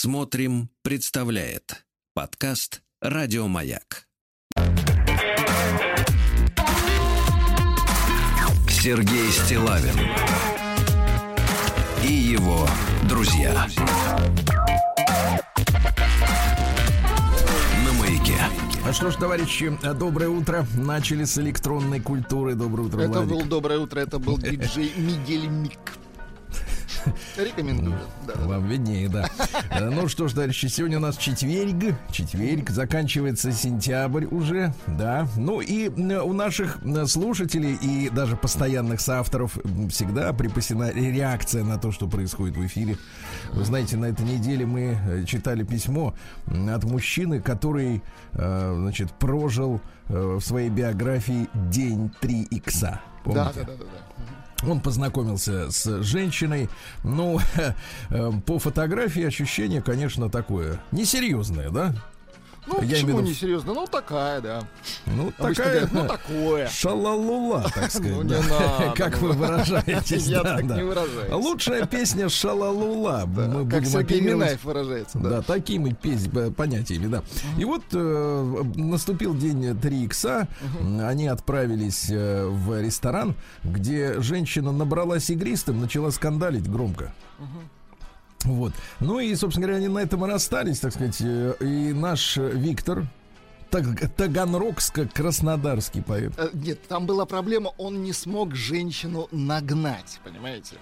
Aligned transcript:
Смотрим, 0.00 0.70
представляет 0.82 1.84
подкаст 2.14 2.82
Радиомаяк. 3.02 4.06
Сергей 8.68 9.28
Стилавин 9.32 9.98
и 12.04 12.12
его 12.12 12.64
друзья. 13.08 13.66
На 17.84 17.92
маяке. 17.94 18.36
А 18.86 18.92
что 18.92 19.10
ж, 19.10 19.16
товарищи, 19.16 19.76
доброе 19.98 20.28
утро. 20.28 20.64
Начали 20.76 21.24
с 21.24 21.38
электронной 21.38 21.98
культуры. 21.98 22.54
Доброе 22.54 22.82
утро, 22.84 23.00
Это 23.00 23.22
Владик. 23.22 23.30
был 23.30 23.44
доброе 23.46 23.80
утро, 23.80 23.98
это 23.98 24.20
был 24.20 24.38
диджей 24.38 24.92
Мигель 24.96 25.48
Мик. 25.48 25.98
Рекомендую. 27.36 27.98
Да, 28.26 28.34
да. 28.34 28.40
Вам 28.46 28.66
виднее, 28.66 29.08
да. 29.08 29.28
Э, 29.70 29.88
Ну 29.90 30.08
что 30.08 30.28
ж, 30.28 30.32
товарищи, 30.32 30.66
сегодня 30.66 30.98
у 30.98 31.00
нас 31.00 31.16
четверг. 31.16 31.96
Четверг, 32.10 32.70
заканчивается 32.70 33.52
сентябрь 33.52 34.26
уже, 34.26 34.72
да. 34.86 35.28
Ну 35.36 35.60
и 35.60 35.88
э, 35.88 36.20
у 36.20 36.32
наших 36.32 36.78
э, 36.84 37.06
слушателей 37.06 37.74
и 37.74 38.10
даже 38.10 38.36
постоянных 38.36 39.00
соавторов 39.00 39.58
всегда 39.90 40.32
припасена 40.32 40.90
реакция 40.92 41.64
на 41.64 41.78
то, 41.78 41.92
что 41.92 42.06
происходит 42.08 42.56
в 42.56 42.66
эфире. 42.66 42.96
Вы 43.52 43.64
знаете, 43.64 43.96
на 43.96 44.06
этой 44.06 44.24
неделе 44.26 44.66
мы 44.66 45.24
читали 45.26 45.62
письмо 45.64 46.14
от 46.46 46.84
мужчины, 46.84 47.40
который, 47.40 48.02
значит, 48.32 49.12
прожил 49.12 49.80
в 50.08 50.40
своей 50.40 50.68
биографии 50.70 51.48
день 51.70 52.10
3 52.20 52.42
икса. 52.50 53.00
Помните? 53.24 53.50
да, 53.56 53.62
да, 53.64 53.72
да, 53.72 53.84
да. 53.84 54.37
Он 54.66 54.80
познакомился 54.80 55.70
с 55.70 56.02
женщиной. 56.02 56.68
Ну, 57.04 57.40
э, 58.10 58.32
по 58.44 58.58
фотографии 58.58 59.22
ощущение, 59.22 59.82
конечно, 59.82 60.28
такое 60.28 60.80
несерьезное, 60.90 61.70
да? 61.70 61.94
Ну, 62.68 62.82
Я 62.82 62.88
почему 62.96 63.20
не 63.20 63.32
серьезно? 63.34 63.72
Ну, 63.74 63.86
такая, 63.86 64.40
да. 64.40 64.62
Ну, 65.06 65.32
Обычно 65.38 65.64
такая 65.64 65.86
говорят, 65.86 65.92
ну, 65.92 66.06
такое. 66.16 66.68
шалалула, 66.68 67.62
так 67.74 67.90
сказать. 67.90 68.12
Ну, 68.12 68.22
не 68.22 68.30
надо, 68.34 68.92
Как 68.96 69.20
ну. 69.20 69.28
вы 69.28 69.32
выражаетесь. 69.34 70.26
Я 70.26 70.42
так 70.42 70.62
не 70.64 70.82
выражаюсь. 70.84 71.32
Лучшая 71.32 71.86
песня 71.86 72.28
шалалула. 72.28 73.24
Мы 73.26 73.68
Как 73.68 73.86
Сергей 73.86 74.20
Минаев 74.20 74.64
выражается, 74.64 75.18
Да, 75.18 75.42
такими 75.42 75.96
понятиями, 76.50 77.06
да. 77.06 77.22
И 77.58 77.64
вот 77.64 77.82
э, 77.92 78.62
наступил 78.76 79.34
день 79.34 79.78
3 79.78 80.04
икса. 80.04 80.48
Они 81.02 81.26
отправились 81.28 82.06
э, 82.10 82.46
в 82.46 82.80
ресторан, 82.80 83.34
где 83.64 84.20
женщина 84.20 84.72
набралась 84.72 85.30
игристым, 85.30 85.80
начала 85.80 86.10
скандалить 86.10 86.70
громко. 86.70 87.12
Вот. 88.44 88.72
Ну 89.00 89.18
и, 89.20 89.34
собственно 89.34 89.66
говоря, 89.66 89.78
они 89.84 89.88
на 89.88 89.98
этом 89.98 90.24
и 90.24 90.28
расстались, 90.28 90.80
так 90.80 90.92
сказать. 90.92 91.20
э, 91.20 91.54
И 91.60 91.92
наш 91.92 92.38
э, 92.38 92.50
Виктор, 92.54 93.04
Таг- 93.70 94.08
Таганрогско-краснодарский 94.16 96.02
поэт. 96.02 96.32
Э, 96.38 96.48
Нет, 96.54 96.86
там 96.88 97.06
была 97.06 97.26
проблема, 97.26 97.72
он 97.78 98.02
не 98.02 98.12
смог 98.12 98.54
женщину 98.54 99.28
нагнать, 99.32 100.20
понимаете? 100.24 100.76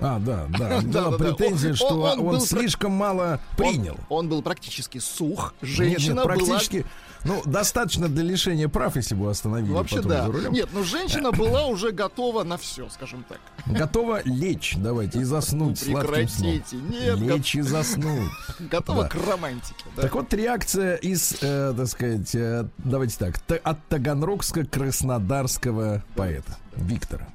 А, 0.00 0.18
да, 0.18 0.46
да. 0.48 0.80
Да, 0.82 0.82
Была 0.82 0.82
да, 0.82 1.10
да. 1.10 1.16
претензия, 1.34 1.70
Он- 1.70 1.76
что 1.76 2.00
он- 2.00 2.18
он, 2.20 2.26
он 2.34 2.40
слишком 2.40 2.92
мало 2.92 3.38
принял. 3.56 3.96
Он, 4.08 4.28
был 4.28 4.42
практически 4.42 4.98
сух, 4.98 5.54
Нет, 5.62 5.70
женщина 5.70 6.14
нет, 6.16 6.24
практически, 6.24 6.84
была... 7.24 7.36
ну, 7.36 7.42
достаточно 7.50 8.08
для 8.08 8.22
лишения 8.24 8.68
прав, 8.68 8.96
если 8.96 9.14
бы 9.14 9.30
остановили 9.30 9.70
Ну, 9.70 9.76
Вообще 9.76 10.02
да. 10.02 10.28
Нет, 10.50 10.68
ну 10.72 10.82
женщина 10.84 11.30
была 11.32 11.66
уже 11.66 11.92
готова 11.92 12.42
на 12.44 12.56
все, 12.58 12.88
скажем 12.90 13.24
так. 13.28 13.38
Готова 13.66 14.20
лечь, 14.24 14.74
давайте, 14.76 15.20
и 15.20 15.24
заснуть 15.24 15.78
сном. 15.78 16.00
Прекратите. 16.00 16.76
Нет, 16.76 17.18
го- 17.18 17.24
Лечь 17.36 17.54
и 17.54 17.62
заснуть. 17.62 18.28
готова 18.58 19.04
Да. 19.04 19.08
к 19.08 19.14
романтике. 19.14 19.84
да. 19.96 20.02
Так 20.02 20.14
вот, 20.14 20.34
реакция 20.34 20.96
из, 20.96 21.36
э, 21.40 21.72
так 21.76 21.86
сказать, 21.86 22.34
э, 22.34 22.66
давайте 22.78 23.16
так, 23.16 23.38
та- 23.38 23.54
от 23.62 23.78
таганрогско-краснодарского 23.88 26.02
поэта 26.16 26.56
Виктора. 26.76 27.28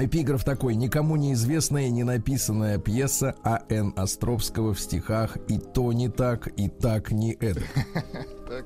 Эпиграф 0.00 0.44
такой. 0.44 0.76
Никому 0.76 1.16
неизвестная, 1.16 1.90
не 1.90 2.04
написанная 2.04 2.78
пьеса 2.78 3.34
А.Н. 3.42 3.92
Островского 3.96 4.72
в 4.72 4.80
стихах 4.80 5.36
«И 5.48 5.58
то 5.58 5.92
не 5.92 6.08
так, 6.08 6.48
и 6.56 6.68
так 6.68 7.10
не 7.10 7.32
это». 7.32 7.62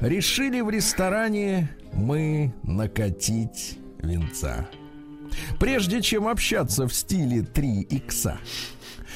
Решили 0.00 0.60
в 0.60 0.68
ресторане 0.68 1.70
мы 1.92 2.52
накатить 2.62 3.78
венца. 3.98 4.68
Прежде 5.58 6.02
чем 6.02 6.28
общаться 6.28 6.86
в 6.86 6.92
стиле 6.92 7.42
3 7.42 7.80
икса. 7.82 8.38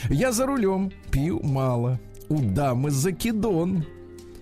Я 0.08 0.32
за 0.32 0.46
рулем 0.46 0.90
пью 1.10 1.42
мало. 1.42 2.00
У 2.28 2.40
дамы 2.40 2.90
закидон. 2.90 3.84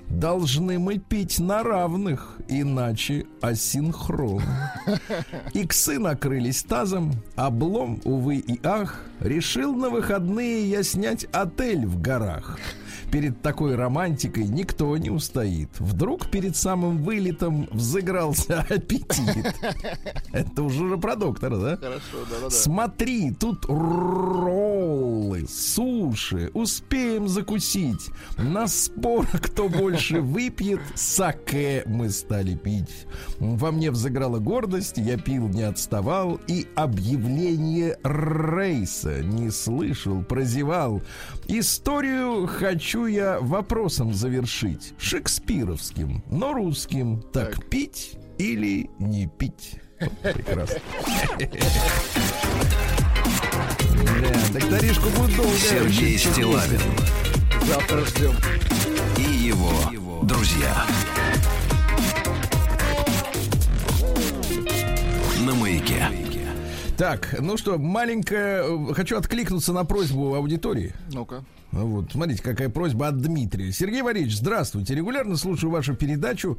Должны 0.09 0.79
мы 0.79 0.99
пить 0.99 1.41
на 1.41 1.63
равных, 1.63 2.37
иначе 2.49 3.27
асинхрон. 3.41 4.43
Иксы 5.53 5.99
накрылись 5.99 6.63
тазом, 6.63 7.13
облом, 7.35 8.01
увы 8.05 8.37
и 8.37 8.61
ах. 8.65 9.03
Решил 9.21 9.75
на 9.75 9.91
выходные 9.91 10.69
я 10.69 10.83
снять 10.83 11.25
отель 11.33 11.87
в 11.87 12.01
горах. 12.01 12.59
Перед 13.11 13.41
такой 13.41 13.77
романтикой 13.77 14.45
никто 14.45 14.97
не 14.97 15.11
устоит. 15.11 15.71
Вдруг 15.79 16.31
перед 16.31 16.57
самым 16.57 16.99
вылетом 16.99 17.69
взыгрался 17.71 18.61
аппетит. 18.69 19.55
Это 20.33 20.63
уже 20.63 20.97
про 20.99 21.17
доктора, 21.17 21.57
да? 21.57 21.77
Хорошо, 21.77 22.25
да-да-да. 22.31 22.51
Смотри, 22.51 23.33
тут 23.33 23.65
роллы, 23.67 25.47
суши, 25.49 26.51
успеем 26.53 27.29
закусить. 27.29 28.11
На 28.37 28.67
спор, 28.67 29.27
кто 29.33 29.69
больше 29.69 30.21
выпьет, 30.21 30.81
саке 30.95 31.85
мы 31.87 32.11
стали 32.11 32.55
пить. 32.55 33.07
Во 33.39 33.71
мне 33.71 33.91
взыграла 33.91 34.39
гордость, 34.39 34.99
я 34.99 35.17
пил, 35.17 35.49
не 35.49 35.63
отставал, 35.63 36.41
и 36.49 36.67
объявление 36.75 37.99
рейса 38.03 39.23
не 39.23 39.51
слышал, 39.51 40.23
прозевал. 40.23 41.03
Историю 41.47 42.47
хочу 42.47 42.96
я 43.05 43.39
вопросом 43.41 44.15
завершить, 44.15 44.95
шекспировским, 44.99 46.25
но 46.31 46.55
русским. 46.55 47.21
Так, 47.33 47.69
пить 47.69 48.17
или 48.39 48.89
не 48.99 49.27
пить? 49.27 49.75
Прекрасно. 50.23 50.79
Да, 54.23 54.59
докторишку 54.59 55.11
будет 55.11 55.37
долго. 55.37 55.57
Сергей. 55.57 56.17
Стилавин 56.19 56.81
Завтра 57.67 58.05
ждем. 58.07 58.35
и 59.19 59.23
его 59.47 59.71
друзья. 60.23 60.87
На 65.45 65.55
маяке. 65.55 66.26
Так, 66.97 67.37
ну 67.41 67.57
что, 67.59 67.79
маленькая... 67.79 68.63
э, 68.65 68.95
Хочу 68.95 69.19
откликнуться 69.19 69.73
на 69.75 69.85
просьбу 69.85 70.35
аудитории. 70.35 70.95
Ну-ка. 71.13 71.45
Ну 71.73 71.87
Вот, 71.89 72.13
смотрите, 72.13 72.43
какая 72.43 72.71
просьба 72.71 73.09
от 73.09 73.19
Дмитрия. 73.19 73.71
Сергей 73.71 74.01
Валерьевич, 74.01 74.39
здравствуйте. 74.39 74.95
Регулярно 74.95 75.37
слушаю 75.37 75.71
вашу 75.71 75.95
передачу, 75.95 76.57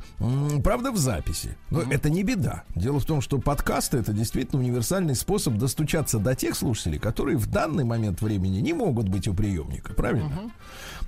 правда, 0.64 0.92
в 0.92 0.98
записи. 0.98 1.58
Но 1.72 1.82
это 1.82 2.12
не 2.12 2.22
беда. 2.22 2.66
Дело 2.76 3.00
в 3.00 3.06
том, 3.06 3.22
что 3.22 3.40
подкасты 3.40 3.98
это 3.98 4.14
действительно 4.14 4.62
универсальный 4.62 5.16
способ 5.16 5.56
достучаться 5.56 6.20
до 6.20 6.36
тех 6.36 6.56
слушателей, 6.56 7.00
которые 7.00 7.38
в 7.38 7.48
данный 7.50 7.84
момент 7.84 8.22
времени 8.22 8.60
не 8.60 8.74
могут 8.74 9.10
быть 9.10 9.28
у 9.28 9.34
приемника. 9.34 9.94
Правильно? 9.94 10.52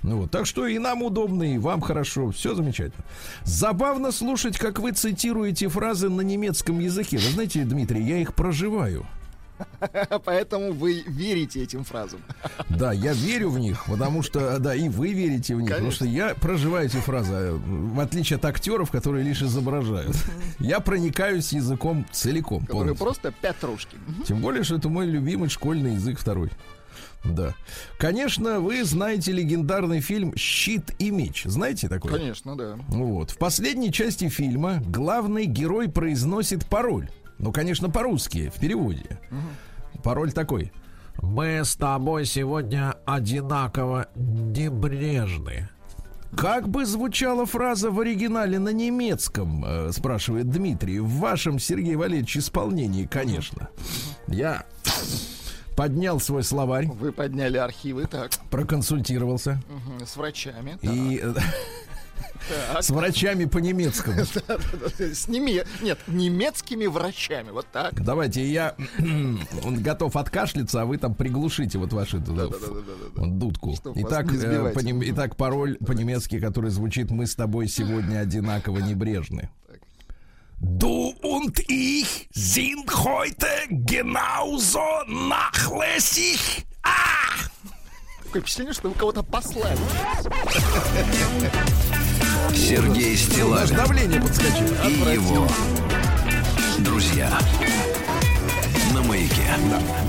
Ну 0.02 0.22
вот, 0.22 0.30
так 0.32 0.46
что 0.46 0.66
и 0.66 0.78
нам 0.78 1.02
удобно, 1.02 1.42
и 1.44 1.58
вам 1.58 1.82
хорошо, 1.82 2.30
все 2.30 2.54
замечательно. 2.56 3.04
Забавно 3.44 4.10
слушать, 4.10 4.58
как 4.58 4.80
вы 4.80 4.90
цитируете 4.92 5.68
фразы 5.68 6.08
на 6.08 6.22
немецком 6.22 6.80
языке. 6.80 7.18
Вы 7.18 7.30
знаете, 7.30 7.62
Дмитрий, 7.64 8.02
я 8.02 8.16
их 8.16 8.34
проживаю. 8.34 9.06
Поэтому 10.24 10.72
вы 10.72 11.02
верите 11.06 11.62
этим 11.62 11.84
фразам. 11.84 12.20
Да, 12.68 12.92
я 12.92 13.12
верю 13.12 13.50
в 13.50 13.58
них, 13.58 13.84
потому 13.86 14.22
что, 14.22 14.58
да, 14.58 14.74
и 14.74 14.88
вы 14.88 15.12
верите 15.12 15.54
в 15.54 15.60
них, 15.60 15.70
потому 15.70 15.90
что 15.90 16.06
я 16.06 16.34
проживаю 16.34 16.86
эти 16.86 16.96
фразы, 16.96 17.32
э, 17.32 17.52
в 17.52 18.00
отличие 18.00 18.38
от 18.38 18.44
актеров, 18.46 18.90
которые 18.90 19.22
лишь 19.22 19.42
изображают. 19.42 20.16
Я 20.58 20.80
проникаюсь 20.80 21.52
языком 21.52 22.06
целиком, 22.10 22.64
Которые 22.64 22.94
просто 22.94 23.32
петрушки. 23.32 23.98
Тем 24.26 24.40
более, 24.40 24.62
что 24.62 24.76
это 24.76 24.88
мой 24.88 25.06
любимый 25.06 25.50
школьный 25.50 25.94
язык 25.94 26.18
второй. 26.18 26.50
Да. 27.24 27.54
Конечно, 27.98 28.60
вы 28.60 28.82
знаете 28.84 29.32
легендарный 29.32 30.00
фильм 30.00 30.34
«Щит 30.36 30.94
и 30.98 31.10
меч». 31.10 31.42
Знаете 31.44 31.88
такой? 31.88 32.12
Конечно, 32.12 32.56
да. 32.56 32.78
Вот. 32.88 33.32
В 33.32 33.38
последней 33.38 33.92
части 33.92 34.28
фильма 34.28 34.82
главный 34.86 35.44
герой 35.44 35.90
произносит 35.90 36.66
пароль. 36.66 37.10
Ну, 37.40 37.52
конечно, 37.52 37.88
по-русски, 37.88 38.52
в 38.54 38.60
переводе. 38.60 39.18
Пароль 40.02 40.32
такой. 40.32 40.72
Мы 41.22 41.64
с 41.64 41.74
тобой 41.74 42.26
сегодня 42.26 42.94
одинаково 43.06 44.08
небрежны. 44.14 45.68
Как 46.36 46.68
бы 46.68 46.86
звучала 46.86 47.44
фраза 47.46 47.90
в 47.90 47.98
оригинале 47.98 48.58
на 48.58 48.68
немецком, 48.68 49.64
э, 49.66 49.90
спрашивает 49.92 50.48
Дмитрий, 50.48 51.00
в 51.00 51.08
вашем, 51.08 51.58
Сергей 51.58 51.96
Валерьевич, 51.96 52.36
исполнении, 52.36 53.04
конечно. 53.06 53.68
Я 54.28 54.64
поднял 55.76 56.20
свой 56.20 56.44
словарь, 56.44 56.86
Вы 56.86 57.10
подняли 57.10 57.56
архивы, 57.56 58.06
так, 58.06 58.30
проконсультировался 58.50 59.60
мгм, 59.68 60.06
с 60.06 60.16
врачами. 60.16 60.78
и 60.82 61.20
э, 61.22 61.34
Так. 62.48 62.82
с 62.82 62.90
врачами 62.90 63.44
по 63.44 63.58
немецкому. 63.58 64.16
Да-да-да, 64.48 65.14
С 65.14 65.28
неме... 65.28 65.64
Нет, 65.82 65.98
немецкими 66.06 66.86
врачами. 66.86 67.50
Вот 67.50 67.66
так. 67.72 68.02
Давайте 68.02 68.44
я 68.44 68.74
он 68.98 69.82
готов 69.82 70.16
откашляться, 70.16 70.82
а 70.82 70.84
вы 70.84 70.98
там 70.98 71.14
приглушите 71.14 71.78
вот 71.78 71.92
вашу 71.92 72.18
дудку. 72.18 73.76
Итак, 73.94 74.32
э, 74.32 74.72
итак, 75.04 75.36
пароль 75.36 75.76
по-немецки, 75.76 76.40
который 76.40 76.70
звучит 76.70 77.10
«Мы 77.10 77.26
с 77.26 77.34
тобой 77.34 77.68
сегодня 77.68 78.20
одинаково 78.20 78.78
небрежны». 78.78 79.50
Du 80.60 81.14
und 81.22 81.58
ich 81.68 82.28
sind 82.32 82.84
heute 83.02 83.48
genauso 83.70 84.82
nachlässig. 85.06 86.66
Ah! 86.82 87.48
Такое 88.24 88.42
впечатление, 88.42 88.74
что 88.74 88.90
вы 88.90 88.94
кого-то 88.94 89.22
послали. 89.22 89.78
Сергей 92.54 93.16
Стилавин 93.16 93.76
давление 93.76 94.20
подскочило. 94.20 94.76
и 94.88 95.14
его 95.14 95.48
друзья. 96.78 97.30
На 98.94 99.02
маяке. 99.02 99.39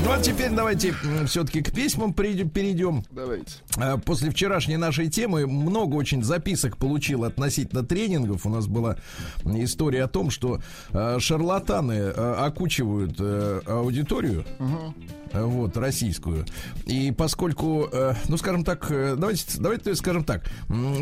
Ну 0.04 0.12
а 0.12 0.20
теперь 0.22 0.52
давайте 0.52 0.94
все-таки 1.26 1.62
к 1.62 1.72
письмам 1.72 2.14
перейдем. 2.14 3.04
Давайте. 3.12 3.54
А, 3.78 3.98
После 3.98 4.30
вчерашней 4.30 4.78
нашей 4.78 5.10
темы 5.10 5.48
много 5.48 5.96
очень 5.96 6.24
записок 6.24 6.78
получил 6.78 7.24
относительно 7.24 7.84
тренингов. 7.84 8.46
У 8.46 8.50
нас 8.50 8.68
была 8.68 8.98
история 9.46 10.04
о 10.04 10.08
том, 10.08 10.30
что 10.30 10.62
э, 10.92 11.18
шарлатаны 11.20 11.94
э, 11.94 12.12
окучивают 12.40 13.16
э, 13.20 13.62
аудиторию. 13.66 14.46
э, 15.34 15.44
Вот, 15.44 15.76
российскую. 15.78 16.46
И 16.86 17.12
поскольку, 17.12 17.88
э, 17.92 18.14
ну, 18.28 18.38
скажем 18.38 18.64
так, 18.64 18.88
э, 18.92 19.16
давайте, 19.18 19.46
давайте 19.60 19.96
скажем 19.96 20.24
так, 20.24 20.44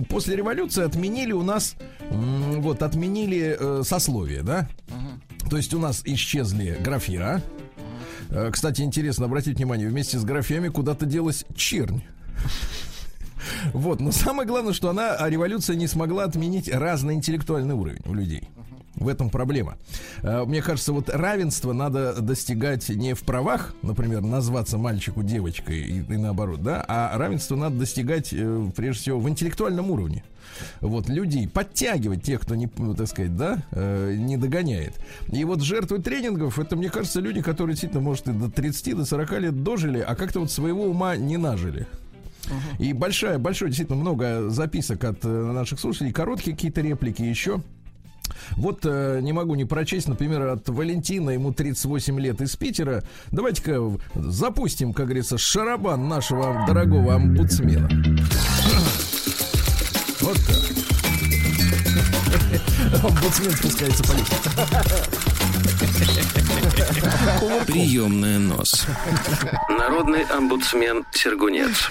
после 0.07 0.35
революции 0.35 0.83
отменили 0.83 1.31
у 1.31 1.43
нас, 1.43 1.75
вот, 2.09 2.83
отменили 2.83 3.83
сословие, 3.83 4.43
да? 4.43 4.67
То 5.49 5.57
есть 5.57 5.73
у 5.73 5.79
нас 5.79 6.01
исчезли 6.05 6.77
графья. 6.81 7.41
Э, 8.29 8.49
Кстати, 8.51 8.81
интересно 8.81 9.25
обратить 9.25 9.57
внимание, 9.57 9.87
вместе 9.87 10.17
с 10.17 10.23
графьями 10.23 10.69
куда-то 10.69 11.05
делась 11.05 11.45
чернь. 11.55 12.01
Вот, 13.73 13.99
но 13.99 14.11
самое 14.11 14.47
главное, 14.47 14.73
что 14.73 14.89
она, 14.89 15.15
а 15.15 15.29
революция 15.29 15.75
не 15.75 15.87
смогла 15.87 16.25
отменить 16.25 16.69
разный 16.69 17.15
интеллектуальный 17.15 17.73
уровень 17.73 18.01
у 18.05 18.13
людей. 18.13 18.49
В 18.99 19.07
этом 19.07 19.29
проблема. 19.29 19.77
Э, 20.21 20.43
Мне 20.45 20.61
кажется, 20.61 20.91
вот 20.91 21.09
равенство 21.09 21.71
надо 21.71 22.21
достигать 22.21 22.89
не 22.89 23.13
в 23.13 23.21
правах, 23.21 23.73
например, 23.81 24.21
назваться 24.21 24.77
мальчику 24.77 25.23
девочкой 25.23 25.79
и, 25.79 25.99
и 26.01 26.17
наоборот, 26.17 26.61
да, 26.61 26.83
а 26.87 27.17
равенство 27.17 27.55
надо 27.55 27.77
достигать, 27.77 28.33
э, 28.33 28.69
прежде 28.75 29.01
всего, 29.01 29.19
в 29.19 29.29
интеллектуальном 29.29 29.89
уровне. 29.89 30.23
Вот, 30.81 31.07
людей, 31.07 31.47
подтягивать 31.47 32.23
тех, 32.23 32.41
кто 32.41 32.55
не, 32.55 32.69
ну, 32.77 32.93
так 32.93 33.07
сказать, 33.07 33.37
да, 33.37 33.63
э, 33.71 34.15
не 34.17 34.35
догоняет. 34.35 34.93
И 35.31 35.45
вот 35.45 35.61
жертвы 35.61 35.99
тренингов, 35.99 36.59
это, 36.59 36.75
мне 36.75 36.89
кажется, 36.89 37.21
люди, 37.21 37.41
которые 37.41 37.75
действительно, 37.75 38.01
может, 38.01 38.27
и 38.27 38.33
до 38.33 38.51
30, 38.51 38.97
до 38.97 39.05
40 39.05 39.39
лет 39.39 39.63
дожили, 39.63 39.99
а 39.99 40.15
как-то 40.15 40.41
вот 40.41 40.51
своего 40.51 40.83
ума 40.83 41.15
не 41.15 41.37
нажили. 41.37 41.87
И 42.79 42.93
большая, 42.93 43.37
большое, 43.37 43.69
действительно, 43.69 43.97
много 43.99 44.49
записок 44.49 45.03
от 45.03 45.23
наших 45.23 45.79
слушателей, 45.79 46.11
короткие 46.11 46.55
какие-то 46.55 46.81
реплики 46.81 47.21
еще. 47.21 47.61
Вот 48.51 48.81
э, 48.83 49.19
не 49.21 49.33
могу 49.33 49.55
не 49.55 49.65
прочесть, 49.65 50.07
например, 50.07 50.47
от 50.47 50.67
Валентина, 50.69 51.31
ему 51.31 51.53
38 51.53 52.19
лет 52.19 52.41
из 52.41 52.55
Питера. 52.55 53.03
Давайте-ка 53.31 53.79
запустим, 54.15 54.93
как 54.93 55.05
говорится, 55.07 55.37
шарабан 55.37 56.07
нашего 56.07 56.65
дорогого 56.67 57.15
омбудсмена. 57.15 57.89
Вот 60.21 60.37
так. 60.47 60.89
Омбудсмен 63.03 63.51
спускается 63.51 64.03
по 64.03 64.11
лестнице. 64.13 64.49
Приемная 67.67 68.39
нос. 68.39 68.85
Народный 69.69 70.23
омбудсмен 70.23 71.05
Сергунец. 71.11 71.89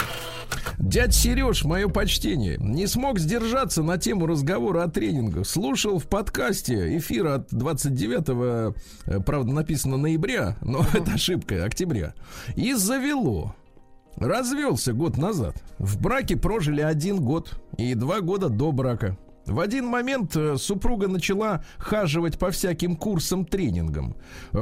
Дядь 0.78 1.14
Сереж, 1.14 1.64
мое 1.64 1.88
почтение, 1.88 2.56
не 2.58 2.86
смог 2.86 3.18
сдержаться 3.18 3.82
на 3.82 3.98
тему 3.98 4.26
разговора 4.26 4.84
о 4.84 4.88
тренингах. 4.88 5.46
Слушал 5.46 5.98
в 5.98 6.06
подкасте 6.06 6.96
эфир 6.98 7.26
от 7.26 7.48
29, 7.50 8.74
э, 9.06 9.20
правда, 9.20 9.52
написано 9.52 9.96
ноября, 9.96 10.56
но 10.60 10.86
это 10.94 11.14
ошибка, 11.14 11.64
октября. 11.64 12.14
И 12.56 12.74
завело. 12.74 13.54
Развелся 14.16 14.92
год 14.92 15.16
назад. 15.16 15.62
В 15.78 16.00
браке 16.00 16.36
прожили 16.36 16.80
один 16.80 17.20
год 17.20 17.60
и 17.76 17.94
два 17.94 18.20
года 18.20 18.48
до 18.48 18.72
брака. 18.72 19.16
В 19.48 19.60
один 19.60 19.86
момент 19.86 20.36
э, 20.36 20.56
супруга 20.58 21.08
начала 21.08 21.64
хаживать 21.78 22.38
по 22.38 22.50
всяким 22.50 22.96
курсам, 22.96 23.46
тренингам. 23.46 24.14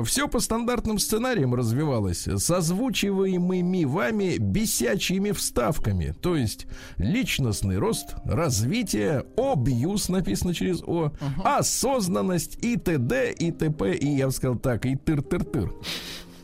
Все 0.04 0.28
по 0.28 0.38
стандартным 0.38 0.98
сценариям 0.98 1.54
развивалось, 1.54 2.26
с 2.28 2.50
озвучиваемыми 2.50 3.84
вами 3.84 4.36
бесячими 4.38 5.32
вставками. 5.32 6.14
То 6.22 6.36
есть 6.36 6.66
личностный 6.98 7.78
рост, 7.78 8.14
развитие, 8.24 9.24
обьюз 9.36 10.08
написано 10.08 10.54
через 10.54 10.82
О, 10.82 11.12
осознанность 11.42 12.58
и 12.64 12.76
т.д. 12.76 13.32
и 13.32 13.50
т.п. 13.50 13.94
И 13.96 14.08
я 14.16 14.26
бы 14.26 14.32
сказал 14.32 14.56
так, 14.56 14.86
и 14.86 14.94
тыр-тыр-тыр. 14.94 15.72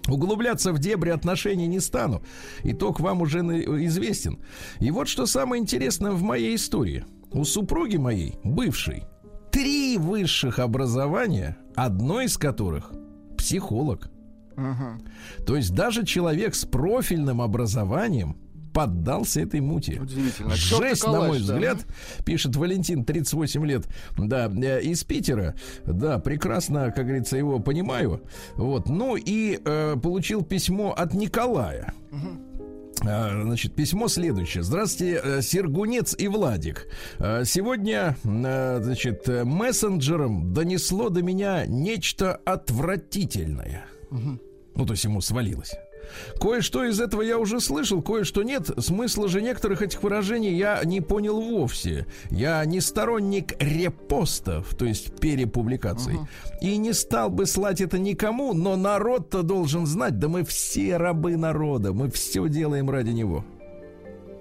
Углубляться 0.09 0.73
в 0.73 0.81
дебри 0.81 1.11
отношений 1.11 1.69
не 1.69 1.79
стану. 1.79 2.23
Итог 2.65 2.99
вам 2.99 3.23
уже 3.23 3.43
на- 3.43 3.85
известен. 3.87 4.41
И 4.81 4.91
вот 4.91 5.07
что 5.07 5.27
самое 5.27 5.63
интересное 5.63 6.11
в 6.11 6.23
моей 6.23 6.57
истории. 6.57 7.05
У 7.35 7.45
супруги 7.45 7.97
моей, 7.97 8.35
бывшей, 8.45 9.05
три 9.51 9.97
высших 9.99 10.59
образования, 10.59 11.57
одно 11.75 12.21
из 12.21 12.37
которых 12.37 12.93
психолог. 13.37 14.11
Мгм. 14.57 15.03
То 15.47 15.57
есть 15.57 15.75
даже 15.75 16.05
человек 16.05 16.55
с 16.55 16.65
профильным 16.65 17.41
образованием 17.41 18.37
поддался 18.73 19.41
этой 19.41 19.61
мути. 19.61 19.99
Удивительно. 20.01 20.55
Жесть, 20.55 21.07
на 21.07 21.21
мой 21.21 21.39
да. 21.39 21.55
взгляд, 21.55 21.87
пишет 22.25 22.57
Валентин, 22.57 23.05
38 23.05 23.67
лет, 23.67 23.87
да, 24.17 24.51
э, 24.51 24.83
из 24.83 25.05
Питера. 25.05 25.55
Да, 25.85 26.19
прекрасно, 26.19 26.91
как 26.91 27.07
говорится, 27.07 27.37
его 27.37 27.61
понимаю. 27.61 28.23
Вот, 28.57 28.89
ну 28.89 29.17
и 29.17 29.61
э, 29.63 29.97
получил 30.03 30.43
письмо 30.43 30.93
от 30.93 31.15
Николая. 31.15 31.93
А, 32.13 32.17
Значит, 32.97 33.75
письмо 33.75 34.09
следующее. 34.09 34.63
Здравствуйте, 34.63 35.21
э, 35.23 35.43
Сергунец 35.43 36.15
и 36.17 36.29
Владик. 36.29 36.87
А, 37.19 37.45
Сегодня, 37.45 38.17
э, 38.25 38.81
значит, 38.83 39.29
э, 39.29 39.45
мессенджером 39.45 40.53
донесло 40.53 41.09
до 41.09 41.23
меня 41.23 41.67
нечто 41.67 42.37
отвратительное. 42.45 43.87
Ну, 44.11 44.87
то 44.87 44.93
есть 44.93 45.05
ему 45.05 45.21
свалилось. 45.21 45.73
Кое-что 46.41 46.85
из 46.85 47.01
этого 47.01 47.23
я 47.23 47.39
уже 47.39 47.61
слышал, 47.61 48.03
кое-что 48.03 48.43
нет. 48.43 48.71
Смысла 48.79 49.29
же 49.29 49.43
некоторых 49.43 49.83
этих 49.83 50.03
выражений 50.03 50.55
я 50.55 50.81
не 50.85 51.01
понял 51.01 51.41
вовсе. 51.41 52.07
Я 52.31 52.65
не 52.65 52.81
сторонник 52.81 53.55
репостов, 53.61 54.75
то 54.75 54.85
есть 54.85 55.19
перепубликаций. 55.21 56.19
И 56.61 56.77
не 56.77 56.93
стал 56.93 57.31
бы 57.31 57.47
слать 57.47 57.81
это 57.81 57.99
никому, 57.99 58.53
но 58.53 58.77
народ-то 58.77 59.43
должен 59.43 59.87
знать, 59.87 60.19
да 60.19 60.29
мы 60.29 60.45
все 60.45 60.97
рабы 60.97 61.37
народа, 61.37 61.93
мы 61.93 62.11
все 62.11 62.49
делаем 62.49 62.91
ради 62.91 63.11
него. 63.11 63.45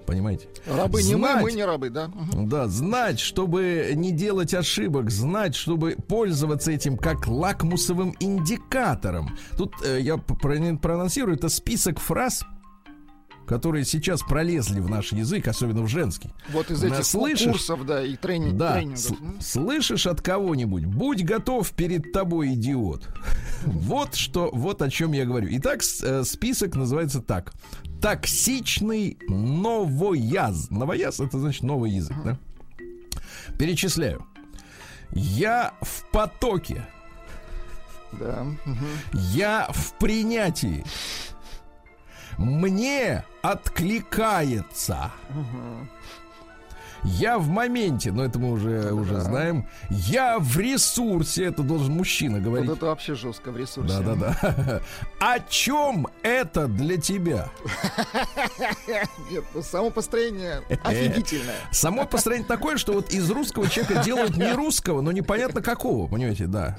Понимаете? 0.06 0.48
Рабы 0.66 1.02
не 1.02 1.14
мы, 1.14 1.28
Знать. 1.30 1.42
мы 1.42 1.52
не 1.52 1.64
рабы, 1.64 1.90
да? 1.90 2.10
Да, 2.34 2.68
знать, 2.68 3.20
чтобы 3.20 3.92
не 3.94 4.10
делать 4.12 4.52
ошибок, 4.54 5.10
знать, 5.10 5.54
чтобы 5.54 5.96
пользоваться 6.08 6.70
этим 6.72 6.96
как 6.96 7.26
лакмусовым 7.26 8.14
индикатором. 8.20 9.36
Тут 9.56 9.74
э, 9.84 10.00
я 10.00 10.16
проанонсирую, 10.16 11.36
это 11.36 11.48
список 11.48 12.00
фраз, 12.00 12.42
которые 13.46 13.84
сейчас 13.84 14.22
пролезли 14.22 14.80
в 14.80 14.88
наш 14.88 15.12
язык, 15.12 15.48
особенно 15.48 15.82
в 15.82 15.88
женский. 15.88 16.30
Вот 16.52 16.70
из 16.70 16.82
этих 16.82 17.04
слышишь? 17.04 17.52
курсов, 17.52 17.84
да, 17.84 18.04
и 18.04 18.16
трени- 18.16 18.52
Да, 18.52 18.74
тренингов. 18.74 19.00
с- 19.40 19.46
слышишь 19.52 20.06
от 20.06 20.20
кого-нибудь, 20.22 20.86
будь 20.86 21.24
готов 21.24 21.70
перед 21.72 22.12
тобой, 22.12 22.54
идиот. 22.54 23.08
Вот 23.64 24.16
что, 24.16 24.50
вот 24.52 24.82
о 24.82 24.90
чем 24.90 25.12
я 25.12 25.24
говорю. 25.24 25.46
Итак, 25.52 25.82
э, 26.02 26.24
список 26.24 26.74
называется 26.74 27.20
так. 27.20 27.52
Токсичный 28.02 29.16
новояз. 29.28 30.70
Новояз 30.70 31.20
это 31.20 31.38
значит 31.38 31.62
новый 31.62 31.92
язык, 31.92 32.16
да? 32.24 32.36
Перечисляю. 33.58 34.26
Я 35.12 35.74
в 35.80 36.10
потоке. 36.10 36.84
Да. 38.12 38.44
Я 39.12 39.68
в 39.72 39.94
принятии. 39.98 40.84
Мне 42.38 43.24
откликается. 43.40 45.12
Я 47.04 47.38
в 47.38 47.48
моменте, 47.48 48.12
но 48.12 48.24
это 48.24 48.38
мы 48.38 48.52
уже, 48.52 48.92
уже 48.92 49.20
знаем. 49.20 49.66
Я 49.90 50.38
в 50.38 50.56
ресурсе, 50.58 51.44
это 51.46 51.62
должен 51.62 51.94
мужчина 51.94 52.38
говорить. 52.38 52.68
Вот 52.68 52.76
это 52.76 52.86
вообще 52.86 53.14
жестко 53.14 53.50
в 53.50 53.56
ресурсе. 53.56 53.98
Да-да-да. 53.98 54.80
О 55.20 55.40
чем 55.40 56.06
это 56.22 56.68
для 56.68 56.96
тебя? 56.98 57.50
Нет, 59.30 59.44
ну, 59.54 59.62
само 59.62 59.90
построение 59.90 60.62
офигительное. 60.84 61.56
Само 61.72 62.06
построение 62.06 62.46
такое, 62.46 62.76
что 62.76 62.92
вот 62.92 63.10
из 63.12 63.28
русского 63.30 63.68
человека 63.68 64.02
делают 64.04 64.36
не 64.36 64.52
русского, 64.52 65.00
но 65.00 65.10
непонятно 65.12 65.60
какого, 65.60 66.06
понимаете, 66.08 66.46
да. 66.46 66.76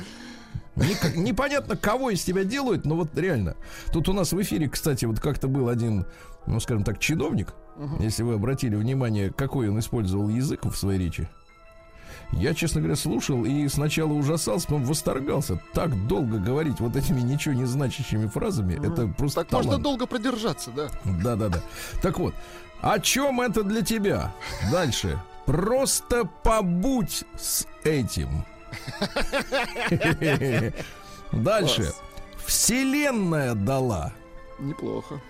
Никак- 0.76 1.16
непонятно, 1.16 1.76
кого 1.78 2.10
из 2.10 2.24
тебя 2.24 2.44
делают, 2.44 2.86
но 2.86 2.96
вот 2.96 3.16
реально. 3.18 3.56
Тут 3.92 4.10
у 4.10 4.14
нас 4.14 4.32
в 4.34 4.42
эфире, 4.42 4.70
кстати, 4.70 5.06
вот 5.06 5.20
как-то 5.20 5.48
был 5.48 5.70
один, 5.70 6.06
ну, 6.48 6.60
скажем 6.60 6.84
так, 6.84 7.00
чиновник, 7.00 7.54
если 8.00 8.24
вы 8.24 8.34
обратили 8.36 8.76
внимание, 8.76 9.32
какой 9.32 9.70
он 9.70 9.80
использовал 9.80 10.30
язык 10.30 10.66
в 10.66 10.76
своей 10.76 11.00
речи. 11.00 11.30
Я, 12.32 12.54
честно 12.56 12.82
говоря, 12.82 12.96
слушал 12.96 13.46
и 13.46 13.68
сначала 13.68 14.12
ужасался, 14.14 14.66
потом 14.68 14.86
восторгался. 14.86 15.60
Так 15.74 16.08
долго 16.08 16.40
говорить 16.40 16.80
вот 16.80 16.96
этими 16.96 17.22
ничего 17.22 17.54
не 17.54 17.66
значащими 17.66 18.28
фразами, 18.28 18.74
это 18.76 19.08
просто 19.08 19.42
Так 19.44 19.52
можно 19.52 19.72
талант. 19.72 19.84
долго 19.84 20.06
продержаться, 20.08 20.72
да? 20.72 20.90
Да, 21.04 21.36
да, 21.36 21.50
да. 21.50 21.62
Так 22.02 22.18
вот, 22.20 22.34
о 22.82 23.00
чем 23.00 23.40
это 23.42 23.64
для 23.64 23.82
тебя? 23.84 24.34
Дальше. 24.72 25.20
Просто 25.46 26.26
побудь 26.44 27.24
с 27.38 27.68
этим. 27.84 28.46
Дальше. 31.32 31.94
Вселенная 32.46 33.54
дала. 33.54 34.12
Неплохо. 34.60 35.22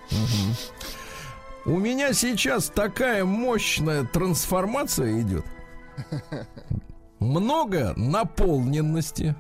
У 1.65 1.77
меня 1.77 2.13
сейчас 2.13 2.67
такая 2.67 3.23
мощная 3.23 4.03
трансформация 4.03 5.21
идет. 5.21 5.45
Много 7.19 7.93
наполненности. 7.95 9.33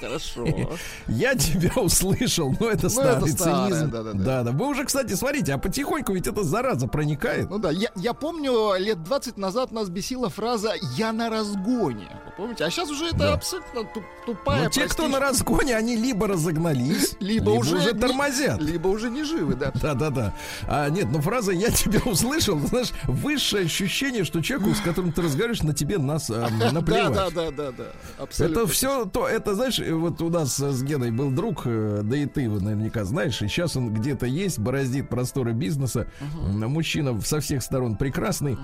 Хорошо. 0.00 0.44
Я 1.06 1.36
тебя 1.36 1.80
услышал, 1.80 2.52
но 2.58 2.68
это 2.68 2.88
старый 2.88 3.30
это 3.30 3.38
старое, 3.38 3.68
цинизм. 3.70 3.90
да-да-да. 3.90 4.24
Да, 4.24 4.42
да. 4.42 4.50
Вы 4.50 4.66
уже, 4.66 4.84
кстати, 4.84 5.12
смотрите, 5.14 5.54
а 5.54 5.58
потихоньку 5.58 6.12
ведь 6.12 6.26
эта 6.26 6.42
зараза 6.42 6.88
проникает. 6.88 7.48
Ну 7.48 7.58
да, 7.58 7.70
я, 7.70 7.90
я 7.94 8.12
помню, 8.12 8.74
лет 8.76 9.04
20 9.04 9.36
назад 9.36 9.70
нас 9.70 9.88
бесила 9.88 10.30
фраза 10.30 10.72
«я 10.96 11.12
на 11.12 11.30
разгоне». 11.30 12.10
Помните? 12.36 12.64
А 12.64 12.70
сейчас 12.70 12.90
уже 12.90 13.06
это 13.06 13.18
Да. 13.18 13.32
абсолютно 13.34 13.84
туп- 13.84 14.04
тупая, 14.26 14.64
Но 14.64 14.68
те, 14.70 14.86
кто 14.88 15.04
простейшая- 15.04 15.08
на 15.12 15.20
разгоне, 15.20 15.76
они 15.76 15.94
либо 15.96 16.26
разогнались, 16.26 17.14
либо, 17.20 17.50
уже, 17.50 17.76
не- 17.78 17.98
тормозят. 17.98 18.60
либо 18.60 18.88
уже 18.88 19.08
не 19.10 19.22
живы, 19.22 19.54
да. 19.54 19.70
Да, 19.80 19.94
да, 19.94 20.10
да. 20.10 20.34
А 20.66 20.88
нет, 20.88 21.06
ну 21.12 21.20
фраза 21.20 21.52
я 21.52 21.70
тебя 21.70 22.00
услышал, 22.04 22.58
знаешь, 22.66 22.90
высшее 23.04 23.66
ощущение, 23.66 24.24
что 24.24 24.40
человеку, 24.42 24.74
с 24.74 24.80
которым 24.80 25.12
ты 25.12 25.22
разговариваешь, 25.22 25.62
на 25.62 25.74
тебе 25.74 25.98
нас 25.98 26.28
а, 26.28 26.48
Да, 26.60 26.72
наплевать. 26.72 27.14
да, 27.14 27.30
да, 27.30 27.50
да, 27.50 27.70
да. 27.72 27.84
Абсолютно. 28.18 28.60
Это 28.60 28.66
все 28.72 29.04
то, 29.04 29.28
это, 29.28 29.54
знаешь, 29.54 29.78
вот 29.78 30.20
у 30.20 30.28
нас 30.28 30.56
с 30.58 30.82
Геной 30.82 31.12
был 31.12 31.30
друг, 31.30 31.62
э, 31.66 32.00
да 32.02 32.16
и 32.16 32.26
ты 32.26 32.42
его 32.42 32.58
наверняка 32.58 33.04
знаешь, 33.04 33.40
и 33.42 33.46
сейчас 33.48 33.76
он 33.76 33.94
где-то 33.94 34.26
есть, 34.26 34.58
бороздит 34.58 35.08
просторы 35.08 35.52
бизнеса. 35.52 36.08
Мужчина 36.42 37.20
со 37.20 37.38
всех 37.40 37.62
сторон 37.62 37.96
прекрасный, 37.96 38.58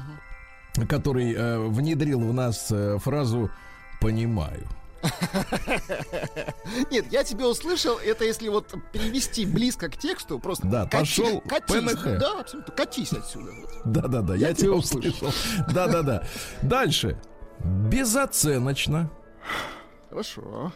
который 0.89 1.35
э, 1.35 1.59
внедрил 1.69 2.21
в 2.21 2.33
нас 2.33 2.69
э, 2.71 2.99
фразу 2.99 3.50
«понимаю». 4.00 4.67
Нет, 6.91 7.07
я 7.11 7.25
тебя 7.25 7.49
услышал, 7.49 7.99
это 7.99 8.25
если 8.25 8.49
вот 8.49 8.75
перевести 8.93 9.47
близко 9.47 9.89
к 9.89 9.97
тексту, 9.97 10.39
просто 10.39 10.67
Да, 10.67 10.85
кати- 10.85 10.99
пошел 10.99 11.41
катись, 11.41 11.93
ПНХ. 11.93 12.05
да, 12.19 12.41
абсолютно, 12.41 12.75
катись 12.75 13.12
отсюда. 13.12 13.50
Да-да-да, 13.87 14.35
я, 14.35 14.49
Я 14.49 14.55
тебя 14.55 14.73
услышал. 14.73 15.33
Да-да-да. 15.73 16.25
Дальше. 16.62 17.19
Безоценочно. 17.65 19.11
Хорошо. 20.11 20.73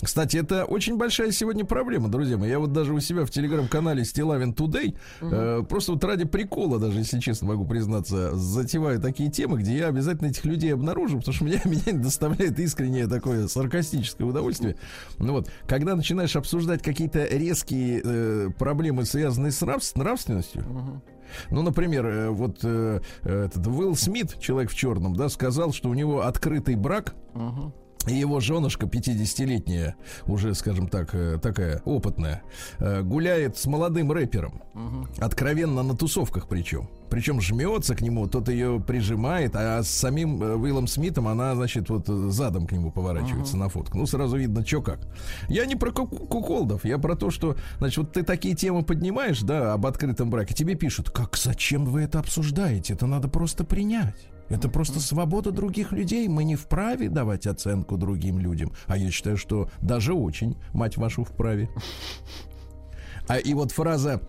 Кстати, 0.00 0.36
это 0.36 0.64
очень 0.64 0.96
большая 0.96 1.32
сегодня 1.32 1.64
проблема, 1.64 2.08
друзья 2.08 2.36
мои. 2.36 2.48
Я 2.48 2.60
вот 2.60 2.72
даже 2.72 2.94
у 2.94 3.00
себя 3.00 3.24
в 3.24 3.30
телеграм-канале 3.30 4.04
Стилавин 4.04 4.52
Today 4.52 4.96
э, 5.20 5.64
просто 5.68 5.92
вот 5.92 6.04
ради 6.04 6.24
прикола, 6.24 6.78
даже 6.78 7.00
если 7.00 7.18
честно 7.18 7.48
могу 7.48 7.66
признаться, 7.66 8.36
затеваю 8.36 9.00
такие 9.00 9.32
темы, 9.32 9.58
где 9.58 9.78
я 9.78 9.88
обязательно 9.88 10.28
этих 10.28 10.44
людей 10.44 10.72
обнаружу, 10.72 11.18
потому 11.18 11.34
что 11.34 11.44
меня, 11.46 11.60
меня 11.64 12.00
доставляет 12.00 12.56
искреннее 12.60 13.08
такое 13.08 13.48
саркастическое 13.48 14.24
удовольствие. 14.24 14.76
Ну 15.18 15.32
вот, 15.32 15.50
когда 15.66 15.96
начинаешь 15.96 16.36
обсуждать 16.36 16.80
какие-то 16.80 17.24
резкие 17.24 18.00
э, 18.04 18.50
проблемы, 18.56 19.04
связанные 19.04 19.50
с 19.50 19.60
нрав- 19.60 19.96
нравственностью, 19.96 20.64
ну, 21.50 21.62
например, 21.62 22.06
э, 22.06 22.30
вот 22.30 22.60
э, 22.62 23.00
этот 23.24 23.66
Уилл 23.66 23.96
Смит, 23.96 24.38
человек 24.38 24.70
в 24.70 24.76
черном, 24.76 25.16
да, 25.16 25.28
сказал, 25.28 25.72
что 25.72 25.88
у 25.90 25.94
него 25.94 26.22
открытый 26.22 26.76
брак, 26.76 27.16
и 27.34 27.87
его 28.06 28.40
женушка 28.40 28.86
50-летняя, 28.86 29.96
уже, 30.26 30.54
скажем 30.54 30.88
так, 30.88 31.14
э, 31.14 31.38
такая 31.42 31.82
опытная, 31.84 32.42
э, 32.78 33.02
гуляет 33.02 33.58
с 33.58 33.66
молодым 33.66 34.12
рэпером. 34.12 34.62
Откровенно 35.18 35.82
на 35.82 35.96
тусовках 35.96 36.48
причем. 36.48 36.88
Причем 37.10 37.40
жмется 37.40 37.94
к 37.94 38.00
нему, 38.02 38.26
тот 38.26 38.48
ее 38.48 38.80
прижимает, 38.80 39.52
а 39.56 39.82
с 39.82 39.88
самим 39.90 40.42
э, 40.42 40.54
Уиллом 40.56 40.86
Смитом 40.86 41.26
она, 41.28 41.54
значит, 41.54 41.90
вот 41.90 42.06
задом 42.06 42.66
к 42.66 42.72
нему 42.72 42.90
поворачивается 42.90 43.56
на 43.56 43.68
фотку. 43.68 43.98
Ну, 43.98 44.06
сразу 44.06 44.36
видно, 44.36 44.64
что 44.66 44.80
как. 44.82 45.00
Я 45.48 45.66
не 45.66 45.74
про 45.76 45.90
ку- 45.90 46.06
куколдов, 46.06 46.84
я 46.84 46.98
про 46.98 47.16
то, 47.16 47.30
что, 47.30 47.56
значит, 47.78 47.98
вот 47.98 48.12
ты 48.12 48.22
такие 48.22 48.54
темы 48.54 48.84
поднимаешь, 48.84 49.40
да, 49.40 49.72
об 49.74 49.86
открытом 49.86 50.30
браке, 50.30 50.54
тебе 50.54 50.74
пишут, 50.74 51.10
как, 51.10 51.36
зачем 51.36 51.84
вы 51.84 52.02
это 52.02 52.20
обсуждаете? 52.20 52.94
Это 52.94 53.06
надо 53.06 53.28
просто 53.28 53.64
принять. 53.64 54.16
Это 54.48 54.68
просто 54.68 55.00
свобода 55.00 55.50
других 55.50 55.92
людей. 55.92 56.26
Мы 56.28 56.44
не 56.44 56.56
вправе 56.56 57.08
давать 57.08 57.46
оценку 57.46 57.96
другим 57.96 58.38
людям. 58.38 58.72
А 58.86 58.96
я 58.96 59.10
считаю, 59.10 59.36
что 59.36 59.70
даже 59.80 60.14
очень, 60.14 60.56
мать 60.72 60.96
вашу, 60.96 61.24
вправе. 61.24 61.68
А 63.26 63.36
и 63.36 63.52
вот 63.54 63.72
фраза 63.72 64.22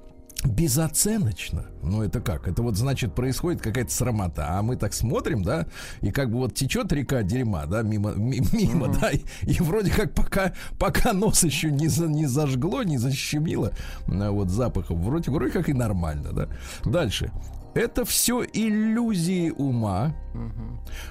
безоценочно. 0.45 1.65
Ну, 1.83 2.01
это 2.01 2.21
как? 2.21 2.47
Это 2.47 2.61
вот 2.61 2.77
значит 2.77 3.13
происходит 3.13 3.61
какая-то 3.61 3.91
срамота. 3.91 4.57
А 4.57 4.61
мы 4.61 4.77
так 4.77 4.93
смотрим, 4.93 5.43
да, 5.43 5.67
и 6.01 6.11
как 6.11 6.31
бы 6.31 6.38
вот 6.38 6.53
течет 6.53 6.91
река 6.93 7.23
дерьма, 7.23 7.65
да, 7.65 7.81
мимо, 7.81 8.11
ми- 8.13 8.41
мимо, 8.53 8.88
да, 8.88 9.11
и, 9.11 9.21
и 9.43 9.61
вроде 9.61 9.91
как 9.91 10.13
пока, 10.13 10.53
пока 10.77 11.11
нос 11.13 11.43
еще 11.43 11.71
не, 11.71 11.88
за- 11.88 12.07
не 12.07 12.25
зажгло, 12.25 12.83
не 12.83 12.97
защемило 12.97 13.73
а, 14.07 14.31
вот 14.31 14.49
запахом, 14.49 15.01
вроде, 15.03 15.29
вроде 15.31 15.51
как 15.51 15.67
и 15.69 15.73
нормально, 15.73 16.31
да. 16.31 16.47
Дальше. 16.85 17.31
Это 17.73 18.03
все 18.05 18.43
иллюзии 18.43 19.51
ума. 19.51 20.15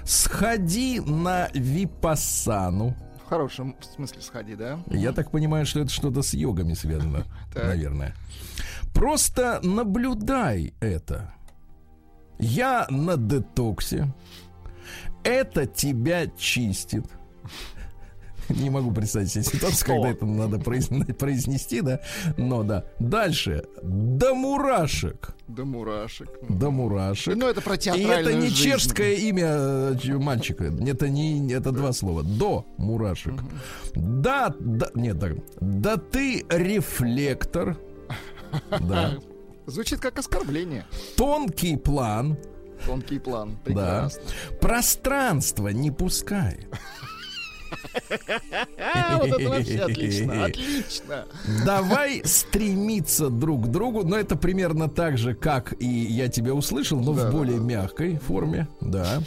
Сходи 0.03 0.99
на 0.99 1.49
випассану. 1.53 2.95
В 3.25 3.29
хорошем 3.29 3.75
смысле 3.95 4.21
сходи, 4.21 4.55
да? 4.55 4.79
Я 4.87 5.11
так 5.11 5.31
понимаю, 5.31 5.65
что 5.65 5.81
это 5.81 5.89
что-то 5.89 6.21
с 6.21 6.33
йогами 6.33 6.73
связано, 6.73 7.25
наверное. 7.55 8.15
Просто 8.93 9.59
наблюдай 9.63 10.73
это. 10.79 11.33
Я 12.39 12.87
на 12.89 13.17
детоксе. 13.17 14.11
Это 15.23 15.65
тебя 15.65 16.27
чистит. 16.27 17.05
Не 18.61 18.69
могу 18.69 18.91
представить 18.91 19.31
себе 19.31 19.43
ситуацию, 19.43 19.85
когда 19.87 20.09
это 20.09 20.25
надо 20.25 20.57
произн- 20.57 21.13
произнести, 21.19 21.81
да. 21.81 21.99
Но 22.37 22.63
да. 22.63 22.85
Дальше. 22.99 23.65
До 23.83 24.33
мурашек. 24.33 25.35
До 25.47 25.65
мурашек. 25.65 26.29
До 26.49 26.71
мурашек. 26.71 27.35
Ну, 27.35 27.47
это 27.47 27.61
про 27.61 27.75
И 27.75 28.03
это 28.03 28.33
не 28.33 28.49
жизнь. 28.49 28.55
чешское 28.55 29.13
имя 29.13 29.47
э, 29.47 30.17
мальчика. 30.17 30.65
Это 30.65 31.09
не 31.09 31.51
это 31.51 31.71
два 31.71 31.91
слова. 31.93 32.23
До 32.23 32.65
мурашек. 32.77 33.35
Да, 33.95 34.53
да, 34.59 34.89
нет, 34.95 35.19
так. 35.19 35.33
Да 35.59 35.97
ты 35.97 36.45
рефлектор. 36.49 37.77
Да. 38.79 39.17
Звучит 39.67 39.99
как 39.99 40.17
оскорбление. 40.19 40.85
Тонкий 41.15 41.77
план. 41.77 42.37
Тонкий 42.85 43.19
план. 43.19 43.57
Да. 43.65 44.09
Прекрасно. 44.09 44.21
Пространство 44.61 45.67
не 45.67 45.91
пускает. 45.91 46.67
А, 48.77 49.17
вот 49.17 49.27
это 49.27 49.49
вообще 49.49 49.79
отлично. 49.79 50.45
Отлично. 50.45 51.25
Давай 51.65 52.21
стремиться 52.25 53.29
друг 53.29 53.65
к 53.65 53.67
другу, 53.67 54.03
но 54.03 54.17
это 54.17 54.35
примерно 54.35 54.89
так 54.89 55.17
же, 55.17 55.33
как 55.35 55.73
и 55.81 55.85
я 55.87 56.27
тебя 56.27 56.53
услышал, 56.53 56.99
но 56.99 57.11
в 57.13 57.31
более 57.31 57.57
мягкой 57.59 58.17
форме, 58.17 58.67
да. 58.81 59.21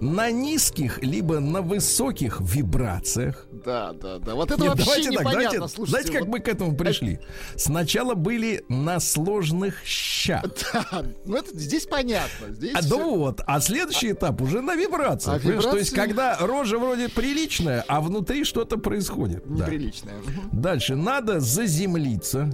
На 0.00 0.30
низких 0.30 1.02
либо 1.02 1.40
на 1.40 1.62
высоких 1.62 2.40
вибрациях. 2.40 3.46
Да, 3.64 3.92
да, 3.92 4.18
да. 4.18 4.34
Вот 4.34 4.50
это 4.50 4.60
Нет, 4.60 4.70
вообще 4.70 4.84
давайте 4.86 5.10
так, 5.10 5.20
непонятно. 5.20 5.50
давайте, 5.52 5.74
Слушайте, 5.74 5.90
знаете, 6.02 6.12
как 6.18 6.28
мы 6.28 6.40
к 6.40 6.48
этому 6.48 6.76
пришли? 6.76 7.20
Сначала 7.56 8.14
были 8.14 8.64
на 8.68 9.00
сложных 9.00 9.84
щах. 9.84 10.44
Да, 10.74 11.04
ну 11.26 11.36
это 11.36 11.56
здесь 11.58 11.84
понятно. 11.86 12.48
Здесь 12.50 12.74
А 12.74 12.80
всё- 12.80 12.96
ну 12.98 13.16
вот, 13.16 13.40
а 13.46 13.60
следующий 13.60 14.12
этап 14.12 14.40
уже 14.40 14.60
на 14.62 14.74
вибрациях. 14.74 15.36
А 15.36 15.40
понимаешь? 15.40 15.64
То 15.64 15.76
есть, 15.76 15.90
когда 15.94 16.36
рожа 16.40 16.78
вроде 16.78 17.08
приличная, 17.08 17.84
а 17.94 18.00
внутри 18.00 18.42
что-то 18.42 18.76
происходит. 18.76 19.44
Да. 19.46 19.66
неприличное. 19.66 20.14
Мгм. 20.18 20.60
Дальше 20.60 20.96
надо 20.96 21.38
заземлиться. 21.38 22.52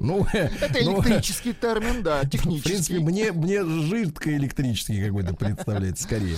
Ну, 0.00 0.26
Это 0.32 0.78
ну, 0.84 1.02
электрический 1.02 1.52
термин, 1.60 2.02
да, 2.02 2.22
В 2.22 2.30
принципе, 2.30 2.60
технический. 2.60 2.98
мне, 2.98 3.32
мне 3.32 3.62
жидкоэлектрический 3.62 5.04
какой-то 5.04 5.34
представляется 5.34 6.04
скорее. 6.04 6.36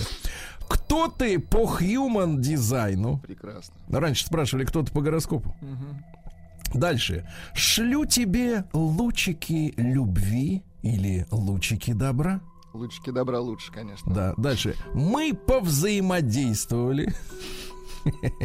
Кто 0.67 1.07
ты 1.07 1.39
по 1.39 1.63
human 1.79 2.39
дизайну? 2.39 3.19
Прекрасно. 3.19 3.73
Раньше 3.87 4.25
спрашивали, 4.25 4.65
кто 4.65 4.83
ты 4.83 4.91
по 4.91 4.99
гороскопу. 5.01 5.55
Дальше. 6.73 7.25
Шлю 7.53 8.05
тебе 8.05 8.65
лучики 8.73 9.73
любви 9.77 10.63
или 10.81 11.25
лучики 11.31 11.93
добра. 11.93 12.41
Лучики 12.73 13.09
добра 13.09 13.39
лучше, 13.39 13.71
конечно. 13.71 14.13
Да, 14.13 14.33
дальше. 14.37 14.75
Мы 14.93 15.33
повзаимодействовали. 15.33 17.13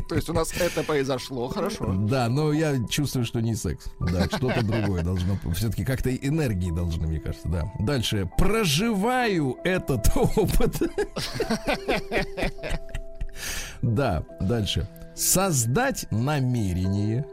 То 0.08 0.14
есть 0.14 0.28
у 0.28 0.32
нас 0.32 0.52
это 0.52 0.82
произошло, 0.82 1.48
хорошо. 1.48 1.94
Да, 1.94 2.28
но 2.28 2.52
я 2.52 2.84
чувствую, 2.88 3.24
что 3.24 3.40
не 3.40 3.54
секс. 3.54 3.86
Да, 4.00 4.26
что-то 4.26 4.64
другое 4.64 5.02
должно. 5.02 5.38
Все-таки 5.54 5.84
как-то 5.84 6.14
энергии 6.14 6.70
должны, 6.70 7.06
мне 7.06 7.20
кажется, 7.20 7.48
да. 7.48 7.72
Дальше. 7.78 8.28
Проживаю 8.36 9.56
этот 9.64 10.06
опыт. 10.16 10.82
Да, 13.82 14.24
дальше. 14.40 14.88
Создать 15.14 16.06
намерение. 16.10 17.26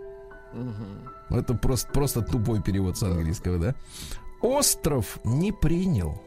Это 1.30 1.56
просто, 1.56 1.92
просто 1.92 2.22
тупой 2.22 2.62
перевод 2.62 2.98
с 2.98 3.04
английского, 3.04 3.58
да? 3.58 3.76
Остров 4.42 5.20
не 5.24 5.52
принял. 5.52 6.22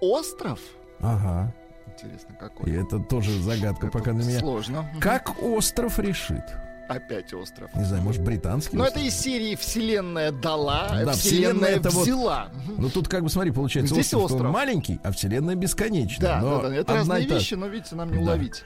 Остров? 0.00 0.60
Ага. 1.00 1.54
Интересно, 1.96 2.34
И 2.34 2.36
какой. 2.38 2.72
это 2.72 2.98
тоже 2.98 3.30
загадка 3.40 3.86
Это 3.86 3.98
пока 3.98 4.12
на 4.12 4.20
меня. 4.22 4.38
Сложно. 4.40 4.86
Как 5.00 5.42
остров 5.42 5.98
решит? 5.98 6.44
Опять 6.88 7.34
остров. 7.34 7.74
Не 7.74 7.82
знаю, 7.82 8.02
может, 8.04 8.22
британский? 8.22 8.76
Но 8.76 8.84
остров? 8.84 8.98
это 9.02 9.08
из 9.08 9.14
серии 9.18 9.56
Вселенная 9.56 10.30
дала, 10.30 10.82
Да, 10.88 11.12
Вселенная 11.12 11.14
Вселенная 11.14 11.70
это 11.70 11.90
вот- 11.90 12.02
взяла. 12.04 12.48
Мгм. 12.54 12.74
Ну 12.82 12.90
тут 12.90 13.08
как 13.08 13.24
бы 13.24 13.28
смотри, 13.28 13.50
получается, 13.50 13.92
Здесь 13.94 14.14
остров, 14.14 14.32
остров. 14.32 14.52
маленький, 14.52 15.00
а 15.02 15.10
вселенная 15.10 15.56
бесконечная. 15.56 16.28
Да, 16.28 16.40
но 16.40 16.62
да, 16.62 16.68
да, 16.68 16.74
это 16.76 16.94
разные 16.94 17.24
и 17.24 17.26
та 17.26 17.34
вещи, 17.34 17.54
но 17.54 17.66
видите, 17.66 17.96
нам 17.96 18.10
не 18.10 18.16
Да. 18.18 18.20
уловить. 18.22 18.62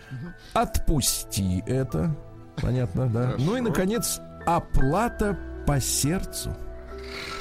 Отпусти 0.52 1.62
это. 1.66 2.14
Понятно, 2.60 3.06
да. 3.08 3.22
Хорошо. 3.28 3.44
Ну 3.44 3.56
и 3.56 3.60
наконец, 3.62 4.20
оплата 4.46 5.38
по 5.66 5.80
сердцу. 5.80 6.54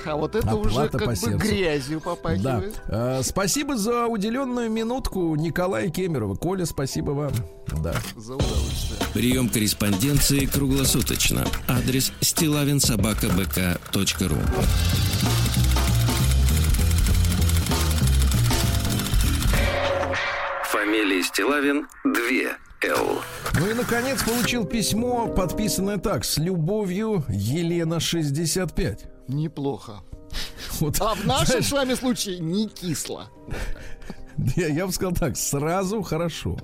А 0.06 0.16
вот 0.16 0.36
это 0.36 0.50
Оплата 0.52 0.68
уже 0.68 0.90
по 0.90 0.98
как 0.98 1.08
бы 1.10 1.16
сердцу. 1.16 1.38
грязью 1.38 2.00
Да. 2.00 2.06
попахивает. 2.10 2.82
Э, 2.88 3.22
спасибо 3.24 3.78
за 3.78 4.08
уделенную 4.08 4.70
минутку 4.72 5.36
Николая 5.36 5.90
Кемерова. 5.90 6.36
Коля, 6.36 6.66
спасибо 6.66 7.12
вам. 7.12 7.32
Да. 7.84 7.94
За 8.16 8.36
удовольствие. 8.36 9.00
Прием 9.14 9.50
корреспонденции 9.50 10.46
круглосуточно. 10.46 11.46
Адрес 11.68 12.12
стилавинсобакабк.ру 12.22 14.38
Фамилия 20.72 21.24
Стилавин 21.24 21.88
2 22.04 22.12
Л. 22.92 23.22
Ну 23.60 23.70
и 23.70 23.74
наконец 23.74 24.24
получил 24.24 24.66
письмо, 24.66 25.28
подписанное 25.28 25.98
так: 25.98 26.24
с 26.24 26.38
любовью 26.38 27.24
Елена 27.28 28.00
65. 28.00 29.06
Неплохо. 29.30 30.02
Вот, 30.80 31.00
А 31.00 31.16
в 31.16 31.26
нашем 31.26 31.46
знаешь, 31.46 31.66
с 31.68 31.72
вами 31.72 31.94
случае 31.94 32.40
не 32.40 32.68
кисло. 32.68 33.30
я, 34.56 34.68
я 34.68 34.86
бы 34.86 34.92
сказал 34.92 35.14
так: 35.14 35.38
сразу 35.38 36.02
хорошо. 36.02 36.58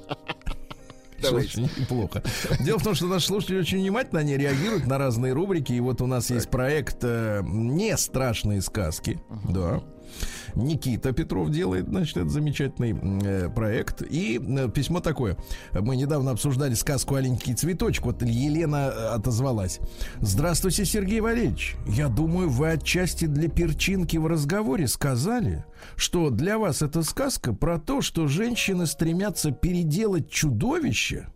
Давайте. 1.21 1.61
неплохо. 1.61 2.23
Дело 2.59 2.77
в 2.77 2.83
том, 2.83 2.93
что 2.93 3.07
наши 3.07 3.27
слушатели 3.27 3.59
очень 3.59 3.79
внимательно 3.79 4.19
они 4.19 4.37
реагируют 4.37 4.85
на 4.85 4.97
разные 4.97 5.33
рубрики. 5.33 5.73
И 5.73 5.79
вот 5.79 6.01
у 6.01 6.07
нас 6.07 6.29
есть 6.29 6.49
проект 6.49 6.97
э, 7.03 7.41
«Не 7.45 7.95
страшные 7.97 8.61
сказки». 8.61 9.19
Да. 9.49 9.81
Никита 10.55 11.11
Петров 11.11 11.49
делает, 11.49 11.87
значит, 11.87 12.17
этот 12.17 12.31
замечательный 12.31 12.95
э, 13.23 13.49
проект. 13.49 14.01
И 14.01 14.39
э, 14.39 14.69
письмо 14.69 14.99
такое. 14.99 15.37
Мы 15.73 15.95
недавно 15.95 16.31
обсуждали 16.31 16.73
сказку 16.73 17.15
«Аленький 17.15 17.53
цветочек». 17.53 18.05
Вот 18.05 18.21
Елена 18.21 18.91
э, 18.95 19.07
отозвалась. 19.07 19.79
Здравствуйте, 20.21 20.85
Сергей 20.85 21.19
Валерьевич. 21.19 21.75
Я 21.87 22.07
думаю, 22.07 22.49
вы 22.49 22.71
отчасти 22.71 23.25
для 23.25 23.49
перчинки 23.49 24.17
в 24.17 24.27
разговоре 24.27 24.87
сказали, 24.87 25.65
что 25.95 26.29
для 26.29 26.57
вас 26.57 26.81
эта 26.81 27.03
сказка 27.03 27.53
про 27.53 27.79
то, 27.79 28.01
что 28.01 28.27
женщины 28.27 28.85
стремятся 28.85 29.51
переделать 29.51 30.29
чудовище. 30.29 31.27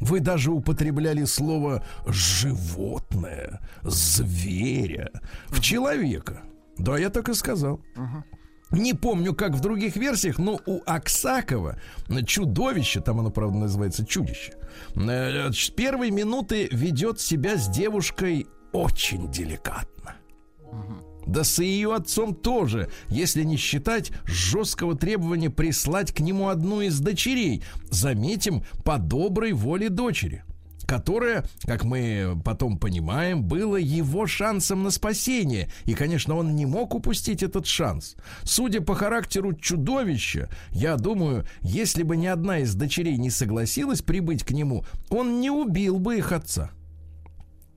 Вы 0.00 0.20
даже 0.20 0.52
употребляли 0.52 1.24
слово 1.24 1.84
«животное», 2.06 3.60
«зверя» 3.82 5.10
в 5.48 5.60
человека. 5.60 6.42
Да, 6.78 6.98
я 6.98 7.10
так 7.10 7.28
и 7.28 7.34
сказал. 7.34 7.80
Не 8.70 8.92
помню, 8.92 9.34
как 9.34 9.54
в 9.54 9.60
других 9.60 9.96
версиях, 9.96 10.38
но 10.38 10.60
у 10.66 10.80
Аксакова 10.84 11.80
чудовище, 12.26 13.00
там 13.00 13.20
оно, 13.20 13.30
правда, 13.30 13.56
называется 13.56 14.04
чудище, 14.04 14.52
э, 14.94 15.50
с 15.50 15.70
первой 15.70 16.10
минуты 16.10 16.68
ведет 16.70 17.18
себя 17.18 17.56
с 17.56 17.68
девушкой 17.68 18.46
очень 18.72 19.30
деликатно. 19.30 20.16
Да 21.26 21.44
с 21.44 21.58
ее 21.58 21.94
отцом 21.94 22.34
тоже, 22.34 22.90
если 23.08 23.42
не 23.42 23.56
считать 23.56 24.12
жесткого 24.24 24.96
требования 24.96 25.50
прислать 25.50 26.12
к 26.12 26.20
нему 26.20 26.48
одну 26.48 26.80
из 26.80 27.00
дочерей. 27.00 27.62
Заметим, 27.90 28.64
по 28.84 28.98
доброй 28.98 29.52
воле 29.52 29.88
дочери 29.90 30.44
которое, 30.88 31.44
как 31.64 31.84
мы 31.84 32.40
потом 32.44 32.78
понимаем, 32.78 33.44
было 33.44 33.76
его 33.76 34.26
шансом 34.26 34.82
на 34.82 34.90
спасение. 34.90 35.68
И, 35.84 35.92
конечно, 35.92 36.34
он 36.34 36.56
не 36.56 36.64
мог 36.64 36.94
упустить 36.94 37.42
этот 37.42 37.66
шанс. 37.66 38.16
Судя 38.42 38.80
по 38.80 38.94
характеру 38.94 39.52
чудовища, 39.52 40.48
я 40.70 40.96
думаю, 40.96 41.44
если 41.60 42.02
бы 42.02 42.16
ни 42.16 42.26
одна 42.26 42.60
из 42.60 42.74
дочерей 42.74 43.18
не 43.18 43.28
согласилась 43.28 44.00
прибыть 44.00 44.44
к 44.44 44.52
нему, 44.52 44.84
он 45.10 45.40
не 45.40 45.50
убил 45.50 45.98
бы 45.98 46.16
их 46.16 46.32
отца. 46.32 46.70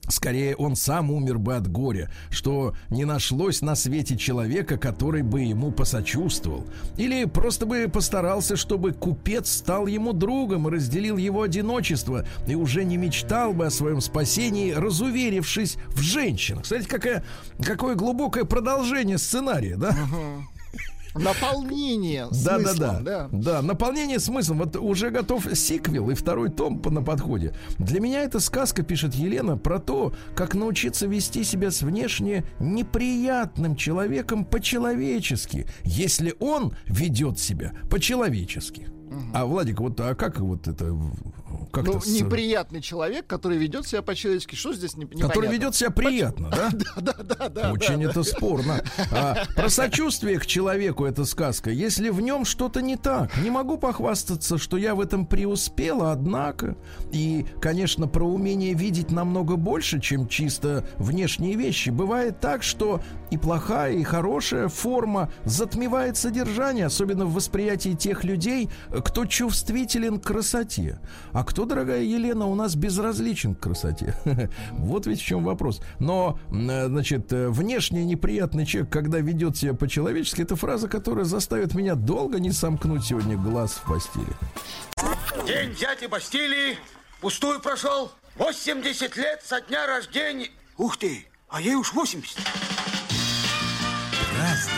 Скорее, 0.08 0.56
он 0.56 0.76
сам 0.76 1.12
умер 1.12 1.38
бы 1.38 1.56
от 1.56 1.72
горя, 1.72 2.12
что 2.30 2.74
не 2.90 3.06
нашлось 3.06 3.62
на 3.62 3.76
свете 3.76 4.18
человека, 4.18 4.78
который 4.78 5.22
бы 5.22 5.42
ему 5.42 5.72
посочувствовал. 5.72 6.66
Или 6.98 7.26
просто 7.26 7.66
бы 7.66 7.88
постарался, 7.92 8.56
чтобы 8.56 8.94
купец 8.94 9.50
стал 9.50 9.88
ему 9.88 10.12
другом 10.14 10.68
разделил 10.68 11.18
его 11.18 11.44
одиночество, 11.44 12.26
и 12.48 12.56
уже 12.56 12.84
не 12.84 12.98
мечтал 12.98 13.54
бы 13.54 13.68
о 13.68 13.70
своем 13.70 14.02
спасении, 14.02 14.72
разуверившись 14.72 15.78
в 15.90 16.02
женщинах. 16.02 16.66
Смотрите, 16.66 16.90
какое, 16.90 17.24
какое 17.64 17.96
глубокое 17.96 18.46
продолжение 18.46 19.18
сценария, 19.18 19.76
да? 19.78 19.96
Наполнение 21.16 22.28
Да, 22.32 22.58
да, 22.58 22.60
смыслом, 22.60 23.04
да, 23.04 23.30
да. 23.32 23.62
Наполнение 23.62 24.20
смыслом. 24.20 24.60
Вот 24.60 24.76
уже 24.76 25.10
готов 25.10 25.48
сиквел 25.54 26.10
и 26.10 26.14
второй 26.16 26.50
том 26.50 26.80
по- 26.80 26.90
на 26.90 27.02
подходе. 27.02 27.54
Для 27.78 28.00
меня 28.00 28.22
эта 28.24 28.40
сказка, 28.40 28.84
пишет 28.84 29.14
Елена, 29.14 29.58
про 29.58 29.80
то, 29.80 30.14
как 30.36 30.56
научиться 30.56 31.08
вести 31.08 31.44
себя 31.44 31.72
с 31.72 31.82
внешне 31.82 32.46
неприятным 32.60 33.76
человеком 33.76 34.46
по-человечески, 34.46 35.68
если 35.84 36.36
он 36.40 36.76
ведет 36.88 37.40
себя 37.40 37.74
по-человечески. 37.90 38.88
А, 39.34 39.46
Владик, 39.46 39.80
вот 39.80 40.00
а 40.00 40.16
как 40.16 40.40
вот 40.40 40.68
это... 40.68 40.96
Как 41.72 41.86
Ну, 41.86 41.94
неприятный 42.06 42.82
человек, 42.82 43.28
который 43.28 43.58
ведет 43.58 43.88
себя 43.88 44.02
по-человечески. 44.02 44.56
Что 44.56 44.74
здесь 44.74 44.96
не, 44.98 45.06
Который 45.06 45.24
непонятно? 45.24 45.52
ведет 45.54 45.76
себя 45.76 45.92
приятно, 45.92 46.50
да? 46.56 46.70
Да, 46.98 47.16
да, 47.24 47.50
да. 47.50 47.72
Очень 47.72 48.04
да, 48.04 48.10
это 48.10 48.24
спорно. 48.24 48.84
А, 49.12 49.46
про 49.56 49.70
сочувствие 49.70 50.40
к 50.40 50.46
человеку 50.46 51.06
эта 51.06 51.26
сказка. 51.26 51.70
Если 51.70 52.10
в 52.10 52.22
нем 52.22 52.46
что-то 52.46 52.82
не 52.82 52.98
так, 52.98 53.36
не 53.38 53.50
могу 53.50 53.78
похвастаться, 53.78 54.58
что 54.58 54.78
я 54.78 54.96
в 54.96 55.02
этом 55.02 55.26
преуспела, 55.26 56.12
однако. 56.12 56.76
И, 57.12 57.46
конечно, 57.62 58.08
про 58.08 58.26
умение 58.26 58.74
видеть 58.74 59.12
намного 59.12 59.56
больше, 59.56 60.00
чем 60.00 60.28
чисто 60.28 60.86
внешние 60.98 61.56
вещи. 61.56 61.90
Бывает 61.90 62.40
так, 62.40 62.64
что 62.64 63.02
и 63.30 63.38
плохая, 63.38 63.94
и 63.94 64.04
хорошая 64.04 64.68
форма 64.68 65.32
затмевает 65.46 66.18
содержание, 66.18 66.86
особенно 66.88 67.26
в 67.26 67.34
восприятии 67.34 67.94
тех 67.94 68.24
людей, 68.24 68.70
кто 69.06 69.26
чувствителен 69.26 70.20
к 70.20 70.26
красоте. 70.26 71.00
А 71.32 71.41
кто, 71.44 71.66
дорогая 71.66 72.02
Елена, 72.02 72.46
у 72.46 72.56
нас 72.56 72.76
безразличен 72.76 73.56
к 73.56 73.60
красоте? 73.62 74.16
Вот 74.72 75.08
ведь 75.08 75.22
в 75.22 75.26
чем 75.26 75.44
вопрос. 75.44 75.82
Но, 76.00 76.40
э, 76.52 76.88
значит, 76.88 77.32
э, 77.32 77.50
внешне 77.50 78.04
неприятный 78.06 78.66
человек, 78.66 78.92
когда 78.92 79.20
ведет 79.20 79.58
себя 79.58 79.74
по-человечески, 79.74 80.42
это 80.42 80.56
фраза, 80.56 80.88
которая 80.88 81.26
заставит 81.26 81.74
меня 81.74 81.96
долго 81.96 82.40
не 82.40 82.52
сомкнуть 82.52 83.04
сегодня 83.06 83.38
глаз 83.38 83.74
в 83.74 83.88
постели. 83.88 84.26
День 85.46 85.74
дяди 85.76 86.08
Бастилии 86.08 86.78
пустую 87.22 87.60
прошел. 87.62 88.12
80 88.36 89.16
лет 89.18 89.42
со 89.44 89.62
дня 89.62 89.88
рождения. 89.88 90.50
Ух 90.78 90.98
ты, 90.98 91.28
а 91.50 91.62
ей 91.62 91.76
уж 91.76 91.94
80. 91.94 92.38
Разный, 94.38 94.74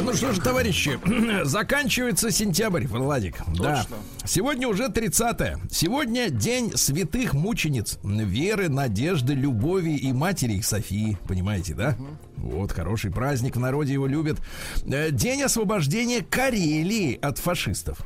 Ну 0.00 0.14
что 0.14 0.32
ж, 0.32 0.38
товарищи, 0.38 0.98
заканчивается 1.44 2.30
сентябрь, 2.30 2.86
Владик. 2.86 3.36
Да. 3.58 3.86
Сегодня 4.24 4.66
уже 4.66 4.88
30 4.88 5.70
Сегодня 5.70 6.30
день 6.30 6.72
святых 6.74 7.34
мучениц 7.34 7.98
веры, 8.02 8.68
надежды, 8.68 9.34
любови 9.34 9.90
и 9.90 10.12
матери 10.12 10.54
их 10.54 10.64
Софии. 10.64 11.18
Понимаете, 11.28 11.74
да? 11.74 11.96
Вот 12.36 12.72
хороший 12.72 13.10
праздник, 13.10 13.56
в 13.56 13.60
народе 13.60 13.92
его 13.92 14.06
любят. 14.06 14.38
Э, 14.84 15.10
День 15.10 15.42
освобождения 15.42 16.22
Карелии 16.22 17.18
от 17.20 17.38
фашистов. 17.38 17.98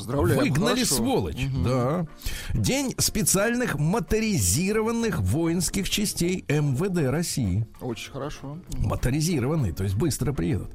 Поздравляем. 0.00 0.40
Выгнали 0.40 0.76
хорошо. 0.76 0.94
сволочь. 0.94 1.46
Да. 1.62 2.06
День 2.54 2.94
специальных 2.96 3.78
моторизированных 3.78 5.20
воинских 5.20 5.90
частей 5.90 6.46
МВД 6.48 7.10
России. 7.10 7.66
Очень 7.82 8.10
хорошо. 8.10 8.56
Моторизированные, 8.78 9.74
то 9.74 9.84
есть 9.84 9.96
быстро 9.96 10.32
приедут. 10.32 10.70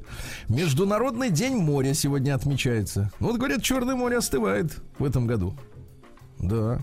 Международный 0.47 1.31
день 1.31 1.55
моря 1.55 1.95
сегодня 1.95 2.35
отмечается. 2.35 3.11
Ну, 3.19 3.29
вот 3.31 3.37
говорят, 3.37 3.63
Черное 3.63 3.95
море 3.95 4.17
остывает 4.17 4.77
в 4.99 5.03
этом 5.03 5.25
году. 5.25 5.57
Да. 6.37 6.81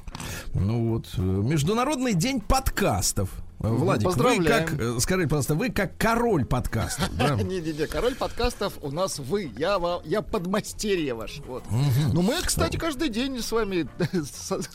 Ну 0.55 0.89
вот. 0.89 1.11
э, 1.17 1.21
Международный 1.21 2.15
день 2.15 2.41
подкастов. 2.41 3.31
Э, 3.63 3.69
Владик, 3.69 4.05
вы 4.07 4.11
поздравляем. 4.13 4.67
как, 4.67 4.81
э, 4.81 4.97
скажи, 5.01 5.23
пожалуйста, 5.25 5.55
вы 5.55 5.71
как 5.71 5.97
король 5.97 6.45
подкастов, 6.45 7.09
да? 7.17 7.35
Не-не-не, 7.43 7.87
король 7.87 8.15
подкастов 8.15 8.75
у 8.83 8.91
нас 8.91 9.19
вы. 9.19 9.51
Я, 9.57 9.79
я 10.05 10.23
подмастерье 10.23 11.15
ваш. 11.15 11.41
Вот. 11.47 11.65
Ну, 12.13 12.23
мы, 12.23 12.35
кстати, 12.43 12.77
каждый 12.77 13.09
день 13.09 13.41
с 13.41 13.53
вами 13.53 13.89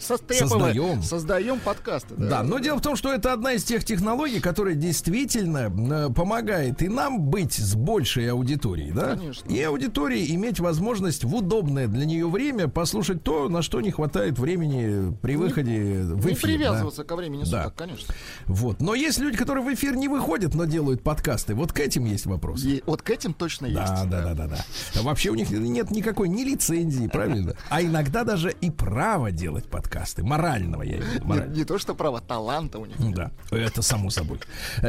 Создаем. 0.00 1.02
создаем 1.02 1.60
подкасты. 1.60 2.14
Да, 2.16 2.42
но 2.42 2.58
дело 2.58 2.78
в 2.78 2.82
том, 2.82 2.96
что 2.96 3.12
это 3.12 3.32
одна 3.32 3.52
из 3.52 3.64
тех 3.64 3.84
технологий, 3.84 4.40
которая 4.40 4.74
действительно 4.74 6.08
э, 6.08 6.12
помогает 6.12 6.82
и 6.82 6.88
нам 6.88 7.20
быть 7.20 7.52
с 7.54 7.74
большей 7.74 8.30
аудиторией, 8.30 8.92
да? 8.92 9.16
Конечно. 9.16 9.48
И 9.48 9.60
аудитории 9.62 10.34
иметь 10.34 10.60
возможность 10.60 11.24
в 11.24 11.34
удобное 11.34 11.86
для 11.88 12.04
нее 12.06 12.28
время 12.28 12.68
послушать 12.68 13.22
то, 13.22 13.48
на 13.48 13.62
что 13.62 13.80
не 13.80 13.90
хватает 13.90 14.38
времени 14.38 15.14
при 15.20 15.36
выходе 15.36 16.02
в 16.02 16.26
Не 16.26 16.32
эфир. 16.32 16.34
да. 16.34 16.40
привязываться 16.56 17.04
ко 17.04 17.16
времени 17.16 17.44
Да. 17.50 17.64
суток, 17.64 17.74
конечно. 17.76 18.14
Вот. 18.46 18.80
Но 18.80 18.94
есть 18.94 19.18
люди, 19.18 19.36
которые 19.36 19.64
в 19.64 19.72
эфир 19.72 19.96
не 19.96 20.08
выходят, 20.08 20.54
но 20.54 20.64
делают 20.64 21.02
подкасты. 21.02 21.54
Вот 21.54 21.72
к 21.72 21.80
этим 21.80 22.04
есть 22.04 22.26
вопрос. 22.26 22.64
И 22.64 22.82
вот 22.86 23.02
к 23.02 23.10
этим 23.10 23.34
точно 23.34 23.66
есть. 23.66 23.78
Да, 23.78 24.04
да, 24.04 24.22
да, 24.22 24.34
да, 24.34 24.46
да. 24.46 25.02
Вообще 25.02 25.30
у 25.30 25.34
них 25.34 25.50
нет 25.50 25.90
никакой 25.90 26.28
ни 26.28 26.44
лицензии, 26.44 27.06
правильно? 27.06 27.54
А 27.68 27.82
иногда 27.82 28.24
даже 28.24 28.54
и 28.60 28.70
права 28.70 29.30
делать 29.30 29.66
подкасты. 29.66 30.22
Морального, 30.22 30.82
я 30.82 30.96
имею 30.96 31.04
в 31.04 31.14
виду. 31.14 31.56
Не, 31.56 31.64
то, 31.64 31.78
что 31.78 31.94
право, 31.94 32.20
таланта 32.20 32.78
у 32.78 32.86
них. 32.86 32.96
Да, 33.14 33.30
это 33.50 33.82
само 33.82 34.10
собой. 34.10 34.40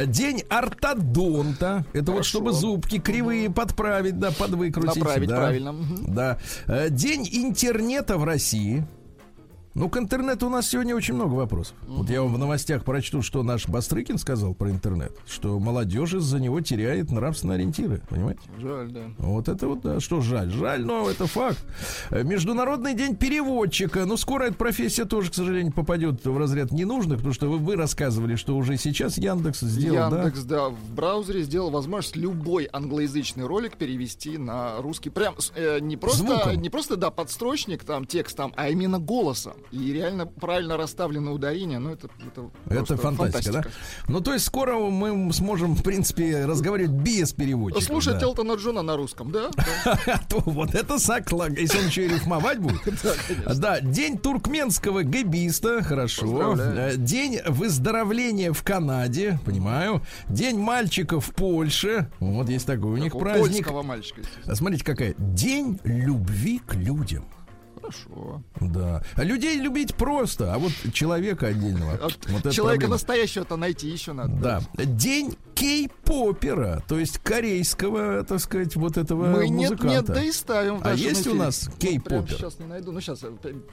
День 0.06 0.42
ортодонта. 0.48 1.84
Это 1.92 2.12
вот 2.12 2.24
чтобы 2.24 2.52
зубки 2.52 2.98
кривые 2.98 3.50
подправить, 3.50 4.18
да, 4.18 4.30
подвыкрутить. 4.30 4.96
Направить 4.96 5.28
да. 5.28 5.36
правильно. 5.36 5.74
Да. 6.06 6.38
День 6.88 7.28
интернета 7.30 8.18
в 8.18 8.24
России. 8.24 8.86
Ну, 9.74 9.88
к 9.88 9.96
интернету 9.96 10.48
у 10.48 10.50
нас 10.50 10.68
сегодня 10.68 10.94
очень 10.94 11.14
много 11.14 11.32
вопросов. 11.32 11.74
Вот 11.86 12.10
я 12.10 12.22
вам 12.22 12.34
в 12.34 12.38
новостях 12.38 12.84
прочту, 12.84 13.22
что 13.22 13.42
наш 13.42 13.66
Бастрыкин 13.66 14.18
сказал 14.18 14.54
про 14.54 14.70
интернет, 14.70 15.12
что 15.26 15.58
молодежь 15.58 16.12
из-за 16.12 16.38
него 16.40 16.60
теряет 16.60 17.10
нравственные 17.10 17.56
ориентиры, 17.56 18.02
понимаете? 18.10 18.40
Жаль, 18.58 18.90
да. 18.90 19.00
Вот 19.16 19.48
это 19.48 19.68
вот, 19.68 19.80
да, 19.80 19.98
что 20.00 20.20
жаль. 20.20 20.50
Жаль, 20.50 20.84
но 20.84 21.08
это 21.08 21.26
факт. 21.26 21.64
Э, 22.10 22.22
Международный 22.22 22.92
день 22.92 23.16
переводчика. 23.16 24.04
Ну, 24.04 24.18
скоро 24.18 24.44
эта 24.44 24.54
профессия 24.54 25.06
тоже, 25.06 25.30
к 25.30 25.34
сожалению, 25.34 25.72
попадет 25.72 26.22
в 26.26 26.36
разряд 26.36 26.70
ненужных, 26.70 27.18
потому 27.18 27.32
что 27.32 27.48
вы, 27.50 27.56
вы 27.56 27.76
рассказывали, 27.76 28.36
что 28.36 28.54
уже 28.56 28.76
сейчас 28.76 29.16
Яндекс 29.16 29.60
сделал, 29.60 30.10
да? 30.10 30.18
Яндекс, 30.18 30.42
да? 30.44 30.68
в 30.68 30.94
браузере 30.94 31.44
сделал 31.44 31.70
возможность 31.70 32.16
любой 32.16 32.68
англоязычный 32.70 33.46
ролик 33.46 33.78
перевести 33.78 34.36
на 34.36 34.82
русский. 34.82 35.08
Прям 35.08 35.34
э, 35.54 35.78
не 35.80 35.96
просто, 35.96 36.26
Звуком. 36.26 36.60
не 36.60 36.68
просто, 36.68 36.96
да, 36.96 37.10
подстрочник 37.10 37.84
там, 37.84 38.04
текстом, 38.04 38.52
а 38.56 38.68
именно 38.68 38.98
голосом. 38.98 39.54
И 39.70 39.92
реально 39.92 40.26
правильно 40.26 40.76
расставлены 40.76 41.30
ударения. 41.30 41.78
Ну, 41.78 41.90
это, 41.90 42.08
это, 42.26 42.50
Это 42.66 42.74
просто 42.76 42.96
фантастика, 42.96 43.52
да? 43.52 43.64
Ну, 44.08 44.20
то 44.20 44.32
есть 44.32 44.44
скоро 44.44 44.78
мы 44.78 45.32
сможем, 45.32 45.74
в 45.74 45.82
принципе, 45.82 46.44
разговаривать 46.44 46.92
без 46.92 47.32
переводчика. 47.32 47.84
Слушать 47.84 48.18
да. 48.18 48.26
Элтона 48.26 48.54
Джона 48.54 48.82
на 48.82 48.96
русском, 48.96 49.32
да? 49.32 49.50
То 50.28 50.40
вот 50.40 50.74
это 50.74 50.98
саклаг, 50.98 51.58
если 51.58 51.78
он 51.78 51.86
еще 51.86 52.06
и 52.06 52.08
рифмовать 52.08 52.58
будет. 52.58 52.80
Да, 53.62 53.80
день 53.80 54.18
туркменского 54.18 55.02
гэбиста, 55.02 55.82
хорошо. 55.82 56.56
Э, 56.58 56.96
День 56.96 57.40
выздоровления 57.46 58.52
в 58.52 58.62
Канаде, 58.62 59.38
понимаю. 59.44 60.02
День 60.28 60.58
мальчика 60.58 61.20
в 61.20 61.32
Польше. 61.34 62.10
Вот 62.18 62.48
есть 62.48 62.66
такой 62.66 62.90
у 62.92 62.96
них 62.96 63.12
праздник. 63.16 63.64
Польского 63.64 63.82
мальчика. 63.82 64.22
А 64.46 64.54
Смотрите, 64.54 64.84
какая. 64.84 65.14
День 65.18 65.78
любви 65.84 66.60
к 66.66 66.74
людям. 66.74 67.24
Хорошо. 67.92 68.42
Да. 68.60 69.02
Людей 69.16 69.58
любить 69.58 69.94
просто, 69.94 70.54
а 70.54 70.58
вот 70.58 70.72
человека 70.92 71.48
отдельного. 71.48 71.98
Вот 72.28 72.52
Человека 72.52 72.88
настоящего-то 72.88 73.56
найти 73.56 73.88
еще 73.88 74.12
надо. 74.12 74.32
Да. 74.34 74.84
День 74.84 75.36
кей-попера, 75.54 76.82
то 76.88 76.98
есть 76.98 77.18
корейского, 77.18 78.24
так 78.24 78.40
сказать, 78.40 78.74
вот 78.74 78.96
этого 78.96 79.26
Мы 79.26 79.48
нет, 79.48 79.70
музыканта. 79.70 79.88
нет, 79.88 80.04
да 80.06 80.22
и 80.24 80.32
ставим 80.32 80.80
А 80.82 80.94
есть 80.94 81.26
у 81.26 81.30
эфире. 81.30 81.38
нас 81.38 81.68
Ну, 81.68 81.72
кей-попер? 81.78 82.36
Сейчас 82.36 82.58
не 82.58 82.66
найду. 82.66 82.90
Ну, 82.90 83.00
сейчас, 83.00 83.20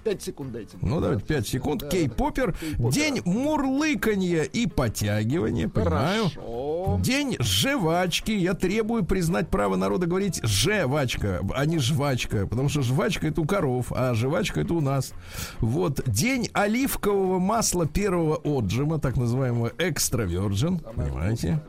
5 0.03 0.21
секунд 0.21 0.51
дайте. 0.51 0.77
Ну, 0.81 0.99
давайте 0.99 1.23
5 1.23 1.47
секунд. 1.47 1.81
Да, 1.81 1.87
да, 1.87 1.91
Кей-попер. 1.91 2.53
Кей-попера. 2.53 2.91
День 2.91 3.21
мурлыканья 3.25 4.43
и 4.43 4.67
подтягивания, 4.67 5.67
понимаю. 5.67 6.29
Хорошо. 6.29 6.99
День 7.01 7.37
жвачки. 7.39 8.31
Я 8.31 8.53
требую 8.53 9.05
признать 9.05 9.49
право 9.49 9.75
народа 9.75 10.05
говорить 10.05 10.41
жвачка, 10.43 11.41
а 11.55 11.65
не 11.65 11.79
жвачка. 11.79 12.45
Потому 12.45 12.69
что 12.69 12.81
жвачка 12.81 13.27
это 13.27 13.41
у 13.41 13.45
коров, 13.45 13.91
а 13.91 14.08
жвачка 14.13 14.61
это 14.61 14.73
у 14.73 14.81
нас. 14.81 15.13
Вот. 15.59 16.01
День 16.07 16.49
оливкового 16.53 17.39
масла 17.39 17.85
первого 17.87 18.35
отжима, 18.35 18.99
так 18.99 19.17
называемого 19.17 19.71
экстравержен. 19.77 20.79
Понимаете? 20.79 21.61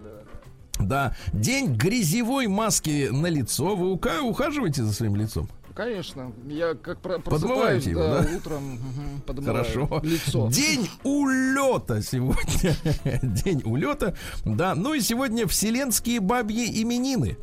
Да. 0.79 1.14
День 1.33 1.74
грязевой 1.74 2.46
маски 2.46 3.09
на 3.11 3.26
лицо. 3.26 3.76
Вы 3.76 3.92
ухаживаете 4.22 4.83
за 4.83 4.92
своим 4.92 5.16
лицом? 5.16 5.48
Конечно. 5.81 6.31
Я 6.47 6.75
как 6.75 7.01
про- 7.01 7.19
просыпаюсь, 7.21 7.87
его, 7.87 8.03
да, 8.03 8.23
да? 8.23 8.37
утром 8.37 8.79
подмываю 9.27 9.64
Хорошо. 9.64 10.01
лицо. 10.03 10.51
День 10.51 10.90
улета 11.05 12.03
сегодня. 12.03 12.77
День 13.23 13.62
улета. 13.64 14.14
Да. 14.45 14.75
Ну 14.75 14.93
и 14.93 15.01
сегодня 15.01 15.47
вселенские 15.47 16.21
бабьи 16.21 16.83
именины. 16.83 17.38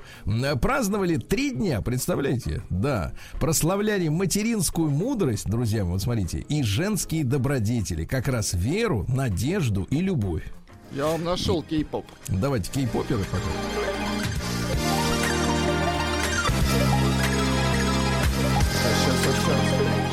Праздновали 0.62 1.15
три 1.15 1.50
дня, 1.50 1.82
представляете? 1.82 2.62
Да. 2.69 3.13
Прославляли 3.39 4.08
материнскую 4.08 4.91
мудрость, 4.91 5.50
друзья 5.50 5.84
вот 5.84 6.04
смотрите, 6.04 6.38
и 6.38 6.62
женские 6.62 7.23
добродетели. 7.23 8.06
Как 8.06 8.28
раз 8.28 8.54
веру, 8.54 9.04
надежду 9.08 9.88
и 9.89 10.00
любовь. 10.00 10.43
Я 10.91 11.08
вам 11.08 11.23
нашел 11.23 11.63
кей-поп. 11.63 12.06
Давайте 12.28 12.71
кей-поперы 12.71 13.23
пока. 13.32 14.16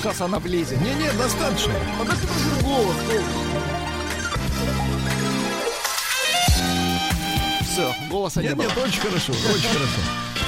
Сейчас. 0.04 0.20
Она 0.20 0.38
влезет. 0.38 0.80
Не-не, 0.80 1.10
достаточно. 1.16 1.72
Подожди, 1.98 2.26
голос, 2.62 2.96
голос. 3.06 3.24
Все, 7.62 7.92
голоса 8.10 8.42
не 8.42 8.48
Нет, 8.48 8.56
было. 8.56 8.66
нет, 8.66 8.78
очень 8.78 9.00
хорошо, 9.00 9.32
очень 9.32 9.68
хорошо. 9.68 10.00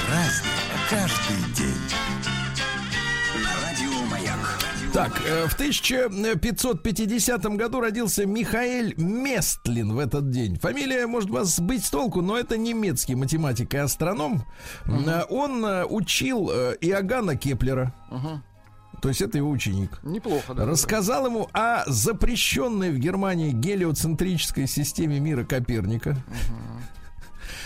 Разный, 0.09 0.51
каждый 0.89 1.53
день. 1.55 1.75
Радио 3.63 4.05
Маяк. 4.05 4.59
Так, 4.93 5.21
э, 5.25 5.47
в 5.47 5.53
1550 5.55 7.43
году 7.57 7.81
родился 7.81 8.25
Михаэль 8.25 8.93
Местлин 8.97 9.93
в 9.93 9.99
этот 9.99 10.29
день. 10.29 10.57
Фамилия 10.57 11.05
может 11.07 11.29
вас 11.29 11.55
сбыть 11.55 11.83
с 11.83 11.89
толку, 11.89 12.21
но 12.21 12.37
это 12.37 12.57
немецкий 12.57 13.15
математик 13.15 13.73
и 13.73 13.77
астроном. 13.77 14.45
Э, 14.85 15.23
Он 15.29 15.65
э, 15.65 15.83
учил 15.83 16.49
Иоганна 16.49 17.35
Кеплера. 17.35 17.93
То 19.01 19.09
есть 19.09 19.21
это 19.21 19.37
его 19.37 19.49
ученик. 19.49 19.99
Неплохо, 20.03 20.53
да. 20.53 20.65
Рассказал 20.65 21.27
ему 21.27 21.49
о 21.53 21.83
запрещенной 21.87 22.91
в 22.91 22.97
Германии 22.97 23.51
гелиоцентрической 23.51 24.67
системе 24.67 25.19
мира 25.19 25.43
Коперника. 25.43 26.17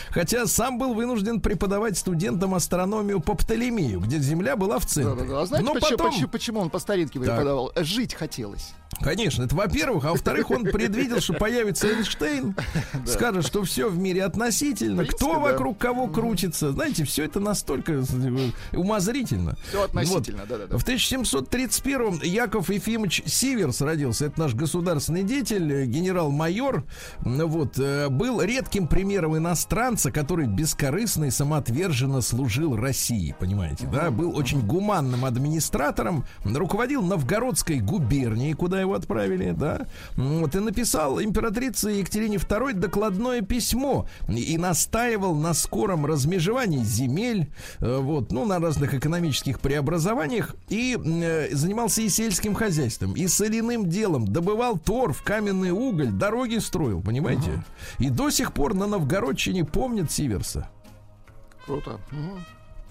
Хотя 0.10 0.46
сам 0.46 0.78
был 0.78 0.94
вынужден 0.94 1.40
преподавать 1.40 1.98
студентам 1.98 2.54
астрономию 2.54 3.22
по 3.22 3.34
Птолемею, 3.34 4.02
где 4.02 4.20
Земля 4.20 4.58
была 4.58 4.78
в 4.78 4.84
Да, 4.84 4.88
центре. 4.90 5.26
да, 5.26 5.30
да. 5.36 5.42
А 5.42 5.46
знаете, 5.46 5.66
Но 5.68 5.74
почему, 5.74 5.98
потом... 5.98 6.12
почему, 6.12 6.28
почему 6.30 6.60
он 6.60 6.70
по 6.70 6.80
старинке 6.80 7.18
Так. 7.20 7.30
преподавал? 7.30 7.72
Жить 7.78 8.14
хотелось. 8.14 8.74
Конечно, 9.00 9.44
это 9.44 9.56
во-первых, 9.56 10.06
а 10.06 10.12
во-вторых, 10.12 10.52
он 10.52 10.64
предвидел, 10.64 11.22
что 11.22 11.34
появится 11.34 11.88
Эйнштейн, 11.88 12.56
скажет, 13.06 13.46
что 13.46 13.64
все 13.64 13.90
в 13.90 13.98
мире 13.98 14.24
относительно, 14.24 15.06
кто 15.06 15.40
вокруг 15.40 15.78
кого 15.78 16.08
крутится. 16.08 16.72
Знаете, 16.72 17.06
все 17.06 17.24
это 17.24 17.40
настолько 17.40 17.94
э, 17.94 18.50
умозрительно. 18.74 19.56
Все 19.70 19.84
относительно, 19.84 20.46
да-да-да. 20.48 20.78
В 20.78 20.86
1731-м 20.86 22.22
Яков 22.24 22.70
Ефимович 22.70 23.24
Сиверс 23.26 23.82
родился. 23.82 24.26
Это 24.26 24.40
наш 24.42 24.54
государственный 24.54 25.24
деятель, 25.24 25.72
э, 25.72 25.86
генерал-майор. 25.86 26.84
Вот, 27.22 27.80
э, 27.80 28.10
был 28.10 28.42
редким 28.42 28.88
примером 28.88 29.38
иностранца, 29.38 30.12
который 30.12 30.48
бескорыстно 30.48 31.26
и 31.26 31.32
самоотверженно 31.32 32.22
служил 32.22 32.76
России, 32.76 33.36
понимаете, 33.40 33.88
да? 33.88 34.12
Был 34.12 34.36
очень 34.38 34.66
гуманным 34.66 35.26
администратором, 35.26 36.26
руководил 36.44 37.02
Новгородской 37.02 37.80
губернией, 37.80 38.54
куда 38.54 38.81
его 38.82 38.94
отправили, 38.94 39.52
да? 39.52 39.88
Вот, 40.16 40.56
и 40.56 40.60
написал 40.60 41.22
императрице 41.22 41.90
Екатерине 41.92 42.38
II 42.38 42.74
докладное 42.74 43.42
письмо 43.42 44.08
и 44.28 44.58
настаивал 44.58 45.36
на 45.36 45.54
скором 45.54 46.06
размежевании 46.06 46.84
земель, 46.84 47.52
э, 47.80 47.98
вот, 47.98 48.32
ну, 48.32 48.46
на 48.46 48.60
разных 48.60 48.94
экономических 48.94 49.60
преобразованиях 49.60 50.56
и 50.70 50.98
э, 50.98 51.50
занимался 51.56 52.02
и 52.02 52.10
сельским 52.10 52.54
хозяйством, 52.54 53.14
и 53.14 53.28
соляным 53.28 53.90
делом, 53.90 54.28
добывал 54.28 54.78
торф, 54.78 55.22
каменный 55.24 55.72
уголь, 55.72 56.12
дороги 56.12 56.58
строил, 56.58 57.02
понимаете? 57.02 57.64
И 58.00 58.10
до 58.10 58.30
сих 58.30 58.54
пор 58.54 58.74
на 58.74 58.88
Новгородчине 58.88 59.66
помнят 59.66 60.12
Сиверса. 60.12 60.68
Круто. 61.66 62.00
Мгм. 62.12 62.40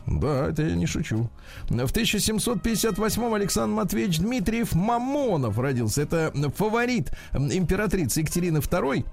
Да, 0.06 0.48
это 0.48 0.62
я 0.62 0.74
не 0.74 0.86
шучу. 0.86 1.30
В 1.68 1.72
1758 1.72 3.34
Александр 3.34 3.74
Матвеевич 3.74 4.18
Дмитриев 4.18 4.74
Мамонов 4.74 5.58
родился. 5.58 6.02
Это 6.02 6.32
фаворит 6.56 7.12
императрицы 7.32 8.20
Екатерины 8.20 8.58
II. 8.58 9.04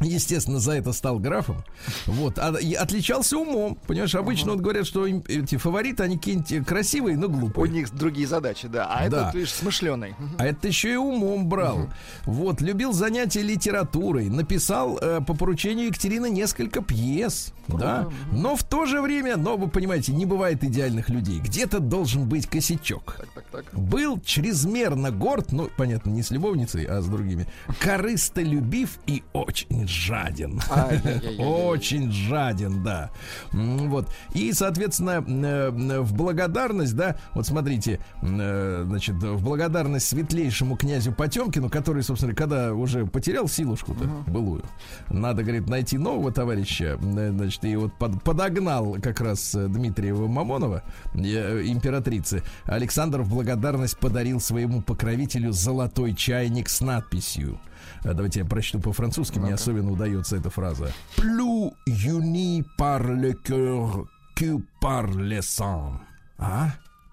Естественно, 0.00 0.58
за 0.58 0.72
это 0.72 0.92
стал 0.92 1.18
графом. 1.18 1.64
Вот. 2.06 2.38
А, 2.38 2.54
и 2.60 2.74
отличался 2.74 3.38
умом. 3.38 3.76
Понимаешь, 3.86 4.14
обычно 4.14 4.52
вот 4.52 4.60
говорят, 4.60 4.86
что 4.86 5.06
им- 5.06 5.22
эти 5.26 5.56
фавориты, 5.56 6.02
они 6.02 6.16
какие-нибудь 6.16 6.66
красивые, 6.66 7.16
но 7.16 7.26
У 7.26 7.30
глупые. 7.30 7.70
них 7.72 7.92
другие 7.94 8.26
задачи, 8.26 8.68
да. 8.68 8.86
А 8.86 9.08
Да. 9.08 9.22
этот 9.22 9.34
лишь 9.34 9.52
смышленый. 9.52 10.14
А 10.38 10.44
это 10.46 10.68
еще 10.68 10.92
и 10.92 10.96
умом 10.96 11.48
брал. 11.48 11.88
Вот, 12.24 12.60
любил 12.60 12.92
занятия 12.92 13.42
литературой. 13.42 14.28
Написал 14.28 14.98
э, 15.00 15.20
по 15.26 15.34
поручению 15.34 15.86
Екатерины 15.86 16.28
несколько 16.30 16.82
пьес. 16.82 17.52
Да. 17.68 18.08
Но 18.32 18.54
в 18.56 18.62
то 18.64 18.86
же 18.86 19.00
время, 19.02 19.36
но 19.36 19.56
вы 19.56 19.68
понимаете, 19.68 20.12
не 20.12 20.26
бывает 20.26 20.62
идеальных 20.62 21.08
людей. 21.08 21.40
Где-то 21.40 21.80
должен 21.80 22.28
быть 22.28 22.46
косячок. 22.46 23.16
Так, 23.18 23.28
так, 23.34 23.44
так. 23.64 23.74
Был 23.78 24.20
чрезмерно 24.20 25.10
горд, 25.10 25.52
ну, 25.52 25.68
понятно, 25.76 26.10
не 26.10 26.22
с 26.22 26.30
любовницей, 26.30 26.84
а 26.84 27.00
с 27.00 27.06
другими, 27.06 27.46
корыстолюбив 27.80 28.98
и 29.06 29.22
очень 29.32 29.85
жаден. 29.88 30.60
Ай-яй-яй-яй-яй. 30.70 31.44
Очень 31.46 32.10
жаден, 32.12 32.82
да. 32.82 33.10
Вот. 33.52 34.08
И, 34.34 34.52
соответственно, 34.52 35.24
э, 35.26 36.00
в 36.00 36.14
благодарность, 36.14 36.94
да, 36.96 37.16
вот 37.34 37.46
смотрите, 37.46 38.00
э, 38.22 38.84
значит, 38.86 39.14
в 39.16 39.42
благодарность 39.42 40.08
светлейшему 40.08 40.76
князю 40.76 41.12
Потемкину, 41.12 41.68
который, 41.70 42.02
собственно, 42.02 42.34
когда 42.34 42.72
уже 42.72 43.06
потерял 43.06 43.48
силушку-то 43.48 44.04
былую, 44.30 44.62
надо, 45.10 45.42
говорит, 45.42 45.68
найти 45.68 45.98
нового 45.98 46.32
товарища, 46.32 46.98
э, 47.00 47.30
значит, 47.30 47.64
и 47.64 47.76
вот 47.76 47.92
под- 47.94 48.22
подогнал 48.22 48.96
как 49.02 49.20
раз 49.20 49.54
э, 49.54 49.66
Дмитриева 49.68 50.26
Мамонова, 50.26 50.82
э, 51.14 51.62
императрицы, 51.66 52.42
Александр 52.64 53.22
в 53.22 53.30
благодарность 53.30 53.98
подарил 53.98 54.40
своему 54.40 54.82
покровителю 54.82 55.52
золотой 55.52 56.14
чайник 56.14 56.68
с 56.68 56.80
надписью. 56.80 57.58
А, 58.04 58.14
Давайте 58.14 58.40
я 58.40 58.44
прочту 58.46 58.80
по-французски, 58.80 59.38
мне 59.38 59.54
особенно 59.54 59.90
удается 59.92 60.36
эта 60.36 60.50
фраза. 60.50 60.92
Plus 61.16 61.72
uni 61.86 62.64
par 62.78 63.02
le 63.02 63.32
cœur 63.32 64.06
que 64.36 64.60
par 64.80 65.14
le 65.14 65.40
sang. 65.40 66.00
А? 66.38 66.70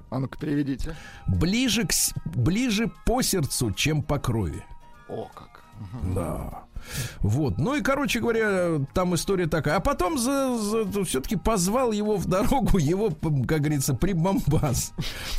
А 0.10 0.20
ну-ка, 0.20 0.38
переведите. 0.38 0.96
Ближе, 1.28 1.86
к, 1.86 1.94
ближе 2.36 2.92
по 3.06 3.22
сердцу, 3.22 3.72
чем 3.72 4.04
по 4.04 4.20
крови. 4.20 4.64
О, 5.10 5.28
как. 5.34 5.64
Да. 6.14 6.64
Вот. 7.20 7.58
Ну 7.58 7.76
и, 7.76 7.82
короче 7.82 8.20
говоря, 8.20 8.80
там 8.94 9.16
история 9.16 9.48
такая. 9.48 9.78
А 9.78 9.80
потом 9.80 10.18
все-таки 10.18 11.36
позвал 11.36 11.92
его 11.92 12.18
в 12.18 12.26
дорогу, 12.26 12.78
его, 12.78 13.10
как 13.12 13.62
говорится, 13.62 13.94
прибамбас. 13.94 14.94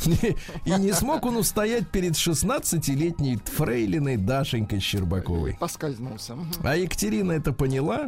И, 0.05 0.35
и 0.65 0.71
не 0.71 0.93
смог 0.93 1.25
он 1.25 1.37
устоять 1.37 1.89
перед 1.89 2.13
16-летней 2.13 3.37
фрейлиной 3.37 4.17
Дашенькой 4.17 4.79
Щербаковой. 4.79 5.57
Поскользнулся. 5.59 6.35
А 6.63 6.75
Екатерина 6.75 7.33
это 7.33 7.53
поняла. 7.53 8.07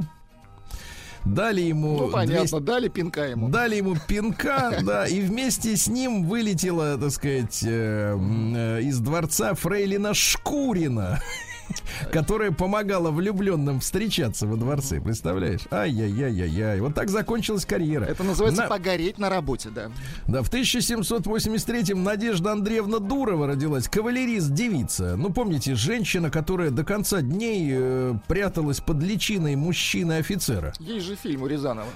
Дали 1.26 1.62
ему 1.62 1.98
Ну, 1.98 2.08
понятно, 2.10 2.60
200 2.60 2.60
дали 2.60 2.88
пинка 2.88 3.26
ему. 3.26 3.50
Дали 3.50 3.76
ему 3.76 3.96
пинка, 4.08 4.80
да, 4.84 5.06
и 5.08 5.20
вместе 5.22 5.76
с 5.76 5.88
ним 5.88 6.26
вылетела, 6.26 6.98
так 6.98 7.12
сказать, 7.12 7.64
э, 7.64 8.18
э, 8.18 8.82
из 8.84 9.00
дворца 9.00 9.54
Фрейлина 9.54 10.14
Шкурина, 10.14 11.22
которая 12.12 12.52
помогала 12.52 13.12
влюбленным 13.12 13.80
встречаться 13.80 14.48
во 14.48 14.56
дворце, 14.56 15.00
представляешь? 15.02 15.62
Ай-яй-яй-яй-яй. 15.72 16.80
Вот 16.82 16.94
так 16.96 17.10
закончилась 17.10 17.66
карьера. 17.66 18.06
Это 18.06 18.24
называется 18.24 18.64
На- 18.64 18.68
погореть 18.68 19.18
на 19.18 19.30
работе, 19.30 19.70
да. 19.70 19.92
да, 20.28 20.42
в 20.44 20.50
1783-м 20.52 22.04
Надежда 22.04 22.52
Андреевна 22.54 23.00
Дурова 23.00 23.48
родилась, 23.48 23.88
кавалерист-девица. 23.88 25.16
Ну, 25.18 25.32
помните, 25.32 25.76
женщина, 25.76 26.30
которая 26.30 26.72
до 26.72 26.84
конца 26.84 27.22
дней 27.22 27.70
э, 27.72 28.14
пряталась 28.28 28.80
под 28.80 29.02
личиной 29.04 29.56
мужчины-офицера. 29.56 30.74
Есть 30.80 31.06
же 31.06 31.16
фильм 31.16 31.44
у 31.44 31.48
Рязанова. 31.48 31.90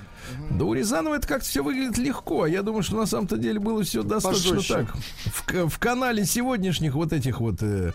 Да 0.51 0.65
у 0.65 0.73
Рязанова 0.73 1.15
это 1.15 1.27
как-то 1.27 1.45
все 1.47 1.63
выглядит 1.63 1.97
легко. 1.97 2.43
а 2.43 2.49
Я 2.49 2.61
думаю, 2.61 2.83
что 2.83 2.95
на 2.97 3.05
самом-то 3.05 3.37
деле 3.37 3.59
было 3.59 3.83
все 3.83 4.03
достаточно 4.03 4.55
Пожестче. 4.55 4.73
так. 4.73 4.95
В, 5.25 5.69
в 5.69 5.79
канале 5.79 6.25
сегодняшних 6.25 6.93
вот 6.95 7.13
этих 7.13 7.39
вот 7.39 7.57
э, 7.61 7.91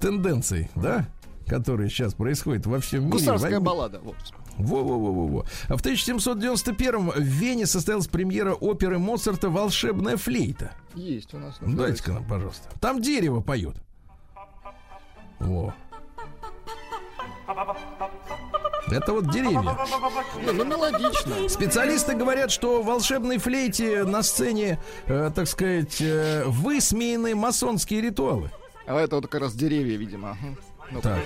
тенденций, 0.00 0.70
да? 0.74 1.06
Которые 1.50 1.90
сейчас 1.90 2.14
происходят 2.14 2.64
во 2.66 2.78
всем 2.78 3.00
мире. 3.00 3.12
Гусарская 3.12 3.50
Возьми- 3.50 3.64
баллада. 3.64 4.00
Вот. 4.04 4.14
Во-во-во-во-во. 4.56 5.44
А 5.68 5.76
в 5.76 5.80
1791 5.80 7.10
в 7.10 7.18
Вене 7.18 7.66
состоялась 7.66 8.06
премьера 8.06 8.54
оперы 8.54 8.98
Моцарта 8.98 9.50
«Волшебная 9.50 10.16
флейта». 10.16 10.70
Есть 10.94 11.34
у 11.34 11.38
нас. 11.38 11.56
Ну, 11.60 11.76
Дайте-ка 11.76 12.12
нам, 12.12 12.24
пожалуйста. 12.24 12.68
Там 12.80 13.02
дерево 13.02 13.40
поет. 13.40 13.74
Во. 15.40 15.74
Это 18.92 19.12
вот 19.12 19.30
деревья. 19.32 19.76
Не, 20.44 20.52
ну 20.52 20.64
мелодично. 20.64 21.48
Специалисты 21.48 22.14
говорят, 22.14 22.52
что 22.52 22.80
в 22.82 22.86
волшебной 22.86 23.38
флейте 23.38 24.04
на 24.04 24.22
сцене, 24.22 24.78
э, 25.06 25.32
так 25.34 25.48
сказать, 25.48 26.00
э, 26.00 26.44
высмеяны 26.46 27.34
масонские 27.34 28.00
ритуалы. 28.02 28.50
А 28.86 29.00
это 29.00 29.16
вот 29.16 29.26
как 29.28 29.40
раз 29.40 29.54
деревья, 29.54 29.96
видимо. 29.96 30.36
Мгм. 30.92 30.94
Ну, 30.94 31.00
Так. 31.00 31.18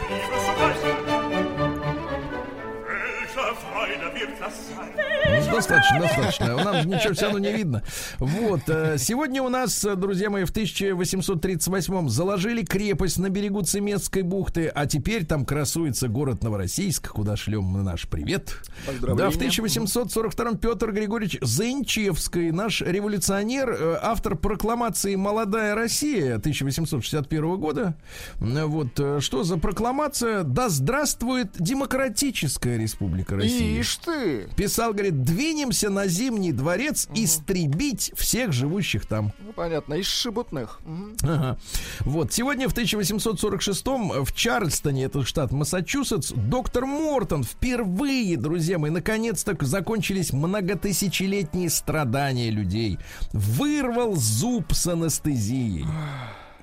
Ну, 5.27 5.53
достаточно, 5.57 6.01
достаточно. 6.01 6.57
Нам 6.65 6.87
ничего 6.87 7.15
все 7.15 7.25
равно 7.25 7.39
не 7.39 7.53
видно. 7.53 7.83
Вот. 8.19 8.63
э, 8.69 8.97
Сегодня 8.99 9.43
у 9.43 9.49
нас, 9.49 9.85
э, 9.85 9.95
друзья 9.97 10.31
мои, 10.31 10.45
в 10.45 10.53
1838-м 10.53 12.09
заложили 12.09 12.63
крепость 12.65 13.19
на 13.19 13.29
берегу 13.31 13.63
Цемесской 13.63 14.23
бухты, 14.23 14.67
а 14.69 14.87
теперь 14.87 15.25
там 15.25 15.45
красуется 15.45 16.09
город 16.09 16.43
Новороссийск, 16.43 17.11
куда 17.11 17.37
шлем 17.37 17.65
мы 17.65 17.83
наш 17.83 18.09
привет. 18.09 18.57
Да, 19.01 19.31
в 19.31 19.37
1842-м 19.39 20.59
Петр 20.59 20.93
Григорьевич 20.93 21.39
Заинчевский, 21.41 22.51
наш 22.51 22.81
революционер, 22.83 23.71
э, 23.71 23.99
автор 24.03 24.37
прокламации 24.37 25.15
«Молодая 25.17 25.75
Россия» 25.75 26.37
1861 26.37 27.57
года. 27.57 27.95
Вот, 28.39 29.01
что 29.21 29.45
за 29.45 29.57
прокламация? 29.59 30.43
«Да 30.43 30.69
здравствует 30.69 31.53
демократическая 31.59 32.77
республика 32.79 33.37
России». 33.37 33.79
Ишь 33.81 33.97
ты! 33.97 34.49
Писал, 34.57 34.93
говорит, 34.93 35.14
двинемся 35.15 35.91
на 35.91 36.07
Зимний 36.07 36.53
дворец, 36.53 37.09
истребить 37.15 38.13
всех 38.17 38.53
живущих 38.53 39.07
там. 39.07 39.33
Ну, 39.41 39.53
понятно, 39.53 39.95
из 39.95 40.07
шебутных. 40.07 40.81
Мгм. 40.85 41.17
Ага. 41.23 41.59
Вот, 42.01 42.33
сегодня 42.33 42.69
в 42.69 42.75
1846-м 42.75 44.25
в 44.25 44.33
Чарльстоне, 44.35 45.05
это 45.05 45.25
штат 45.25 45.53
Массачусетс, 45.53 46.33
доктор 46.35 46.87
Мортон 46.87 47.45
впервые, 47.45 48.37
друзья 48.37 48.79
мои, 48.79 48.91
наконец-то 48.91 49.57
закончились 49.61 50.33
многотысячелетние 50.33 51.71
страдания 51.71 52.51
людей. 52.51 52.99
Вырвал 53.33 54.15
зуб 54.17 54.73
с 54.73 54.87
анестезией. 54.87 55.87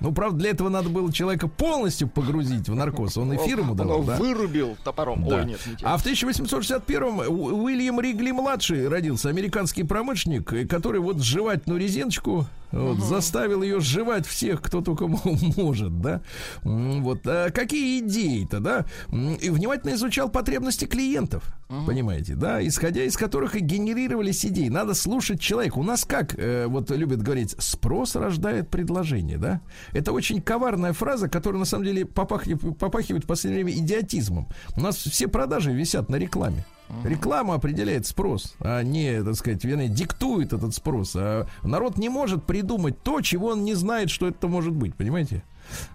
Ну, 0.02 0.12
правда, 0.12 0.38
для 0.40 0.50
этого 0.50 0.68
надо 0.68 0.88
было 0.88 1.12
человека 1.12 1.48
полностью 1.48 2.08
погрузить 2.08 2.68
в 2.68 2.74
наркоз. 2.74 3.16
Он 3.16 3.34
эфир 3.36 3.60
ему 3.60 3.74
давал, 3.74 4.02
да? 4.02 4.16
вырубил 4.16 4.76
топором. 4.82 5.24
Да. 5.28 5.36
Ой, 5.36 5.44
нет, 5.46 5.60
не. 5.66 5.76
А 5.82 5.96
в 5.96 6.04
1861-м 6.04 7.20
У- 7.28 7.64
Уильям 7.64 8.00
Ригли-младший 8.00 8.88
родился, 8.88 9.28
американский 9.28 9.84
промышленник, 9.84 10.52
э, 10.52 10.66
который 10.66 11.00
вот 11.00 11.20
жевательную 11.20 11.80
резиночку 11.80 12.46
Вот, 12.72 12.98
Заставил 12.98 13.62
ее 13.62 13.80
сживать 13.80 14.26
всех, 14.26 14.62
кто 14.62 14.80
только 14.80 15.06
может, 15.56 16.00
да. 16.00 16.22
Вот. 16.62 17.26
А 17.26 17.50
какие 17.50 18.00
идеи-то, 18.00 18.60
да? 18.60 18.86
И 19.10 19.50
внимательно 19.50 19.94
изучал 19.94 20.30
потребности 20.30 20.86
клиентов. 20.86 21.44
Понимаете, 21.86 22.34
да? 22.34 22.66
Исходя 22.66 23.04
из 23.04 23.16
которых 23.16 23.56
и 23.56 23.60
генерировались 23.60 24.44
идеи. 24.44 24.68
Надо 24.68 24.94
слушать 24.94 25.40
человека. 25.40 25.78
У 25.78 25.82
нас 25.82 26.04
как, 26.04 26.38
э, 26.38 26.66
вот 26.66 26.90
любят 26.90 27.22
говорить, 27.22 27.54
спрос 27.58 28.16
рождает 28.16 28.70
предложение, 28.70 29.38
да? 29.38 29.60
Это 29.92 30.12
очень 30.12 30.40
коварная 30.42 30.92
фраза, 30.92 31.28
которая 31.28 31.58
на 31.58 31.64
самом 31.64 31.84
деле 31.84 32.04
попахивает, 32.04 32.78
попахивает 32.78 33.24
в 33.24 33.26
последнее 33.26 33.64
время 33.64 33.78
идиотизмом. 33.78 34.48
У 34.76 34.80
нас 34.80 34.96
все 34.96 35.28
продажи 35.28 35.72
висят 35.72 36.08
на 36.08 36.16
рекламе. 36.16 36.64
Реклама 37.04 37.54
определяет 37.54 38.06
спрос, 38.06 38.54
а 38.60 38.82
не, 38.82 39.22
так 39.22 39.34
сказать, 39.34 39.64
вернее, 39.64 39.88
диктует 39.88 40.52
этот 40.52 40.74
спрос. 40.74 41.12
А 41.16 41.46
народ 41.62 41.96
не 41.98 42.08
может 42.08 42.44
придумать 42.44 43.02
то, 43.02 43.20
чего 43.20 43.48
он 43.48 43.64
не 43.64 43.74
знает, 43.74 44.10
что 44.10 44.28
это 44.28 44.46
может 44.48 44.72
быть, 44.74 44.94
понимаете? 44.94 45.42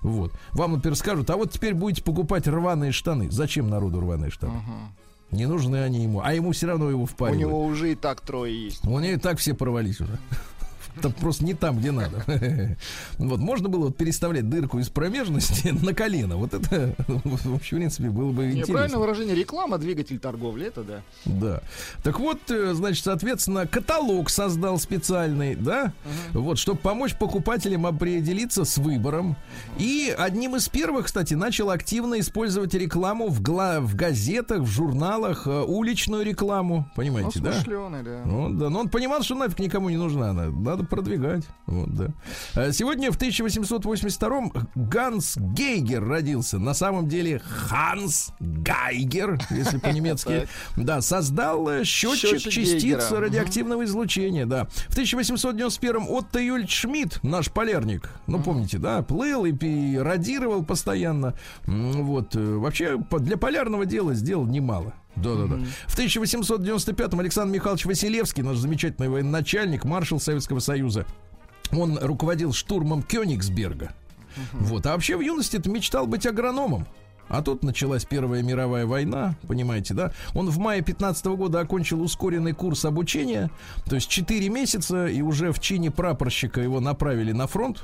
Вот. 0.02 0.32
Вам, 0.54 0.74
например, 0.74 0.96
скажут, 0.96 1.30
а 1.30 1.38
вот 1.38 1.52
теперь 1.52 1.74
будете 1.74 2.02
покупать 2.04 2.48
рваные 2.48 2.92
штаны. 2.92 3.30
Зачем 3.30 3.70
народу 3.70 4.00
рваные 4.02 4.32
штаны? 4.32 4.54
Не 5.30 5.46
нужны 5.46 5.84
они 5.84 6.04
ему, 6.04 6.22
а 6.24 6.34
ему 6.34 6.52
все 6.54 6.68
равно 6.68 6.90
его 6.90 7.04
У 7.04 7.06
впаривают. 7.06 7.42
него 7.42 7.64
уже 7.66 7.92
и 7.92 7.96
так 7.96 8.22
трое 8.22 8.66
есть. 8.66 8.86
У 8.86 8.98
нее 9.00 9.14
и 9.16 9.18
так 9.18 9.40
все 9.40 9.54
порвались 9.54 10.00
уже. 10.00 10.18
Там 11.02 11.12
просто 11.14 11.46
не 11.46 11.54
там, 11.54 11.80
где 11.80 11.92
надо. 11.92 12.24
Вот 13.18 13.40
можно 13.40 13.70
было 13.70 13.86
вот 13.86 13.98
переставлять 13.98 14.50
дырку 14.50 14.80
из 14.80 14.90
промежности 14.90 15.70
на 15.84 15.94
колено. 15.94 16.38
Вот 16.38 16.54
это, 16.54 16.94
в 17.08 17.56
общем, 17.56 17.78
в 17.78 17.80
принципе, 17.80 18.10
было 18.10 18.32
бы 18.32 18.52
интересно. 18.52 19.00
выражение 19.00 19.36
реклама, 19.36 19.78
двигатель 19.78 20.20
торговли, 20.20 20.68
это 20.68 20.84
да. 20.84 21.02
Да. 21.26 21.62
Так 22.04 22.20
вот, 22.20 22.40
э, 22.50 22.74
значит, 22.74 23.04
соответственно, 23.04 23.68
каталог 23.68 24.30
создал 24.30 24.80
специальный, 24.80 25.56
да, 25.56 25.94
вот, 26.34 26.58
чтобы 26.58 26.80
помочь 26.80 27.16
покупателям 27.18 27.86
определиться 27.86 28.66
с 28.66 28.78
выбором. 28.78 29.36
И 29.78 30.14
одним 30.18 30.56
из 30.56 30.70
первых, 30.70 31.06
кстати, 31.08 31.34
начал 31.34 31.70
активно 31.70 32.20
использовать 32.20 32.74
рекламу 32.74 33.28
в, 33.30 33.42
гла- 33.42 33.80
в 33.82 33.96
газетах, 33.96 34.62
в 34.62 34.68
журналах, 34.68 35.48
э, 35.48 35.62
уличную 35.64 36.24
рекламу, 36.24 36.90
понимаете, 36.96 37.40
Ну, 37.40 37.46
да? 37.46 38.02
да. 38.04 38.22
Ну, 38.26 38.50
да, 38.54 38.70
но 38.70 38.80
он 38.80 38.90
понимал, 38.90 39.22
что 39.22 39.36
нафиг 39.36 39.60
никому 39.60 39.90
не 39.90 39.98
нужна 39.98 40.30
она. 40.32 40.46
Надо 40.48 40.84
продвигать. 40.88 41.44
Вот, 41.66 41.94
да. 41.94 42.08
А 42.56 42.72
Сегодня 42.72 43.12
в 43.12 43.18
1882-м 43.18 44.54
Ганс 44.76 45.38
Гейгер 45.38 46.06
родился. 46.06 46.60
На 46.60 46.74
самом 46.74 47.08
деле 47.08 47.40
Ханс 47.40 48.32
Гайгер, 48.40 49.40
если 49.50 49.78
по-немецки. 49.78 50.48
Да, 50.76 51.02
создал 51.02 51.68
э, 51.70 51.84
счетчик 51.84 52.40
частиц 52.40 53.12
радиоактивного 53.12 53.84
излучения, 53.86 54.46
да. 54.46 54.66
В 54.88 54.98
1891-м 54.98 56.10
Отто 56.10 56.40
Юль 56.40 56.68
Шмидт, 56.68 57.24
наш 57.24 57.52
полярник, 57.52 58.10
ну, 58.28 58.42
помните, 58.42 58.78
да, 58.78 59.02
плыл 59.02 59.46
и 59.46 59.98
радировал 59.98 60.64
постоянно. 60.64 61.34
Вот, 61.66 62.36
э, 62.36 62.40
вообще, 62.40 62.98
для 63.20 63.38
полярного 63.38 63.86
дела 63.86 64.14
сделал 64.14 64.46
немало. 64.46 64.94
Да, 65.22 65.36
да, 65.36 65.46
да. 65.48 65.60
В 65.88 65.98
1895-м 65.98 67.20
Александр 67.20 67.54
Михайлович 67.54 67.86
Василевский, 67.86 68.44
наш 68.44 68.58
замечательный 68.58 69.10
военачальник, 69.10 69.86
маршал 69.86 70.20
Советского 70.20 70.60
Союза, 70.60 71.06
он 71.72 71.98
руководил 72.00 72.54
штурмом 72.54 73.02
Кёнигсберга. 73.04 73.94
Вот. 74.54 74.86
А 74.86 74.94
вообще 74.94 75.18
в 75.18 75.22
юности 75.22 75.58
ты 75.58 75.70
мечтал 75.70 76.08
быть 76.08 76.26
агрономом. 76.26 76.88
А 77.30 77.42
тут 77.42 77.64
началась 77.64 78.06
Первая 78.06 78.42
мировая 78.42 78.86
война, 78.86 79.36
понимаете, 79.48 79.94
да? 79.94 80.12
Он 80.34 80.50
в 80.50 80.58
мае 80.60 80.82
15 80.82 81.26
года 81.28 81.60
окончил 81.60 82.02
ускоренный 82.02 82.54
курс 82.54 82.86
обучения, 82.86 83.50
то 83.86 83.96
есть 83.96 84.10
4 84.10 84.50
месяца, 84.50 85.08
и 85.08 85.22
уже 85.22 85.52
в 85.52 85.60
чине 85.60 85.92
прапорщика 85.92 86.62
его 86.62 86.80
направили 86.80 87.32
на 87.32 87.48
фронт. 87.48 87.84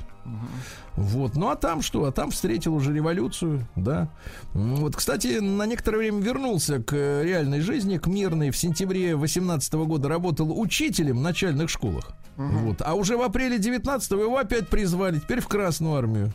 Вот. 0.94 1.34
Ну 1.34 1.50
а 1.50 1.56
там 1.56 1.82
что? 1.82 2.04
А 2.04 2.12
там 2.12 2.30
встретил 2.30 2.74
уже 2.74 2.92
революцию, 2.92 3.66
да. 3.76 4.08
Вот, 4.52 4.96
кстати, 4.96 5.38
на 5.38 5.66
некоторое 5.66 5.98
время 5.98 6.20
вернулся 6.22 6.82
к 6.82 6.94
э, 6.94 7.24
реальной 7.24 7.60
жизни, 7.60 7.98
к 7.98 8.06
мирной. 8.06 8.50
В 8.50 8.56
сентябре 8.56 9.16
18 9.16 9.74
года 9.74 10.08
работал 10.08 10.58
учителем 10.58 11.18
в 11.18 11.22
начальных 11.22 11.68
школах. 11.68 12.12
Вот. 12.36 12.80
А 12.80 12.94
уже 12.94 13.16
в 13.16 13.22
апреле 13.22 13.58
19 13.58 14.10
его 14.12 14.38
опять 14.38 14.68
призвали, 14.68 15.18
теперь 15.18 15.40
в 15.40 15.48
Красную 15.48 15.94
армию. 15.94 16.32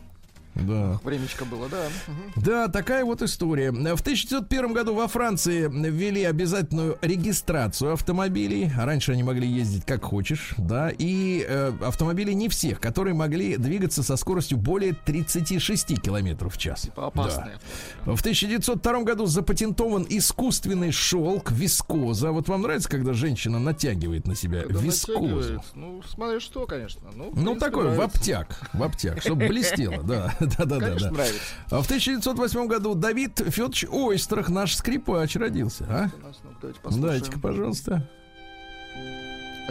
Да. 0.61 0.99
Времечко 1.03 1.45
было, 1.45 1.67
да. 1.69 1.87
Да, 2.35 2.67
такая 2.67 3.05
вот 3.05 3.21
история. 3.21 3.71
В 3.71 4.01
1901 4.01 4.73
году 4.73 4.93
во 4.93 5.07
Франции 5.07 5.67
ввели 5.69 6.23
обязательную 6.23 6.97
регистрацию 7.01 7.93
автомобилей. 7.93 8.71
Раньше 8.77 9.13
они 9.13 9.23
могли 9.23 9.47
ездить 9.47 9.85
как 9.85 10.03
хочешь, 10.03 10.53
да. 10.57 10.89
И 10.97 11.45
э, 11.47 11.73
автомобили 11.81 12.31
не 12.33 12.49
всех, 12.49 12.79
которые 12.79 13.13
могли 13.13 13.57
двигаться 13.57 14.03
со 14.03 14.15
скоростью 14.17 14.57
более 14.57 14.93
36 14.93 16.01
километров 16.01 16.55
в 16.55 16.57
час. 16.57 16.81
Типа 16.81 17.07
опасные. 17.07 17.57
Да. 18.05 18.15
В 18.15 18.19
1902 18.21 19.03
году 19.03 19.25
запатентован 19.25 20.05
искусственный 20.09 20.91
шелк 20.91 21.51
вискоза. 21.51 22.31
Вот 22.31 22.47
вам 22.47 22.61
нравится, 22.63 22.89
когда 22.89 23.13
женщина 23.13 23.59
натягивает 23.59 24.27
на 24.27 24.35
себя 24.35 24.61
Когда 24.63 24.79
вискозу? 24.79 25.63
Ну, 25.75 26.01
смотри, 26.07 26.39
что, 26.39 26.65
конечно. 26.65 27.01
Ну, 27.15 27.31
в 27.31 27.43
Ну, 27.43 27.55
такой 27.55 27.89
в 27.89 27.95
нравится. 27.95 28.19
аптяк, 28.19 28.69
в 28.73 28.83
аптяк, 28.83 29.21
чтобы 29.21 29.47
блестело, 29.47 30.01
да, 30.03 30.33
да, 30.57 30.65
да, 30.65 30.79
да, 30.79 30.87
Конечно, 30.87 31.11
нравится. 31.11 31.39
В 31.67 31.85
1908 31.85 32.67
году 32.67 32.95
Давид 32.95 33.37
Федорович 33.37 33.85
Ойстрах, 33.89 34.49
наш 34.49 34.75
скрипач, 34.75 35.35
родился, 35.35 35.85
а? 35.89 36.09
Нас, 36.23 36.39
ну, 36.83 37.07
Дайте-ка, 37.07 37.39
пожалуйста. 37.39 38.07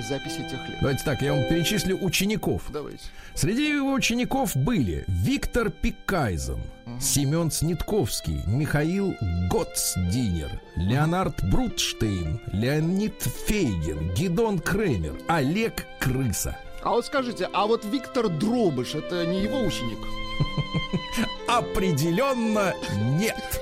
запись 0.08 0.34
этих 0.34 0.68
лет. 0.68 0.78
Давайте 0.80 1.04
так, 1.04 1.22
я 1.22 1.32
вам 1.34 1.44
перечислю 1.48 1.98
учеников. 2.02 2.62
Давайте. 2.70 3.04
Среди 3.34 3.68
его 3.68 3.92
учеников 3.92 4.56
были 4.56 5.04
Виктор 5.08 5.70
Пикайзен, 5.70 6.60
Семен 7.00 7.50
Снитковский, 7.50 8.42
Михаил 8.46 9.14
Готсдинер, 9.50 10.60
Леонард 10.76 11.42
Брутштейн, 11.50 12.40
Леонид 12.52 13.22
Фейгин, 13.22 14.14
Гидон 14.14 14.58
Кремер, 14.58 15.14
Олег 15.28 15.86
Крыса. 16.00 16.56
А 16.82 16.90
вот 16.90 17.06
скажите, 17.06 17.48
а 17.52 17.66
вот 17.66 17.84
Виктор 17.84 18.28
Дробыш, 18.28 18.94
это 18.94 19.26
не 19.26 19.42
его 19.42 19.60
ученик? 19.60 19.98
Определенно 21.48 22.74
нет. 23.18 23.60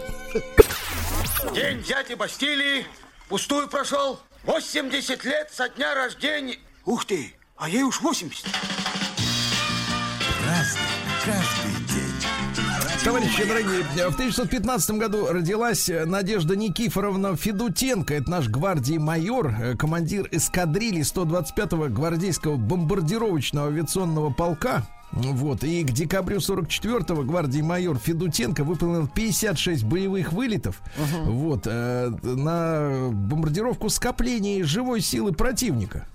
День 1.54 1.82
дяди 1.82 2.14
Бастилии 2.14 2.86
пустую 3.28 3.68
прошел. 3.68 4.20
80 4.44 5.24
лет 5.24 5.50
со 5.52 5.68
дня 5.68 5.94
рождения. 5.94 6.58
Ух 6.84 7.04
ты, 7.04 7.34
а 7.56 7.68
ей 7.68 7.82
уж 7.82 8.00
80. 8.00 8.46
Разный, 10.44 10.80
каждый 11.24 11.84
день. 11.94 12.06
Товарищи 13.04 13.44
дорогие, 13.44 13.82
в 13.82 14.14
1915 14.14 14.90
году 14.92 15.26
родилась 15.28 15.88
э, 15.88 16.04
Надежда 16.04 16.56
Никифоровна 16.56 17.36
Федутенко. 17.36 18.14
Это 18.14 18.28
наш 18.28 18.48
гвардии 18.48 18.98
майор, 18.98 19.54
э, 19.60 19.76
командир 19.76 20.28
эскадрильи 20.32 21.02
125-го 21.02 21.88
гвардейского 21.88 22.56
бомбардировочного 22.56 23.68
авиационного 23.68 24.32
полка. 24.32 24.84
Вот, 25.16 25.64
и 25.64 25.82
к 25.82 25.90
декабрю 25.92 26.38
44-го 26.38 27.22
гвардии 27.22 27.62
майор 27.62 27.96
Федутенко 27.98 28.64
выполнил 28.64 29.08
56 29.08 29.82
боевых 29.84 30.32
вылетов 30.32 30.80
вот, 31.24 31.62
э, 31.66 32.10
на 32.22 33.08
бомбардировку 33.10 33.88
скоплений 33.88 34.62
живой 34.62 35.00
силы 35.00 35.32
противника. 35.32 36.06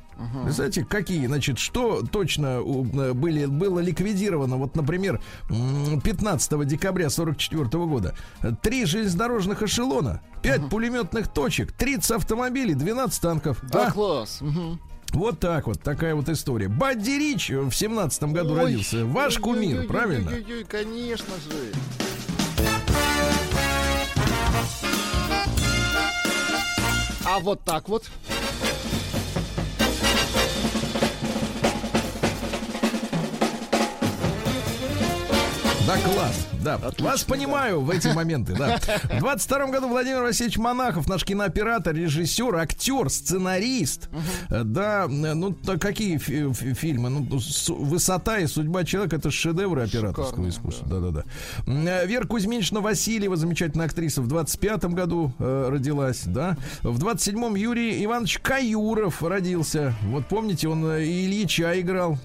Представляете, 0.44 0.86
какие, 0.86 1.26
значит, 1.26 1.58
что 1.58 2.04
точно 2.04 2.62
э, 2.64 3.14
были, 3.14 3.46
было 3.48 3.80
ликвидировано, 3.80 4.58
вот, 4.58 4.76
например, 4.76 5.20
м, 5.50 6.00
15 6.00 6.64
декабря 6.66 7.10
44 7.10 7.66
года. 7.88 8.14
Три 8.62 8.86
железнодорожных 8.86 9.64
эшелона, 9.64 10.22
5 10.44 10.70
пулеметных 10.70 11.28
точек, 11.28 11.72
30 11.72 12.12
автомобилей, 12.12 12.76
12 12.76 13.20
танков. 13.20 13.58
Да, 13.64 13.88
А? 13.88 13.92
класс. 13.92 14.42
Мгм. 14.42 14.80
Вот 15.14 15.40
так 15.40 15.68
вот, 15.68 15.82
такая 15.82 16.16
вот 16.16 16.30
история. 16.30 16.70
Бадди 16.70 17.12
Рич 17.12 17.50
в 17.50 17.72
17 17.72 18.24
году 18.24 18.54
Ой, 18.54 18.64
родился. 18.64 19.06
Ваш 19.06 19.36
ой, 19.38 19.42
кумир, 19.42 19.80
ой, 19.82 19.88
правильно? 19.88 20.32
ой, 20.32 20.46
ой, 20.48 20.58
ой, 20.60 20.64
конечно 20.64 21.34
же. 21.36 21.72
А 27.26 27.40
вот 27.40 27.62
так 27.64 27.90
вот. 27.90 28.10
Да, 35.88 35.98
класс. 35.98 36.48
Да, 36.64 36.80
вас 37.00 37.24
понимаю 37.24 37.82
в 37.82 37.90
эти 37.90 38.08
моменты, 38.10 38.54
да. 38.54 38.78
В 39.04 39.20
22 39.20 39.68
году 39.68 39.88
Владимир 39.90 40.22
Васильевич 40.22 40.58
Монахов, 40.58 41.08
наш 41.10 41.26
кинооператор, 41.26 41.96
режиссер, 41.96 42.56
актер, 42.56 43.10
сценарист. 43.10 44.10
Э, 44.50 44.64
Да, 44.64 45.08
ну, 45.10 45.52
то 45.54 45.78
какие 45.80 46.18
фи- 46.18 46.54
фи- 46.54 46.74
фильмы? 46.76 47.10
Ну, 47.10 47.40
с- 47.40 47.68
«Высота» 47.70 48.38
и 48.40 48.46
«Судьба 48.48 48.84
человека»— 48.84 49.16
это 49.18 49.32
шедевры 49.32 49.82
операторского 49.84 50.28
Шикарные, 50.28 50.50
искусства. 50.52 50.88
Да-да-да. 50.88 51.24
Э, 51.68 52.06
Вера 52.06 52.26
Кузьминична 52.28 52.80
Васильева, 52.80 53.36
замечательная 53.36 53.88
актриса, 53.88 54.22
в 54.22 54.28
25 54.28 54.86
году 54.86 55.34
э, 55.40 55.68
родилась, 55.72 56.22
да. 56.26 56.58
В 56.84 57.04
27-м 57.04 57.56
Юрий 57.56 58.04
Иванович 58.06 58.38
Каюров 58.40 59.24
родился. 59.24 59.96
Вот 60.04 60.28
помните, 60.28 60.68
он 60.68 60.86
э, 60.86 61.04
Ильича 61.04 61.80
играл. 61.82 62.20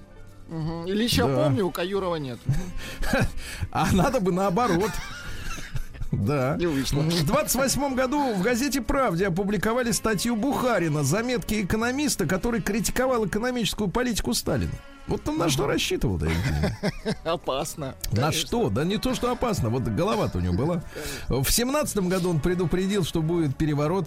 Мгм. 0.49 0.89
Ильича 0.89 1.27
Да. 1.27 1.45
помню, 1.45 1.67
у 1.67 1.71
Каюрова 1.71 2.17
нет. 2.17 2.39
А 3.73 3.93
надо 3.93 4.21
бы 4.21 4.33
наоборот. 4.33 4.91
Да. 6.13 6.57
Не 6.59 6.67
вышло. 6.67 7.01
В 7.01 7.27
28 7.27 7.95
году 7.95 8.35
в 8.35 8.43
газете 8.43 8.81
«Правде» 8.81 9.27
опубликовали 9.27 9.91
статью 9.91 10.37
Бухарина 10.37 11.03
«Заметки 11.03 11.63
экономиста», 11.63 12.27
который 12.27 12.63
критиковал 12.63 13.27
экономическую 13.27 13.91
политику 13.91 14.33
Сталина. 14.33 14.71
Вот 15.09 15.29
он 15.29 15.39
на 15.39 15.49
что 15.49 15.67
рассчитывал-то? 15.67 16.27
я 16.27 16.33
не 16.35 16.43
понимаю. 16.43 17.17
Опасно. 17.25 17.95
На 18.13 18.33
что? 18.33 18.71
Да 18.71 18.85
не 18.85 18.99
то, 18.99 19.15
что 19.15 19.31
опасно. 19.31 19.71
Вот 19.71 19.83
голова-то 19.85 20.39
у 20.39 20.41
него 20.41 20.55
была. 20.55 20.83
В 21.29 21.49
семнадцатом 21.51 22.09
году 22.09 22.31
он 22.31 22.41
предупредил, 22.41 23.05
что 23.05 23.23
будет 23.23 23.57
переворот. 23.57 24.07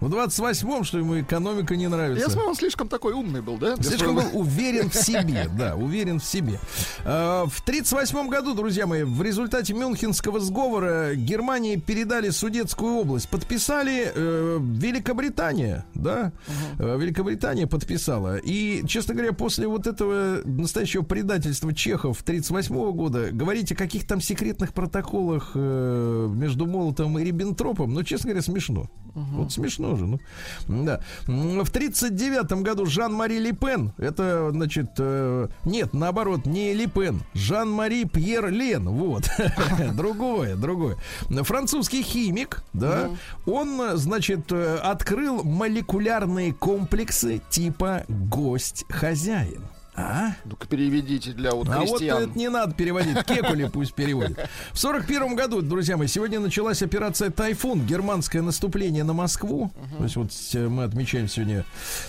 В 0.00 0.12
28-м, 0.12 0.84
что 0.84 0.98
ему 0.98 1.20
экономика 1.20 1.74
не 1.76 1.84
Я 1.84 1.88
нравится. 1.88 2.30
смотрю, 2.30 2.48
он 2.50 2.54
слишком 2.56 2.88
такой 2.88 3.14
умный 3.14 3.40
был, 3.40 3.56
да? 3.56 3.76
Слишком 3.76 4.14
был 4.16 4.24
уверен 4.32 4.90
в 4.90 4.94
себе, 4.94 5.48
да, 5.58 5.74
уверен 5.76 6.20
в 6.20 6.24
себе. 6.24 6.58
А, 7.04 7.46
В 7.46 7.60
1938 7.62 8.28
году, 8.28 8.54
друзья 8.54 8.86
мои, 8.86 9.02
в 9.04 9.22
результате 9.22 9.72
Мюнхенского 9.74 10.40
сговора 10.40 11.14
Германии 11.14 11.76
передали 11.76 12.30
Судетскую 12.30 12.96
область. 12.96 13.28
Подписали 13.28 14.12
э, 14.14 14.58
Великобритания, 14.60 15.84
да, 15.94 16.32
Э, 16.78 16.96
Великобритания 16.98 17.66
подписала. 17.66 18.36
И, 18.36 18.86
честно 18.86 19.14
говоря, 19.14 19.32
после 19.32 19.66
вот 19.66 19.86
этого 19.86 20.17
настоящего 20.44 21.02
предательства 21.02 21.74
чехов 21.74 22.22
1938 22.22 22.92
года 22.92 23.30
говорить 23.32 23.72
о 23.72 23.74
каких-то 23.74 24.08
там 24.08 24.20
секретных 24.20 24.72
протоколах 24.72 25.52
э, 25.54 26.28
между 26.34 26.66
Молотом 26.66 27.18
и 27.18 27.24
Риббентропом, 27.24 27.92
ну, 27.92 28.02
честно 28.02 28.30
говоря, 28.30 28.42
смешно. 28.42 28.88
Вот 29.14 29.52
смешно 29.52 29.96
же, 29.96 30.06
ну. 30.06 30.20
Да. 30.68 31.00
В 31.26 31.68
1939 31.70 32.62
году 32.62 32.86
Жан-Мари 32.86 33.38
Лепен, 33.38 33.92
это, 33.98 34.50
значит, 34.52 34.90
э, 34.98 35.48
нет, 35.64 35.92
наоборот, 35.92 36.46
не 36.46 36.74
Лепен, 36.74 37.22
Жан-Мари 37.34 38.04
Пьер 38.04 38.48
Лен, 38.50 38.88
вот. 38.88 39.28
другое, 39.94 40.56
другое. 40.56 40.96
Французский 41.28 42.02
химик, 42.02 42.62
да, 42.72 43.10
он, 43.46 43.80
э, 43.80 43.96
значит, 43.96 44.52
э, 44.52 44.76
открыл 44.76 45.42
молекулярные 45.42 46.52
комплексы 46.52 47.40
типа 47.50 48.04
гость-хозяин. 48.08 49.62
А? 50.00 50.36
Ну-ка 50.44 50.68
переведите 50.68 51.32
для 51.32 51.52
вот 51.52 51.68
А 51.68 51.80
вот 51.80 52.00
это 52.00 52.30
не 52.36 52.48
надо 52.48 52.72
переводить. 52.72 53.24
Кекули 53.24 53.68
пусть 53.68 53.94
переводит. 53.94 54.38
В 54.72 54.78
сорок 54.78 55.06
первом 55.06 55.34
году, 55.34 55.60
друзья 55.60 55.96
мои, 55.96 56.06
сегодня 56.06 56.38
началась 56.38 56.82
операция 56.82 57.30
«Тайфун», 57.30 57.84
германское 57.84 58.40
наступление 58.40 59.02
на 59.02 59.12
Москву. 59.12 59.72
То 59.96 60.04
есть 60.04 60.14
вот 60.14 60.30
э, 60.54 60.68
мы 60.68 60.84
отмечаем 60.84 61.26
сегодня 61.26 61.64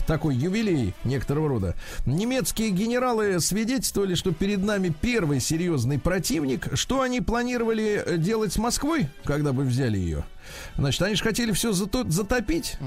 такой 0.05 0.35
юбилей 0.35 0.93
некоторого 1.03 1.49
рода. 1.49 1.75
Немецкие 2.05 2.69
генералы 2.69 3.39
свидетельствовали, 3.39 4.13
что 4.13 4.31
перед 4.33 4.63
нами 4.63 4.93
первый 5.01 5.39
серьезный 5.39 5.97
противник. 5.97 6.67
Что 6.77 7.01
они 7.01 7.21
планировали 7.21 8.03
э, 8.05 8.17
делать 8.17 8.53
с 8.53 8.57
Москвой, 8.57 9.07
когда 9.23 9.51
бы 9.51 9.63
взяли 9.63 9.97
ее? 9.97 10.25
Значит, 10.77 11.01
они 11.01 11.15
же 11.15 11.23
хотели 11.23 11.51
все 11.53 11.73
затопить. 11.73 12.77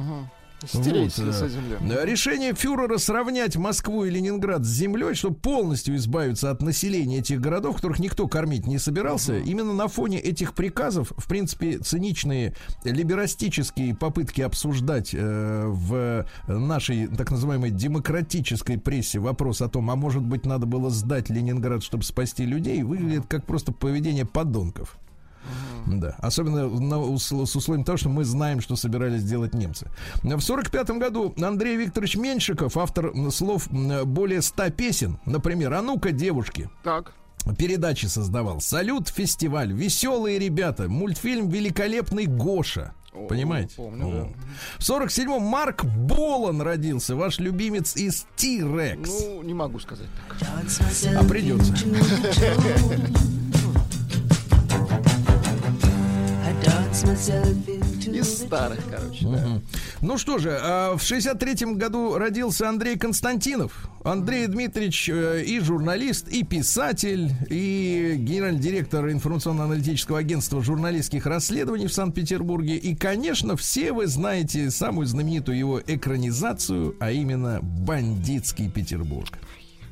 Стереть 0.66 1.16
Вот, 1.18 1.24
э, 1.24 1.28
лица 1.28 1.48
земли. 1.48 1.76
Да, 1.80 2.04
Решение 2.04 2.54
фюрера 2.54 2.98
сравнять 2.98 3.56
Москву 3.56 4.04
и 4.04 4.10
Ленинград 4.10 4.64
с 4.64 4.68
землей, 4.68 5.14
чтобы 5.14 5.36
полностью 5.36 5.96
избавиться 5.96 6.50
от 6.50 6.62
населения 6.62 7.18
этих 7.18 7.40
городов, 7.40 7.76
которых 7.76 7.98
никто 7.98 8.28
кормить 8.28 8.66
не 8.66 8.78
собирался, 8.78 9.38
именно 9.38 9.72
на 9.72 9.88
фоне 9.88 10.18
этих 10.18 10.54
приказов, 10.54 11.12
в 11.16 11.26
принципе, 11.28 11.78
циничные 11.78 12.54
либерастические 12.84 13.94
попытки 13.94 14.40
обсуждать 14.40 15.10
э, 15.12 15.64
в 15.66 16.26
нашей 16.46 17.08
так 17.08 17.30
называемой 17.30 17.70
демократической 17.70 18.78
прессе 18.78 19.18
вопрос 19.18 19.62
о 19.62 19.68
том, 19.68 19.90
а 19.90 19.96
может 19.96 20.22
быть 20.22 20.46
надо 20.46 20.66
было 20.66 20.90
сдать 20.90 21.30
Ленинград, 21.30 21.82
чтобы 21.82 22.04
спасти 22.04 22.44
людей, 22.44 22.82
выглядит 22.82 23.26
как 23.28 23.44
просто 23.44 23.72
поведение 23.72 24.24
подонков. 24.24 24.98
Да, 25.86 26.14
особенно 26.20 26.68
на- 26.68 26.98
ус- 27.00 27.26
с 27.32 27.56
условием 27.56 27.84
того, 27.84 27.98
что 27.98 28.08
мы 28.08 28.24
знаем, 28.24 28.60
что 28.60 28.76
собирались 28.76 29.24
делать 29.24 29.52
немцы. 29.54 29.88
В 30.22 30.40
сорок 30.40 30.70
пятом 30.70 30.98
году 30.98 31.34
Андрей 31.42 31.76
Викторович 31.76 32.16
Меньшиков, 32.16 32.76
автор 32.76 33.12
слов 33.30 33.68
более 33.70 34.42
ста 34.42 34.70
песен, 34.70 35.18
например, 35.26 35.72
«А 35.74 35.82
ну-ка, 35.82 36.12
девушки», 36.12 36.70
Так. 36.84 37.12
передачи 37.58 38.06
создавал. 38.06 38.60
«Салют, 38.60 39.08
фестиваль», 39.08 39.72
«Веселые 39.72 40.38
ребята», 40.38 40.88
мультфильм 40.88 41.48
«Великолепный 41.48 42.26
Гоша». 42.26 42.92
О, 43.14 43.26
Понимаете? 43.26 43.74
помню, 43.76 44.10
да. 44.10 44.28
В 44.78 44.82
47-м 44.88 45.42
Марк 45.42 45.84
Болан 45.84 46.62
родился, 46.62 47.14
ваш 47.14 47.40
любимец 47.40 47.94
из 47.94 48.24
T-Rex. 48.36 49.06
Ну, 49.06 49.42
не 49.42 49.52
могу 49.52 49.78
сказать 49.80 50.06
так. 50.38 50.48
а 51.18 51.24
придется. 51.24 51.74
Из 56.92 58.38
старых, 58.40 58.80
короче. 58.90 59.26
Мгм. 59.26 59.62
Ну 60.02 60.18
что 60.18 60.36
же, 60.36 60.58
а 60.60 60.94
в 60.96 61.00
63-м 61.00 61.78
году 61.78 62.18
родился 62.18 62.68
Андрей 62.68 62.98
Константинов. 62.98 63.88
Андрей 64.04 64.46
Дмитриевич 64.46 65.08
э, 65.08 65.42
и 65.42 65.58
журналист, 65.60 66.28
и 66.28 66.42
писатель, 66.42 67.30
и 67.48 68.16
генеральный 68.18 68.60
директор 68.60 69.08
информационно-аналитического 69.10 70.18
агентства 70.18 70.62
журналистских 70.62 71.24
расследований 71.24 71.86
в 71.86 71.94
Санкт-Петербурге. 71.94 72.76
И, 72.76 72.94
конечно, 72.94 73.56
все 73.56 73.92
вы 73.92 74.06
знаете 74.06 74.70
самую 74.70 75.06
знаменитую 75.06 75.56
его 75.56 75.80
экранизацию, 75.80 76.94
а 77.00 77.10
именно 77.10 77.60
«Бандитский 77.62 78.68
Петербург». 78.68 79.38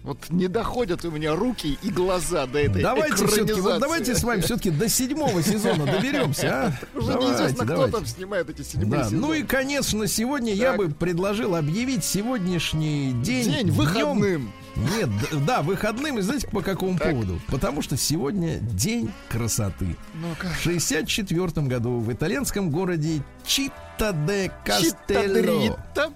Вот 0.02 0.30
не 0.30 0.48
доходят 0.48 1.04
у 1.04 1.10
меня 1.10 1.34
руки 1.36 1.78
и 1.82 1.90
глаза 1.90 2.46
до 2.46 2.58
этой 2.58 2.82
Давайте 2.82 3.26
все-таки, 3.26 3.60
вот 3.60 3.80
давайте 3.80 4.14
с 4.14 4.24
вами 4.24 4.40
все-таки 4.40 4.70
до 4.70 4.88
седьмого 4.88 5.42
сезона 5.42 5.84
доберемся, 5.84 6.48
а? 6.94 6.98
Уже 6.98 7.08
Давайте, 7.08 7.32
неизвестно, 7.32 7.64
кто 7.64 7.74
давайте. 7.74 7.96
там 7.96 8.06
снимает 8.06 8.48
эти 8.48 8.62
седьмые 8.62 8.90
Да, 9.02 9.08
ну 9.10 9.32
и, 9.32 9.36
сезоны. 9.36 9.46
конечно, 9.46 10.06
сегодня 10.06 10.54
я 10.54 10.70
Так. 10.70 10.78
бы 10.78 10.88
предложил 10.88 11.54
объявить 11.54 12.02
сегодняшний 12.04 13.12
день... 13.12 13.44
День 13.50 13.66
днем- 13.66 13.74
выходным. 13.74 14.52
Нет, 14.76 15.10
да, 15.46 15.60
выходным, 15.62 16.18
и 16.18 16.22
знаете 16.22 16.46
по 16.48 16.62
какому 16.62 16.96
поводу? 16.96 17.38
Потому 17.48 17.82
что 17.82 17.96
сегодня 17.98 18.58
день 18.60 19.10
красоты. 19.28 19.96
Ну-ка. 20.14 20.46
В 20.48 20.62
64 20.62 21.66
году 21.66 21.98
в 21.98 22.10
итальянском 22.10 22.70
городе 22.70 23.22
Читта-де 23.44 24.50
Кастелло, 24.64 24.94
Читтадрита. 25.08 26.12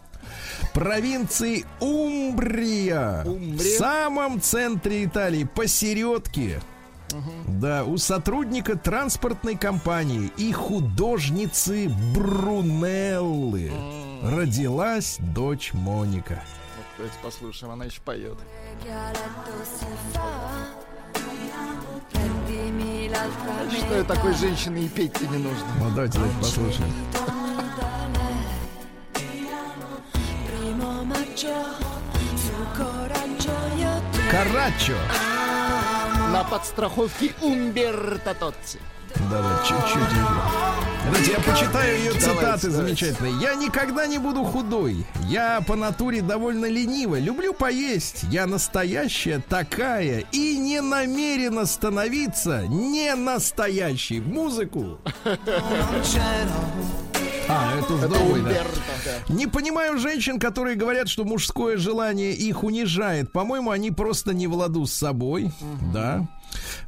Провинции 0.75 1.64
Умбрия, 1.81 3.25
Умбрия. 3.25 3.57
в 3.57 3.79
самом 3.79 4.41
центре 4.41 5.05
Италии, 5.05 5.45
посередке, 5.45 6.61
да, 7.47 7.85
у 7.85 7.97
сотрудника 7.97 8.77
транспортной 8.77 9.57
компании 9.57 10.33
и 10.37 10.53
художницы 10.53 11.89
Брунеллы 12.12 13.70
родилась 14.22 15.18
дочь 15.20 15.72
Моника. 15.72 16.43
Вот, 16.77 16.87
давайте 16.97 17.18
послушаем, 17.22 17.72
она 17.72 17.85
еще 17.85 18.01
поет. 18.01 18.37
Что 23.70 24.05
такой 24.05 24.35
женщины 24.35 24.79
и 24.79 24.89
петь-то 24.89 25.25
не 25.29 25.39
нужно. 25.39 25.66
Ну, 25.79 25.91
давайте, 25.91 26.18
давайте 26.18 26.39
послушаем. 26.41 26.93
Карачо. 34.31 34.97
На 36.33 36.45
подстраховке 36.45 37.35
Умберто 37.43 38.35
Тоцци. 38.35 38.79
Да-да, 39.31 39.63
чуть-чуть. 39.65 40.03
Давайте 41.05 41.33
я 41.33 41.39
почитаю 41.39 41.99
ее 41.99 42.13
цитаты 42.13 42.41
давайте. 42.41 42.71
замечательные. 42.71 43.35
Я 43.41 43.55
никогда 43.55 44.07
не 44.07 44.19
буду 44.19 44.43
худой. 44.45 45.07
Я 45.29 45.61
по 45.67 45.77
натуре 45.77 46.23
довольно 46.23 46.67
ленива. 46.67 47.19
Люблю 47.19 47.55
поесть. 47.55 48.25
Я 48.25 48.47
настоящая 48.47 49.41
такая. 49.49 50.25
И 50.33 50.57
не 50.59 50.81
намерена 50.81 51.67
становиться 51.67 52.67
не 52.67 53.15
настоящей. 53.15 54.21
Музыку. 54.21 54.99
А, 57.49 57.78
это 57.78 57.95
уже 57.95 58.09
другой, 58.09 58.42
да. 58.42 58.64
Не 59.28 59.47
понимаю 59.47 59.99
женщин, 59.99 60.38
которые 60.38 60.76
говорят, 60.76 61.09
что 61.09 61.24
мужское 61.24 61.76
желание 61.76 62.32
их 62.32 62.64
унижает. 62.64 63.32
По-моему, 63.32 63.70
они 63.70 63.90
просто 63.90 64.34
не 64.34 64.47
в 64.47 64.55
ладу 64.55 64.86
с 64.86 64.92
собой. 64.92 65.53
Да. 65.92 66.26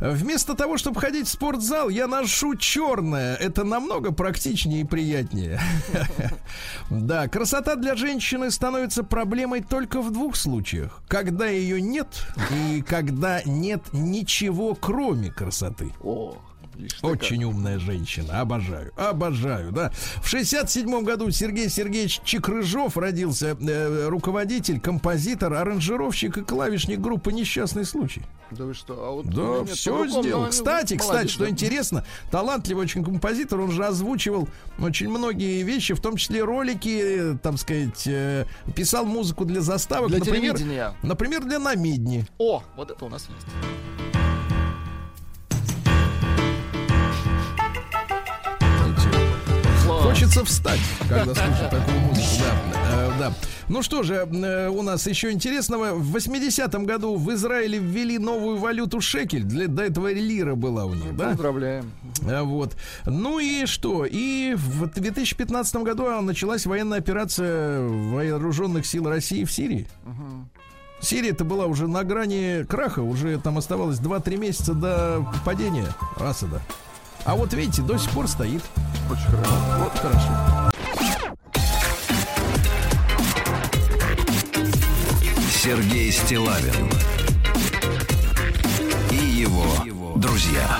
Вместо 0.00 0.54
того, 0.54 0.76
чтобы 0.76 1.00
ходить 1.00 1.26
в 1.26 1.30
спортзал, 1.30 1.88
я 1.88 2.06
ношу 2.06 2.54
черное. 2.56 3.34
Это 3.34 3.64
намного 3.64 4.12
практичнее 4.12 4.82
и 4.82 4.84
приятнее. 4.84 5.60
Да, 6.88 7.26
красота 7.26 7.74
для 7.74 7.96
женщины 7.96 8.50
становится 8.50 9.02
проблемой 9.02 9.60
только 9.60 10.00
в 10.00 10.12
двух 10.12 10.36
случаях. 10.36 11.02
Когда 11.08 11.46
ее 11.46 11.80
нет 11.80 12.06
и 12.50 12.80
когда 12.82 13.42
нет 13.44 13.82
ничего, 13.92 14.74
кроме 14.74 15.30
красоты. 15.30 15.92
О, 16.02 16.36
Ты 16.76 17.06
Очень 17.06 17.44
умная 17.44 17.78
женщина, 17.78 18.40
обожаю, 18.40 18.92
обожаю, 18.96 19.72
да. 19.72 19.92
В 20.22 20.28
67 20.28 21.02
году 21.02 21.30
Сергей 21.30 21.68
Сергеевич 21.68 22.20
Чекрыжов 22.24 22.96
родился, 22.96 23.56
э, 23.60 24.08
руководитель, 24.08 24.78
композитор, 24.80 25.54
аранжировщик 25.54 26.38
и 26.38 26.42
клавишник 26.42 27.00
группы 27.00 27.32
«Несчастный 27.32 27.84
случай». 27.84 28.22
Да 28.50 28.64
вы 28.64 28.74
что? 28.74 28.94
А 29.04 29.10
вот 29.10 29.26
Да, 29.26 29.64
все 29.64 30.06
сделал. 30.06 30.42
но 30.44 30.48
Кстати, 30.50 30.94
молодец, 30.94 31.00
кстати, 31.00 31.28
что 31.28 31.44
да. 31.44 31.50
интересно, 31.50 32.04
талантливый 32.30 32.84
очень 32.84 33.02
композитор, 33.04 33.60
он 33.60 33.72
же 33.72 33.84
озвучивал 33.84 34.48
очень 34.78 35.08
многие 35.08 35.62
вещи, 35.62 35.94
в 35.94 36.00
том 36.00 36.16
числе 36.16 36.44
ролики, 36.44 37.32
э, 37.32 37.38
там 37.42 37.56
сказать, 37.56 38.06
э, 38.06 38.44
писал 38.74 39.04
музыку 39.04 39.44
для 39.44 39.60
заставок, 39.62 40.10
Для 40.10 40.18
например, 40.20 40.58
например, 41.02 41.44
для 41.44 41.58
намедни. 41.58 42.26
О, 42.38 42.62
вот 42.76 42.90
это 42.90 43.04
у 43.04 43.08
нас 43.08 43.26
есть. 43.28 44.25
Хочется 50.26 50.44
встать, 50.44 50.80
когда 51.08 51.34
слушать 51.36 51.70
такую 51.70 52.00
музыку. 52.00 52.26
Да, 52.40 52.90
э, 52.96 53.12
да. 53.16 53.34
Ну 53.68 53.80
что 53.80 54.02
же, 54.02 54.14
э, 54.14 54.68
у 54.68 54.82
нас 54.82 55.06
еще 55.06 55.30
интересного. 55.30 55.94
В 55.94 56.16
80-м 56.16 56.84
году 56.84 57.14
в 57.14 57.32
Израиле 57.32 57.78
ввели 57.78 58.18
новую 58.18 58.56
валюту 58.56 59.00
шекель. 59.00 59.44
Для, 59.44 59.68
до 59.68 59.84
этого 59.84 60.12
лира 60.12 60.56
была 60.56 60.84
у 60.84 60.94
них, 60.94 61.16
да? 61.16 61.28
Поздравляем. 61.28 61.92
А, 62.28 62.42
Вот. 62.42 62.76
Ну 63.04 63.38
и 63.38 63.66
что? 63.66 64.04
И 64.04 64.54
в 64.56 64.90
2015 64.90 65.76
году 65.76 66.20
началась 66.22 66.66
военная 66.66 66.98
операция 66.98 67.86
вооруженных 67.86 68.84
сил 68.84 69.08
России 69.08 69.44
в 69.44 69.52
Сирии. 69.52 69.86
Сирия 71.00 71.30
это 71.30 71.44
была 71.44 71.66
уже 71.66 71.86
на 71.86 72.02
грани 72.02 72.64
краха, 72.64 73.00
уже 73.00 73.38
там 73.38 73.58
оставалось 73.58 74.00
2-3 74.00 74.38
месяца 74.38 74.74
до 74.74 75.24
падения 75.44 75.86
Асада. 76.18 76.60
А 77.24 77.36
вот 77.36 77.54
видите, 77.54 77.82
до 77.82 77.96
сих 77.96 78.10
пор 78.10 78.26
стоит. 78.26 78.62
Очень 79.10 79.30
хорошо. 79.30 79.52
Вот 79.78 79.92
хорошо. 79.98 80.32
Сергей 85.50 86.12
Стилавин 86.12 86.88
и 89.10 89.16
его 89.16 89.64
друзья. 90.16 90.78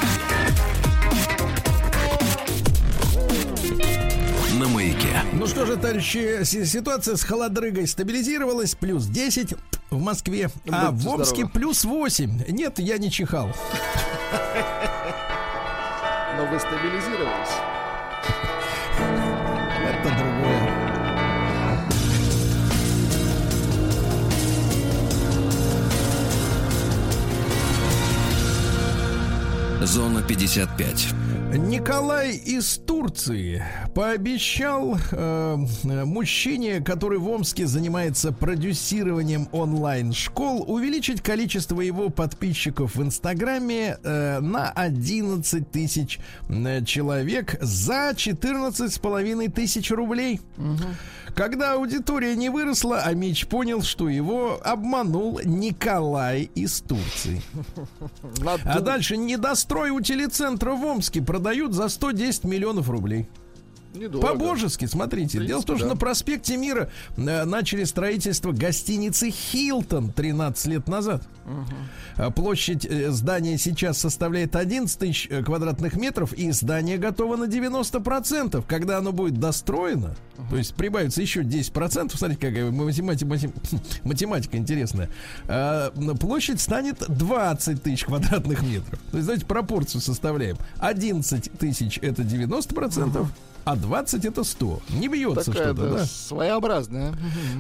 На 4.58 4.68
маяке. 4.68 5.22
Ну 5.32 5.46
что 5.46 5.66
же, 5.66 5.76
товарищи, 5.76 6.44
си- 6.44 6.64
ситуация 6.64 7.16
с 7.16 7.24
холодрыгой 7.24 7.86
стабилизировалась. 7.86 8.74
Плюс 8.74 9.06
10 9.06 9.54
в 9.90 10.00
Москве, 10.00 10.50
а 10.70 10.90
Будьте 10.90 11.08
в 11.08 11.12
Омске 11.12 11.34
здоровы. 11.36 11.52
плюс 11.52 11.84
8. 11.84 12.44
Нет, 12.48 12.78
я 12.78 12.98
не 12.98 13.10
чихал. 13.10 13.48
Но 16.36 16.46
вы 16.46 16.58
стабилизировались. 16.58 17.65
Зона 29.87 30.20
55. 30.20 31.14
Николай 31.59 32.32
из 32.32 32.76
Турции 32.78 33.64
пообещал 33.95 34.99
э, 35.12 35.57
мужчине, 36.05 36.80
который 36.80 37.18
в 37.18 37.28
Омске 37.28 37.66
занимается 37.66 38.32
продюсированием 38.32 39.49
онлайн-школ, 39.53 40.64
увеличить 40.66 41.22
количество 41.22 41.80
его 41.80 42.11
подписчиков 42.11 42.97
в 42.97 43.03
Инстаграме 43.03 43.97
э, 44.03 44.41
на 44.41 44.70
11 44.70 45.70
тысяч 45.70 46.18
э, 46.49 46.84
человек 46.84 47.57
за 47.61 48.12
14 48.16 48.93
с 48.93 48.99
половиной 48.99 49.49
тысяч 49.49 49.93
рублей. 49.93 50.41
Когда 51.37 51.74
аудитория 51.74 52.34
не 52.34 52.49
выросла, 52.49 53.03
Амич 53.03 53.47
понял, 53.47 53.82
что 53.82 54.09
его 54.09 54.59
обманул 54.64 55.39
Николай 55.45 56.51
из 56.55 56.80
Турции. 56.80 57.43
А 58.64 58.80
дальше 58.80 59.18
недострой 59.18 59.91
у 59.91 60.01
телецентра 60.01 60.72
в 60.72 60.82
Омске 60.84 61.20
продают 61.20 61.74
за 61.74 61.91
110 61.91 62.45
миллионов 62.45 62.89
рублей. 62.89 63.28
Недорого. 63.97 64.26
По-божески, 64.26 64.86
смотрите. 64.86 65.40
В 65.40 65.47
Дело 65.47 65.61
в 65.61 65.64
том, 65.64 65.76
что 65.76 65.86
принципе, 65.86 65.88
да. 65.88 65.94
на 65.94 65.97
проспекте 65.99 66.57
Мира 66.57 66.90
э, 67.16 67.44
начали 67.44 67.84
строительство 67.84 68.53
гостиницы 68.53 69.30
Хилтон 69.30 70.12
13 70.12 70.66
лет 70.66 70.88
назад. 70.88 71.22
А 72.16 72.30
Площадь 72.30 72.86
э, 72.86 73.11
здания 73.11 73.59
сейчас 73.59 73.99
составляет 73.99 74.57
11 74.57 74.99
тысяч 74.99 75.28
квадратных 75.44 75.97
метров, 75.97 76.32
и 76.32 76.51
здание 76.51 76.99
готово 76.99 77.36
на 77.36 77.44
90%. 77.44 78.64
Когда 78.66 78.99
оно 78.99 79.12
будет 79.12 79.38
достроено, 79.38 80.14
то 80.51 80.57
есть 80.57 80.74
прибавится 80.74 81.22
еще 81.22 81.42
10%, 81.42 82.16
смотрите, 82.16 82.40
какая 82.40 82.70
математика, 82.70 83.51
математика 84.05 84.57
интересная, 84.57 85.11
площадь 86.20 86.61
станет 86.61 87.03
20 87.09 87.82
тысяч 87.82 88.05
квадратных 88.05 88.62
метров. 88.62 88.99
То 89.11 89.18
есть, 89.18 89.26
давайте 89.26 89.47
пропорцию 89.47 90.01
составляем. 90.01 90.57
11 90.78 91.53
тысяч 91.59 91.99
это 92.03 92.22
90%, 92.22 93.26
а 93.66 93.74
20 93.74 94.24
это 94.24 94.44
100. 94.44 94.80
Не 94.90 95.08
бьется 95.08 95.50
Такая, 95.50 95.74
что-то, 95.74 95.90
да, 95.90 95.96
да? 95.98 96.04
своеобразная. 96.04 97.12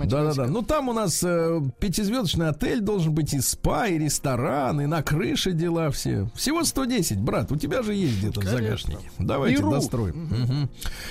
Да-да-да. 0.04 0.46
Ну 0.46 0.62
там 0.62 0.88
у 0.88 0.92
нас 0.92 1.20
э, 1.24 1.60
пятизвездочный 1.80 2.48
отель 2.48 2.80
должен 2.80 3.12
быть 3.12 3.34
и 3.34 3.40
спа, 3.40 3.88
и 3.88 3.98
ресторан, 3.98 4.80
и 4.80 4.86
на 4.86 5.02
крыше 5.02 5.50
дела 5.50 5.90
все. 5.90 6.30
Всего 6.36 6.62
110, 6.62 7.18
брат. 7.18 7.50
У 7.50 7.56
тебя 7.56 7.82
же 7.82 7.92
есть 7.92 8.18
где-то 8.18 8.40
в 8.40 8.44
загашнике. 8.44 9.10
Давайте 9.18 9.58
Беру. 9.58 9.72
достроим. 9.72 10.68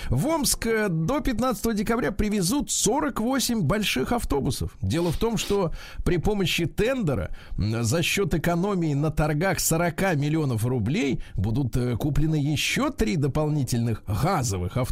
В 0.10 0.28
Омск 0.28 0.66
э, 0.66 0.88
до 0.88 1.20
15 1.20 1.76
декабря 1.76 2.14
привезут 2.14 2.72
48 2.72 3.64
больших 3.64 4.14
автобусов. 4.14 4.78
Дело 4.82 5.12
в 5.12 5.18
том, 5.18 5.36
что 5.36 5.74
при 6.06 6.16
помощи 6.20 6.68
тендера 6.68 7.36
за 7.58 8.02
счет 8.02 8.34
экономии 8.34 8.94
на 8.94 9.12
торгах 9.12 9.60
40 9.60 10.16
миллионов 10.16 10.66
рублей 10.66 11.22
будут 11.36 11.76
э, 11.76 11.98
куплены 11.98 12.36
еще 12.36 12.92
три 12.92 13.18
дополнительных 13.18 14.02
газовых 14.06 14.78
автобуса. 14.78 14.85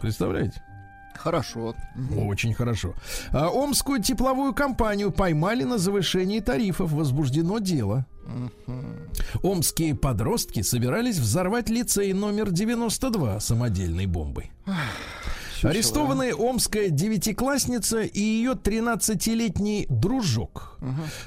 Представляете? 0.00 0.62
Хорошо. 1.16 1.74
Очень 2.16 2.54
хорошо. 2.54 2.94
А, 3.32 3.48
Омскую 3.48 4.02
тепловую 4.02 4.54
компанию 4.54 5.10
поймали 5.10 5.64
на 5.64 5.78
завышении 5.78 6.40
тарифов. 6.40 6.92
Возбуждено 6.92 7.58
дело. 7.58 8.06
Омские 9.42 9.94
подростки 9.94 10.62
собирались 10.62 11.18
взорвать 11.18 11.68
лицей 11.70 12.12
номер 12.12 12.50
92 12.50 13.40
самодельной 13.40 14.06
бомбой. 14.06 14.50
Арестованы 15.62 16.34
омская 16.34 16.90
девятиклассница 16.90 18.02
и 18.02 18.20
ее 18.20 18.52
13-летний 18.52 19.86
дружок. 19.88 20.78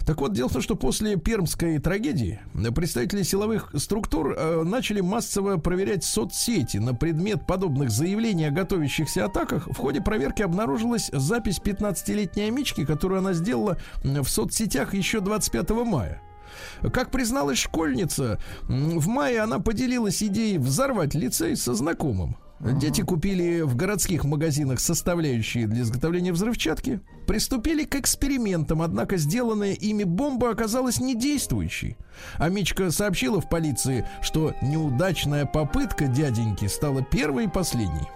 Так 0.05 0.21
вот, 0.21 0.33
дело 0.33 0.49
в 0.49 0.53
том, 0.53 0.61
что 0.61 0.75
после 0.75 1.15
пермской 1.17 1.79
трагедии 1.79 2.39
представители 2.75 3.23
силовых 3.23 3.71
структур 3.75 4.35
э, 4.37 4.63
начали 4.63 5.01
массово 5.01 5.57
проверять 5.57 6.03
соцсети 6.03 6.77
на 6.77 6.93
предмет 6.93 7.45
подобных 7.45 7.89
заявлений 7.91 8.45
о 8.45 8.51
готовящихся 8.51 9.25
атаках. 9.25 9.67
В 9.67 9.75
ходе 9.75 10.01
проверки 10.01 10.41
обнаружилась 10.41 11.09
запись 11.11 11.59
15-летней 11.63 12.47
Амички, 12.47 12.85
которую 12.85 13.19
она 13.19 13.33
сделала 13.33 13.77
в 14.03 14.27
соцсетях 14.27 14.93
еще 14.93 15.19
25 15.19 15.69
мая. 15.85 16.21
Как 16.93 17.11
призналась 17.11 17.59
школьница, 17.59 18.39
в 18.63 19.07
мае 19.07 19.41
она 19.41 19.59
поделилась 19.59 20.23
идеей 20.23 20.57
взорвать 20.57 21.13
лицей 21.13 21.55
со 21.55 21.73
знакомым. 21.73 22.37
Дети 22.59 23.01
купили 23.01 23.61
в 23.61 23.75
городских 23.75 24.25
магазинах 24.25 24.81
составляющие 24.81 25.65
для 25.65 25.83
изготовления 25.83 26.33
взрывчатки, 26.33 26.99
приступили 27.25 27.85
к 27.85 27.95
экспериментам, 27.95 28.81
однако 28.81 29.15
сделанная 29.15 29.73
ими 29.73 30.03
бомба 30.03 30.51
оказалась 30.51 30.99
недействующей. 30.99 31.95
Амичка 32.35 32.91
сообщила 32.91 33.39
в 33.39 33.47
полиции, 33.47 34.05
что 34.21 34.53
неудачная 34.61 35.45
попытка 35.45 36.07
дяденьки 36.07 36.65
стала 36.65 37.01
первой 37.01 37.45
и 37.45 37.49
последней. 37.49 38.07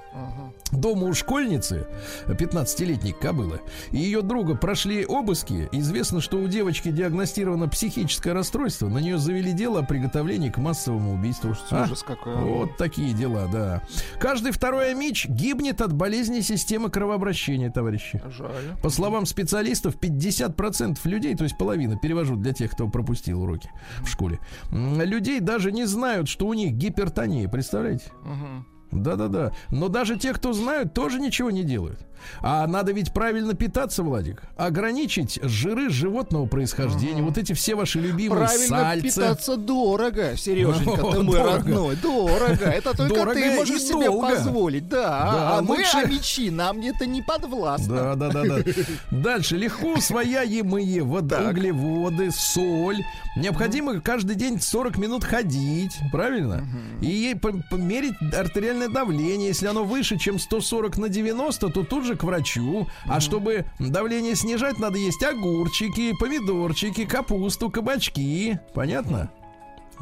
Дома 0.79 1.07
у 1.07 1.13
школьницы, 1.13 1.87
15-летней 2.27 3.13
кобылы, 3.13 3.61
и 3.91 3.97
ее 3.97 4.21
друга 4.21 4.55
прошли 4.55 5.05
обыски. 5.05 5.69
Известно, 5.71 6.21
что 6.21 6.37
у 6.37 6.47
девочки 6.47 6.89
диагностировано 6.89 7.67
психическое 7.67 8.33
расстройство. 8.33 8.87
На 8.89 8.97
нее 8.97 9.17
завели 9.17 9.53
дело 9.53 9.79
о 9.79 9.83
приготовлении 9.83 10.49
к 10.49 10.57
массовому 10.57 11.13
убийству. 11.13 11.55
А? 11.69 11.83
Ужас 11.83 12.03
какой. 12.03 12.35
Вот 12.35 12.77
такие 12.77 13.13
дела, 13.13 13.47
да. 13.51 13.81
Каждый 14.19 14.51
второй 14.51 14.91
амич 14.91 15.27
гибнет 15.27 15.81
от 15.81 15.93
болезни 15.93 16.41
системы 16.41 16.89
кровообращения, 16.89 17.69
товарищи. 17.69 18.21
Жаль. 18.29 18.75
По 18.81 18.89
словам 18.89 19.25
специалистов, 19.25 19.95
50% 19.95 20.97
людей, 21.05 21.35
то 21.35 21.43
есть 21.43 21.57
половина, 21.57 21.97
перевожу 21.97 22.35
для 22.35 22.53
тех, 22.53 22.71
кто 22.71 22.87
пропустил 22.87 23.43
уроки 23.43 23.69
в 24.01 24.07
школе, 24.07 24.39
людей 24.71 25.39
даже 25.39 25.71
не 25.71 25.85
знают, 25.85 26.27
что 26.27 26.47
у 26.47 26.53
них 26.53 26.73
гипертония, 26.73 27.47
представляете? 27.47 28.05
Мгм. 28.23 28.65
Да-да-да. 29.01 29.51
Но 29.71 29.87
даже 29.87 30.17
те, 30.17 30.33
кто 30.33 30.53
знают, 30.53 30.93
тоже 30.93 31.19
ничего 31.19 31.49
не 31.51 31.63
делают. 31.63 31.99
А 32.41 32.65
надо 32.67 32.93
ведь 32.93 33.13
правильно 33.13 33.53
питаться, 33.53 34.01
Владик. 34.01 34.43
Ограничить 34.55 35.39
жиры 35.43 35.89
животного 35.89 36.45
происхождения. 36.45 37.21
Вот 37.21 37.37
эти 37.37 37.51
все 37.51 37.75
ваши 37.75 37.99
любимые 37.99 38.45
Правильно 38.45 38.67
сальцы. 38.77 39.07
питаться 39.09 39.57
дорого, 39.57 40.37
Сереженька, 40.37 41.01
О, 41.05 41.11
ты 41.11 41.21
мой 41.21 41.35
дорого. 41.35 41.57
родной. 41.57 41.95
Дорого. 41.97 42.65
Это 42.65 42.95
только 42.95 43.13
Дорого 43.13 43.33
ты 43.33 43.51
можешь 43.55 43.81
себе 43.81 44.05
долго. 44.05 44.29
позволить. 44.29 44.87
Да. 44.87 44.99
Да, 45.33 45.57
а 45.57 45.61
мы 45.61 45.75
лучше- 45.75 45.97
амичи, 45.97 46.49
нам 46.49 46.79
это 46.79 47.05
не 47.05 47.21
подвластно. 47.21 47.93
Да, 47.93 48.15
да, 48.15 48.29
да, 48.31 48.43
да. 48.45 48.71
Дальше 49.11 49.57
легко 49.57 49.93
усвояемые 49.93 51.03
вода, 51.03 51.49
углеводы, 51.49 52.31
соль. 52.31 53.03
Необходимо 53.35 53.99
каждый 53.99 54.35
день 54.37 54.61
40 54.61 54.97
минут 54.97 55.23
ходить, 55.25 55.97
правильно? 56.11 56.65
И 57.01 57.35
померить 57.69 58.13
артериальное 58.33 58.82
давление. 58.87 59.47
Если 59.47 59.67
оно 59.67 59.83
выше, 59.83 60.17
чем 60.17 60.39
140 60.39 60.97
на 60.97 61.09
90, 61.09 61.69
то 61.69 61.83
тут 61.83 62.05
же 62.05 62.15
к 62.15 62.23
врачу. 62.23 62.87
А 63.05 63.19
чтобы 63.19 63.65
давление 63.79 64.35
снижать, 64.35 64.79
надо 64.79 64.97
есть 64.97 65.23
огурчики, 65.23 66.13
помидорчики, 66.19 67.05
капусту, 67.05 67.69
кабачки. 67.69 68.59
Понятно? 68.73 69.31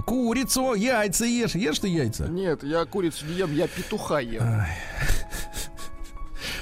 Курицу, 0.05 0.73
яйца 0.73 1.25
ешь. 1.25 1.55
Ешь 1.55 1.79
ты 1.79 1.87
яйца? 1.87 2.27
Нет, 2.27 2.63
я 2.63 2.85
курицу 2.85 3.25
не 3.25 3.35
ем, 3.35 3.53
я 3.53 3.67
петуха 3.67 4.19
ем. 4.19 4.43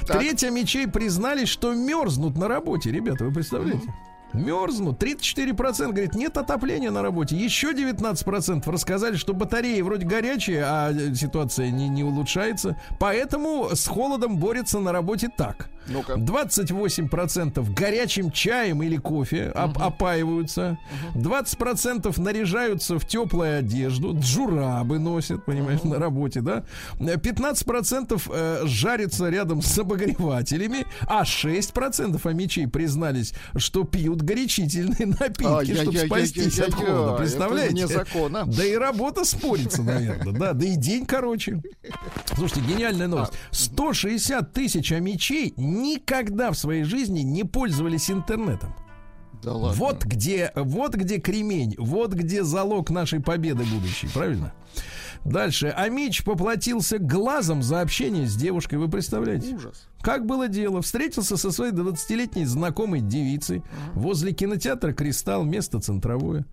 Так. 0.06 0.20
Третья 0.20 0.50
мечей 0.50 0.88
признались, 0.88 1.50
что 1.50 1.74
мерзнут 1.74 2.36
на 2.36 2.48
работе. 2.48 2.92
Ребята, 2.92 3.26
вы 3.26 3.32
представляете? 3.32 3.94
Мерзнут. 4.34 5.02
34% 5.02 5.88
говорит, 5.92 6.16
нет 6.16 6.38
отопления 6.38 6.92
на 6.92 7.02
работе. 7.02 7.36
Еще 7.36 7.72
19% 7.74 8.70
рассказали, 8.72 9.16
что 9.16 9.34
батареи 9.34 9.82
вроде 9.82 10.06
горячие, 10.06 10.64
а 10.64 10.92
э, 10.92 11.14
ситуация 11.16 11.72
не, 11.72 11.90
не 11.90 12.04
улучшается. 12.04 12.76
Поэтому 13.00 13.70
с 13.74 13.88
холодом 13.88 14.38
борются 14.38 14.80
на 14.80 14.92
работе 14.92 15.30
так. 15.36 15.70
Ну-ка. 15.88 16.14
28% 16.14 17.74
горячим 17.74 18.32
чаем 18.32 18.84
или 18.84 18.98
кофе 18.98 19.52
оп- 19.56 19.82
опаиваются. 19.82 20.78
20% 21.16 22.22
наряжаются 22.22 23.00
в 23.00 23.08
теплую 23.08 23.60
одежду. 23.60 24.16
Джурабы 24.20 25.00
носят, 25.00 25.46
понимаешь, 25.46 25.84
на 25.84 25.98
работе, 25.98 26.42
да? 26.42 26.64
15% 27.00 28.22
э, 28.32 28.62
жарятся 28.66 29.30
рядом 29.30 29.62
с 29.62 29.78
обогревателями. 29.80 30.86
А 31.08 31.24
6% 31.24 32.20
амичей 32.30 32.68
признались, 32.68 33.34
что 33.56 33.84
пьют 33.84 34.19
горячительные 34.24 35.06
напитки, 35.20 35.76
чтобы 35.76 35.98
спастись 35.98 36.60
от 36.60 36.74
холода. 36.74 37.18
Представляете? 37.18 37.88
закона. 37.88 38.46
Да 38.46 38.66
и 38.66 38.76
работа 38.76 39.26
спорится, 39.26 39.84
наверное, 39.84 40.34
да, 40.34 40.54
да 40.54 40.66
и 40.66 40.76
день 40.76 41.06
короче. 41.06 41.62
Слушайте, 42.36 42.62
гениальная 42.62 43.08
новость. 43.08 43.34
160 43.52 44.54
тысяч 44.54 44.92
амичей 44.92 45.54
никогда 45.58 46.52
в 46.52 46.58
своей 46.58 46.84
жизни 46.84 47.22
не 47.22 47.44
пользовались 47.44 48.10
интернетом. 48.10 48.76
Да 49.44 49.54
ладно. 49.54 49.78
Вот 49.78 50.04
где, 50.04 50.52
вот 50.56 50.96
где 50.96 51.20
кремень, 51.20 51.76
вот 51.78 52.14
где 52.14 52.44
залог 52.44 52.90
нашей 52.90 53.22
победы 53.22 53.64
будущей, 53.64 54.08
правильно? 54.14 54.54
Дальше. 55.26 55.68
Амич 55.68 56.24
поплатился 56.24 56.98
глазом 56.98 57.62
за 57.62 57.82
общение 57.82 58.26
с 58.26 58.36
девушкой, 58.36 58.76
вы 58.76 58.90
представляете? 58.90 59.56
Ужас. 59.56 59.88
Как 60.02 60.26
было 60.26 60.48
дело? 60.48 60.82
Встретился 60.82 61.38
со 61.38 61.52
своей 61.52 61.74
20-летней 61.74 62.46
знакомой 62.46 63.02
девицей 63.02 63.64
возле 63.94 64.32
кинотеатра 64.32 64.94
«Кристалл», 64.94 65.44
место 65.44 65.80
центровое. 65.80 66.46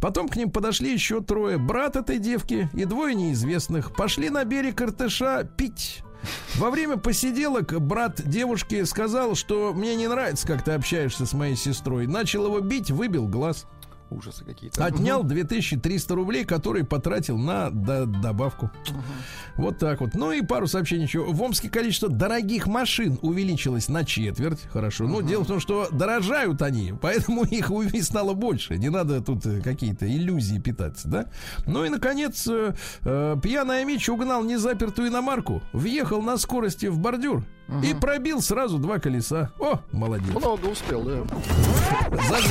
Потом 0.00 0.28
к 0.28 0.36
ним 0.36 0.50
подошли 0.50 0.92
еще 0.92 1.22
трое. 1.22 1.58
Брат 1.58 1.96
этой 1.96 2.18
девки 2.18 2.68
и 2.74 2.84
двое 2.84 3.14
неизвестных. 3.14 3.94
Пошли 3.96 4.28
на 4.28 4.44
берег 4.44 4.80
Иртыша 4.82 5.44
пить. 5.56 6.02
Во 6.56 6.70
время 6.70 6.98
посиделок 6.98 7.80
брат 7.80 8.20
девушки 8.22 8.84
сказал, 8.84 9.34
что 9.34 9.72
мне 9.74 9.96
не 9.96 10.06
нравится, 10.06 10.46
как 10.46 10.62
ты 10.62 10.72
общаешься 10.72 11.24
с 11.24 11.32
моей 11.32 11.56
сестрой. 11.56 12.06
Начал 12.06 12.46
его 12.46 12.60
бить, 12.60 12.90
выбил 12.90 13.26
глаз. 13.26 13.66
Ужасы 14.10 14.44
какие-то. 14.44 14.84
Отнял 14.84 15.22
2300 15.22 16.14
рублей, 16.14 16.44
которые 16.44 16.84
потратил 16.84 17.38
на 17.38 17.70
до- 17.70 18.06
добавку. 18.06 18.70
Вот 19.56 19.78
так 19.78 20.00
вот. 20.00 20.14
Ну 20.14 20.32
и 20.32 20.42
пару 20.42 20.66
сообщений 20.66 21.04
еще. 21.04 21.20
В 21.24 21.40
Омске 21.42 21.68
количество 21.70 22.08
дорогих 22.08 22.66
машин 22.66 23.18
увеличилось 23.22 23.88
на 23.88 24.04
четверть. 24.04 24.60
Хорошо. 24.72 25.04
Ну, 25.06 25.22
дело 25.22 25.44
в 25.44 25.46
том, 25.46 25.60
что 25.60 25.88
дорожают 25.90 26.60
они, 26.62 26.92
поэтому 27.00 27.44
их 27.44 27.70
стало 28.02 28.34
больше. 28.34 28.76
Не 28.78 28.88
надо 28.88 29.20
тут 29.20 29.46
э, 29.46 29.60
какие-то 29.60 30.06
иллюзии 30.06 30.58
питаться, 30.58 31.08
да? 31.08 31.26
Ну 31.66 31.84
и, 31.84 31.88
наконец, 31.88 32.46
э, 32.48 32.74
э, 33.04 33.36
пьяный 33.42 33.82
Амич 33.82 34.08
угнал 34.08 34.42
незапертую 34.42 35.08
иномарку, 35.08 35.62
въехал 35.72 36.20
на 36.22 36.36
скорости 36.36 36.86
в 36.86 36.98
бордюр 36.98 37.44
и 37.84 37.94
пробил 37.94 38.42
сразу 38.42 38.78
два 38.78 38.98
колеса. 38.98 39.52
О, 39.60 39.80
молодец. 39.92 40.30
Много 40.34 40.66
успел, 40.66 41.02
да. 41.02 41.22
Зажил. 42.28 42.50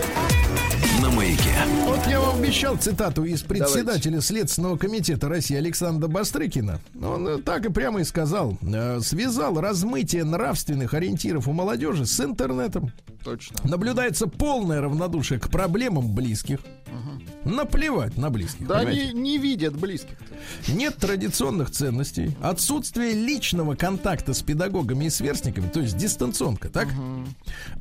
маяке. 1.15 1.53
Вот 1.85 2.05
я 2.07 2.19
вам 2.19 2.39
обещал 2.41 2.77
цитату 2.77 3.23
из 3.23 3.41
председателя 3.41 4.21
Следственного 4.21 4.77
комитета 4.77 5.27
России 5.29 5.55
Александра 5.57 6.07
Бастрыкина. 6.07 6.79
Он 7.01 7.27
э, 7.27 7.37
так 7.41 7.65
и 7.65 7.69
прямо 7.71 8.01
и 8.01 8.03
сказал. 8.03 8.57
э, 8.61 8.99
Связал 9.01 9.59
размытие 9.59 10.23
нравственных 10.23 10.93
ориентиров 10.93 11.47
у 11.47 11.53
молодежи 11.53 12.05
с 12.05 12.19
интернетом. 12.19 12.91
Точно. 13.23 13.57
Наблюдается 13.63 14.27
полное 14.27 14.81
равнодушие 14.81 15.39
к 15.39 15.49
проблемам 15.49 16.13
близких. 16.13 16.59
Наплевать 17.45 18.17
на 18.17 18.29
близких. 18.29 18.67
Да 18.67 18.79
понимаете? 18.79 19.09
они 19.09 19.19
не 19.19 19.37
видят 19.39 19.75
близких. 19.75 20.17
Нет 20.67 20.97
традиционных 20.97 21.71
ценностей, 21.71 22.35
отсутствие 22.41 23.13
личного 23.13 23.73
контакта 23.75 24.33
с 24.33 24.41
педагогами 24.43 25.05
и 25.05 25.09
сверстниками, 25.09 25.67
то 25.67 25.79
есть 25.79 25.97
дистанционка, 25.97 26.69
так? 26.69 26.87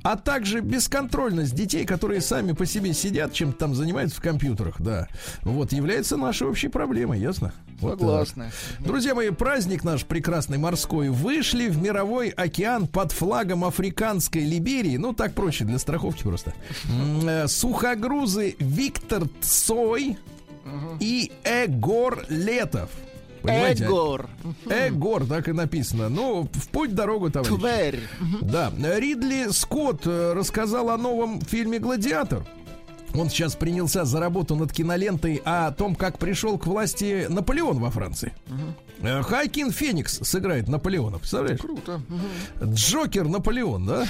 А 0.02 0.16
также 0.16 0.60
бесконтрольность 0.60 1.54
детей, 1.54 1.84
которые 1.84 2.22
сами 2.22 2.52
по 2.52 2.64
себе 2.64 2.94
сидят, 2.94 3.19
чем-то 3.28 3.58
там 3.58 3.74
занимаются 3.74 4.16
в 4.16 4.22
компьютерах, 4.22 4.80
да. 4.80 5.08
Вот, 5.42 5.72
является 5.72 6.16
нашей 6.16 6.48
общей 6.48 6.68
проблемой, 6.68 7.20
ясно? 7.20 7.52
Вот 7.80 7.92
так. 7.92 8.00
Согласны. 8.00 8.50
Друзья 8.78 9.14
мои, 9.14 9.30
праздник 9.30 9.84
наш 9.84 10.04
прекрасный 10.04 10.58
морской. 10.58 11.08
Вышли 11.08 11.68
в 11.68 11.80
мировой 11.82 12.28
океан 12.28 12.86
под 12.86 13.12
флагом 13.12 13.64
африканской 13.64 14.42
Либерии. 14.42 14.96
Ну, 14.96 15.12
так 15.14 15.34
проще, 15.34 15.64
для 15.64 15.78
страховки 15.78 16.22
просто. 16.22 16.54
Э, 17.24 17.46
Сухогрузы 17.48 18.56
Виктор 18.58 19.24
Цой 19.40 20.18
и 21.00 21.32
Эгор 21.44 22.24
Летов. 22.28 22.90
Понимаете? 23.42 23.84
Эгор. 23.84 24.28
Эгор, 24.68 25.26
так 25.26 25.48
и 25.48 25.52
написано. 25.52 26.08
Ну, 26.08 26.48
в 26.52 26.68
путь 26.68 26.94
дорогу, 26.94 27.30
товарищ. 27.30 27.58
Тверь. 27.58 28.00
Да, 28.42 28.70
Ридли 28.78 29.50
Скотт 29.50 30.06
э, 30.06 30.32
рассказал 30.34 30.90
о 30.90 30.98
новом 30.98 31.40
фильме 31.40 31.78
«Гладиатор». 31.78 32.44
Он 33.14 33.28
сейчас 33.28 33.56
принялся 33.56 34.04
за 34.04 34.20
работу 34.20 34.54
над 34.56 34.72
кинолентой 34.72 35.42
о 35.44 35.72
том, 35.72 35.94
как 35.94 36.18
пришел 36.18 36.58
к 36.58 36.66
власти 36.66 37.26
Наполеон 37.28 37.78
во 37.78 37.90
Франции. 37.90 38.32
Э, 39.02 39.22
Хайкин 39.22 39.72
Феникс 39.72 40.20
сыграет 40.22 40.68
Наполеона, 40.68 41.18
представляешь? 41.18 41.60
Круто. 41.60 42.00
Джокер 42.62 43.28
Наполеон, 43.28 43.86
да? 43.86 44.06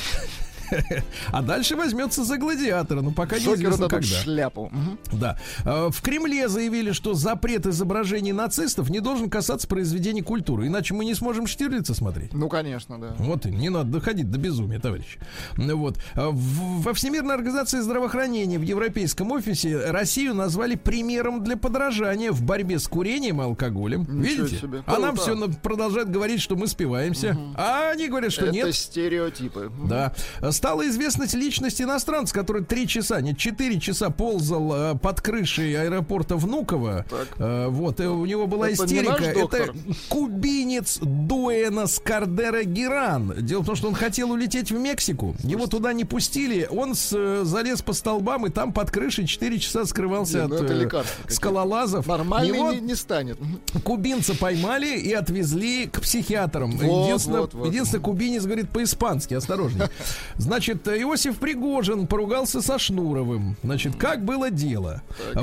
А 1.33 1.43
дальше 1.43 1.77
возьмется 1.77 2.25
за 2.25 2.37
гладиатора, 2.39 3.01
ну 3.01 3.11
пока 3.12 3.37
Джокеру 3.37 3.57
неизвестно 3.57 3.89
когда. 3.89 4.07
шляпу. 4.07 4.71
Да. 5.12 5.39
Э, 5.64 5.89
В 5.91 6.01
Кремле 6.03 6.49
заявили, 6.49 6.93
что 6.93 7.14
запрет 7.14 7.66
изображений 7.66 8.33
нацистов 8.33 8.91
не 8.91 9.01
должен 9.01 9.31
касаться 9.31 9.66
произведений 9.68 10.23
культуры, 10.23 10.66
иначе 10.66 10.95
мы 10.95 11.05
не 11.05 11.14
сможем 11.14 11.47
Штирлица 11.47 11.95
смотреть. 11.95 12.33
Ну, 12.33 12.49
конечно, 12.49 12.99
да. 13.01 13.14
Вот 13.18 13.47
и 13.47 13.51
не 13.51 13.68
надо 13.68 13.91
доходить 13.91 14.31
до 14.31 14.39
безумия, 14.39 14.79
товарищ. 14.81 15.18
Ну 15.57 15.77
Вот. 15.77 15.99
В- 16.14 16.83
Во 16.83 16.95
Всемирной 16.95 17.35
организации 17.35 17.81
здравоохранения 17.81 18.59
в 18.59 18.62
Европейском 18.62 19.31
офисе 19.33 19.91
Россию 19.91 20.35
назвали 20.35 20.75
примером 20.77 21.43
для 21.45 21.57
подражания 21.57 22.33
в 22.33 22.43
борьбе 22.43 22.79
с 22.79 22.89
курением 22.89 23.41
и 23.41 23.45
алкоголем. 23.45 24.01
Ничего 24.09 24.45
Видите? 24.45 24.61
себе. 24.62 24.83
А 24.87 24.99
нам 24.99 25.16
все 25.16 25.37
продолжают 25.62 26.09
говорить, 26.11 26.41
что 26.41 26.57
мы 26.57 26.66
спиваемся. 26.66 27.37
А 27.57 27.91
они 27.91 28.09
говорят, 28.09 28.33
что 28.33 28.45
Это 28.47 28.53
нет. 28.55 28.75
стереотипы. 28.75 29.71
Да. 29.89 30.14
Стала 30.61 30.87
известность 30.89 31.33
личность 31.33 31.81
иностранца, 31.81 32.35
который 32.35 32.63
три 32.63 32.87
часа, 32.87 33.23
нет, 33.23 33.39
четыре 33.39 33.81
часа 33.81 34.11
ползал 34.11 34.93
э, 34.93 34.95
под 34.95 35.23
крышей 35.23 35.75
аэропорта 35.75 36.37
Внуково. 36.37 37.07
Так. 37.09 37.29
Э, 37.39 37.69
вот, 37.69 37.99
и 37.99 38.05
у 38.05 38.27
него 38.27 38.47
была 38.47 38.69
Это 38.69 38.83
не 38.85 38.93
истерика. 38.99 39.33
доктор? 39.41 39.61
Это 39.63 39.75
кубинец 40.11 40.99
Дуэнос 41.01 42.03
Кардера 42.05 42.65
Геран. 42.65 43.33
Дело 43.39 43.63
в 43.63 43.65
том, 43.65 43.75
что 43.75 43.89
он 43.89 43.95
хотел 43.95 44.33
улететь 44.33 44.71
в 44.71 44.79
Мексику. 44.79 45.35
Его 45.43 45.67
туда 45.67 45.95
не 45.95 46.05
пустили. 46.05 46.69
Он 46.71 46.95
с- 46.95 47.17
э, 47.17 47.41
залез 47.45 47.81
по 47.81 47.95
столбам 47.95 48.45
и 48.45 48.51
там 48.51 48.75
под 48.75 48.91
крышей 48.91 49.27
четыре 49.27 49.59
часа 49.59 49.87
скрывался 49.87 50.43
Не, 50.43 50.47
ну 50.49 50.57
от 50.57 50.61
какие-то. 50.69 51.05
скалолазов. 51.29 52.07
Нормальный 52.07 52.55
Его 52.55 52.73
не, 52.73 52.81
не 52.83 52.95
станет. 52.97 53.39
Кубинца 53.83 54.37
поймали 54.37 54.95
и 54.99 55.11
отвезли 55.15 55.87
к 55.87 56.03
психиатрам. 56.03 56.73
Вот, 56.73 57.07
единственное, 57.07 57.41
вот, 57.41 57.55
вот. 57.55 57.67
единственное, 57.69 58.03
кубинец 58.03 58.45
говорит 58.45 58.69
по-испански, 58.69 59.33
осторожней. 59.33 59.85
Значит, 60.51 60.89
Иосиф 60.89 61.39
Пригожин 61.39 62.09
поругался 62.09 62.61
со 62.61 62.77
Шнуровым. 62.77 63.57
Значит, 63.63 63.95
как 63.95 64.25
было 64.25 64.51
дело? 64.51 65.01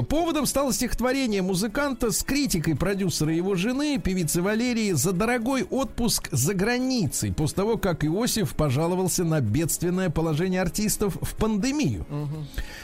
Поводом 0.10 0.46
стало 0.46 0.74
стихотворение 0.74 1.42
музыканта 1.42 2.12
с 2.12 2.24
критикой 2.24 2.76
продюсера 2.76 3.34
его 3.34 3.56
жены, 3.56 4.02
певицы 4.04 4.42
Валерии, 4.42 4.92
за 4.92 5.14
дорогой 5.14 5.64
отпуск 5.64 6.28
за 6.34 6.54
границей, 6.54 7.32
после 7.32 7.56
того, 7.56 7.78
как 7.78 8.04
Иосиф 8.04 8.54
пожаловался 8.54 9.24
на 9.24 9.40
бедственное 9.40 10.10
положение 10.10 10.62
артистов 10.62 11.18
в 11.22 11.38
пандемию. 11.38 12.06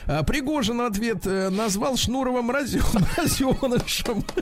А 0.05 0.23
Пригожин 0.23 0.77
в 0.77 0.85
ответ 0.85 1.27
э, 1.27 1.49
назвал 1.49 1.97
мразёнышем 2.41 4.23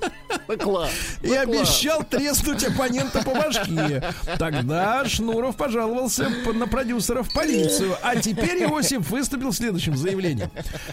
Да 0.00 0.23
класс. 0.60 0.90
и 1.22 1.32
обещал 1.32 2.02
треснуть 2.04 2.64
оппонента 2.64 3.22
по 3.22 3.34
башке. 3.34 4.02
Тогда 4.38 5.04
Шнуров 5.06 5.56
пожаловался 5.56 6.28
на 6.52 6.66
продюсера 6.66 7.22
в 7.22 7.32
полицию. 7.32 7.96
А 8.02 8.16
теперь 8.16 8.62
Иосиф 8.64 9.10
выступил 9.10 9.52
следующим 9.52 9.96
заявлением. 9.96 10.50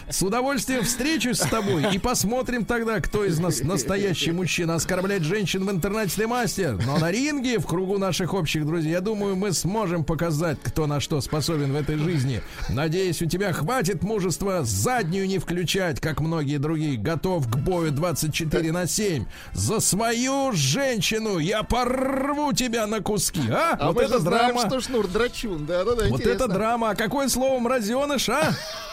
С 0.08 0.22
удовольствием 0.22 0.82
встречусь 0.84 1.38
с 1.38 1.48
тобой 1.48 1.94
и 1.94 1.98
посмотрим 1.98 2.64
тогда, 2.64 3.00
кто 3.00 3.24
из 3.24 3.38
нас 3.38 3.60
настоящий 3.60 4.32
мужчина. 4.32 4.74
Оскорблять 4.74 5.22
женщин 5.22 5.66
в 5.66 5.70
интернете 5.70 6.22
ты 6.22 6.28
мастер. 6.28 6.78
Но 6.86 6.98
на 6.98 7.10
ринге, 7.10 7.58
в 7.58 7.66
кругу 7.66 7.98
наших 7.98 8.32
общих 8.34 8.64
друзей, 8.64 8.92
я 8.92 9.00
думаю, 9.00 9.34
мы 9.34 9.52
сможем 9.52 10.04
показать, 10.04 10.58
кто 10.62 10.86
на 10.86 11.00
что 11.00 11.20
способен 11.20 11.72
в 11.72 11.76
этой 11.76 11.96
жизни. 11.96 12.42
Надеюсь, 12.68 13.20
у 13.22 13.26
тебя 13.26 13.52
хватит 13.52 14.02
мужества 14.02 14.62
заднюю 14.62 15.26
не 15.26 15.38
включать, 15.38 16.00
как 16.00 16.20
многие 16.20 16.58
другие. 16.58 16.96
Готов 16.96 17.48
к 17.48 17.56
бою 17.56 17.90
24 17.90 18.70
на 18.70 18.86
7. 18.86 19.24
За 19.52 19.80
свою 19.80 20.52
женщину 20.52 21.38
я 21.38 21.62
порву 21.62 22.52
тебя 22.52 22.86
на 22.86 23.00
куски. 23.00 23.42
А? 23.50 23.76
А 23.78 23.86
вот 23.88 23.96
мы 23.96 24.02
это 24.02 24.14
же 24.14 24.20
знаем, 24.20 24.54
драма. 24.54 24.68
что 24.68 24.80
Шнур 24.80 25.06
драчун. 25.08 25.66
Да, 25.66 25.84
да, 25.84 25.94
да, 25.94 26.04
Вот 26.08 26.20
интересно. 26.20 26.44
это 26.44 26.48
драма. 26.48 26.90
А 26.90 26.94
какое 26.94 27.28
слово 27.28 27.58
мразеныш, 27.58 28.28
а? 28.28 28.52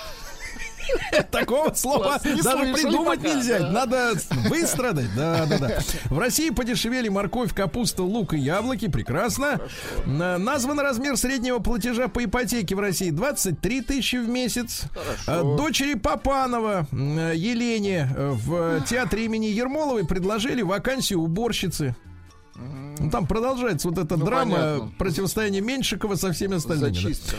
Такого 1.32 1.74
слова 1.74 2.20
даже 2.24 2.74
придумать 2.74 3.22
нельзя. 3.24 3.60
Надо 3.72 4.14
выстрадать. 4.50 5.14
Да, 5.16 5.46
да, 5.46 5.58
да. 5.58 5.80
В 6.06 6.18
России 6.20 6.50
подешевели 6.50 7.10
морковь, 7.10 7.54
капуста, 7.54 8.04
лук 8.04 8.34
и 8.34 8.40
яблоки. 8.40 8.88
Прекрасно. 8.90 9.60
На- 10.06 10.38
Назван 10.38 10.80
размер 10.80 11.18
среднего 11.18 11.60
платежа 11.60 12.08
по 12.08 12.24
ипотеке 12.24 12.76
в 12.76 12.80
России 12.80 13.10
23 13.12 13.82
тысячи 13.82 14.16
в 14.18 14.28
месяц. 14.30 14.84
А, 15.28 15.44
Дочери 15.58 15.94
Папанова 15.96 16.88
м, 16.92 17.32
Елене 17.34 18.10
э, 18.16 18.30
в 18.34 18.82
театре 18.86 19.26
имени 19.26 19.48
Ермоловой 19.48 20.06
предложили 20.06 20.62
вакансию 20.62 21.22
уборщицы. 21.22 21.96
Ну, 23.00 23.10
там 23.10 23.26
продолжается 23.28 23.88
вот 23.90 23.98
эта 23.98 24.18
Ну, 24.18 24.26
драма 24.26 24.56
понятно. 24.56 24.92
противостояния 24.98 25.62
Меньшикова 25.62 26.16
со 26.16 26.32
всеми 26.34 26.56
остальными. 26.58 26.90
да. 26.94 27.00
Зачистка. 27.02 27.36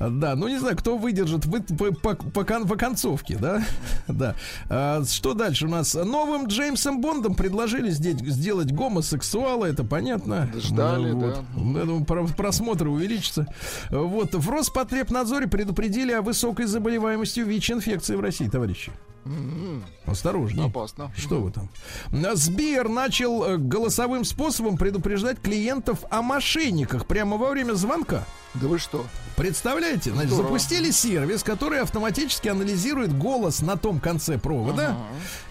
Да, 0.00 0.34
ну 0.36 0.48
не 0.48 0.58
знаю, 0.58 0.76
кто 0.76 0.96
выдержит 0.96 1.44
вы- 1.46 1.60
по, 1.62 1.92
по, 1.92 2.14
по 2.14 2.44
по 2.44 2.76
концовке, 2.76 3.36
да? 3.36 3.62
Да. 4.08 4.34
А, 4.68 5.04
что 5.04 5.34
дальше 5.34 5.66
у 5.66 5.70
нас? 5.70 5.94
Новым 5.94 6.46
Джеймсом 6.46 7.00
Бондом 7.00 7.34
предложили 7.34 7.90
здесь 7.90 8.18
сделать 8.20 8.72
гомосексуала, 8.72 9.66
это 9.66 9.84
понятно. 9.84 10.48
Ждали, 10.54 11.12
Ну, 11.12 11.20
вот. 11.20 11.44
Я 11.78 11.84
думаю, 11.84 12.04
про- 12.04 12.26
просмотры 12.26 12.90
увеличатся. 12.90 13.46
Вот. 13.90 14.34
В 14.34 14.50
Роспотребнадзоре 14.50 15.46
предупредили 15.46 16.12
о 16.12 16.22
высокой 16.22 16.66
заболеваемости 16.66 17.40
ВИЧ-инфекции 17.40 18.14
в 18.16 18.20
России, 18.20 18.48
товарищи. 18.48 18.92
Осторожнее. 20.04 20.66
Опасно. 20.66 21.12
Что 21.16 21.40
вы 21.40 21.52
там? 21.52 21.68
Сбер 22.34 22.88
начал 22.88 23.44
э, 23.44 23.56
голосовым 23.56 24.24
способом 24.24 24.76
предупреждать 24.76 25.40
клиентов 25.40 26.00
о 26.10 26.22
мошенниках 26.22 27.06
прямо 27.06 27.36
во 27.36 27.50
время 27.50 27.74
звонка. 27.74 28.24
Да 28.54 28.66
вы 28.66 28.78
что? 28.78 29.06
Представляете? 29.36 30.12
Значит, 30.12 30.32
Здорово. 30.32 30.48
запустили 30.48 30.90
сервис, 30.90 31.42
который 31.42 31.80
автоматически 31.80 32.48
анализирует 32.48 33.16
голос 33.16 33.62
на 33.62 33.78
том 33.78 33.98
конце 33.98 34.36
провода 34.36 34.96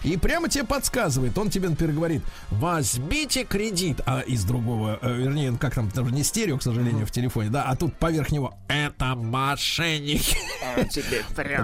и 0.04 0.16
прямо 0.16 0.48
тебе 0.48 0.64
подсказывает. 0.64 1.36
Он 1.36 1.50
тебе, 1.50 1.68
например, 1.68 1.96
говорит, 1.96 2.22
возьмите 2.50 3.42
кредит. 3.44 4.00
А 4.06 4.20
из 4.20 4.44
другого, 4.44 5.00
э, 5.02 5.12
вернее, 5.16 5.56
как 5.58 5.74
там, 5.74 5.90
там 5.90 6.08
же 6.08 6.14
не 6.14 6.22
стерео, 6.22 6.58
к 6.58 6.62
сожалению, 6.62 7.04
в 7.06 7.10
телефоне, 7.10 7.50
да, 7.50 7.64
а 7.64 7.74
тут 7.74 7.94
поверх 7.98 8.30
него 8.30 8.54
это 8.68 9.16
мошенники. 9.16 10.36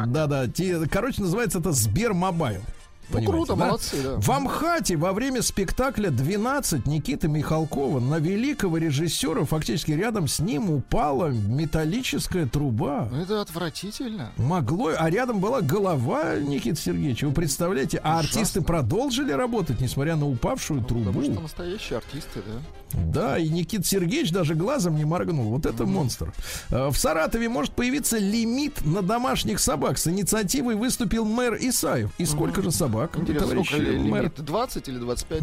Да-да, 0.07 0.47
короче, 0.91 1.23
называется 1.23 1.61
это 1.61 1.73
Сбермобайл. 1.99 2.63
Ну, 3.11 3.23
круто, 3.25 3.57
да? 3.57 3.67
молодцы, 3.67 4.03
да. 4.03 4.17
Во 4.19 4.31
МХАТе 4.31 4.97
во 4.97 5.15
время 5.15 5.41
спектакля 5.41 6.11
12 6.11 6.87
Никиты 6.87 7.27
Михалкова 7.27 8.01
на 8.01 8.19
великого 8.19 8.77
режиссера 8.77 9.45
фактически 9.45 9.93
рядом 9.93 10.29
с 10.29 10.41
ним 10.41 10.71
упала 10.71 11.29
металлическая 11.29 12.47
труба. 12.47 13.09
Ну, 13.11 13.23
Это 13.23 13.41
отвратительно. 13.41 14.33
Могло, 14.37 14.93
а 14.97 15.09
рядом 15.09 15.41
была 15.41 15.63
голова 15.63 16.37
Никиты 16.37 16.77
Сергеевича. 16.77 17.27
Вы 17.29 17.33
представляете? 17.33 17.99
А 18.05 18.19
артисты 18.19 18.61
продолжили 18.61 19.33
работать, 19.33 19.81
несмотря 19.81 20.17
на 20.17 20.29
упавшую 20.29 20.85
трубу. 20.85 21.07
Потому 21.07 21.33
что 21.33 21.41
настоящие 21.41 21.97
артисты, 21.97 22.43
да. 22.47 22.88
Да, 22.93 23.39
и 23.39 23.49
Никит 23.49 23.87
Сергеевич 23.87 24.31
даже 24.33 24.55
глазом 24.55 24.97
не 24.97 25.05
моргнул. 25.05 25.51
Вот 25.51 25.67
это 25.67 25.85
монстр. 25.87 26.33
Э, 26.71 26.89
В 26.89 26.97
Саратове 26.97 27.49
может 27.49 27.73
появиться 27.73 28.19
лимит 28.19 28.85
на 28.85 29.03
домашних 29.03 29.61
собак. 29.61 29.99
С 29.99 30.07
инициативой 30.07 30.75
выступил 30.75 31.25
мэр 31.25 31.57
Исаев. 31.61 32.11
И 32.19 32.25
сколько 32.25 32.63
же 32.63 32.71
собак, 32.73 33.17
Интересно, 33.17 33.49
товарищ 33.49 33.69
сколько 33.69 33.85
мэр? 33.87 34.23
лимит? 34.23 34.45
20 34.45 34.89
или 34.89 34.99
25? 34.99 35.43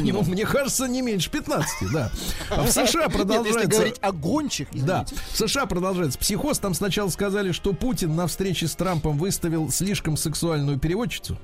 Ну, 0.10 0.22
мне 0.22 0.44
кажется, 0.46 0.86
не 0.88 1.02
меньше 1.02 1.30
15, 1.30 1.92
да. 1.92 2.10
А 2.50 2.62
в 2.62 2.70
США 2.70 3.04
если 3.04 3.16
продолжается... 3.18 3.68
говорить 3.68 3.96
о 4.00 4.12
гончих, 4.12 4.68
Да, 4.72 5.04
в 5.32 5.36
США 5.38 5.66
продолжается 5.66 6.18
психоз. 6.18 6.58
Там 6.58 6.74
сначала 6.74 7.08
сказали, 7.08 7.52
что 7.52 7.72
Путин 7.72 8.14
на 8.16 8.26
встрече 8.26 8.66
с 8.68 8.74
Трампом 8.74 9.18
выставил 9.18 9.70
слишком 9.70 10.16
сексуальную 10.16 10.78
переводчицу. 10.78 11.38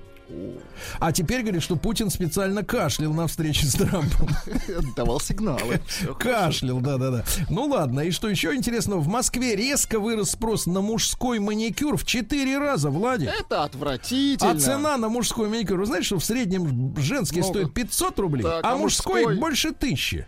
А 0.99 1.13
теперь 1.13 1.43
говорит, 1.43 1.63
что 1.63 1.77
Путин 1.77 2.11
специально 2.11 2.65
кашлял 2.65 3.13
на 3.13 3.27
встрече 3.27 3.67
с 3.67 3.75
Трампом. 3.75 4.29
Давал 4.97 5.21
сигналы. 5.21 5.81
Кашлял, 6.19 6.81
да-да-да. 6.81 7.25
Ну 7.49 7.67
ладно, 7.67 8.01
и 8.01 8.11
что 8.11 8.29
еще 8.29 8.55
интересного? 8.55 9.01
В 9.01 9.09
Москве 9.09 9.55
резко 9.55 10.01
вырос 10.01 10.33
спрос 10.33 10.67
на 10.67 10.81
мужской 10.81 11.39
маникюр 11.39 11.97
в 11.97 12.05
4 12.05 12.59
раза, 12.59 12.91
Владик. 12.91 13.29
Это 13.29 13.65
отвратительно. 13.65 14.53
А 14.53 14.59
цена 14.59 14.97
на 14.97 15.09
мужской 15.09 15.49
маникюр, 15.49 15.79
вы 15.79 15.87
знаете, 15.87 16.07
что 16.07 16.19
в 16.19 16.25
среднем 16.25 16.95
женский 16.97 17.41
Много. 17.41 17.61
стоит 17.61 17.75
500 17.75 18.19
рублей, 18.19 18.43
Так, 18.43 18.65
а, 18.65 18.73
а 18.73 18.77
мужской, 18.77 19.23
мужской? 19.23 19.39
больше 19.39 19.73
тысячи. 19.73 20.27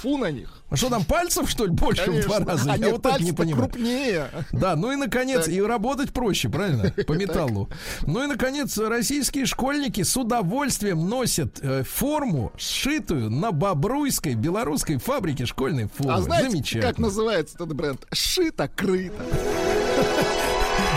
Фу 0.00 0.16
на 0.16 0.30
них. 0.30 0.59
А 0.70 0.76
что 0.76 0.88
там, 0.88 1.04
пальцев, 1.04 1.50
что 1.50 1.64
ли, 1.66 1.72
больше 1.72 2.02
в 2.02 2.06
Конечно. 2.06 2.28
два 2.28 2.38
раза? 2.52 2.72
А 2.72 2.76
Я 2.76 2.84
нет, 2.86 2.92
вот 2.92 3.06
это 3.06 3.22
не 3.22 3.32
понимаю. 3.32 3.68
крупнее. 3.68 4.26
Да, 4.52 4.76
ну 4.76 4.92
и 4.92 4.96
наконец, 4.96 5.46
Так. 5.46 5.54
и 5.54 5.60
работать 5.60 6.12
проще, 6.12 6.48
правильно? 6.48 6.90
По 7.06 7.12
металлу. 7.14 7.68
Ну 8.02 8.22
и 8.22 8.26
наконец, 8.28 8.78
российские 8.78 9.46
школьники 9.46 10.02
с 10.04 10.16
удовольствием 10.16 11.08
носят 11.08 11.58
э, 11.60 11.82
форму, 11.82 12.52
сшитую 12.56 13.30
на 13.30 13.50
бобруйской 13.50 14.34
белорусской 14.34 14.98
фабрике 14.98 15.44
школьной 15.44 15.88
формы. 15.92 16.12
А 16.14 16.20
знаете, 16.20 16.50
Замечательно. 16.50 16.86
как 16.86 16.98
называется 16.98 17.54
этот 17.56 17.74
бренд? 17.74 18.06
Шито-крыто. 18.12 19.14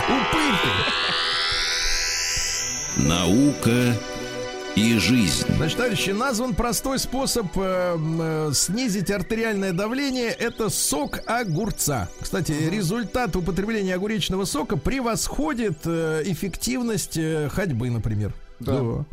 Упырь 0.08 0.56
ты. 2.96 3.04
Наука 3.08 3.96
и 4.76 4.98
жизнь. 4.98 5.46
Значит, 5.58 5.78
товарищи, 5.78 6.10
назван 6.12 6.56
простой 6.56 6.98
способ 6.98 7.48
э, 7.56 7.98
э, 7.98 8.52
снизить 8.54 9.12
артериальное 9.12 9.72
давление. 9.72 10.30
Это 10.30 10.70
сок 10.70 11.20
огурца. 11.28 12.10
Кстати, 12.20 12.52
результат 12.52 13.36
употребления 13.36 13.96
огуречного 13.96 14.46
сока 14.46 14.78
превосходит 14.78 15.80
э, 15.86 16.24
эффективность 16.26 17.18
э, 17.18 17.50
ходьбы, 17.50 17.90
например. 17.90 18.34
Да. 18.60 19.06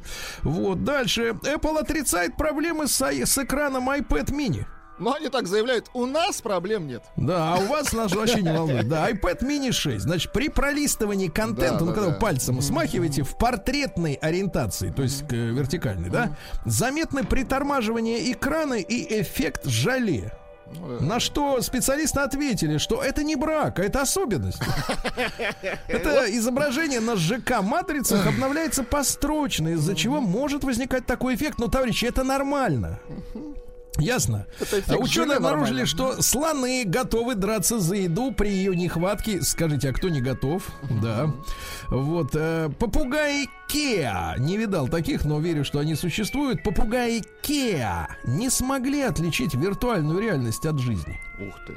Вот, 0.43 0.85
дальше. 0.85 1.35
Apple 1.43 1.79
отрицает 1.79 2.37
проблемы 2.37 2.87
с, 2.87 3.01
с 3.03 3.39
экраном 3.39 3.91
iPad 3.91 4.31
mini. 4.31 4.65
Но 5.01 5.15
они 5.15 5.29
так 5.31 5.47
заявляют, 5.47 5.87
у 5.95 6.07
нас 6.07 6.43
проблем 6.43 6.87
нет. 6.87 7.03
Да, 7.17 7.55
а 7.55 7.57
у 7.59 7.67
вас 7.67 7.93
нас 7.93 8.15
вообще 8.15 8.43
не 8.43 8.53
волнует. 8.53 8.87
Да, 8.89 9.11
iPad 9.11 9.41
mini 9.41 9.73
6. 9.73 10.03
Значит, 10.03 10.33
при 10.33 10.49
пролистывании 10.49 11.29
контента, 11.29 11.79
Да, 11.79 11.81
ну, 11.81 11.87
да, 11.87 11.93
когда 11.93 12.07
вы 12.09 12.13
да. 12.13 12.19
пальцем 12.21 12.61
смахиваете 12.61 13.23
в 13.23 13.37
портретной 13.37 14.15
ориентации, 14.15 14.91
то 14.91 15.03
есть 15.03 15.27
к 15.27 15.33
вертикальной, 15.33 16.11
да, 16.11 16.37
заметны 16.67 17.25
притормаживание 17.25 18.31
экрана 18.31 18.75
и 18.75 19.23
эффект 19.23 19.65
жале. 19.65 20.33
На 21.01 21.19
что 21.19 21.61
специалисты 21.63 22.21
ответили, 22.21 22.79
что 22.79 23.03
это 23.03 23.25
не 23.25 23.35
брак, 23.35 23.81
а 23.81 23.83
это 23.83 24.03
особенность. 24.03 24.63
Это 25.89 26.27
изображение 26.37 27.01
на 27.01 27.17
ЖК-матрицах 27.17 28.25
обновляется 28.27 28.85
построчно, 28.85 29.69
из-за 29.71 29.97
чего 29.97 30.21
может 30.21 30.63
возникать 30.63 31.07
такой 31.07 31.35
эффект. 31.35 31.59
Но, 31.59 31.67
товарищи, 31.67 32.05
это 32.05 32.23
нормально. 32.23 33.01
Ясно. 33.99 34.47
А 34.89 34.95
Ученые 34.97 35.37
обнаружили, 35.39 35.81
нормально. 35.83 35.87
что 35.87 36.23
слоны 36.23 36.85
готовы 36.87 37.35
драться 37.35 37.81
за 37.81 37.97
еду 37.97 38.33
при 38.33 38.49
ее 38.49 38.75
нехватке. 38.77 39.43
Скажите, 39.43 39.91
а 39.91 39.93
кто 39.93 40.09
не 40.09 40.21
готов? 40.21 40.63
Да. 41.03 41.33
Вот. 41.89 42.31
э, 42.35 42.71
Попугаи 42.79 43.47
Кеа. 43.69 44.37
Не 44.39 44.57
видал 44.57 44.89
таких, 44.89 45.25
но 45.25 45.41
верю, 45.41 45.65
что 45.65 45.81
они 45.81 45.97
существуют. 45.97 46.63
Попугаи 46.63 47.23
Кеа 47.43 48.09
не 48.25 48.49
смогли 48.49 49.03
отличить 49.03 49.55
виртуальную 49.55 50.21
реальность 50.21 50.65
от 50.67 50.79
жизни. 50.79 51.21
Ух 51.41 51.55
ты. 51.67 51.75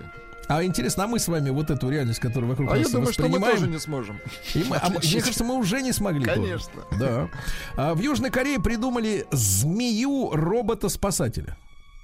А 0.49 0.63
интересно, 0.63 1.05
а 1.05 1.07
мы 1.07 1.19
с 1.19 1.27
вами 1.27 1.49
вот 1.49 1.71
эту 1.71 1.89
реальность, 1.89 2.19
которая 2.19 2.49
вокруг 2.51 2.69
А 2.69 2.75
нас 2.75 2.87
я 2.87 2.93
думаю, 2.93 3.13
что 3.13 3.27
мы 3.27 3.39
тоже 3.39 3.67
не 3.67 3.79
сможем. 3.79 4.19
и 4.53 4.63
мы- 4.69 4.75
а 4.77 4.89
мне 4.89 4.99
кажется, 4.99 5.43
мы 5.43 5.55
уже 5.55 5.81
не 5.81 5.93
смогли. 5.93 6.25
тоже. 6.25 6.41
Конечно. 6.41 6.81
Да. 6.99 7.29
А 7.75 7.93
в 7.95 8.01
Южной 8.01 8.29
Корее 8.29 8.59
придумали 8.59 9.25
змею 9.31 10.31
робота-спасателя. 10.31 11.57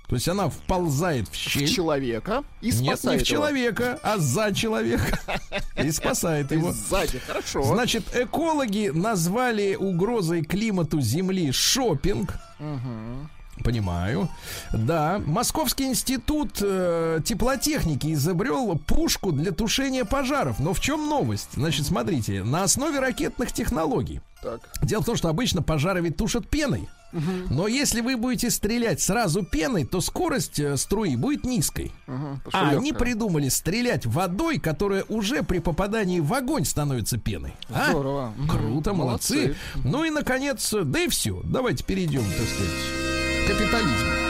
То 0.10 0.16
есть 0.16 0.28
она 0.28 0.50
вползает 0.50 1.28
в 1.28 1.32
В 1.34 1.36
щель. 1.36 1.68
человека 1.68 2.44
и 2.62 2.72
Нет, 2.72 2.80
не 2.82 2.88
спасает 2.88 3.22
в 3.22 3.26
человека, 3.26 4.00
а 4.02 4.18
за 4.18 4.54
человека. 4.56 5.20
И 5.82 5.92
спасает 5.92 6.52
его. 6.52 6.70
его. 6.70 6.72
Сзади, 6.74 7.20
хорошо. 7.20 7.64
Значит, 7.64 8.04
экологи 8.16 8.90
назвали 8.94 9.76
угрозой 9.76 10.44
климату 10.44 11.00
Земли 11.00 11.52
шопинг. 11.52 12.34
Понимаю. 13.64 14.30
Да, 14.72 15.22
Московский 15.26 15.86
институт 15.86 16.58
э, 16.62 17.20
теплотехники 17.26 18.14
изобрел 18.14 18.78
пушку 18.80 19.32
для 19.34 19.52
тушения 19.52 20.06
пожаров. 20.06 20.60
Но 20.60 20.74
в 20.74 20.80
чем 20.80 21.08
новость? 21.10 21.50
Значит, 21.56 21.86
смотрите, 21.86 22.44
на 22.44 22.64
основе 22.64 23.00
ракетных 23.00 23.52
технологий. 23.52 24.22
Так. 24.42 24.62
Дело 24.82 25.02
в 25.02 25.06
том, 25.06 25.18
что 25.18 25.28
обычно 25.28 25.62
пожары 25.62 26.00
ведь 26.02 26.16
тушат 26.16 26.48
пеной. 26.48 26.88
Но 27.50 27.68
если 27.68 28.02
вы 28.02 28.18
будете 28.18 28.50
стрелять 28.50 29.02
сразу 29.02 29.44
пеной, 29.44 29.86
то 29.86 30.02
скорость 30.02 30.60
э, 30.60 30.78
струи 30.78 31.16
будет 31.16 31.44
низкой. 31.44 31.92
Что 32.06 32.40
А 32.54 32.70
они 32.70 32.94
придумали 32.94 33.50
стрелять 33.50 34.06
водой, 34.06 34.60
которая 34.60 35.04
уже 35.10 35.44
при 35.44 35.60
попадании 35.60 36.20
в 36.20 36.34
огонь 36.34 36.66
становится 36.66 37.18
пеной. 37.18 37.54
А? 37.70 37.90
Здорово. 37.90 38.34
Круто, 38.50 38.94
молодцы. 38.94 39.36
Молодцы. 39.36 39.58
Ну 39.84 40.04
и, 40.04 40.10
наконец, 40.10 40.74
да 40.74 41.00
и 41.00 41.08
все. 41.08 41.42
Давайте 41.44 41.84
перейдем, 41.84 42.22
так 42.22 42.48
сказать, 42.48 43.46
к 43.46 43.48
капитализму. 43.48 44.29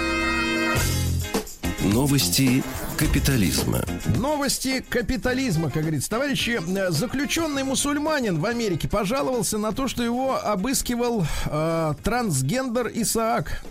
Новости 1.84 2.62
капитализма. 2.98 3.82
Новости 4.18 4.82
капитализма, 4.82 5.72
как 5.72 5.84
говорится. 5.84 6.10
Товарищи, 6.10 6.60
э, 6.60 6.92
заключенный 6.92 7.64
мусульманин 7.64 8.38
в 8.38 8.46
Америке 8.46 8.90
пожаловался 8.90 9.58
на 9.58 9.72
то, 9.72 9.88
что 9.88 10.04
его 10.04 10.36
обыскивал 10.44 11.26
э, 11.46 11.94
трансгендер 12.04 12.92
Исаак. 12.94 13.64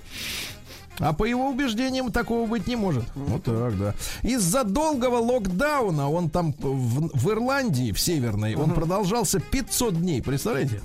А 0.98 1.12
по 1.12 1.24
его 1.24 1.50
убеждениям 1.50 2.10
такого 2.10 2.46
быть 2.48 2.66
не 2.66 2.76
может. 2.76 3.04
Вот 3.14 3.44
так, 3.44 3.78
да. 3.78 3.94
Из-за 4.22 4.64
долгого 4.64 5.18
локдауна, 5.18 6.10
он 6.10 6.30
там 6.30 6.54
в, 6.58 7.10
в 7.14 7.30
Ирландии, 7.30 7.92
в 7.92 8.00
Северной, 8.00 8.54
он 8.54 8.70
продолжался 8.70 9.38
500 9.38 10.00
дней, 10.00 10.22
представляете? 10.22 10.80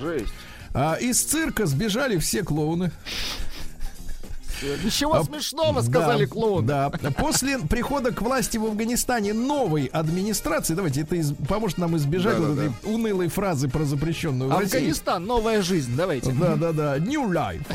Жесть. 0.00 0.32
А 0.74 0.94
из 0.94 1.20
цирка 1.20 1.66
сбежали 1.66 2.18
все 2.18 2.44
клоуны. 2.44 2.92
Ничего 4.84 5.14
А, 5.14 5.24
смешного, 5.24 5.80
сказали 5.82 6.24
Да, 6.24 6.30
клоуны. 6.30 6.66
Да. 6.66 6.90
После 7.16 7.58
прихода 7.58 8.12
к 8.12 8.20
власти 8.22 8.56
в 8.58 8.64
Афганистане 8.66 9.32
новой 9.32 9.86
администрации, 9.86 10.74
давайте 10.74 11.02
это 11.02 11.16
из- 11.16 11.32
поможет 11.48 11.78
нам 11.78 11.96
избежать 11.96 12.38
вот 12.38 12.56
Да-да-да. 12.56 12.72
этой 12.74 12.94
унылой 12.94 13.28
фразы 13.28 13.68
про 13.68 13.84
запрещенную. 13.84 14.52
Афганистан, 14.52 15.24
новая 15.24 15.62
жизнь, 15.62 15.94
давайте. 15.96 16.32
Да, 16.32 16.56
да, 16.56 16.72
да. 16.72 16.98
New 16.98 17.28
Life. 17.30 17.66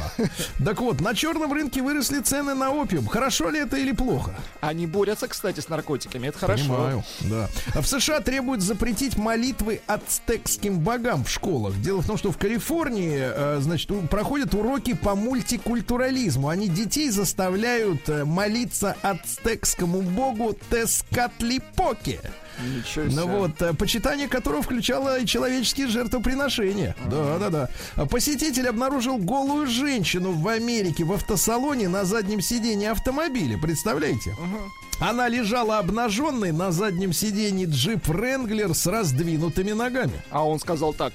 Так 0.64 0.82
вот, 0.82 1.02
на 1.02 1.14
черном 1.16 1.52
рынке 1.54 1.82
выросли 1.82 2.20
цены 2.20 2.54
на 2.54 2.72
опиум. 2.72 3.08
Хорошо 3.08 3.50
ли 3.50 3.60
это 3.60 3.78
или 3.78 3.92
плохо? 3.92 4.34
Они 4.62 4.88
борются, 4.88 5.28
кстати, 5.28 5.60
с 5.60 5.70
наркотиками, 5.70 6.28
это 6.28 6.38
хорошо. 6.40 6.64
Понимаю, 6.64 7.04
да. 7.22 7.50
А 7.76 7.82
в 7.82 7.88
США 7.88 8.20
требуют 8.20 8.62
запретить 8.62 9.18
молитвы 9.18 9.82
ацтекским 9.88 10.80
богам 10.80 11.24
в 11.24 11.30
школах. 11.30 11.76
Дело 11.82 12.02
в 12.02 12.08
том, 12.08 12.18
что 12.18 12.32
в 12.32 12.38
Калифорнии, 12.38 13.18
э, 13.20 13.60
значит, 13.62 13.90
проходят 14.10 14.54
уроки 14.54 14.94
по 14.94 15.16
мультикультурализму. 15.16 16.50
Они 16.50 16.68
детей 16.74 17.10
заставляют 17.10 18.10
э, 18.10 18.26
молиться 18.26 18.98
ацтекскому 19.02 20.02
богу 20.02 20.58
Тескатлипоке. 20.70 22.20
Ничего 22.60 23.10
себе. 23.10 23.16
Ну 23.16 23.28
вот, 23.28 23.62
э, 23.62 23.74
почитание 23.74 24.28
которого 24.28 24.62
включало 24.62 25.20
и 25.20 25.26
человеческие 25.26 25.88
жертвоприношения. 25.88 26.96
Да, 27.10 27.38
да, 27.38 27.70
да. 27.96 28.06
Посетитель 28.06 28.68
обнаружил 28.68 29.18
голую 29.18 29.68
женщину 29.68 30.32
в 30.32 30.48
Америке 30.48 31.04
в 31.04 31.14
автосалоне 31.14 31.90
на 31.90 32.06
заднем 32.06 32.42
сиденье 32.42 32.92
автомобиля. 32.92 33.58
Представляете? 33.58 34.36
Она 35.00 35.28
лежала 35.28 35.80
обнаженной 35.80 36.52
на 36.52 36.72
заднем 36.72 37.14
сиденье 37.14 37.68
джип 37.68 38.08
Ренглер 38.10 38.74
с 38.74 38.86
раздвинутыми 38.86 39.72
ногами. 39.72 40.22
А 40.30 40.48
он 40.48 40.60
сказал 40.60 40.94
так. 40.94 41.14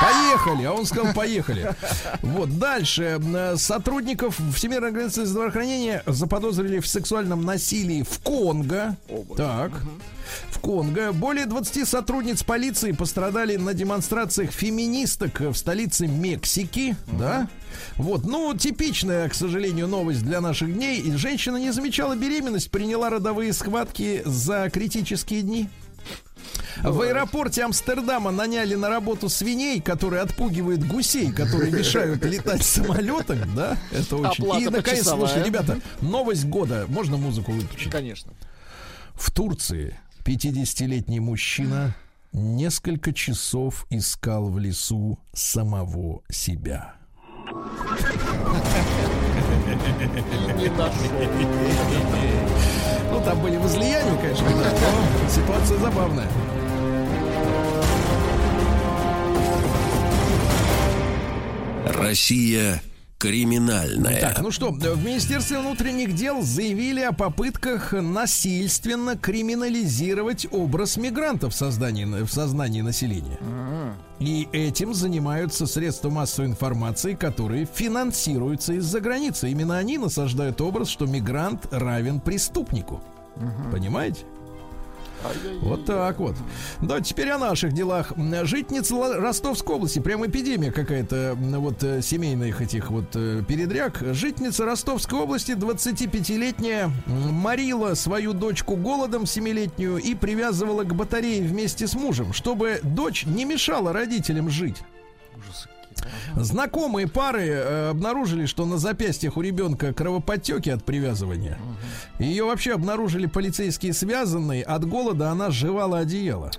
Поехали, 0.00 0.64
а 0.64 0.72
он 0.72 0.86
сказал 0.86 1.12
поехали. 1.12 1.74
Вот 2.22 2.58
дальше 2.58 3.20
э, 3.22 3.56
сотрудников 3.56 4.38
Всемирной 4.54 4.88
организации 4.88 5.24
здравоохранения 5.24 6.02
заподозрили 6.06 6.80
в 6.80 6.86
сексуальном 6.86 7.44
насилии 7.44 8.02
в 8.02 8.18
Конго. 8.20 8.96
Так. 9.36 9.72
В 10.50 10.58
Конго 10.58 11.12
более 11.12 11.46
20 11.46 11.88
сотрудниц 11.88 12.42
полиции 12.42 12.92
пострадали 12.92 13.56
на 13.56 13.74
демонстрациях 13.74 14.50
феминисток 14.50 15.40
в 15.40 15.54
столице 15.54 16.06
Мексики, 16.06 16.96
да? 17.06 17.48
Вот, 17.96 18.24
ну, 18.24 18.54
типичная, 18.54 19.28
к 19.28 19.34
сожалению, 19.34 19.88
новость 19.88 20.22
для 20.22 20.40
наших 20.40 20.72
дней. 20.74 21.02
Женщина 21.16 21.56
не 21.56 21.72
замечала 21.72 22.16
беременность, 22.16 22.70
приняла 22.70 23.10
родовые 23.10 23.52
схватки 23.52 24.22
за 24.24 24.70
критические 24.70 25.42
дни. 25.42 25.68
В 26.82 27.02
аэропорте 27.02 27.62
Амстердама 27.64 28.30
наняли 28.30 28.74
на 28.74 28.88
работу 28.88 29.28
свиней, 29.28 29.80
которые 29.80 30.22
отпугивают 30.22 30.86
гусей, 30.86 31.32
которые 31.32 31.70
мешают 31.72 32.24
летать 32.24 32.64
самолетами, 32.64 33.46
да? 33.54 33.76
Это 33.92 34.16
очень. 34.16 34.44
Оплата 34.44 34.62
И 34.62 34.68
наконец, 34.68 35.06
слушайте, 35.06 35.44
ребята, 35.44 35.80
новость 36.00 36.46
года. 36.46 36.86
Можно 36.88 37.16
музыку 37.16 37.52
выключить? 37.52 37.92
Конечно. 37.92 38.32
В 39.14 39.30
Турции 39.30 39.98
50-летний 40.24 41.20
мужчина 41.20 41.94
несколько 42.32 43.12
часов 43.12 43.86
искал 43.90 44.50
в 44.50 44.58
лесу 44.58 45.18
самого 45.32 46.22
себя. 46.30 46.94
Ну, 53.10 53.24
там 53.24 53.40
были 53.40 53.56
возлияния, 53.56 54.16
конечно, 54.20 54.48
но 54.48 55.28
ситуация 55.28 55.78
забавная. 55.78 56.28
Россия 61.86 62.82
криминальная. 63.20 64.18
Так, 64.18 64.40
ну 64.40 64.50
что, 64.50 64.70
в 64.70 65.04
Министерстве 65.04 65.58
внутренних 65.58 66.14
дел 66.14 66.40
заявили 66.40 67.02
о 67.02 67.12
попытках 67.12 67.92
насильственно 67.92 69.16
криминализировать 69.16 70.46
образ 70.50 70.96
мигрантов 70.96 71.52
в, 71.52 71.56
создании, 71.56 72.06
в 72.06 72.32
сознании 72.32 72.80
населения. 72.80 73.38
И 74.20 74.48
этим 74.52 74.94
занимаются 74.94 75.66
средства 75.66 76.08
массовой 76.08 76.48
информации, 76.48 77.14
которые 77.14 77.68
финансируются 77.72 78.72
из-за 78.74 79.00
границы. 79.00 79.50
Именно 79.50 79.76
они 79.76 79.98
насаждают 79.98 80.60
образ, 80.62 80.88
что 80.88 81.04
мигрант 81.04 81.68
равен 81.70 82.20
преступнику. 82.20 83.02
Понимаете? 83.70 84.24
Вот 85.60 85.84
так 85.84 86.18
вот. 86.18 86.36
Да, 86.80 87.00
теперь 87.00 87.30
о 87.30 87.38
наших 87.38 87.72
делах. 87.72 88.12
Житница 88.44 88.94
Ростовской 89.20 89.76
области, 89.76 89.98
прям 89.98 90.26
эпидемия 90.26 90.72
какая-то 90.72 91.36
вот 91.38 91.82
э, 91.82 92.02
семейных 92.02 92.60
этих 92.60 92.90
вот 92.90 93.14
э, 93.14 93.42
передряг. 93.46 93.98
Житница 94.12 94.64
Ростовской 94.64 95.18
области, 95.18 95.52
25-летняя, 95.52 96.90
м, 97.06 97.34
морила 97.34 97.94
свою 97.94 98.32
дочку 98.32 98.76
голодом 98.76 99.24
7-летнюю 99.24 99.98
и 99.98 100.14
привязывала 100.14 100.84
к 100.84 100.94
батарее 100.94 101.42
вместе 101.42 101.86
с 101.86 101.94
мужем, 101.94 102.32
чтобы 102.32 102.80
дочь 102.82 103.26
не 103.26 103.44
мешала 103.44 103.92
родителям 103.92 104.50
жить. 104.50 104.76
Знакомые 106.36 107.08
пары 107.08 107.46
э, 107.48 107.90
обнаружили, 107.90 108.46
что 108.46 108.64
на 108.66 108.78
запястьях 108.78 109.36
у 109.36 109.40
ребенка 109.40 109.92
кровоподтеки 109.92 110.70
от 110.70 110.84
привязывания. 110.84 111.58
Ее 112.18 112.44
вообще 112.44 112.74
обнаружили 112.74 113.26
полицейские 113.26 113.92
связанной. 113.92 114.62
От 114.62 114.84
голода 114.86 115.30
она 115.30 115.50
сживала 115.50 115.98
одеяло. 115.98 116.50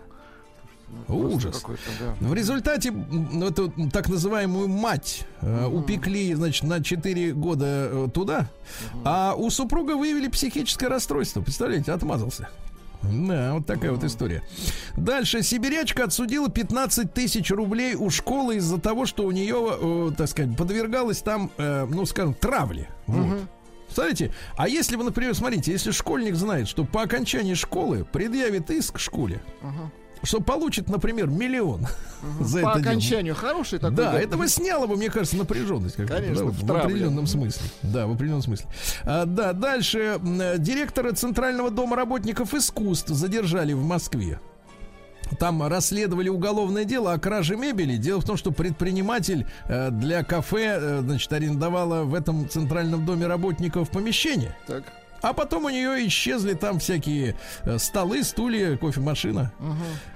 Ужас. 1.07 1.63
Да. 1.99 2.15
В 2.27 2.33
результате 2.33 2.93
эту 3.41 3.71
так 3.91 4.09
называемую 4.09 4.67
мать 4.67 5.25
э, 5.41 5.65
упекли, 5.65 6.33
значит, 6.33 6.63
на 6.63 6.83
4 6.83 7.33
года 7.33 7.65
э, 7.65 8.07
туда, 8.13 8.49
а 9.03 9.33
у 9.37 9.49
супруга 9.49 9.95
выявили 9.95 10.27
психическое 10.27 10.87
расстройство. 10.87 11.41
Представляете, 11.41 11.91
отмазался. 11.91 12.49
Да, 13.03 13.53
вот 13.53 13.65
такая 13.65 13.91
вот 13.91 14.03
история. 14.03 14.43
Дальше. 14.95 15.41
Сибирячка 15.41 16.03
отсудила 16.03 16.49
15 16.49 17.13
тысяч 17.13 17.49
рублей 17.51 17.95
у 17.95 18.09
школы 18.09 18.57
из-за 18.57 18.79
того, 18.79 19.05
что 19.05 19.25
у 19.25 19.31
нее, 19.31 19.77
э, 19.79 20.11
так 20.17 20.27
сказать, 20.27 20.55
подвергалась 20.55 21.21
там, 21.21 21.51
э, 21.57 21.87
ну, 21.89 22.05
скажем, 22.05 22.33
травле. 22.33 22.89
Вот. 23.07 23.39
Представляете? 23.85 24.33
А 24.55 24.69
если 24.69 24.95
вы, 24.95 25.03
например, 25.03 25.35
смотрите, 25.35 25.71
если 25.71 25.91
школьник 25.91 26.35
знает, 26.35 26.69
что 26.69 26.85
по 26.85 27.01
окончании 27.01 27.55
школы 27.55 28.05
предъявит 28.09 28.69
иск 28.69 28.99
школе, 28.99 29.41
что 30.23 30.39
получит, 30.39 30.89
например, 30.89 31.27
миллион 31.27 31.87
за 32.39 32.61
По 32.61 32.69
это 32.69 32.79
дело. 32.79 32.91
окончанию 32.91 33.35
хороший 33.35 33.79
такой. 33.79 33.95
Да, 33.95 34.19
это 34.19 34.37
бы 34.37 34.47
сняло 34.47 34.87
бы, 34.87 34.95
мне 34.95 35.09
кажется, 35.09 35.37
напряженность. 35.37 35.95
Как 35.95 36.07
Конечно, 36.07 36.45
да, 36.45 36.51
в 36.51 36.63
в 36.65 36.71
определенном 36.71 37.27
смысле. 37.27 37.63
Да, 37.81 38.07
в 38.07 38.11
определенном 38.11 38.43
смысле. 38.43 38.67
А, 39.03 39.25
да, 39.25 39.53
дальше. 39.53 40.19
э, 40.21 40.57
Директора 40.57 41.11
Центрального 41.13 41.71
дома 41.71 41.95
работников 41.95 42.53
искусств 42.53 43.09
задержали 43.09 43.73
в 43.73 43.83
Москве. 43.83 44.39
Там 45.39 45.65
расследовали 45.65 46.27
уголовное 46.29 46.83
дело 46.83 47.13
о 47.13 47.19
краже 47.19 47.55
мебели. 47.55 47.95
Дело 47.95 48.19
в 48.19 48.25
том, 48.25 48.35
что 48.37 48.51
предприниматель 48.51 49.47
э, 49.67 49.89
для 49.89 50.23
кафе, 50.23 50.77
э, 50.79 51.01
значит, 51.01 51.31
арендовала 51.31 52.03
в 52.03 52.13
этом 52.13 52.49
центральном 52.49 53.05
доме 53.05 53.27
работников 53.27 53.89
помещение. 53.89 54.55
Так. 54.67 54.83
А 55.21 55.33
потом 55.33 55.65
у 55.65 55.69
нее 55.69 56.07
исчезли 56.07 56.53
там 56.53 56.79
всякие 56.79 57.35
э, 57.63 57.77
столы, 57.77 58.23
стулья, 58.23 58.75
кофемашина. 58.77 59.51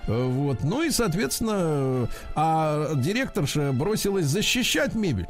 Э, 0.08 0.24
Вот. 0.26 0.64
Ну 0.64 0.82
и, 0.84 0.89
соответственно, 0.91 2.10
а 2.36 2.93
директорша 2.95 3.72
бросилась 3.72 4.26
защищать 4.26 4.95
мебель. 4.95 5.28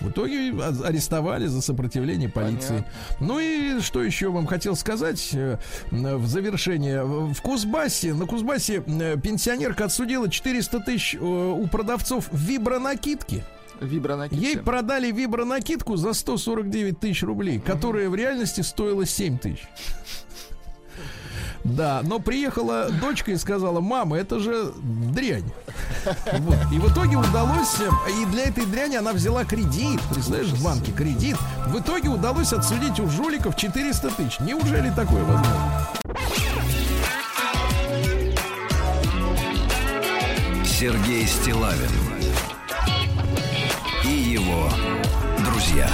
В 0.00 0.10
итоге 0.10 0.52
а- 0.60 0.86
арестовали 0.86 1.46
за 1.46 1.60
сопротивление 1.62 2.28
полиции. 2.28 2.84
Ну 3.20 3.38
и 3.38 3.80
что 3.80 4.02
еще 4.02 4.30
вам 4.30 4.46
хотел 4.46 4.74
сказать 4.76 5.30
э, 5.32 5.58
в 5.90 6.26
завершение. 6.26 7.04
В 7.04 7.40
Кузбассе, 7.42 8.14
на 8.14 8.26
Кузбассе 8.26 8.80
пенсионерка 8.80 9.84
отсудила 9.84 10.28
400 10.30 10.80
тысяч 10.80 11.14
у 11.20 11.66
продавцов 11.68 12.28
вибронакидки. 12.32 13.44
Вибронакидки. 13.80 14.42
Ей 14.42 14.58
продали 14.58 15.10
вибронакидку 15.10 15.96
за 15.96 16.12
149 16.12 16.98
тысяч 16.98 17.22
рублей, 17.22 17.60
которая 17.60 18.08
в 18.08 18.14
реальности 18.14 18.60
стоила 18.60 19.06
7 19.06 19.38
тысяч. 19.38 19.68
Да, 21.64 22.00
но 22.02 22.18
приехала 22.18 22.88
дочка 22.88 23.32
и 23.32 23.36
сказала, 23.36 23.80
мама, 23.80 24.16
это 24.16 24.38
же 24.38 24.72
дрянь. 25.12 25.52
Вот. 26.38 26.56
И 26.72 26.78
в 26.78 26.92
итоге 26.92 27.16
удалось, 27.16 27.80
э, 27.80 28.22
и 28.22 28.26
для 28.26 28.44
этой 28.44 28.64
дряни 28.64 28.96
она 28.96 29.12
взяла 29.12 29.44
кредит, 29.44 30.00
представляешь, 30.10 30.48
в 30.48 30.64
банке 30.64 30.92
кредит. 30.92 31.36
В 31.66 31.78
итоге 31.78 32.08
удалось 32.08 32.52
отсудить 32.52 32.98
у 33.00 33.08
жуликов 33.08 33.56
400 33.56 34.10
тысяч. 34.10 34.40
Неужели 34.40 34.90
такое 34.90 35.22
возможно? 35.24 35.88
Сергей 40.64 41.26
Стилавин 41.26 41.90
его 44.28 44.68
друзья 45.42 45.88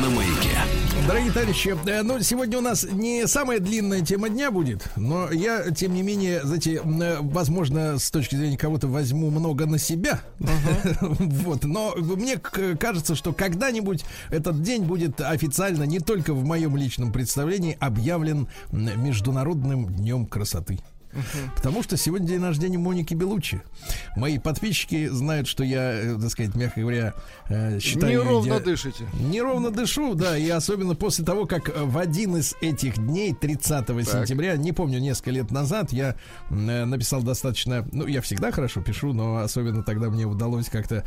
на 0.00 0.08
маяке. 0.10 0.56
Дорогие 1.08 1.32
товарищи, 1.32 1.76
э, 1.86 2.02
ну, 2.02 2.20
сегодня 2.20 2.58
у 2.58 2.60
нас 2.60 2.84
не 2.84 3.26
самая 3.26 3.58
длинная 3.58 4.02
тема 4.02 4.28
дня 4.28 4.52
будет, 4.52 4.88
но 4.96 5.32
я, 5.32 5.70
тем 5.72 5.92
не 5.92 6.02
менее, 6.02 6.42
знаете, 6.44 6.80
э, 6.84 7.16
возможно, 7.20 7.98
с 7.98 8.10
точки 8.12 8.36
зрения 8.36 8.56
кого-то 8.56 8.86
возьму 8.86 9.30
много 9.30 9.66
на 9.66 9.78
себя. 9.78 10.20
Вот, 11.00 11.64
но 11.64 11.94
мне 11.96 12.36
кажется, 12.36 13.14
что 13.14 13.32
когда-нибудь 13.32 14.04
этот 14.30 14.62
день 14.62 14.84
будет 14.84 15.20
официально 15.20 15.84
не 15.84 15.98
только 15.98 16.34
в 16.34 16.44
моем 16.44 16.76
личном 16.76 17.12
представлении 17.12 17.76
объявлен 17.80 18.48
Международным 18.70 19.86
днем 19.86 20.26
красоты. 20.26 20.78
Потому 21.54 21.82
что 21.82 21.96
сегодня 21.96 22.26
день 22.28 22.42
рождения 22.42 22.78
Моники 22.78 23.14
Белучи. 23.14 23.60
Мои 24.16 24.38
подписчики 24.38 25.08
знают, 25.08 25.46
что 25.48 25.64
я, 25.64 25.92
э, 25.92 26.18
так 26.20 26.30
сказать, 26.30 26.54
мягко 26.54 26.80
говоря, 26.80 27.14
э, 27.48 27.78
считаю... 27.80 28.22
Неровно 28.22 28.54
её- 28.54 28.64
дышите. 28.64 29.06
Неровно 29.20 29.70
дышу, 29.70 30.14
да, 30.14 30.36
и 30.36 30.48
особенно 30.48 30.94
после 30.94 31.24
того, 31.24 31.46
как 31.46 31.68
э, 31.68 31.72
в 31.84 31.98
один 31.98 32.36
из 32.36 32.54
этих 32.60 32.96
дней, 32.96 33.34
30 33.34 34.04
сентября, 34.04 34.56
не 34.56 34.72
помню, 34.72 34.98
несколько 34.98 35.30
лет 35.30 35.50
назад, 35.50 35.92
я 35.92 36.16
написал 36.50 37.22
достаточно, 37.22 37.86
ну, 37.92 38.06
я 38.06 38.20
всегда 38.20 38.52
хорошо 38.52 38.80
пишу, 38.82 39.12
но 39.12 39.38
особенно 39.38 39.82
тогда 39.82 40.08
мне 40.10 40.24
удалось 40.24 40.68
как-то 40.68 41.04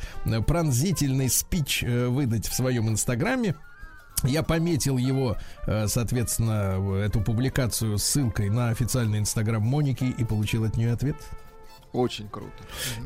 пронзительный 0.48 1.30
спич 1.30 1.84
выдать 1.84 2.48
в 2.48 2.54
своем 2.54 2.90
инстаграме. 2.90 3.56
Я 4.24 4.44
пометил 4.44 4.98
его, 4.98 5.38
э, 5.66 5.88
соответственно, 5.88 6.80
эту 7.04 7.22
публикацию 7.22 7.98
ссылкой 7.98 8.50
на 8.50 8.70
официальный 8.70 9.20
инстаграм 9.20 9.62
Моники 9.62 10.04
и 10.04 10.24
получил 10.24 10.66
от 10.66 10.78
нее 10.78 10.94
ответ. 10.94 11.16
Очень 11.92 12.28
круто. 12.30 12.52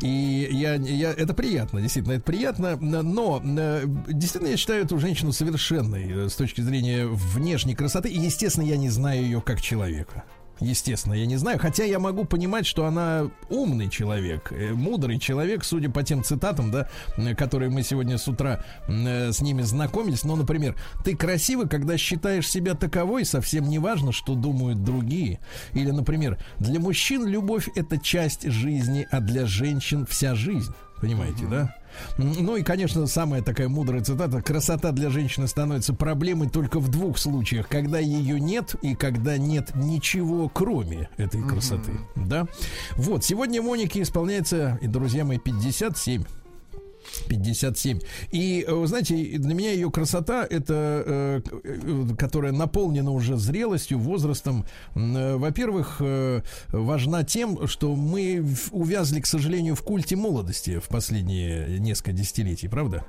И 0.02 0.50
я, 0.52 0.76
я, 0.76 1.14
это 1.14 1.34
приятно, 1.34 1.82
действительно, 1.82 2.14
это 2.14 2.24
приятно, 2.24 2.76
но 2.76 3.42
э, 3.44 3.84
действительно 4.08 4.52
я 4.52 4.58
считаю 4.58 4.84
эту 4.84 5.00
женщину 5.00 5.32
совершенной 5.32 6.26
э, 6.26 6.30
с 6.30 6.36
точки 6.36 6.60
зрения 6.60 7.08
внешней 7.08 7.76
красоты. 7.76 8.10
И, 8.10 8.20
естественно, 8.20 8.66
я 8.66 8.76
не 8.76 8.90
знаю 8.90 9.22
ее 9.22 9.42
как 9.42 9.62
человека. 9.62 10.26
Естественно, 10.60 11.14
я 11.14 11.26
не 11.26 11.38
знаю, 11.38 11.60
хотя 11.60 11.84
я 11.84 12.00
могу 12.00 12.26
понимать, 12.26 12.66
что 12.66 12.86
она 12.86 13.30
умный 13.50 13.90
человек, 13.90 14.52
э, 14.52 14.72
мудрый 14.74 15.20
человек, 15.20 15.64
судя 15.64 15.90
по 15.90 16.04
тем 16.04 16.24
цитатам, 16.24 16.72
да, 16.72 16.88
которые 17.36 17.70
мы 17.70 17.84
сегодня 17.84 18.18
с 18.18 18.28
утра 18.28 18.64
э, 18.88 19.32
с 19.32 19.42
ними 19.42 19.64
знакомились. 19.64 20.24
Ну, 20.24 20.36
например, 20.36 20.76
ты 21.04 21.16
красивый, 21.16 21.68
когда 21.68 21.98
считаешь 21.98 22.48
себя 22.48 22.76
таковой, 22.76 23.26
совсем 23.26 23.68
не 23.68 23.80
важно, 23.80 24.12
что 24.12 24.36
думают 24.36 24.84
другие. 24.84 25.40
Или, 25.74 25.92
например, 25.92 26.38
для 26.60 26.80
мужчин 26.80 27.26
любовь 27.26 27.68
это 27.76 27.98
часть 27.98 28.48
жизни, 28.50 29.08
а 29.12 29.20
для 29.20 29.46
женщин 29.46 30.06
вся 30.06 30.36
жизнь. 30.36 30.74
Понимаете, 31.02 31.46
да? 31.50 31.76
Ну 32.18 32.58
и, 32.58 32.64
конечно, 32.64 33.08
самая 33.08 33.42
такая 33.42 33.70
мудрая 33.70 34.04
цитата. 34.04 34.42
Красота 34.42 34.92
для 34.92 35.10
женщины 35.10 35.48
становится 35.48 35.94
проблемой 35.94 36.50
только 36.50 36.80
в 36.80 36.90
двух 36.90 37.18
случаях. 37.18 37.68
Когда 37.68 38.00
ее 38.00 38.40
нет 38.40 38.76
и 38.82 38.96
когда 38.96 39.38
нет 39.38 39.72
ничего, 39.76 40.50
кроме 40.50 41.10
этой 41.18 41.42
красоты. 41.42 41.92
Да? 42.16 42.48
Вот, 42.96 43.24
сегодня 43.24 43.62
Монике 43.62 44.02
исполняется, 44.02 44.78
и, 44.82 44.88
друзья 44.88 45.26
мои, 45.26 45.38
57. 45.38 46.24
57. 47.28 48.00
И, 48.32 48.66
э, 48.68 48.74
вы 48.74 48.88
знаете, 48.88 49.16
для 49.16 49.54
меня 49.54 49.72
ее 49.72 49.92
красота, 49.92 50.46
это, 50.50 51.04
э, 51.06 52.16
которая 52.18 52.52
наполнена 52.52 53.12
уже 53.12 53.38
зрелостью, 53.38 54.00
возрастом, 54.00 54.66
э, 54.96 55.36
во-первых, 55.36 55.98
э, 56.00 56.42
важна 56.70 57.24
тем, 57.24 57.68
что 57.68 57.96
мы 57.96 58.46
увязли, 58.72 59.20
к 59.22 59.26
сожалению, 59.26 59.76
в 59.76 59.84
культе 59.84 60.16
молодости 60.16 60.80
в 60.80 60.88
последние 60.88 61.80
несколько 61.80 62.12
десятилетий, 62.12 62.68
правда? 62.68 63.06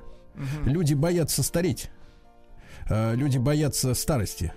Люди 0.65 0.95
боятся 0.95 1.43
стареть. 1.43 1.91
Люди 2.91 3.39
боятся 3.39 3.95
старости. 3.95 4.53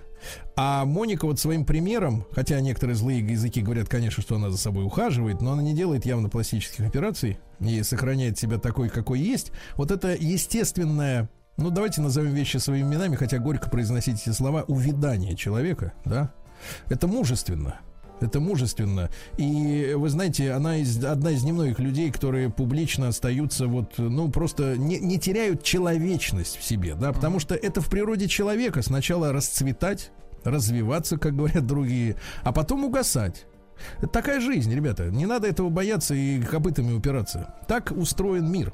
А 0.56 0.84
Моника 0.84 1.26
вот 1.26 1.38
своим 1.38 1.64
примером, 1.64 2.26
хотя 2.32 2.60
некоторые 2.60 2.96
злые 2.96 3.20
языки 3.20 3.60
говорят, 3.60 3.88
конечно, 3.88 4.22
что 4.22 4.36
она 4.36 4.50
за 4.50 4.58
собой 4.58 4.84
ухаживает, 4.84 5.40
но 5.40 5.52
она 5.52 5.62
не 5.62 5.74
делает 5.74 6.04
явно 6.06 6.28
пластических 6.28 6.86
операций 6.86 7.38
и 7.60 7.82
сохраняет 7.82 8.38
себя 8.38 8.58
такой, 8.58 8.88
какой 8.88 9.20
есть. 9.20 9.52
Вот 9.76 9.90
это 9.90 10.14
естественное, 10.14 11.28
ну 11.56 11.70
давайте 11.70 12.00
назовем 12.00 12.34
вещи 12.34 12.56
своими 12.56 12.88
именами, 12.88 13.16
хотя 13.16 13.38
горько 13.38 13.70
произносить 13.70 14.22
эти 14.22 14.34
слова, 14.34 14.64
увядание 14.66 15.36
человека, 15.36 15.92
да? 16.04 16.32
Это 16.88 17.06
мужественно. 17.06 17.80
Это 18.20 18.40
мужественно. 18.40 19.10
И 19.36 19.94
вы 19.96 20.08
знаете, 20.08 20.52
она 20.52 20.78
из, 20.78 21.02
одна 21.04 21.30
из 21.30 21.44
немногих 21.44 21.78
людей, 21.78 22.10
которые 22.10 22.50
публично 22.50 23.08
остаются 23.08 23.66
вот, 23.66 23.94
ну, 23.98 24.30
просто 24.30 24.76
не, 24.76 24.98
не 24.98 25.18
теряют 25.18 25.62
человечность 25.62 26.58
в 26.58 26.64
себе, 26.64 26.94
да, 26.94 27.12
потому 27.12 27.38
что 27.38 27.54
это 27.54 27.80
в 27.80 27.88
природе 27.88 28.28
человека 28.28 28.82
сначала 28.82 29.32
расцветать, 29.32 30.10
развиваться, 30.44 31.18
как 31.18 31.36
говорят 31.36 31.66
другие, 31.66 32.16
а 32.42 32.52
потом 32.52 32.84
угасать. 32.84 33.46
Это 33.98 34.08
такая 34.08 34.40
жизнь, 34.40 34.74
ребята. 34.74 35.04
Не 35.04 35.26
надо 35.26 35.46
этого 35.46 35.68
бояться 35.68 36.14
и 36.14 36.40
копытами 36.42 36.92
упираться. 36.92 37.54
Так 37.68 37.92
устроен 37.96 38.50
мир. 38.50 38.72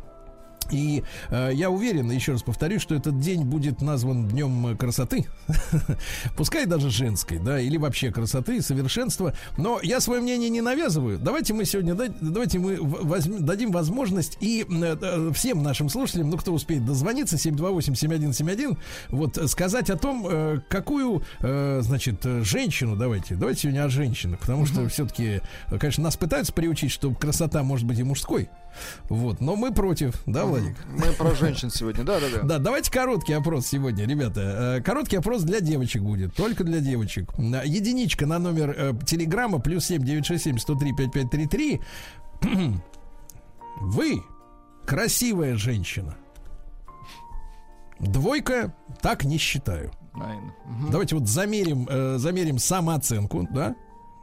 И 0.70 1.02
э, 1.30 1.50
я 1.54 1.70
уверен, 1.70 2.10
еще 2.10 2.32
раз 2.32 2.42
повторюсь, 2.42 2.82
что 2.82 2.94
этот 2.94 3.18
день 3.20 3.44
будет 3.44 3.80
назван 3.82 4.28
днем 4.28 4.66
э, 4.68 4.76
красоты, 4.76 5.26
пускай 6.36 6.66
даже 6.66 6.90
женской, 6.90 7.38
да, 7.38 7.60
или 7.60 7.76
вообще 7.76 8.10
красоты, 8.10 8.62
совершенства. 8.62 9.34
Но 9.56 9.80
я 9.82 10.00
свое 10.00 10.20
мнение 10.20 10.48
не 10.50 10.60
навязываю. 10.60 11.18
Давайте 11.18 11.54
мы 11.54 11.64
сегодня, 11.64 11.94
да- 11.94 12.12
давайте 12.20 12.58
мы 12.58 12.76
возьм- 12.76 13.40
дадим 13.40 13.70
возможность 13.72 14.36
и 14.40 14.64
э, 14.68 14.96
э, 15.00 15.32
всем 15.34 15.62
нашим 15.62 15.88
слушателям, 15.88 16.30
ну 16.30 16.36
кто 16.38 16.52
успеет 16.52 16.84
дозвониться, 16.84 17.36
728-7171, 17.36 18.78
вот 19.10 19.38
э, 19.38 19.48
сказать 19.48 19.90
о 19.90 19.96
том, 19.96 20.26
э, 20.28 20.60
какую, 20.68 21.22
э, 21.40 21.80
значит, 21.82 22.24
э, 22.24 22.42
женщину, 22.42 22.96
давайте, 22.96 23.34
давайте 23.36 23.62
сегодня 23.62 23.84
о 23.84 23.88
женщинах, 23.88 24.40
потому 24.40 24.66
что 24.66 24.88
все-таки, 24.88 25.40
конечно, 25.78 26.04
нас 26.04 26.16
пытаются 26.16 26.52
приучить, 26.52 26.90
что 26.90 27.12
красота 27.12 27.62
может 27.62 27.86
быть 27.86 27.98
и 27.98 28.02
мужской. 28.02 28.48
Вот, 29.08 29.40
но 29.40 29.56
мы 29.56 29.72
против, 29.72 30.14
да, 30.26 30.44
Владик? 30.44 30.76
Мы 30.88 31.12
про 31.12 31.34
женщин 31.34 31.70
сегодня, 31.70 32.04
да-да-да. 32.04 32.42
Да, 32.42 32.58
давайте 32.58 32.90
короткий 32.90 33.32
опрос 33.32 33.66
сегодня, 33.66 34.06
ребята. 34.06 34.76
Э, 34.78 34.82
Короткий 34.82 35.16
опрос 35.16 35.42
для 35.42 35.60
девочек 35.60 36.02
будет, 36.02 36.34
только 36.34 36.64
для 36.64 36.80
девочек. 36.80 37.30
Э, 37.38 37.62
Единичка 37.64 38.26
на 38.26 38.38
номер 38.38 38.74
э, 38.76 38.92
телеграмма 39.06 39.58
плюс 39.60 39.86
7 39.86 40.02
967 40.02 40.58
103 40.58 40.92
5533. 40.92 41.80
Вы 43.80 44.22
красивая 44.86 45.56
женщина. 45.56 46.16
Двойка, 48.00 48.74
так 49.00 49.24
не 49.24 49.38
считаю. 49.38 49.90
Мгм. 50.14 50.90
Давайте 50.90 51.16
вот 51.16 51.28
замерим, 51.28 51.88
э, 51.90 52.18
замерим 52.18 52.58
самооценку, 52.58 53.48
да? 53.52 53.74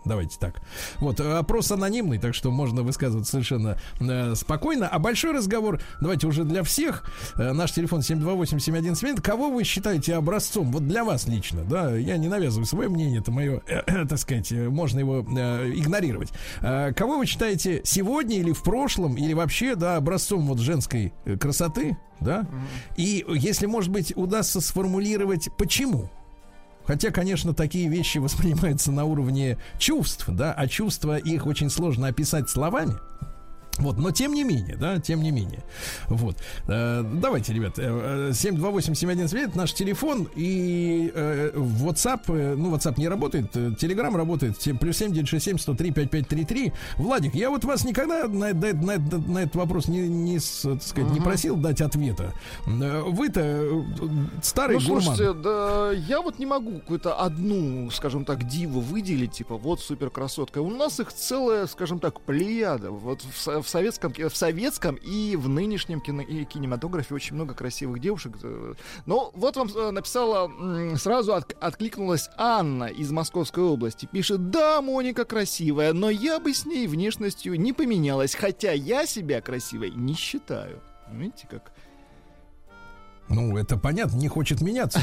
Давайте 0.03 0.37
так. 0.39 0.61
Вот, 0.99 1.19
опрос 1.19 1.71
анонимный, 1.71 2.17
так 2.17 2.33
что 2.33 2.49
можно 2.49 2.81
высказываться 2.81 3.31
совершенно 3.31 3.77
э, 3.99 4.33
спокойно. 4.35 4.87
А 4.87 4.97
большой 4.97 5.31
разговор, 5.31 5.79
давайте 5.99 6.25
уже 6.27 6.43
для 6.43 6.63
всех. 6.63 7.03
Э, 7.35 7.51
наш 7.53 7.71
телефон 7.71 7.99
728-7171. 7.99 9.21
Кого 9.21 9.51
вы 9.51 9.63
считаете 9.63 10.15
образцом? 10.15 10.71
Вот 10.71 10.87
для 10.87 11.03
вас 11.03 11.27
лично, 11.27 11.63
да? 11.63 11.95
Я 11.95 12.17
не 12.17 12.29
навязываю 12.29 12.65
свое 12.65 12.89
мнение, 12.89 13.19
это 13.19 13.31
мое, 13.31 13.61
э, 13.67 13.83
э, 13.85 14.05
так 14.07 14.17
сказать, 14.17 14.51
э, 14.51 14.69
можно 14.69 14.99
его 14.99 15.19
э, 15.19 15.71
игнорировать. 15.75 16.29
Э, 16.61 16.93
кого 16.93 17.17
вы 17.17 17.27
считаете 17.27 17.81
сегодня 17.83 18.37
или 18.37 18.51
в 18.51 18.63
прошлом, 18.63 19.15
или 19.15 19.33
вообще, 19.33 19.75
да, 19.75 19.97
образцом 19.97 20.47
вот 20.47 20.59
женской 20.59 21.13
э, 21.25 21.37
красоты, 21.37 21.97
да? 22.19 22.47
И 22.97 23.25
если, 23.29 23.65
может 23.65 23.91
быть, 23.91 24.15
удастся 24.15 24.61
сформулировать, 24.61 25.49
почему? 25.57 26.09
Хотя, 26.85 27.11
конечно, 27.11 27.53
такие 27.53 27.87
вещи 27.87 28.17
воспринимаются 28.17 28.91
на 28.91 29.05
уровне 29.05 29.57
чувств, 29.77 30.25
да, 30.27 30.53
а 30.53 30.67
чувства 30.67 31.17
их 31.17 31.45
очень 31.45 31.69
сложно 31.69 32.07
описать 32.07 32.49
словами. 32.49 32.95
Вот, 33.81 33.97
но 33.97 34.11
тем 34.11 34.33
не 34.33 34.43
менее, 34.43 34.75
да, 34.77 34.99
тем 34.99 35.21
не 35.21 35.31
менее. 35.31 35.59
Вот. 36.07 36.37
Э, 36.67 37.03
давайте, 37.03 37.53
ребят, 37.53 37.77
э, 37.79 38.29
э, 38.29 38.33
728-7179, 38.33 39.55
наш 39.55 39.73
телефон 39.73 40.27
и 40.35 41.11
э, 41.13 41.51
WhatsApp, 41.55 42.21
э, 42.27 42.55
ну, 42.55 42.73
WhatsApp 42.73 42.95
не 42.97 43.07
работает, 43.09 43.55
э, 43.57 43.69
Telegram 43.79 44.15
работает, 44.15 44.57
тем- 44.59 44.77
плюс 44.77 44.97
7967 44.97 45.57
103 45.57 45.91
5533. 45.91 46.73
Владик, 46.97 47.35
я 47.35 47.49
вот 47.49 47.63
вас 47.65 47.83
никогда 47.83 48.27
на, 48.27 48.53
на- 48.53 48.73
на- 48.73 48.97
на 49.27 49.39
этот 49.39 49.55
вопрос 49.55 49.87
не, 49.87 50.07
не, 50.07 50.39
так 50.39 50.83
сказать, 50.83 51.11
не 51.11 51.19
просил 51.19 51.55
дать 51.55 51.81
ответа. 51.81 52.33
Вы-то 52.65 53.83
старый 54.41 54.77
Ну, 54.79 54.85
гурман. 54.87 55.15
слушайте, 55.15 55.33
да, 55.41 55.91
я 55.91 56.21
вот 56.21 56.39
не 56.39 56.45
могу 56.45 56.79
какую-то 56.79 57.15
одну, 57.15 57.89
скажем 57.91 58.25
так, 58.25 58.47
диву 58.47 58.79
выделить, 58.79 59.31
типа, 59.33 59.57
вот 59.57 59.79
супер 59.81 60.09
красотка. 60.09 60.59
У 60.61 60.69
нас 60.69 60.99
их 60.99 61.11
целая, 61.13 61.67
скажем 61.67 61.99
так, 61.99 62.21
плеяда. 62.21 62.91
Вот 62.91 63.21
в, 63.23 63.61
в 63.63 63.67
советском, 63.71 64.13
в 64.13 64.35
советском 64.35 64.95
и 64.95 65.35
в 65.35 65.49
нынешнем 65.49 65.99
кино, 66.01 66.21
и 66.21 66.45
кинематографе 66.45 67.15
очень 67.15 67.35
много 67.35 67.53
красивых 67.53 67.99
девушек. 67.99 68.33
Э, 68.43 68.73
Но 69.05 69.31
вот 69.33 69.55
вам 69.57 69.69
э, 69.75 69.91
написала, 69.91 70.51
сразу 70.97 71.33
от- 71.33 71.55
откликнулась 71.59 72.29
Анна 72.37 72.85
из 72.85 73.11
Московской 73.11 73.63
области. 73.63 74.07
Пишет, 74.11 74.49
да, 74.51 74.81
Моника 74.81 75.25
красивая, 75.25 75.93
но 75.93 76.09
я 76.09 76.39
бы 76.39 76.53
с 76.53 76.65
ней 76.65 76.87
внешностью 76.87 77.59
не 77.59 77.73
поменялась, 77.73 78.35
хотя 78.35 78.71
я 78.71 79.05
себя 79.05 79.41
красивой 79.41 79.91
не 79.91 80.13
считаю. 80.13 80.81
Видите, 81.11 81.47
как 81.49 81.71
Ну, 83.33 83.57
это 83.57 83.77
понятно, 83.77 84.17
не 84.17 84.27
хочет 84.27 84.61
меняться. 84.61 85.01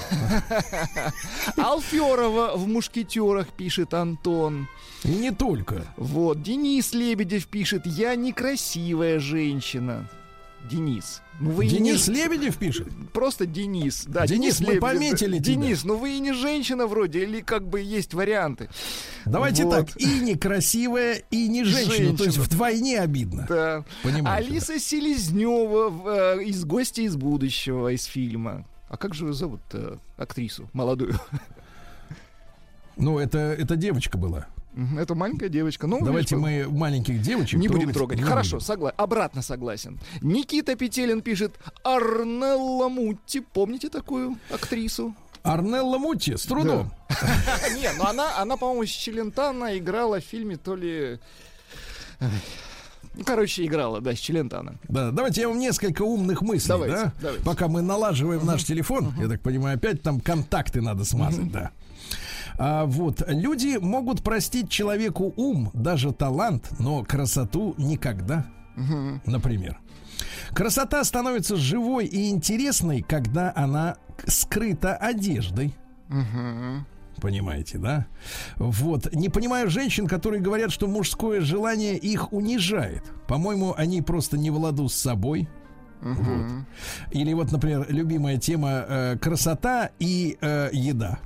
Алферова 1.57 2.57
в 2.57 2.69
«Мушкетерах» 2.69 3.49
пишет 3.49 3.95
Антон. 3.95 4.69
И 5.03 5.09
не 5.09 5.31
только. 5.31 5.87
Вот, 5.97 6.43
Денис 6.43 6.93
Лебедев 6.93 7.47
пишет, 7.47 7.87
я 7.87 8.15
некрасивая 8.17 9.19
женщина. 9.19 10.11
Денис. 10.69 11.23
Ну 11.41 11.51
вы 11.51 11.67
Денис 11.67 12.09
не... 12.09 12.15
Лебедев 12.15 12.57
пишет. 12.57 12.89
Просто 13.13 13.47
Денис. 13.47 14.05
Да, 14.07 14.27
Денис, 14.27 14.61
мы 14.61 14.67
Лебедев. 14.67 14.81
пометили 14.83 15.39
тебя. 15.39 15.55
Денис, 15.55 15.85
ну 15.85 15.97
вы 15.97 16.17
и 16.17 16.19
не 16.21 16.33
женщина 16.33 16.87
вроде, 16.87 17.23
или 17.23 17.41
как 17.41 17.67
бы 17.67 17.81
есть 17.81 18.13
варианты. 18.15 18.69
Давайте 19.25 19.65
Вот. 19.65 19.87
так, 19.87 19.97
и 20.01 20.21
некрасивая, 20.21 21.23
и 21.31 21.49
не 21.49 21.65
женщина. 21.65 22.17
То 22.17 22.25
есть 22.25 22.37
Женщина. 22.37 22.45
вдвойне 22.45 23.01
обидно. 23.01 23.47
Да. 23.49 23.85
Понимаете, 24.03 24.49
Алиса 24.49 24.79
Селезнева 24.79 25.89
в, 25.91 26.09
э, 26.09 26.45
из 26.45 26.65
«Гости 26.65 27.03
из 27.03 27.17
будущего» 27.17 27.89
из 27.93 28.05
фильма. 28.05 28.67
А 28.89 28.97
как 28.97 29.15
же 29.15 29.33
зовут 29.33 29.61
э, 29.73 29.97
актрису 30.17 30.69
молодую? 30.73 31.15
Ну, 32.97 33.19
это, 33.19 33.39
это 33.39 33.77
девочка 33.77 34.19
была. 34.19 34.47
Это 34.97 35.15
маленькая 35.15 35.49
девочка. 35.49 35.87
Ну, 35.87 36.05
Давайте 36.05 36.37
мы 36.37 36.67
маленьких 36.69 37.21
девочек 37.21 37.59
Не 37.59 37.69
будем 37.69 37.93
трогать. 37.93 38.19
не 38.19 38.25
Хорошо, 38.25 38.57
будем. 38.57 38.67
согла... 38.67 38.91
обратно 38.91 39.43
согласен. 39.43 39.99
Никита 40.21 40.77
Петелин 40.77 41.21
пишет 41.21 41.55
Арнелла 41.83 42.89
Мутти. 42.89 43.41
Помните 43.41 43.89
такую 43.89 44.37
актрису? 44.53 45.15
Арнелла 45.43 45.99
Мутти 45.99 46.37
с 46.37 46.43
трудом. 46.45 46.93
Не, 47.77 47.91
ну 47.97 48.05
она, 48.05 48.39
она, 48.39 48.57
по-моему, 48.57 48.85
с 48.87 48.91
Челентано 48.91 49.77
играла 49.79 50.21
в 50.21 50.25
фильме 50.25 50.57
то 50.57 50.77
ли... 50.77 51.19
Ну, 52.21 53.25
короче, 53.25 53.65
играла, 53.65 54.01
да, 54.01 54.15
с 54.15 54.19
Челентано. 54.19 54.77
Да. 54.89 55.11
давайте 55.11 55.41
я 55.41 55.49
вам 55.49 55.59
несколько 55.59 56.03
умных 56.03 56.41
мыслей, 56.43 56.69
Давайте, 56.69 56.97
да? 56.97 57.13
давайте. 57.21 57.45
Пока 57.45 57.67
мы 57.67 57.83
налаживаем 57.83 58.47
наш 58.47 58.63
телефон, 58.65 59.13
я 59.19 59.27
так 59.29 59.41
понимаю, 59.41 59.77
опять 59.77 60.03
там 60.03 60.21
контакты 60.21 60.81
надо 60.81 61.05
смазать, 61.05 61.51
да. 61.51 61.73
А, 62.59 62.87
вот, 62.87 63.23
люди 63.29 63.79
могут 63.81 64.23
простить 64.23 64.69
человеку 64.69 65.33
ум, 65.37 65.71
даже 65.75 66.13
талант, 66.13 66.71
но 66.79 67.05
красоту 67.05 67.75
никогда. 67.79 68.47
Например. 69.27 69.79
Красота 70.51 71.05
становится 71.05 71.57
живой 71.57 72.07
и 72.07 72.31
интересной, 72.31 73.03
когда 73.03 73.53
она 73.55 73.97
скрыта 74.27 74.97
одеждой. 74.97 75.75
Понимаете, 77.21 77.79
да? 77.79 78.07
Вот. 78.57 79.13
Не 79.13 79.29
понимаю 79.29 79.71
женщин, 79.71 80.07
которые 80.07 80.41
говорят, 80.41 80.71
что 80.71 80.87
мужское 80.87 81.41
желание 81.41 81.97
их 81.97 82.33
унижает. 82.33 83.03
По-моему, 83.27 83.75
они 83.77 84.03
просто 84.03 84.39
не 84.39 84.51
в 84.51 84.59
ладу 84.59 84.89
с 84.89 84.95
собой. 84.95 85.49
Вот. 86.01 86.65
Или 87.11 87.33
вот, 87.33 87.51
например, 87.51 87.87
любимая 87.89 88.37
тема 88.39 88.85
э, 88.89 89.19
красота 89.21 89.91
и 89.99 90.39
э, 90.41 90.71
еда. 90.73 91.19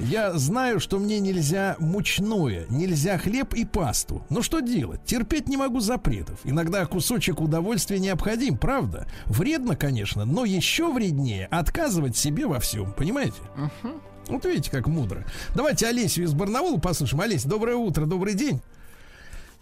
Я 0.00 0.32
знаю, 0.32 0.80
что 0.80 0.98
мне 0.98 1.20
нельзя 1.20 1.76
мучное, 1.78 2.64
нельзя 2.70 3.18
хлеб 3.18 3.52
и 3.52 3.66
пасту. 3.66 4.24
Но 4.30 4.40
что 4.40 4.60
делать? 4.60 5.04
Терпеть 5.04 5.46
не 5.48 5.58
могу 5.58 5.80
запретов. 5.80 6.40
Иногда 6.44 6.86
кусочек 6.86 7.40
удовольствия 7.40 7.98
необходим, 7.98 8.56
правда? 8.56 9.06
Вредно, 9.26 9.76
конечно, 9.76 10.24
но 10.24 10.46
еще 10.46 10.90
вреднее 10.90 11.46
отказывать 11.46 12.16
себе 12.16 12.46
во 12.46 12.60
всем. 12.60 12.92
Понимаете? 12.94 13.36
Вот 14.28 14.44
видите, 14.46 14.70
как 14.70 14.86
мудро. 14.86 15.24
Давайте 15.54 15.86
Олесю 15.86 16.22
из 16.22 16.32
Барнаула 16.32 16.78
послушаем. 16.78 17.20
Олеся, 17.20 17.48
доброе 17.48 17.76
утро, 17.76 18.06
добрый 18.06 18.34
день. 18.34 18.60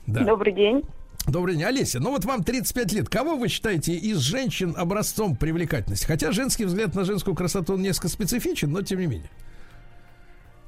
Да. 0.06 0.24
Добрый 0.24 0.52
день. 0.54 0.82
Добрый 1.26 1.56
день, 1.56 1.64
Олеся. 1.64 1.98
Ну 1.98 2.10
вот 2.10 2.24
вам 2.24 2.44
35 2.44 2.92
лет. 2.92 3.08
Кого 3.08 3.36
вы 3.36 3.48
считаете 3.48 3.94
из 3.94 4.18
женщин 4.18 4.74
образцом 4.76 5.36
привлекательности? 5.36 6.06
Хотя 6.06 6.30
женский 6.32 6.64
взгляд 6.64 6.94
на 6.94 7.04
женскую 7.04 7.34
красоту 7.34 7.74
он 7.74 7.82
несколько 7.82 8.08
специфичен, 8.08 8.70
но 8.70 8.82
тем 8.82 9.00
не 9.00 9.06
менее. 9.06 9.30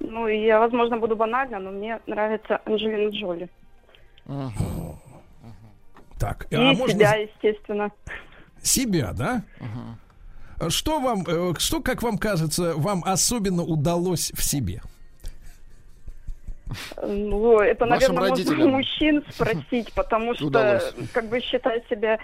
Ну, 0.01 0.26
я, 0.26 0.59
возможно, 0.59 0.96
буду 0.96 1.14
банальна, 1.16 1.59
но 1.59 1.70
мне 1.70 2.01
нравится 2.07 2.61
Анджелина 2.64 3.11
Джоли. 3.11 3.48
Так, 6.18 6.46
И 6.51 6.57
а 6.57 6.72
можно 6.74 6.88
себя, 6.94 7.14
естественно. 7.14 7.90
себя, 8.62 9.12
да? 9.12 9.42
Что 10.68 11.01
вам, 11.01 11.22
э, 11.26 11.55
что, 11.59 11.80
как 11.80 12.03
вам 12.03 12.18
кажется, 12.18 12.74
вам 12.76 13.03
особенно 13.07 13.62
удалось 13.62 14.30
в 14.34 14.42
себе? 14.42 14.82
Ну, 17.03 17.59
это, 17.59 17.86
Вашим 17.86 18.14
наверное, 18.14 18.28
можно 18.28 18.36
родителям. 18.36 18.61
у 18.74 18.76
мужчин 18.76 19.24
спросить, 19.30 19.92
потому 19.94 20.34
что, 20.34 20.46
Удалось. 20.46 20.94
как 21.14 21.28
бы, 21.30 21.40
считаю 21.40 21.82
себя 21.88 22.18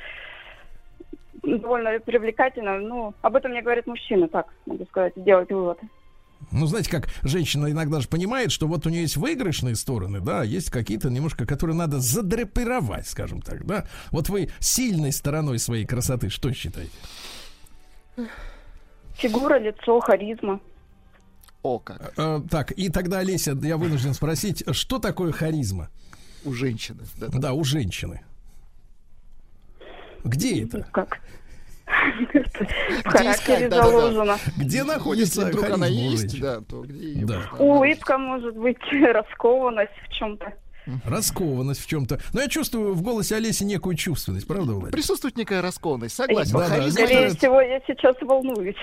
довольно 1.43 1.99
привлекательной. 2.01 2.81
Ну, 2.81 3.14
об 3.22 3.37
этом 3.37 3.53
мне 3.53 3.62
говорят 3.62 3.87
мужчины, 3.87 4.29
так, 4.29 4.47
могу 4.66 4.85
сказать, 4.87 5.14
сделать 5.16 5.51
вывод. 5.51 5.79
Ну, 6.53 6.66
знаете, 6.66 6.91
как 6.91 7.09
женщина 7.22 7.70
иногда 7.70 8.01
же 8.01 8.09
понимает, 8.09 8.53
что 8.53 8.66
вот 8.68 8.87
у 8.87 8.91
нее 8.91 9.03
есть 9.03 9.16
выигрышные 9.16 9.74
стороны, 9.74 10.20
да, 10.20 10.43
есть 10.43 10.70
какие-то 10.70 11.11
немножко, 11.11 11.47
которые 11.47 11.76
надо 11.76 11.99
задрапировать, 11.99 13.09
скажем 13.09 13.43
так, 13.43 13.66
да. 13.66 13.87
Вот 14.11 14.28
вы 14.28 14.51
сильной 14.61 15.12
стороной 15.12 15.59
своей 15.59 15.84
красоты 15.84 16.28
что 16.30 16.53
считаете? 16.53 16.93
Фигура, 19.16 19.59
лицо, 19.59 19.99
харизма. 20.01 20.61
О, 21.62 21.78
как. 21.78 22.12
Э, 22.16 22.41
так, 22.49 22.72
и 22.72 22.91
тогда, 22.91 23.18
Олеся, 23.18 23.59
я 23.62 23.76
вынужден 23.76 24.14
спросить, 24.14 24.62
что 24.72 24.99
такое 24.99 25.32
харизма? 25.32 25.89
У 26.45 26.53
женщины. 26.53 27.03
Да. 27.16 27.28
Да, 27.28 27.53
у 27.55 27.64
женщины. 27.64 28.22
Где 30.22 30.64
это? 30.64 30.87
Как? 30.93 31.20
В 33.05 33.09
характере 33.09 33.69
заложено. 33.71 34.37
Где 34.57 34.85
находится 34.85 35.43
Если 35.43 35.53
вдруг 35.53 35.71
она 35.71 35.87
есть, 35.87 36.41
да, 36.41 36.61
то 36.61 36.83
где 36.83 37.13
ее 37.13 37.27
Да. 37.27 37.41
Улыбка 37.59 38.19
может 38.19 38.57
быть, 38.57 38.79
раскованность 38.93 39.93
в 40.09 40.13
чем-то. 40.13 40.53
Раскованность 41.05 41.81
в 41.81 41.87
чем-то. 41.89 42.21
Но 42.33 42.41
я 42.41 42.49
чувствую 42.49 42.95
в 42.95 43.03
голосе 43.03 43.35
Олеси 43.37 43.65
некую 43.65 43.97
чувственность, 43.97 44.47
правда, 44.47 44.73
Владимир? 44.73 44.93
Присутствует 44.93 45.37
некая 45.37 45.61
раскованность, 45.61 46.15
согласен. 46.15 46.53
Да-да, 46.53 46.77
Харизма- 46.77 46.85
некоторые- 47.01 47.31
Скорее 47.31 47.37
всего, 47.37 47.61
я 47.61 47.81
сейчас 47.87 48.15
волнуюсь. 48.21 48.77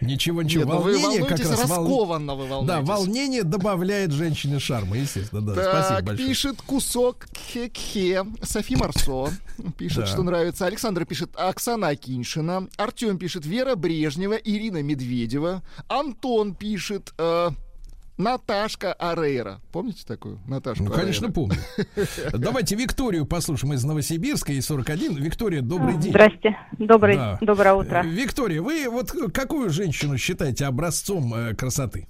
Ничего, 0.00 0.42
ничего. 0.42 0.64
Нет, 0.64 0.72
ну 0.74 0.80
вы 0.80 0.92
волнение 0.98 1.20
как 1.24 1.38
волнуетесь 1.38 1.50
раз 1.50 1.60
раскованно, 1.60 2.34
вы 2.34 2.48
Да, 2.48 2.54
волнуетесь. 2.54 2.88
волнение 2.88 3.42
добавляет 3.42 4.12
женщине 4.12 4.58
шарма, 4.58 4.96
естественно, 4.98 5.40
да. 5.40 5.54
Так, 5.54 5.84
Спасибо 5.86 6.06
большое. 6.06 6.28
пишет 6.28 6.62
кусок 6.62 7.26
хе 7.34 8.24
Софи 8.42 8.76
Марсо 8.76 9.30
пишет, 9.78 10.00
Да. 10.00 10.06
что 10.06 10.22
нравится. 10.22 10.66
Александр 10.66 11.04
пишет 11.06 11.30
Оксана 11.34 11.88
Акиншина. 11.88 12.68
Артем 12.76 13.18
пишет 13.18 13.46
Вера 13.46 13.74
Брежнева, 13.74 14.34
Ирина 14.34 14.82
Медведева. 14.82 15.62
Антон 15.88 16.54
пишет 16.54 17.12
э, 17.18 17.50
Наташка 18.18 18.94
Арейра. 18.94 19.60
Помните 19.72 20.06
такую? 20.06 20.38
Наташку 20.48 20.84
Ну, 20.84 20.90
конечно, 20.90 21.26
Арейра? 21.26 21.34
помню. 21.34 21.56
Давайте 22.32 22.74
Викторию 22.74 23.26
послушаем 23.26 23.74
из 23.74 23.84
Новосибирска, 23.84 24.52
и 24.52 24.60
41. 24.60 25.16
Виктория, 25.16 25.60
добрый 25.60 25.96
день. 25.98 26.10
Здрасте. 26.12 26.56
Добрый, 26.78 27.16
Да. 27.16 27.38
Доброе 27.42 27.74
утро. 27.74 28.02
Э, 28.02 28.06
Виктория, 28.08 28.62
вы 28.62 28.88
вот 28.88 29.12
какую 29.34 29.68
женщину 29.70 30.16
считаете 30.16 30.64
образцом 30.64 31.32
э, 31.34 31.54
красоты? 31.54 32.08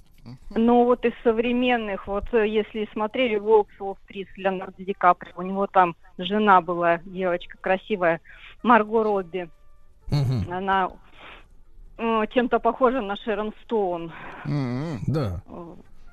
Ну 0.55 0.85
вот 0.85 1.03
из 1.05 1.13
современных, 1.23 2.07
вот 2.07 2.25
э, 2.33 2.47
если 2.47 2.87
смотрели 2.93 3.37
«Волк 3.37 3.67
с 3.77 3.81
Уолл-стрит» 3.81 4.27
с 4.33 4.37
Леонардо 4.37 4.83
Ди 4.83 4.93
Каприо, 4.93 5.33
у 5.37 5.41
него 5.41 5.67
там 5.67 5.95
жена 6.17 6.61
была, 6.61 6.99
девочка 7.05 7.57
красивая, 7.59 8.19
Марго 8.63 9.03
Робби. 9.03 9.49
Мгм, 10.07 10.51
Она 10.51 10.89
э, 11.97 12.23
чем-то 12.33 12.59
похожа 12.59 13.01
на 13.01 13.15
Шерон 13.17 13.53
Стоун. 13.63 14.11
М-м. 14.45 14.99
Да. 15.07 15.41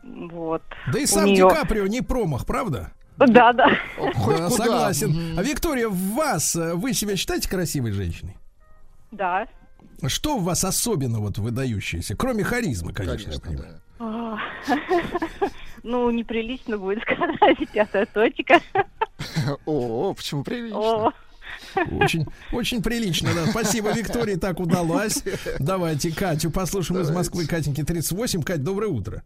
Вот. 0.05 0.63
Да 0.93 0.99
и 0.99 1.05
У 1.05 1.07
сам 1.07 1.27
неё- 1.27 1.49
Ди 1.49 1.55
Каприо 1.57 1.87
не 1.87 2.01
промах, 2.03 2.45
правда? 2.47 2.93
Да, 3.17 3.53
да. 3.53 3.69
Хоть 4.17 4.37
да, 4.39 4.51
согласен. 4.51 5.39
А 5.39 5.43
Виктория, 5.43 5.89
в 5.89 5.97
вас, 6.15 6.57
э, 6.57 6.75
вы 6.75 6.93
себя 6.95 7.17
считаете 7.17 7.49
красивой 7.49 7.93
женщиной? 7.93 8.37
Да. 9.13 9.47
Что 10.07 10.37
в 10.37 10.43
вас 10.45 10.65
особенно 10.65 11.21
вот 11.21 11.39
выдающееся? 11.39 12.17
Кроме 12.17 12.43
харизмы, 12.45 12.93
конечно, 12.93 13.31
я 13.31 13.39
Конечно, 13.39 13.51
понимаю. 13.51 13.81
да. 13.99 14.39
А, 14.71 15.49
Ну, 15.85 16.11
неприлично 16.11 16.77
будет 16.79 17.03
сказать, 17.03 17.59
пятая 17.73 18.07
точка. 18.07 18.61
О, 19.67 20.13
почему 20.15 20.43
прилично? 20.43 21.13
Очень, 22.01 22.27
очень 22.53 22.83
прилично, 22.83 23.31
да. 23.35 23.47
Спасибо, 23.51 23.93
Виктории, 23.93 24.35
так 24.37 24.59
удалось. 24.61 25.23
Давайте 25.61 26.11
Катю 26.13 26.51
послушаем 26.51 27.01
из 27.03 27.11
Москвы. 27.11 27.47
Катеньки 27.47 27.83
38. 27.85 28.43
Кать, 28.43 28.63
доброе 28.65 28.89
утро. 28.91 29.23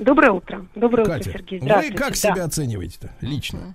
Доброе 0.00 0.32
утро. 0.32 0.66
Доброе 0.74 1.02
утро, 1.02 1.12
Катя, 1.14 1.30
Сергей. 1.32 1.58
вы 1.60 1.64
Здравствуйте. 1.66 1.98
как 1.98 2.08
Да. 2.10 2.14
себя 2.16 2.44
оцениваете-то 2.44 3.10
лично? 3.20 3.74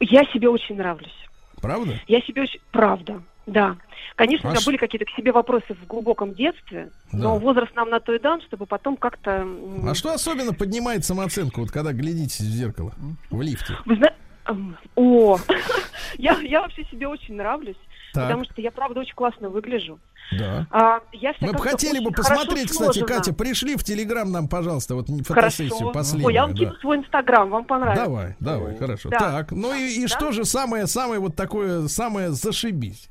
Я 0.00 0.24
себе 0.32 0.48
очень 0.48 0.76
нравлюсь. 0.76 1.12
Правда? 1.60 2.00
Я 2.06 2.20
себе 2.22 2.42
очень... 2.42 2.60
Правда, 2.72 3.22
да. 3.46 3.76
Конечно, 4.16 4.48
А 4.48 4.50
у 4.50 4.52
меня 4.52 4.60
ш- 4.60 4.66
были 4.66 4.78
какие-то 4.78 5.04
к 5.04 5.10
себе 5.14 5.32
вопросы 5.32 5.74
в 5.74 5.86
глубоком 5.86 6.32
детстве, 6.34 6.90
но 7.12 7.34
Да. 7.34 7.40
возраст 7.40 7.74
нам 7.76 7.90
на 7.90 8.00
то 8.00 8.14
и 8.14 8.18
дан, 8.18 8.40
чтобы 8.42 8.64
потом 8.64 8.96
как-то... 8.96 9.46
А 9.86 9.94
что 9.94 10.12
особенно 10.14 10.54
поднимает 10.54 11.04
самооценку, 11.04 11.60
вот 11.60 11.70
когда 11.70 11.92
глядитесь 11.92 12.40
в 12.40 12.44
зеркало 12.44 12.94
в 13.30 13.42
лифте? 13.42 13.74
Вы 13.84 13.96
зна- 13.96 14.14
эм, 14.46 14.78
О, 14.94 15.38
я, 16.18 16.38
я 16.40 16.62
вообще 16.62 16.84
себе 16.84 17.08
очень 17.08 17.34
нравлюсь, 17.34 17.76
Так, 18.12 18.24
потому 18.24 18.44
что 18.44 18.60
я, 18.60 18.70
правда, 18.70 19.00
очень 19.00 19.14
классно 19.14 19.48
выгляжу. 19.48 19.98
да. 20.38 20.66
А, 20.70 21.00
я 21.12 21.34
Мы 21.40 21.52
бы 21.52 21.58
хотели 21.60 21.98
бы 22.00 22.10
посмотреть, 22.10 22.70
кстати, 22.70 22.98
сложена. 22.98 23.06
Катя, 23.06 23.32
пришли 23.32 23.76
в 23.76 23.84
Телеграм 23.84 24.30
нам, 24.30 24.48
пожалуйста, 24.48 24.94
вот 24.94 25.08
фотосессию 25.08 25.70
Хорошо. 25.70 25.92
последнюю. 25.92 26.26
Ой, 26.26 26.34
я 26.34 26.42
вам 26.42 26.54
да. 26.54 26.58
кину 26.58 26.74
свой 26.76 26.96
инстаграм, 26.98 27.48
вам 27.50 27.64
понравится. 27.64 28.04
Давай, 28.04 28.36
давай, 28.40 28.76
хорошо. 28.76 29.08
Да. 29.10 29.18
Так, 29.18 29.52
ну 29.52 29.74
и, 29.74 30.02
и 30.02 30.06
что 30.06 30.32
же 30.32 30.44
самое, 30.44 30.86
самое 30.86 31.20
вот 31.20 31.36
такое, 31.36 31.86
самое 31.88 32.30
зашибись? 32.32 33.08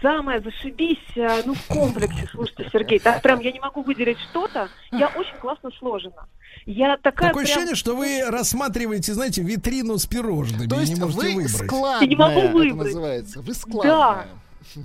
Самое 0.00 0.40
зашибись, 0.40 0.98
э, 1.14 1.42
ну, 1.46 1.54
в 1.54 1.66
комплексе, 1.68 2.26
слушайте, 2.32 2.68
Сергей, 2.72 2.98
так 2.98 3.22
прям 3.22 3.38
я 3.38 3.52
не 3.52 3.60
могу 3.60 3.82
выделить 3.82 4.18
что-то, 4.30 4.68
я 4.90 5.06
очень 5.06 5.36
классно 5.40 5.70
сложена. 5.78 6.26
Я 6.66 6.96
такая 6.96 7.30
Такое 7.30 7.44
прям- 7.44 7.52
ощущение, 7.56 7.74
что 7.74 7.96
вы 7.96 8.22
рассматриваете, 8.28 9.14
знаете, 9.14 9.42
витрину 9.42 9.98
с 9.98 10.06
пирожными 10.06 10.68
То 10.68 10.76
и 10.76 10.80
есть 10.80 10.94
не 10.94 11.00
можете 11.00 11.20
вы 11.22 11.34
выбрать. 11.34 11.50
складная, 11.50 12.00
Я 12.02 12.06
не 12.06 12.16
могу 12.16 12.38
это 12.40 12.52
выбрать. 12.52 12.74
называется. 12.76 13.40
Вы 13.42 13.54
складная. 13.54 13.92
Да. 13.94 14.26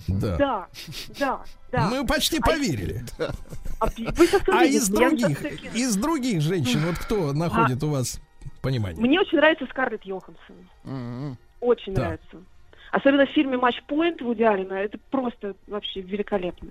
Да, 0.07 0.67
да, 1.19 1.41
да. 1.71 1.89
Мы 1.89 2.05
почти 2.05 2.39
поверили. 2.39 3.05
А 3.79 3.85
вы 3.85 4.25
сейчас 4.27 4.41
А 4.47 4.57
увидите, 4.57 4.77
из 4.77 4.89
других, 4.89 5.75
из 5.75 5.95
других 5.95 6.41
женщин, 6.41 6.81
вот 6.85 6.97
кто 6.97 7.31
находит 7.33 7.83
у 7.83 7.89
вас 7.89 8.19
понимание? 8.61 8.99
Мне 8.99 9.19
очень 9.21 9.37
нравится 9.37 9.65
Скарлетт 9.69 10.03
Йоханссон. 10.03 10.55
М-м. 10.83 11.37
Очень 11.61 11.93
Так. 11.93 12.03
нравится. 12.05 12.37
Особенно 12.91 13.25
в 13.27 13.29
фильме 13.29 13.57
«Матч 13.57 13.75
Пойнт» 13.87 14.21
Вуди 14.21 14.43
Аллена. 14.43 14.73
Это 14.79 14.97
просто 15.11 15.53
вообще 15.67 16.01
великолепно. 16.01 16.69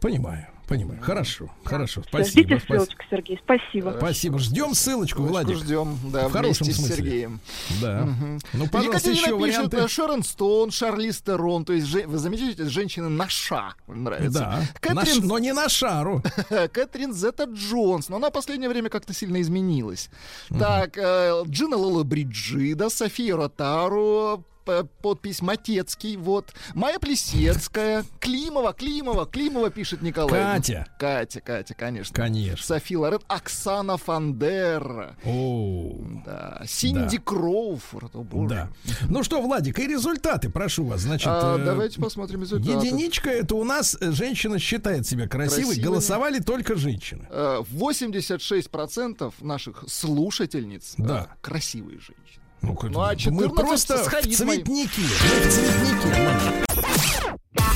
Понимаю, 0.00 0.46
понимаю. 0.72 1.00
Хорошо, 1.02 1.50
хорошо. 1.64 2.02
Спасибо. 2.08 2.30
Ждите 2.30 2.58
спасибо. 2.58 2.74
ссылочку, 2.84 3.02
Сергей. 3.10 3.40
Спасибо. 3.44 3.94
Спасибо. 3.98 4.38
Ждем 4.38 4.74
ссылочку, 4.74 5.18
Ссылочку 5.18 5.22
Владик. 5.22 5.56
ждем, 5.58 5.98
да, 6.12 6.28
В 6.28 6.32
хорошем 6.32 6.64
вместе 6.66 6.72
с 6.82 6.86
смысле. 6.86 6.96
Сергеем. 7.04 7.40
Да. 7.80 8.08
Ну, 8.52 8.68
пожалуйста, 8.68 9.10
Екатерина 9.10 9.34
еще 9.34 9.44
пишет, 9.46 9.56
варианты. 9.58 9.76
э, 9.78 9.88
Шерон 9.88 10.22
Стоун, 10.22 10.70
Шарлиз 10.70 11.20
Терон, 11.22 11.64
то 11.64 11.72
есть 11.72 11.86
же- 11.86 12.06
вы 12.06 12.18
заметите, 12.18 12.64
женщины 12.64 13.08
на 13.08 13.28
ша 13.28 13.74
нравится. 13.86 14.38
Да, 14.40 14.62
Кэтрин, 14.80 14.94
Наш- 14.96 15.18
но 15.18 15.38
не 15.38 15.52
на 15.52 15.68
шару. 15.68 16.22
Кэтрин 16.72 17.12
Зета 17.14 17.44
Джонс, 17.44 18.08
но 18.08 18.16
она 18.16 18.30
в 18.30 18.32
последнее 18.32 18.68
время 18.68 18.88
как-то 18.90 19.12
сильно 19.12 19.40
изменилась. 19.40 20.10
Так, 20.48 20.96
э, 20.98 21.42
Джина 21.46 21.76
Лола 21.76 22.02
Бриджида, 22.04 22.88
София 22.90 23.36
Ротару, 23.36 24.44
подпись 24.64 25.42
Матецкий, 25.42 26.16
вот. 26.16 26.52
Майя 26.74 26.98
Плесецкая, 26.98 28.04
Климова, 28.20 28.72
Климова, 28.72 29.26
Климова 29.26 29.70
пишет 29.70 30.02
Николай. 30.02 30.30
Катя. 30.56 30.86
Катя, 30.98 31.40
Катя, 31.40 31.74
конечно. 31.74 32.14
Конечно. 32.14 32.64
София 32.64 32.98
Лорен, 32.98 33.20
Оксана 33.28 33.96
Фандер, 33.96 35.16
О, 35.24 35.92
да, 36.24 36.62
Синди 36.66 37.18
Кроуфорд, 37.18 38.14
о 38.14 38.22
боже. 38.22 38.54
да. 38.54 38.68
Ну 39.08 39.22
что, 39.22 39.40
Владик, 39.42 39.78
и 39.78 39.86
результаты, 39.86 40.50
прошу 40.50 40.84
вас. 40.84 41.00
Значит, 41.02 41.28
А, 41.28 41.58
э, 41.58 41.64
давайте 41.64 42.00
посмотрим 42.00 42.42
результаты. 42.42 42.70
единичка 42.86 43.30
это 43.30 43.54
у 43.54 43.64
нас 43.64 43.96
э, 44.00 44.10
женщина 44.12 44.58
считает 44.58 45.06
себя 45.06 45.28
красивой. 45.28 45.64
Красивой. 45.66 45.84
Голосовали 45.84 46.38
только 46.40 46.76
женщины. 46.76 47.26
Э, 47.30 47.62
86% 47.72 49.32
наших 49.40 49.84
слушательниц 49.88 50.94
э, 50.98 51.02
Да. 51.02 51.28
красивые 51.40 51.98
женщины. 51.98 52.41
Ну, 52.62 52.78
Ну, 52.80 53.00
а 53.00 53.10
мы 53.10 53.14
14 53.14 53.54
просто 53.54 53.98
с 54.04 54.06
в 54.06 54.10
цветнике. 54.36 55.02
Мы 55.02 55.40
в 55.40 55.52
цветнике. 55.52 56.08
Владик. 56.08 57.72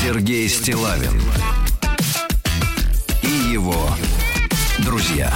Сергей 0.00 0.48
Стилавин 0.48 1.20
и 3.22 3.52
его 3.52 3.74
друзья 4.84 5.32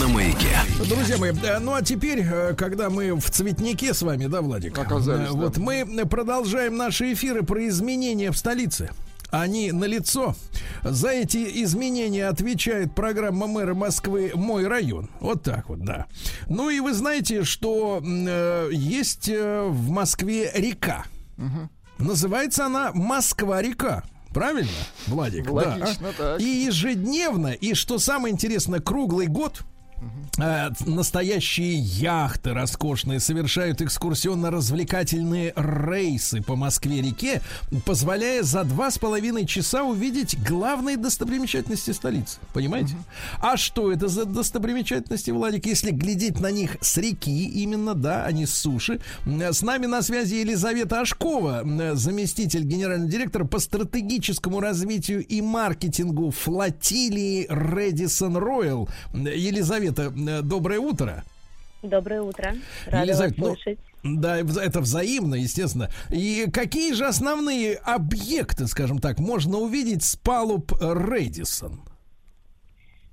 на 0.00 0.08
маяке. 0.08 0.58
Друзья 0.88 1.16
мои, 1.18 1.32
э, 1.32 1.58
ну 1.58 1.74
а 1.74 1.82
теперь, 1.82 2.20
э, 2.20 2.54
когда 2.56 2.90
мы 2.90 3.14
в 3.14 3.30
цветнике 3.30 3.92
с 3.94 4.02
вами, 4.02 4.26
да, 4.26 4.40
Владик? 4.40 4.78
Оказались, 4.78 5.28
Э, 5.28 5.32
да. 5.32 5.38
Вот 5.38 5.56
мы 5.58 5.84
продолжаем 6.08 6.76
наши 6.76 7.12
эфиры 7.12 7.42
про 7.42 7.66
изменения 7.68 8.30
в 8.30 8.36
столице. 8.36 8.90
Они 9.30 9.72
налицо. 9.72 10.34
За 10.82 11.08
эти 11.10 11.62
изменения 11.64 12.28
отвечает 12.28 12.94
программа 12.94 13.46
мэра 13.46 13.74
Москвы 13.74 14.32
«Мой 14.34 14.66
район». 14.66 15.10
Вот 15.20 15.42
так 15.42 15.68
вот, 15.68 15.80
да. 15.80 16.06
Ну 16.48 16.70
и 16.70 16.80
вы 16.80 16.92
знаете, 16.94 17.44
что 17.44 18.00
э, 18.02 18.70
есть 18.72 19.28
э, 19.28 19.64
в 19.64 19.90
Москве 19.90 20.50
река. 20.54 21.04
Называется 21.98 22.66
она 22.66 22.92
Москва-река. 22.92 24.04
Правильно, 24.32 24.70
Владик? 25.06 25.50
Логично, 25.50 26.12
так. 26.16 26.40
И 26.40 26.64
ежедневно, 26.66 27.48
и 27.48 27.72
что 27.72 27.98
самое 27.98 28.34
интересное, 28.34 28.80
круглый 28.80 29.28
год 29.28 29.62
э, 30.38 30.70
настоящие 30.84 31.74
яхты 31.74 32.52
роскошные 32.52 33.20
совершают 33.20 33.80
экскурсионно-развлекательные 33.80 35.52
рейсы 35.56 36.42
по 36.42 36.56
Москве-реке, 36.56 37.42
позволяя 37.84 38.42
за 38.42 38.64
два 38.64 38.90
с 38.90 38.98
половиной 38.98 39.46
часа 39.46 39.84
увидеть 39.84 40.38
главные 40.42 40.96
достопримечательности 40.96 41.90
столицы. 41.92 42.38
Понимаете? 42.52 42.94
А 43.40 43.56
что 43.56 43.92
это 43.92 44.08
за 44.08 44.24
достопримечательности, 44.24 45.30
Владик, 45.30 45.66
если 45.66 45.90
глядеть 45.90 46.40
на 46.40 46.50
них 46.50 46.76
с 46.80 46.96
реки 46.98 47.44
именно, 47.44 47.94
да, 47.94 48.24
а 48.24 48.32
не 48.32 48.46
с 48.46 48.54
суши? 48.54 49.00
С 49.24 49.62
нами 49.62 49.86
на 49.86 50.02
связи 50.02 50.34
Елизавета 50.36 51.00
Ашкова, 51.00 51.62
м, 51.62 51.96
заместитель 51.96 52.62
генерального 52.62 53.10
директора 53.10 53.44
по 53.44 53.58
стратегическому 53.58 54.60
развитию 54.60 55.24
и 55.24 55.40
маркетингу 55.40 56.30
флотилии 56.30 57.46
Редисон 57.48 58.36
Роyal. 58.36 58.88
Елизавета, 59.14 59.85
э, 59.88 60.42
доброе 60.42 60.80
утро. 60.80 61.24
Доброе 61.82 62.22
утро. 62.22 62.54
Рада 62.86 63.04
Елизавета, 63.04 63.40
вас 63.40 63.48
ну, 63.48 63.54
слышать. 63.54 63.78
Да, 64.02 64.40
вз- 64.40 64.60
это 64.60 64.80
взаимно, 64.80 65.34
естественно. 65.34 65.90
И 66.10 66.46
какие 66.52 66.92
же 66.94 67.06
основные 67.06 67.76
объекты, 67.76 68.66
скажем 68.66 68.98
так, 68.98 69.18
можно 69.18 69.58
увидеть 69.58 70.02
с 70.02 70.16
палуб 70.16 70.72
Редисон? 70.80 71.80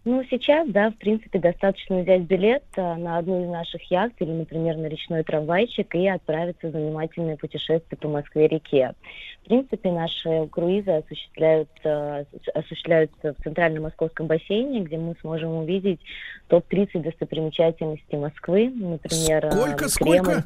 Ну, 0.06 0.22
сейчас, 0.30 0.68
да, 0.68 0.91
в 0.91 0.98
принципе, 0.98 1.40
достаточно 1.40 2.02
взять 2.02 2.24
билет 2.24 2.64
а, 2.76 2.98
на 2.98 3.18
одну 3.20 3.45
из 3.45 3.50
наших 3.50 3.82
яхт 3.90 4.16
или, 4.20 4.32
например, 4.32 4.76
на 4.76 4.88
речной 4.88 5.24
трамвайчик 5.24 5.95
и 5.95 6.06
отправиться 6.10 6.68
в 6.68 6.72
занимательное 6.72 7.38
путешествие 7.38 7.98
по 7.98 8.10
Москве-реке. 8.10 8.95
В 9.44 9.45
принципе, 9.45 9.91
наши 9.91 10.48
круизы 10.52 10.91
осуществляются, 10.91 12.26
осуществляются 12.54 13.34
в 13.34 13.44
центральном 13.44 13.84
московском 13.84 14.28
бассейне, 14.28 14.82
где 14.82 14.98
мы 14.98 15.16
сможем 15.22 15.52
увидеть 15.52 16.02
топ-30 16.53 17.01
достопримечательностей 17.01 18.15
Москвы, 18.19 18.69
например, 18.69 19.51
Сколько, 19.51 19.89
Кремль. 19.89 19.89
сколько? 19.89 20.43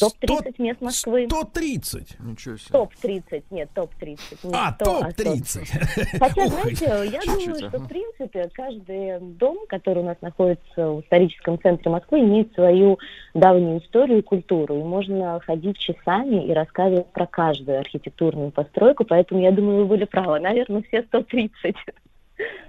Топ-30 0.00 0.54
мест 0.58 0.80
Москвы. 0.80 1.26
130. 1.28 2.16
Ничего 2.20 2.56
себе. 2.56 2.70
Топ-30, 2.70 3.42
нет, 3.50 3.68
топ-30. 3.74 4.18
не 4.44 4.54
А, 4.54 4.72
100, 4.80 5.02
а 5.02 5.10
100. 5.10 5.22
топ-30. 5.24 6.18
Хотя, 6.18 6.44
Ух, 6.44 6.52
знаете, 6.52 6.84
я 7.12 7.20
Чуть-чуть, 7.20 7.44
думаю, 7.44 7.68
что, 7.68 7.78
в 7.78 7.88
принципе, 7.88 8.48
каждый 8.54 9.20
дом, 9.20 9.58
который 9.68 10.02
у 10.02 10.06
нас 10.06 10.16
находится 10.22 10.88
в 10.88 11.02
историческом 11.02 11.60
центре 11.60 11.90
Москвы, 11.90 12.20
имеет 12.20 12.54
свою 12.54 12.98
давнюю 13.34 13.82
историю 13.82 14.20
и 14.20 14.22
культуру. 14.22 14.78
И 14.78 14.82
можно 14.82 15.40
ходить 15.40 15.76
часами 15.76 16.46
и 16.46 16.54
рассказывать 16.54 17.12
про 17.12 17.26
каждую 17.26 17.80
архитектурную 17.80 18.50
постройку, 18.50 19.04
поэтому 19.04 19.42
я 19.42 19.50
думаю, 19.50 19.80
вы 19.80 19.84
были 19.86 20.04
правы. 20.04 20.40
Наверное, 20.40 20.82
все 20.84 21.02
130. 21.02 21.76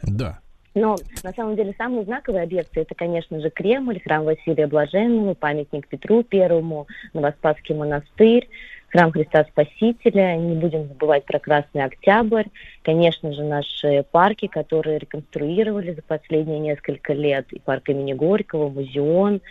Да. 0.01 0.40
Но 0.73 0.95
на 1.23 1.31
самом 1.34 1.56
деле 1.56 1.73
самые 1.77 2.06
знаковые 2.06 2.43
объекты 2.43 2.81
это, 2.81 2.95
конечно 2.95 3.39
же, 3.41 3.49
Кремль, 3.49 3.99
храм 4.02 4.23
Василия 4.23 4.68
Блаженного, 4.68 5.34
памятник 5.34 5.88
Петру 5.88 6.23
Первому, 6.23 6.88
Новоспасский 7.14 7.76
монастырь, 7.76 8.48
храм 8.88 9.11
Христа 9.11 9.43
Спасителя. 9.45 10.38
Не 10.38 10.56
будем 10.56 10.88
забывать 10.88 11.26
про 11.26 11.39
Красный 11.39 11.84
Октябрь. 11.84 12.45
Конечно 12.84 13.34
же, 13.34 13.43
наши 13.43 14.06
парки, 14.11 14.48
которые 14.48 14.99
реконструировали 14.99 15.93
за 15.93 16.02
последние 16.03 16.60
несколько 16.60 17.11
лет. 17.14 17.52
И 17.52 17.60
парк 17.60 17.89
имени 17.89 18.14
Горького, 18.14 18.69
музеон, 18.69 19.41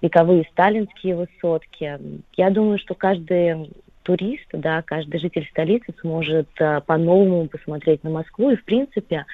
вековые 0.00 0.44
сталинские 0.52 1.16
высотки. 1.16 1.98
Я 2.36 2.50
думаю, 2.50 2.78
что 2.78 2.94
каждый 2.94 3.68
турист, 4.04 4.46
да, 4.52 4.82
каждый 4.82 5.20
житель 5.20 5.46
столицы 5.50 5.94
сможет 6.00 6.48
а, 6.60 6.80
по-новому 6.80 7.48
посмотреть 7.48 8.02
на 8.02 8.10
Москву 8.10 8.50
и, 8.50 8.56
в 8.56 8.64
принципе, 8.64 9.26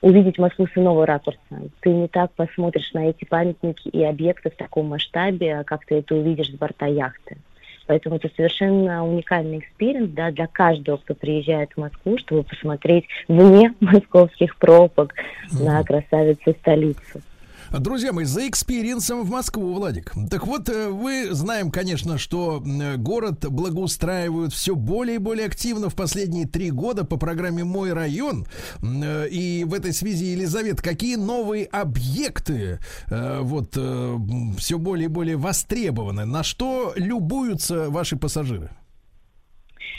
увидеть 0.00 0.38
Москву 0.38 0.66
с 0.66 0.76
иного 0.76 1.06
ракурса. 1.06 1.40
Ты 1.80 1.90
не 1.90 2.08
так 2.08 2.30
посмотришь 2.32 2.92
на 2.92 3.08
эти 3.08 3.24
памятники 3.24 3.88
и 3.88 4.02
объекты 4.02 4.50
в 4.50 4.56
таком 4.56 4.86
масштабе, 4.88 5.64
как 5.64 5.84
ты 5.86 5.96
это 5.96 6.14
увидишь 6.14 6.48
с 6.48 6.54
борта 6.54 6.86
яхты. 6.86 7.36
Поэтому 7.86 8.16
это 8.16 8.30
совершенно 8.34 9.06
уникальный 9.06 9.58
experience 9.58 10.10
да, 10.10 10.30
для 10.30 10.46
каждого, 10.46 10.96
кто 10.96 11.14
приезжает 11.14 11.72
в 11.72 11.80
Москву, 11.80 12.16
чтобы 12.18 12.42
посмотреть 12.42 13.04
вне 13.28 13.74
московских 13.80 14.56
пробок 14.56 15.14
на 15.52 15.82
красавицу 15.82 16.52
столицу. 16.60 17.20
Друзья 17.80 18.12
мои, 18.12 18.24
за 18.24 18.46
experience 18.48 19.11
ом 19.11 19.24
в 19.24 19.30
Москву, 19.30 19.74
Владик. 19.74 20.12
Так 20.30 20.46
вот, 20.46 20.68
э, 20.68 20.88
вы 20.90 21.34
знаем, 21.34 21.72
конечно, 21.72 22.18
что 22.18 22.62
м, 22.64 23.02
город 23.02 23.46
благоустраивают 23.50 24.52
все 24.52 24.76
более 24.76 25.16
и 25.16 25.18
более 25.18 25.46
активно 25.46 25.88
в 25.90 25.96
последние 25.96 26.46
три 26.46 26.70
года 26.70 27.04
по 27.04 27.16
программе 27.16 27.64
«Мой 27.64 27.92
район». 27.92 28.46
Э, 28.82 29.26
И 29.28 29.64
в 29.64 29.74
этой 29.74 29.92
связи, 29.92 30.26
Елизавет, 30.26 30.80
какие 30.82 31.16
новые 31.16 31.64
объекты 31.66 32.78
э, 33.10 33.40
вот 33.40 33.70
все 34.58 34.78
более 34.78 35.06
и 35.06 35.08
более 35.08 35.36
востребованы? 35.36 36.24
На 36.26 36.44
что 36.44 36.92
любуются 36.94 37.90
ваши 37.90 38.16
пассажиры? 38.16 38.70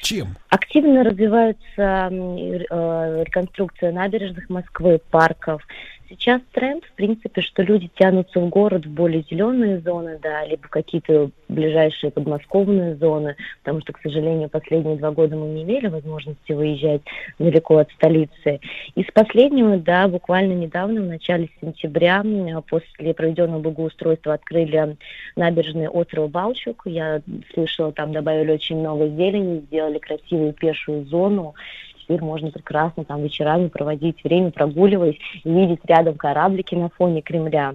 Чем? 0.02 0.38
Активно 0.50 1.04
развивается 1.04 1.82
м, 1.82 2.38
р- 2.38 2.66
э, 2.70 3.24
реконструкция 3.26 3.92
набережных 3.92 4.50
Москвы, 4.50 5.02
парков. 5.12 5.62
Сейчас 6.08 6.42
тренд, 6.52 6.84
в 6.86 6.92
принципе, 6.94 7.42
что 7.42 7.64
люди 7.64 7.90
тянутся 7.96 8.40
в 8.40 8.50
город 8.50 8.86
в 8.86 8.90
более 8.90 9.24
зеленые 9.30 9.80
зоны, 9.80 10.20
да, 10.22 10.46
либо 10.46 10.68
какие-то 10.68 11.32
ближайшие 11.48 12.12
подмосковные 12.12 12.96
зоны, 12.96 13.36
потому 13.64 13.82
что, 13.82 13.94
к 13.94 14.02
сожалению, 14.02 14.50
последние 14.50 14.98
два 14.98 15.12
года 15.12 15.36
мы 15.36 15.48
не 15.48 15.64
имели 15.64 15.88
возможности 15.88 16.52
выезжать 16.52 17.02
далеко 17.40 17.78
от 17.78 17.92
столицы. 17.92 18.60
Из 18.96 19.06
последнего, 19.14 19.78
да, 19.78 20.08
буквально 20.08 20.54
недавно, 20.54 21.02
в 21.02 21.06
начале 21.06 21.50
сентября, 21.60 22.24
после 22.70 23.14
проведенного 23.14 23.60
благоустройства 23.60 24.34
открыли 24.34 24.98
набережные 25.36 25.90
острова 25.90 26.28
Балчук. 26.28 26.84
Я 26.86 27.22
слышала, 27.54 27.92
там 27.92 28.12
добавили 28.12 28.52
очень 28.52 28.78
много 28.78 29.08
зелени, 29.08 29.62
сделали 29.62 29.98
красивую 29.98 30.54
пешую 30.54 31.06
зону. 31.06 31.56
Теперь 32.06 32.22
можно 32.22 32.52
прекрасно 32.52 33.04
там 33.04 33.24
вечерами 33.24 33.68
проводить 33.68 34.24
время, 34.24 34.52
прогуливаясь, 34.52 35.18
и 35.44 35.50
видеть 35.50 35.80
рядом 35.86 36.16
кораблики 36.16 36.76
на 36.76 36.90
фоне 36.90 37.22
Кремля. 37.22 37.74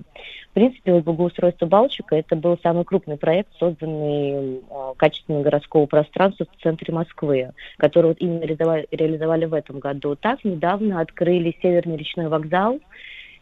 В 0.50 0.54
принципе, 0.54 0.92
вот 0.94 1.04
благоустройство 1.04 1.66
Балчука 1.66 2.14
это 2.14 2.36
был 2.36 2.56
самый 2.62 2.84
крупный 2.84 3.16
проект, 3.16 3.48
созданный 3.58 4.58
э, 4.58 4.92
качественного 4.96 5.42
городского 5.42 5.86
пространства 5.86 6.46
в 6.46 6.62
центре 6.62 6.94
Москвы, 6.94 7.50
который 7.76 8.08
вот 8.08 8.20
именно 8.20 8.42
реализовали, 8.42 8.86
реализовали 8.92 9.44
в 9.46 9.54
этом 9.54 9.80
году. 9.80 10.14
Так 10.14 10.44
недавно 10.44 11.00
открыли 11.00 11.56
Северный 11.60 11.96
речной 11.96 12.28
вокзал. 12.28 12.78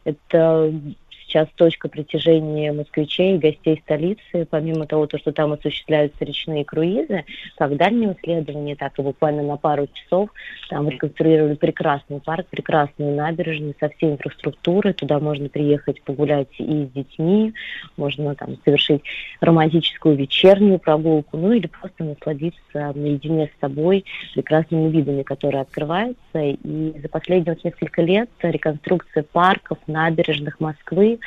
Это 0.04 0.72
сейчас 1.28 1.48
точка 1.54 1.88
притяжения 1.88 2.72
москвичей 2.72 3.36
и 3.36 3.38
гостей 3.38 3.80
столицы, 3.84 4.46
помимо 4.48 4.86
того, 4.86 5.06
то, 5.06 5.18
что 5.18 5.32
там 5.32 5.52
осуществляются 5.52 6.24
речные 6.24 6.64
круизы, 6.64 7.24
как 7.56 7.76
дальнее 7.76 8.16
исследование, 8.18 8.76
так 8.76 8.98
и 8.98 9.02
буквально 9.02 9.42
на 9.42 9.56
пару 9.56 9.86
часов 9.92 10.30
там 10.70 10.88
реконструировали 10.88 11.54
прекрасный 11.54 12.20
парк, 12.20 12.46
прекрасную 12.50 13.14
набережную 13.14 13.74
со 13.78 13.88
всей 13.90 14.12
инфраструктурой. 14.12 14.94
Туда 14.94 15.20
можно 15.20 15.48
приехать 15.48 16.02
погулять 16.02 16.48
и 16.58 16.86
с 16.86 16.90
детьми, 16.90 17.52
можно 17.96 18.34
там 18.34 18.56
совершить 18.64 19.02
романтическую 19.40 20.16
вечернюю 20.16 20.78
прогулку, 20.78 21.36
ну 21.36 21.52
или 21.52 21.66
просто 21.66 22.04
насладиться 22.04 22.92
наедине 22.94 23.50
с 23.54 23.60
собой 23.60 24.04
прекрасными 24.34 24.90
видами, 24.90 25.22
которые 25.22 25.60
открываются. 25.62 26.16
И 26.34 26.94
за 27.00 27.08
последние 27.08 27.54
вот 27.54 27.64
несколько 27.64 28.02
лет 28.02 28.30
реконструкция 28.42 29.22
парков, 29.22 29.78
набережных 29.86 30.60
Москвы 30.60 31.17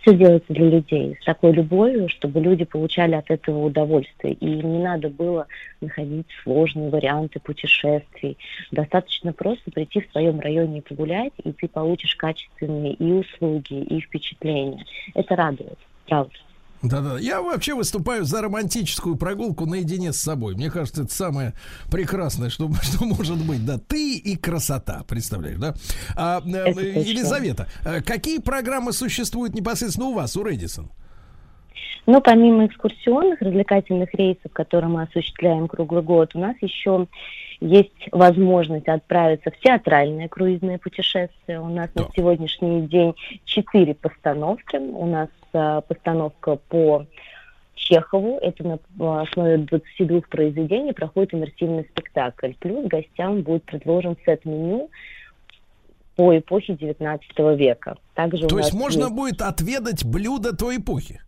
все 0.00 0.14
делается 0.14 0.52
для 0.52 0.68
людей 0.70 1.16
с 1.20 1.24
такой 1.24 1.52
любовью, 1.52 2.08
чтобы 2.08 2.40
люди 2.40 2.64
получали 2.64 3.14
от 3.14 3.30
этого 3.30 3.64
удовольствие. 3.64 4.34
И 4.34 4.46
не 4.46 4.78
надо 4.78 5.08
было 5.10 5.46
находить 5.80 6.26
сложные 6.42 6.90
варианты 6.90 7.40
путешествий. 7.40 8.38
Достаточно 8.70 9.32
просто 9.32 9.70
прийти 9.70 10.00
в 10.00 10.10
своем 10.12 10.40
районе 10.40 10.78
и 10.78 10.82
погулять, 10.82 11.32
и 11.44 11.52
ты 11.52 11.68
получишь 11.68 12.14
качественные 12.16 12.94
и 12.94 13.12
услуги, 13.12 13.74
и 13.74 14.00
впечатления. 14.00 14.84
Это 15.14 15.36
радует, 15.36 15.78
правда. 16.06 16.32
Да-да, 16.82 17.18
я 17.18 17.42
вообще 17.42 17.74
выступаю 17.74 18.24
за 18.24 18.40
романтическую 18.40 19.16
прогулку 19.16 19.66
наедине 19.66 20.12
с 20.12 20.20
собой. 20.20 20.54
Мне 20.54 20.70
кажется, 20.70 21.02
это 21.02 21.12
самое 21.12 21.54
прекрасное, 21.90 22.50
что, 22.50 22.70
что 22.82 23.04
может 23.04 23.38
быть. 23.38 23.64
Да, 23.64 23.78
ты 23.78 24.16
и 24.16 24.36
красота, 24.36 25.04
представляешь, 25.08 25.58
да? 25.58 25.74
А, 26.14 26.40
э, 26.44 26.50
Это. 26.50 26.80
Елизавета, 26.80 27.68
э, 27.84 28.00
какие 28.00 28.38
программы 28.38 28.92
существуют 28.92 29.54
непосредственно 29.54 30.06
у 30.06 30.14
вас, 30.14 30.36
у 30.36 30.44
Редисон? 30.44 30.90
Но 32.06 32.20
помимо 32.22 32.64
экскурсионных 32.64 33.42
развлекательных 33.42 34.14
рейсов, 34.14 34.52
которые 34.52 34.88
мы 34.88 35.02
осуществляем 35.02 35.68
круглый 35.68 36.02
год, 36.02 36.34
у 36.34 36.38
нас 36.38 36.56
еще 36.62 37.06
есть 37.60 38.08
возможность 38.12 38.88
отправиться 38.88 39.50
в 39.50 39.58
театральное 39.58 40.28
круизное 40.28 40.78
путешествие. 40.78 41.60
У 41.60 41.68
нас 41.68 41.94
на 41.94 42.04
Так. 42.04 42.12
сегодняшний 42.16 42.82
день 42.86 43.14
четыре 43.44 43.94
постановки. 43.94 44.76
У 44.76 45.06
нас 45.06 45.28
а, 45.52 45.80
постановка 45.82 46.56
по 46.56 47.04
Чехову. 47.74 48.38
Это 48.38 48.64
на 48.64 48.78
а, 49.00 49.22
основе 49.22 49.58
22 49.58 50.22
произведений 50.30 50.92
проходит 50.92 51.34
иммерсивный 51.34 51.84
спектакль. 51.90 52.52
Плюс 52.58 52.86
гостям 52.86 53.42
будет 53.42 53.64
предложен 53.64 54.16
сет-меню 54.24 54.88
по 56.16 56.36
эпохе 56.36 56.74
19 56.74 57.38
века. 57.58 57.96
Также 58.14 58.46
у 58.46 58.48
То 58.48 58.58
есть 58.58 58.72
можно 58.72 59.10
будет 59.10 59.40
отведать 59.40 60.04
блюдо 60.04 60.56
той 60.56 60.78
эпохи. 60.78 61.20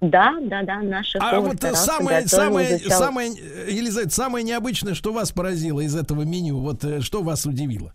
Да, 0.00 0.36
да, 0.40 0.62
да, 0.62 0.80
наша 0.80 1.18
А 1.20 1.40
вот 1.40 1.62
э, 1.64 1.74
самое, 1.74 2.28
самое, 2.28 2.78
самое, 2.78 3.32
э, 3.32 3.70
Елизавета, 3.70 4.10
самое 4.14 4.44
необычное, 4.44 4.94
что 4.94 5.12
вас 5.12 5.32
поразило 5.32 5.80
из 5.80 5.96
этого 5.96 6.22
меню, 6.22 6.58
вот 6.58 6.84
э, 6.84 7.00
что 7.00 7.22
вас 7.22 7.46
удивило? 7.46 7.92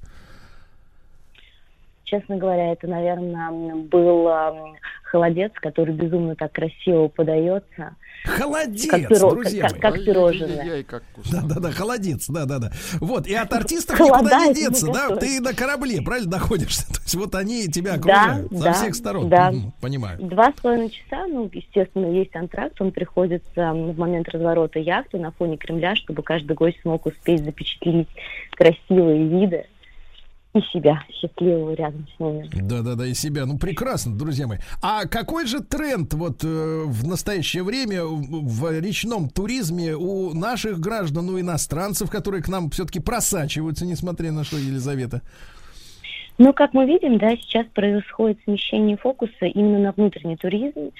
Честно 2.13 2.37
говоря, 2.37 2.73
это, 2.73 2.85
наверное, 2.85 3.73
был 3.75 4.29
холодец, 5.03 5.51
который 5.55 5.95
безумно 5.95 6.35
так 6.35 6.51
красиво 6.51 7.07
подается. 7.07 7.95
Холодец, 8.23 8.87
Как 8.87 8.99
пиро- 9.11 9.29
друзья 9.31 9.67
как- 9.67 9.79
как 9.79 9.95
пирожное. 10.05 10.85
Да-да-да, 11.31 11.71
холодец, 11.71 12.29
да-да-да. 12.29 12.71
Вот, 13.01 13.25
и 13.27 13.33
от 13.33 13.51
артистов 13.53 13.97
Холода 13.97 14.19
никуда 14.25 14.45
не 14.45 14.53
деться, 14.53 14.85
да? 14.93 15.09
готовить. 15.09 15.19
Ты 15.21 15.41
на 15.41 15.53
корабле, 15.55 16.01
правильно, 16.03 16.31
находишься? 16.33 16.87
То 16.93 16.99
есть 17.01 17.15
вот 17.15 17.33
они 17.35 17.67
тебя 17.67 17.93
Да, 17.93 17.97
окружают 17.97 18.51
со 18.53 18.63
да, 18.63 18.73
всех 18.73 18.95
сторон. 18.95 19.29
да. 19.29 19.51
Мгм, 19.51 19.73
понимаю. 19.81 20.19
Два 20.21 20.53
с 20.55 20.61
половиной 20.61 20.91
часа, 20.91 21.25
ну, 21.27 21.49
естественно, 21.51 22.05
есть 22.05 22.35
антракт, 22.35 22.79
он 22.79 22.91
приходится 22.91 23.73
в 23.73 23.97
момент 23.97 24.29
разворота 24.29 24.77
яхты 24.79 25.17
на 25.17 25.31
фоне 25.31 25.57
Кремля, 25.57 25.95
чтобы 25.95 26.21
каждый 26.21 26.53
гость 26.55 26.79
смог 26.83 27.07
успеть 27.07 27.43
запечатлеть 27.43 28.07
красивые 28.55 29.27
виды 29.27 29.65
и 30.53 30.61
себя 30.71 31.03
счастливого 31.11 31.73
рядом 31.73 32.07
с 32.15 32.19
ними. 32.19 32.49
Да-да-да, 32.53 33.07
и 33.07 33.13
себя. 33.13 33.45
Ну, 33.45 33.57
прекрасно, 33.57 34.15
друзья 34.15 34.47
мои. 34.47 34.59
А 34.81 35.05
какой 35.05 35.47
же 35.47 35.61
тренд 35.61 36.13
вот 36.13 36.43
э, 36.43 36.83
в 36.85 37.07
настоящее 37.07 37.63
время 37.63 38.03
в, 38.03 38.47
в 38.47 38.79
речном 38.79 39.29
туризме 39.29 39.95
у 39.95 40.33
наших 40.33 40.79
граждан, 40.79 41.29
у 41.29 41.39
иностранцев, 41.39 42.11
которые 42.11 42.43
к 42.43 42.49
нам 42.49 42.69
все-таки 42.69 42.99
просачиваются, 42.99 43.85
несмотря 43.85 44.31
на 44.31 44.43
что, 44.43 44.57
Елизавета? 44.57 45.21
Ну, 46.37 46.53
как 46.53 46.73
мы 46.73 46.85
видим, 46.85 47.17
да, 47.17 47.35
сейчас 47.35 47.65
происходит 47.73 48.39
смещение 48.43 48.97
фокуса 48.97 49.45
именно 49.45 49.79
на 49.79 49.91
внутренний 49.91 50.35
туризм. 50.35 50.91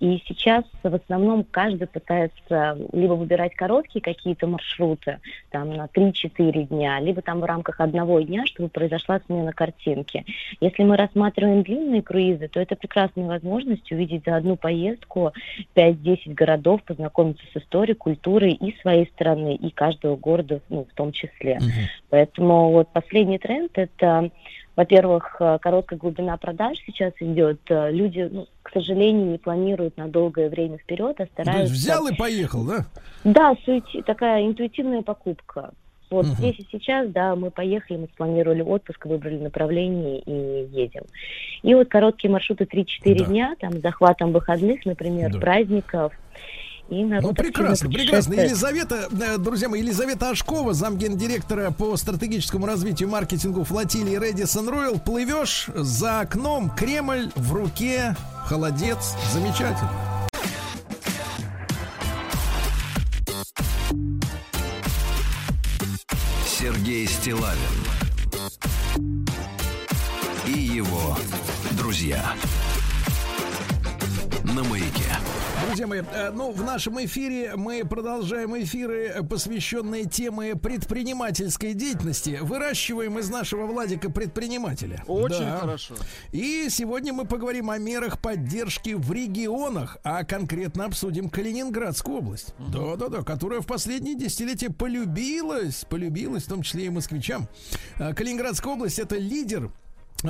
И 0.00 0.22
сейчас 0.26 0.64
в 0.82 0.94
основном 0.94 1.44
каждый 1.44 1.86
пытается 1.86 2.78
либо 2.92 3.12
выбирать 3.12 3.54
короткие 3.54 4.02
какие-то 4.02 4.46
маршруты, 4.46 5.18
там 5.50 5.70
на 5.70 5.86
3-4 5.86 6.64
дня, 6.64 7.00
либо 7.00 7.22
там 7.22 7.40
в 7.40 7.44
рамках 7.44 7.80
одного 7.80 8.20
дня, 8.20 8.44
чтобы 8.46 8.68
произошла 8.68 9.20
смена 9.26 9.52
картинки. 9.52 10.24
Если 10.60 10.82
мы 10.82 10.96
рассматриваем 10.96 11.62
длинные 11.62 12.02
круизы, 12.02 12.48
то 12.48 12.60
это 12.60 12.76
прекрасная 12.76 13.26
возможность 13.26 13.90
увидеть 13.92 14.24
за 14.24 14.36
одну 14.36 14.56
поездку 14.56 15.32
5-10 15.74 16.34
городов, 16.34 16.82
познакомиться 16.82 17.44
с 17.52 17.56
историей, 17.56 17.94
культурой 17.94 18.52
и 18.52 18.76
своей 18.80 19.06
страны, 19.06 19.54
и 19.54 19.70
каждого 19.70 20.16
города 20.16 20.60
ну, 20.68 20.86
в 20.90 20.94
том 20.94 21.12
числе. 21.12 21.54
Mm-hmm. 21.54 21.84
Поэтому 22.10 22.72
вот 22.72 22.88
последний 22.92 23.38
тренд– 23.38 23.72
это 23.74 24.30
во-первых, 24.76 25.36
э, 25.38 25.58
короткая 25.60 25.98
глубина 25.98 26.36
продаж 26.36 26.78
сейчас 26.84 27.12
идет. 27.20 27.60
Э, 27.68 27.90
люди, 27.92 28.28
ну, 28.30 28.46
к 28.62 28.70
сожалению, 28.72 29.26
не 29.26 29.38
планируют 29.38 29.96
на 29.96 30.08
долгое 30.08 30.48
время 30.48 30.78
вперед, 30.78 31.20
а 31.20 31.26
стараются... 31.26 31.52
То 31.52 31.60
есть 31.60 31.72
взял 31.72 32.06
и 32.08 32.14
поехал, 32.14 32.64
да? 32.64 32.86
Да, 33.22 33.54
суети... 33.64 34.02
такая 34.02 34.46
интуитивная 34.46 35.02
покупка. 35.02 35.70
Вот 36.10 36.26
угу. 36.26 36.34
здесь 36.34 36.58
и 36.58 36.66
сейчас, 36.70 37.08
да, 37.10 37.34
мы 37.34 37.50
поехали, 37.50 37.98
мы 37.98 38.06
спланировали 38.06 38.62
отпуск, 38.62 39.06
выбрали 39.06 39.38
направление 39.38 40.20
и 40.20 40.68
едем. 40.70 41.02
И 41.62 41.74
вот 41.74 41.88
короткие 41.88 42.30
маршруты 42.30 42.64
3-4 42.64 42.84
да. 43.18 43.24
дня, 43.24 43.56
там, 43.58 43.72
с 43.72 43.80
захватом 43.82 44.32
выходных, 44.32 44.84
например, 44.86 45.32
да. 45.32 45.38
праздников. 45.40 46.12
И 46.90 47.02
народ 47.02 47.24
ну, 47.24 47.34
прекрасно, 47.34 47.88
прекрасно. 47.88 48.34
Елизавета, 48.34 49.08
э, 49.10 49.38
друзья 49.38 49.68
мои, 49.68 49.80
Елизавета 49.80 50.30
Ашкова, 50.30 50.74
замгендиректора 50.74 51.70
по 51.70 51.96
стратегическому 51.96 52.66
развитию 52.66 53.08
маркетингу 53.08 53.64
флотилии 53.64 54.18
Редисон 54.18 54.68
Ройл. 54.68 54.98
Плывешь 54.98 55.68
за 55.74 56.20
окном, 56.20 56.70
Кремль 56.70 57.30
в 57.36 57.54
руке, 57.54 58.14
холодец. 58.44 59.14
Замечательно. 59.32 59.90
Сергей 66.46 67.06
Стилавин 67.06 67.58
и 70.46 70.58
его 70.58 71.16
друзья 71.72 72.22
на 74.44 74.62
маяке. 74.64 75.23
Друзья 75.74 75.88
мои, 75.88 76.02
э, 76.02 76.30
ну, 76.30 76.52
в 76.52 76.62
нашем 76.62 77.04
эфире 77.04 77.56
мы 77.56 77.84
продолжаем 77.84 78.56
эфиры, 78.56 79.24
посвященные 79.28 80.04
теме 80.04 80.54
предпринимательской 80.54 81.74
деятельности. 81.74 82.38
Выращиваем 82.42 83.18
из 83.18 83.28
нашего 83.28 83.66
Владика 83.66 84.08
предпринимателя. 84.08 85.02
Очень 85.08 85.40
да. 85.40 85.58
хорошо. 85.58 85.96
И 86.30 86.68
сегодня 86.70 87.12
мы 87.12 87.24
поговорим 87.24 87.70
о 87.70 87.78
мерах 87.78 88.20
поддержки 88.20 88.90
в 88.90 89.10
регионах, 89.10 89.98
а 90.04 90.22
конкретно 90.22 90.84
обсудим 90.84 91.28
Калининградскую 91.28 92.18
область. 92.18 92.54
Да-да-да, 92.60 93.24
которая 93.24 93.60
в 93.60 93.66
последние 93.66 94.14
десятилетия 94.14 94.70
полюбилась, 94.70 95.84
полюбилась, 95.90 96.44
в 96.44 96.48
том 96.50 96.62
числе 96.62 96.86
и 96.86 96.88
москвичам. 96.88 97.48
Э, 97.98 98.14
Калининградская 98.14 98.74
область 98.74 99.00
это 99.00 99.16
лидер 99.16 99.72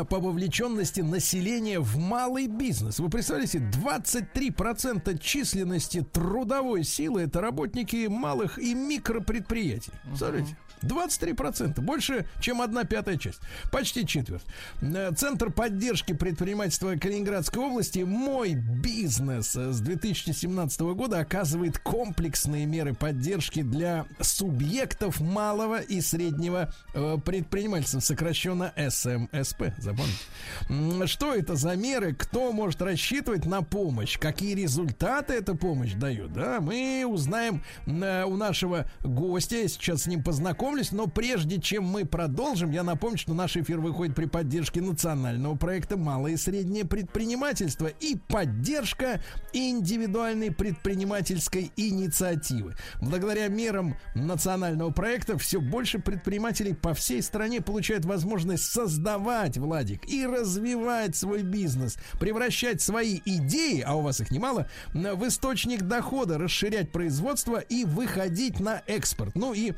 по 0.02 0.18
вовлеченности 0.18 1.02
населения 1.02 1.78
в 1.78 1.96
малый 1.96 2.48
бизнес. 2.48 2.98
Вы 2.98 3.08
представляете, 3.08 3.58
23% 3.58 5.16
численности 5.20 6.00
трудовой 6.02 6.82
силы 6.82 7.22
это 7.22 7.40
работники 7.40 8.08
малых 8.08 8.58
и 8.58 8.74
микропредприятий. 8.74 9.92
Представляете? 10.02 10.56
23%. 10.84 11.80
Больше, 11.80 12.26
чем 12.40 12.60
одна 12.62 12.84
пятая 12.84 13.16
часть. 13.16 13.40
Почти 13.70 14.06
четверть. 14.06 14.44
Э, 14.80 15.12
Центр 15.16 15.50
поддержки 15.50 16.12
предпринимательства 16.12 16.96
Калининградской 16.96 17.62
области 17.62 18.00
«Мой 18.00 18.54
бизнес» 18.54 19.54
с 19.54 19.80
2017 19.80 20.80
года 20.80 21.20
оказывает 21.20 21.78
комплексные 21.78 22.66
меры 22.66 22.94
поддержки 22.94 23.62
для 23.62 24.06
субъектов 24.20 25.20
малого 25.20 25.80
и 25.80 26.00
среднего 26.00 26.72
э, 26.94 27.16
предпринимательства, 27.24 28.00
сокращенно 28.00 28.72
СМСП. 28.76 29.74
Запомните. 29.78 31.06
Что 31.06 31.34
это 31.34 31.56
за 31.56 31.76
меры? 31.76 32.14
Кто 32.14 32.52
может 32.52 32.82
рассчитывать 32.82 33.44
на 33.46 33.62
помощь? 33.62 34.18
Какие 34.18 34.54
результаты 34.54 35.34
эта 35.34 35.54
помощь 35.54 35.92
дает? 35.92 36.32
Да, 36.32 36.60
мы 36.60 37.04
узнаем 37.06 37.62
э, 37.86 38.24
у 38.24 38.36
нашего 38.36 38.86
гостя. 39.02 39.68
Сейчас 39.68 40.02
с 40.02 40.06
ним 40.06 40.22
познакомлюсь 40.22 40.73
знакомлюсь, 40.74 40.92
но 40.92 41.06
прежде 41.06 41.60
чем 41.60 41.84
мы 41.84 42.04
продолжим, 42.04 42.70
я 42.70 42.82
напомню, 42.82 43.18
что 43.18 43.34
наш 43.34 43.56
эфир 43.56 43.80
выходит 43.80 44.14
при 44.14 44.26
поддержке 44.26 44.80
национального 44.80 45.54
проекта 45.54 45.96
«Малое 45.96 46.32
и 46.32 46.36
среднее 46.36 46.84
предпринимательство» 46.84 47.86
и 47.86 48.16
поддержка 48.16 49.22
индивидуальной 49.52 50.50
предпринимательской 50.50 51.70
инициативы. 51.76 52.74
Благодаря 53.00 53.48
мерам 53.48 53.96
национального 54.14 54.90
проекта 54.90 55.38
все 55.38 55.60
больше 55.60 55.98
предпринимателей 55.98 56.74
по 56.74 56.94
всей 56.94 57.22
стране 57.22 57.60
получают 57.60 58.04
возможность 58.04 58.64
создавать, 58.64 59.58
Владик, 59.58 60.08
и 60.08 60.26
развивать 60.26 61.14
свой 61.16 61.42
бизнес, 61.42 61.96
превращать 62.18 62.80
свои 62.80 63.20
идеи, 63.24 63.80
а 63.80 63.94
у 63.94 64.00
вас 64.00 64.20
их 64.20 64.30
немало, 64.30 64.68
в 64.92 65.26
источник 65.26 65.82
дохода, 65.82 66.38
расширять 66.38 66.90
производство 66.90 67.58
и 67.58 67.84
выходить 67.84 68.60
на 68.60 68.82
экспорт. 68.86 69.34
Ну 69.34 69.54
и 69.54 69.74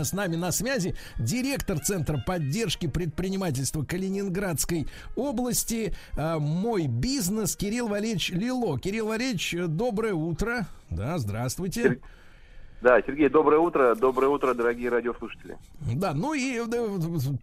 с 0.00 0.12
нами 0.12 0.36
на 0.36 0.50
связи 0.52 0.94
директор 1.18 1.78
Центра 1.78 2.18
поддержки 2.18 2.86
предпринимательства 2.86 3.84
Калининградской 3.84 4.88
области 5.16 5.94
э, 6.16 6.38
«Мой 6.38 6.86
бизнес» 6.86 7.56
Кирилл 7.56 7.88
Валерьевич 7.88 8.30
Лило. 8.30 8.78
Кирилл 8.78 9.08
Валерьевич, 9.08 9.54
доброе 9.68 10.14
утро. 10.14 10.66
Да, 10.90 11.18
здравствуйте. 11.18 12.00
Да, 12.82 13.00
Сергей, 13.06 13.28
доброе 13.28 13.60
утро. 13.60 13.94
Доброе 13.94 14.26
утро, 14.26 14.54
дорогие 14.54 14.88
радиослушатели. 14.88 15.56
Да, 15.94 16.14
ну 16.14 16.34
и 16.34 16.60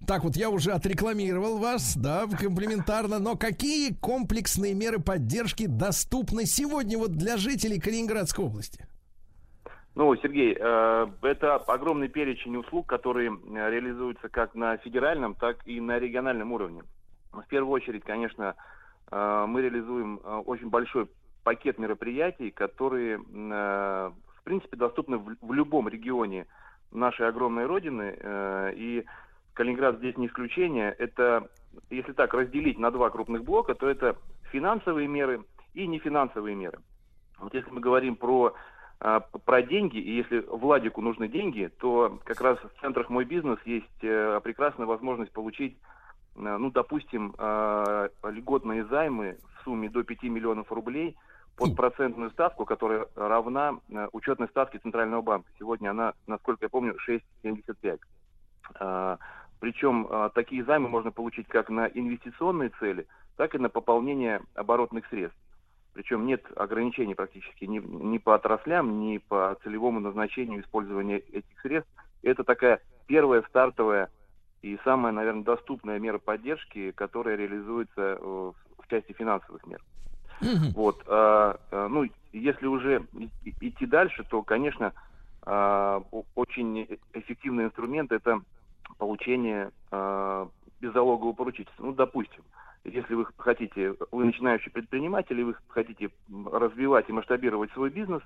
так 0.06 0.26
вот 0.26 0.36
я 0.36 0.50
уже 0.50 0.74
отрекламировал 0.74 1.60
вас, 1.60 1.96
да, 1.96 2.28
комплиментарно. 2.28 3.20
Но 3.20 3.38
какие 3.38 3.94
комплексные 3.94 4.74
меры 4.74 5.00
поддержки 5.00 5.66
доступны 5.66 6.46
сегодня 6.46 6.98
вот 6.98 7.14
для 7.14 7.38
жителей 7.38 7.80
Калининградской 7.80 8.44
области? 8.44 8.86
Ну, 9.96 10.16
Сергей, 10.18 10.56
э, 10.58 11.08
это 11.24 11.56
огромный 11.56 12.08
перечень 12.08 12.56
услуг, 12.56 12.88
которые 12.88 13.32
э, 13.32 13.70
реализуются 13.70 14.30
как 14.30 14.56
на 14.56 14.78
федеральном, 14.78 15.36
так 15.36 15.58
и 15.66 15.82
на 15.82 16.00
региональном 16.00 16.54
уровне. 16.54 16.84
В 17.32 17.46
первую 17.48 17.74
очередь, 17.74 18.04
конечно, 18.04 18.56
э, 19.12 19.46
мы 19.48 19.62
реализуем 19.62 20.22
очень 20.46 20.70
большой 20.70 21.10
пакет 21.44 21.80
мероприятий, 21.80 22.52
которые, 22.52 23.18
в 23.18 24.44
принципе, 24.44 24.76
доступны 24.76 25.18
в 25.18 25.54
любом 25.54 25.88
регионе 25.88 26.46
нашей 26.92 27.28
огромной 27.28 27.66
родины. 27.66 28.14
И 28.76 29.06
Калининград 29.54 29.98
здесь 29.98 30.18
не 30.18 30.28
исключение. 30.28 30.92
Это, 31.00 31.50
если 31.90 32.12
так 32.12 32.34
разделить 32.34 32.78
на 32.78 32.92
два 32.92 33.10
крупных 33.10 33.46
блока, 33.46 33.74
то 33.74 33.90
это 33.90 34.18
финансовые 34.52 35.08
меры 35.08 35.44
и 35.74 35.88
нефинансовые 35.88 36.56
меры. 36.56 36.80
Вот 37.40 37.54
если 37.54 37.72
мы 37.72 37.80
говорим 37.80 38.18
про 38.18 38.54
про 39.00 39.62
деньги, 39.62 39.98
и 39.98 40.18
если 40.18 40.40
Владику 40.40 41.02
нужны 41.02 41.30
деньги, 41.30 41.72
то 41.80 42.20
как 42.26 42.42
раз 42.42 42.60
в 42.60 42.82
центрах 42.82 43.10
«Мой 43.10 43.24
бизнес» 43.24 43.58
есть 43.64 43.86
э, 44.02 44.42
прекрасная 44.44 44.88
возможность 44.88 45.32
получить, 45.32 45.78
э, 46.36 46.58
ну, 46.58 46.70
допустим, 46.70 47.34
э, 47.38 48.10
льготные 48.24 48.84
займы 48.86 49.38
в 49.56 49.64
сумме 49.64 49.90
до 49.90 50.04
5 50.04 50.24
миллионов 50.24 50.70
рублей 50.72 51.16
под 51.56 51.78
процентную 51.78 52.32
ставку, 52.32 52.66
которая 52.66 53.08
равна 53.16 53.80
учетной 54.12 54.48
ставке 54.48 54.80
Центрального 54.80 55.22
банка. 55.22 55.50
Сегодня 55.58 55.92
она, 55.92 56.14
насколько 56.28 56.66
я 56.66 56.70
помню, 56.70 56.96
6,75. 57.06 58.00
А, 58.76 59.18
Причем 59.60 60.08
такие 60.34 60.64
займы 60.64 60.88
можно 60.88 61.12
получить 61.12 61.50
как 61.50 61.70
на 61.70 61.88
инвестиционные 61.88 62.70
цели, 62.80 63.08
так 63.36 63.56
и 63.56 63.58
на 63.58 63.68
пополнение 63.68 64.42
оборотных 64.56 65.06
средств. 65.08 65.38
Причем 65.94 66.26
нет 66.26 66.46
ограничений 66.56 67.16
практически 67.16 67.66
ни, 67.66 67.80
ни 67.80 68.18
по 68.18 68.36
отраслям, 68.36 69.02
ни 69.02 69.18
по 69.18 69.58
целевому 69.64 70.00
назначению 70.00 70.62
использования 70.62 71.18
этих 71.18 71.60
средств. 71.62 71.92
Это 72.22 72.44
такая 72.44 72.80
первая 73.08 73.44
стартовая 73.50 74.10
и 74.62 74.78
самая, 74.84 75.12
наверное, 75.12 75.44
доступная 75.44 76.00
мера 76.00 76.20
поддержки, 76.20 76.92
которая 76.92 77.36
реализуется 77.36 78.18
э, 78.20 78.22
в 78.22 78.88
части 78.90 79.14
финансовых 79.14 79.66
мер. 79.66 79.82
Mm-hmm. 80.42 80.74
Вот, 80.74 81.04
а, 81.08 81.60
а, 81.72 81.88
ну, 81.88 82.06
если 82.32 82.68
уже 82.68 83.04
идти 83.60 83.86
дальше, 83.86 84.24
то, 84.30 84.42
конечно, 84.42 84.94
а, 85.44 86.04
очень 86.36 86.88
эффективный 87.14 87.66
инструмент 87.66 88.12
это 88.12 88.42
получение 88.98 89.72
а, 89.92 90.48
беззалогового 90.80 91.34
поручительства. 91.34 91.84
Ну, 91.86 91.94
допустим, 91.94 92.44
если 92.84 93.14
вы 93.14 93.26
хотите, 93.38 93.96
вы 94.12 94.26
начинающий 94.26 94.72
предприниматель, 94.72 95.40
и 95.40 95.44
вы 95.44 95.56
хотите 95.68 96.10
развивать 96.46 97.10
и 97.10 97.14
масштабировать 97.14 97.72
свой 97.72 97.90
бизнес, 97.90 98.22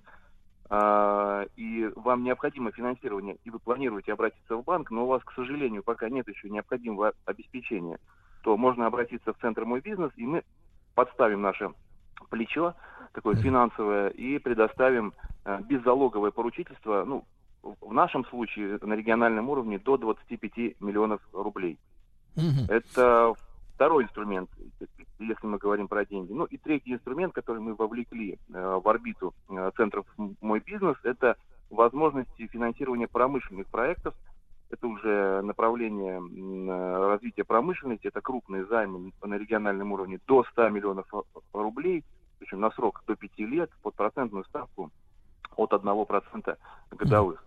э, 0.69 1.45
и 1.55 1.89
вам 1.95 2.23
необходимо 2.23 2.71
финансирование, 2.71 3.37
и 3.43 3.49
вы 3.49 3.59
планируете 3.59 4.13
обратиться 4.13 4.55
в 4.55 4.63
банк, 4.63 4.91
но 4.91 5.05
у 5.05 5.07
вас, 5.07 5.23
к 5.23 5.33
сожалению, 5.33 5.83
пока 5.83 6.09
нет 6.09 6.27
еще 6.27 6.49
необходимого 6.49 7.13
обеспечения, 7.25 7.97
то 8.43 8.57
можно 8.57 8.85
обратиться 8.85 9.33
в 9.33 9.37
Центр 9.39 9.65
«Мой 9.65 9.81
бизнес», 9.81 10.11
и 10.15 10.25
мы 10.25 10.43
подставим 10.95 11.41
наше 11.41 11.71
плечо 12.29 12.75
такое 13.13 13.35
финансовое 13.35 14.09
и 14.09 14.39
предоставим 14.39 15.13
э, 15.45 15.61
беззалоговое 15.67 16.31
поручительство, 16.31 17.03
ну, 17.05 17.25
в 17.61 17.93
нашем 17.93 18.25
случае 18.25 18.77
на 18.81 18.93
региональном 18.93 19.49
уровне 19.49 19.79
до 19.79 19.97
25 19.97 20.81
миллионов 20.81 21.21
рублей. 21.31 21.79
Мгм. 22.35 22.65
Это 22.67 23.33
второй 23.75 24.03
инструмент, 24.03 24.49
если 25.19 25.45
мы 25.45 25.57
говорим 25.57 25.87
про 25.87 26.05
деньги. 26.05 26.31
Ну 26.31 26.45
и 26.45 26.57
третий 26.57 26.93
инструмент, 26.93 27.33
который 27.33 27.59
мы 27.59 27.75
вовлекли 27.75 28.33
э, 28.53 28.79
в 28.83 28.87
орбиту 28.87 29.33
э, 29.49 29.71
центров 29.75 30.05
«М- 30.17 30.35
«Мой 30.41 30.59
бизнес», 30.59 30.97
это 31.03 31.37
возможности 31.69 32.47
финансирования 32.47 33.07
промышленных 33.07 33.67
проектов. 33.67 34.13
Это 34.69 34.87
уже 34.87 35.41
направление 35.43 36.19
э, 36.19 37.07
развития 37.07 37.43
промышленности, 37.43 38.07
это 38.07 38.21
крупные 38.21 38.65
займы 38.65 39.11
на 39.23 39.35
региональном 39.35 39.91
уровне 39.91 40.19
до 40.27 40.43
100 40.43 40.69
миллионов 40.69 41.07
э, 41.13 41.21
рублей, 41.53 42.03
причем 42.39 42.59
на 42.59 42.71
срок 42.71 43.03
до 43.07 43.15
5 43.15 43.39
лет 43.39 43.69
под 43.81 43.95
процентную 43.95 44.45
ставку 44.45 44.91
от 45.55 45.71
1% 45.71 46.57
годовых. 46.91 47.43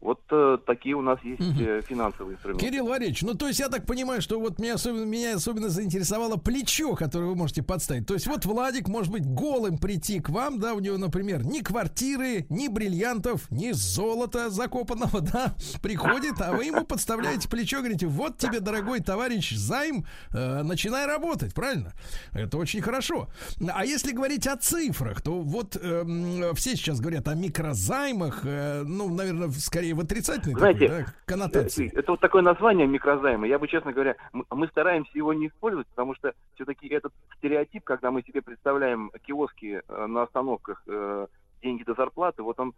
Вот 0.00 0.20
э, 0.30 0.58
такие 0.66 0.94
у 0.94 1.00
нас 1.00 1.18
есть 1.24 1.58
э, 1.60 1.80
финансовые 1.80 2.36
инструменты. 2.36 2.64
Кирилл 2.64 2.86
Валерьевич, 2.86 3.22
ну 3.22 3.34
то 3.34 3.48
есть 3.48 3.58
я 3.58 3.68
так 3.68 3.86
понимаю, 3.86 4.20
что 4.20 4.38
вот 4.38 4.58
меня 4.58 4.74
особенно, 4.74 5.04
меня 5.04 5.34
особенно 5.34 5.68
заинтересовало 5.68 6.36
плечо, 6.36 6.94
которое 6.94 7.26
вы 7.26 7.34
можете 7.34 7.62
подставить. 7.62 8.06
То 8.06 8.14
есть 8.14 8.26
вот 8.26 8.44
Владик 8.44 8.88
может 8.88 9.10
быть 9.10 9.26
голым 9.26 9.78
прийти 9.78 10.20
к 10.20 10.28
вам, 10.28 10.60
да, 10.60 10.74
у 10.74 10.80
него, 10.80 10.98
например, 10.98 11.44
ни 11.46 11.60
квартиры, 11.60 12.46
ни 12.50 12.68
бриллиантов, 12.68 13.50
ни 13.50 13.72
золота 13.72 14.50
закопанного, 14.50 15.20
да, 15.32 15.54
приходит, 15.82 16.40
а 16.40 16.52
вы 16.52 16.66
ему 16.66 16.84
подставляете 16.84 17.48
плечо, 17.48 17.78
говорите, 17.78 18.06
вот 18.06 18.36
тебе, 18.36 18.60
дорогой 18.60 19.00
товарищ, 19.00 19.54
займ, 19.56 20.04
э, 20.32 20.62
начинай 20.62 21.06
работать, 21.06 21.54
правильно? 21.54 21.94
Это 22.32 22.58
очень 22.58 22.82
хорошо. 22.82 23.28
А 23.66 23.84
если 23.84 24.12
говорить 24.12 24.46
о 24.46 24.56
цифрах, 24.56 25.22
то 25.22 25.40
вот 25.40 25.76
эм, 25.80 26.54
все 26.54 26.76
сейчас 26.76 27.00
говорят 27.00 27.28
о 27.28 27.34
микрозаймах, 27.34 28.42
э, 28.44 28.82
ну, 28.84 29.08
наверное, 29.08 29.50
скорее 29.50 29.85
в 29.92 30.00
отрицательной 30.00 30.54
Знаете, 30.54 30.88
такой, 30.88 31.04
да, 31.04 31.14
коннотации. 31.24 31.88
Это, 31.88 32.00
это 32.00 32.12
вот 32.12 32.20
такое 32.20 32.42
название 32.42 32.86
микрозайма. 32.86 33.46
Я 33.46 33.58
бы, 33.58 33.68
честно 33.68 33.92
говоря, 33.92 34.16
мы, 34.32 34.44
мы 34.50 34.68
стараемся 34.68 35.12
его 35.14 35.32
не 35.32 35.48
использовать, 35.48 35.86
потому 35.88 36.14
что 36.14 36.34
все-таки 36.54 36.88
этот 36.88 37.12
стереотип, 37.38 37.84
когда 37.84 38.10
мы 38.10 38.22
себе 38.22 38.42
представляем 38.42 39.10
киоски 39.26 39.82
э, 39.86 40.06
на 40.06 40.22
остановках, 40.22 40.82
э, 40.86 41.26
деньги 41.62 41.82
до 41.84 41.94
зарплаты, 41.94 42.42
вот 42.42 42.58
он 42.60 42.74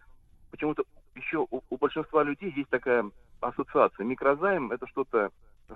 почему-то 0.51 0.85
еще 1.15 1.47
у, 1.51 1.63
у 1.69 1.77
большинства 1.77 2.23
людей 2.23 2.53
есть 2.55 2.71
такая 2.71 3.11
ассоциация. 3.41 4.05
Микрозайм 4.05 4.73
это 4.73 4.87
что-то 4.87 5.31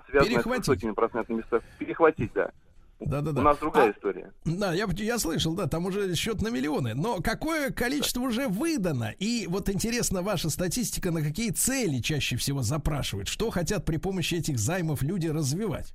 связанное 0.09 0.35
Перехватить. 0.35 0.65
с 0.65 0.67
высокими 0.67 0.91
процентными 0.91 1.41
ставками. 1.41 1.71
Перехватить, 1.79 2.33
да. 2.33 2.51
Да-да-да. 2.99 3.41
У 3.41 3.43
нас 3.43 3.57
другая 3.57 3.89
А, 3.89 3.91
история. 3.91 4.31
Да, 4.45 4.73
я, 4.73 4.87
я 4.95 5.19
слышал, 5.19 5.55
да, 5.55 5.67
там 5.67 5.85
уже 5.85 6.15
счет 6.15 6.41
на 6.41 6.49
миллионы. 6.49 6.93
Но 6.93 7.21
какое 7.21 7.71
количество 7.71 8.21
уже 8.21 8.47
выдано? 8.47 9.13
И 9.19 9.45
вот 9.49 9.69
интересно 9.69 10.21
ваша 10.21 10.49
статистика, 10.49 11.11
на 11.11 11.21
какие 11.21 11.51
цели 11.51 11.99
чаще 11.99 12.37
всего 12.37 12.61
запрашивают? 12.61 13.27
Что 13.27 13.49
хотят 13.49 13.85
при 13.85 13.97
помощи 13.97 14.35
этих 14.35 14.57
займов 14.57 15.01
люди 15.01 15.27
развивать? 15.27 15.93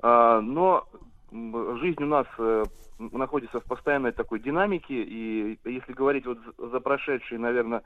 А, 0.00 0.40
но 0.40 0.86
жизнь 1.30 2.02
у 2.02 2.06
нас 2.06 2.26
э, 2.38 2.64
находится 2.98 3.60
в 3.60 3.64
постоянной 3.64 4.12
такой 4.12 4.40
динамике, 4.40 5.02
и 5.02 5.58
если 5.64 5.92
говорить 5.92 6.26
вот 6.26 6.38
за 6.58 6.80
прошедшие, 6.80 7.38
наверное, 7.38 7.82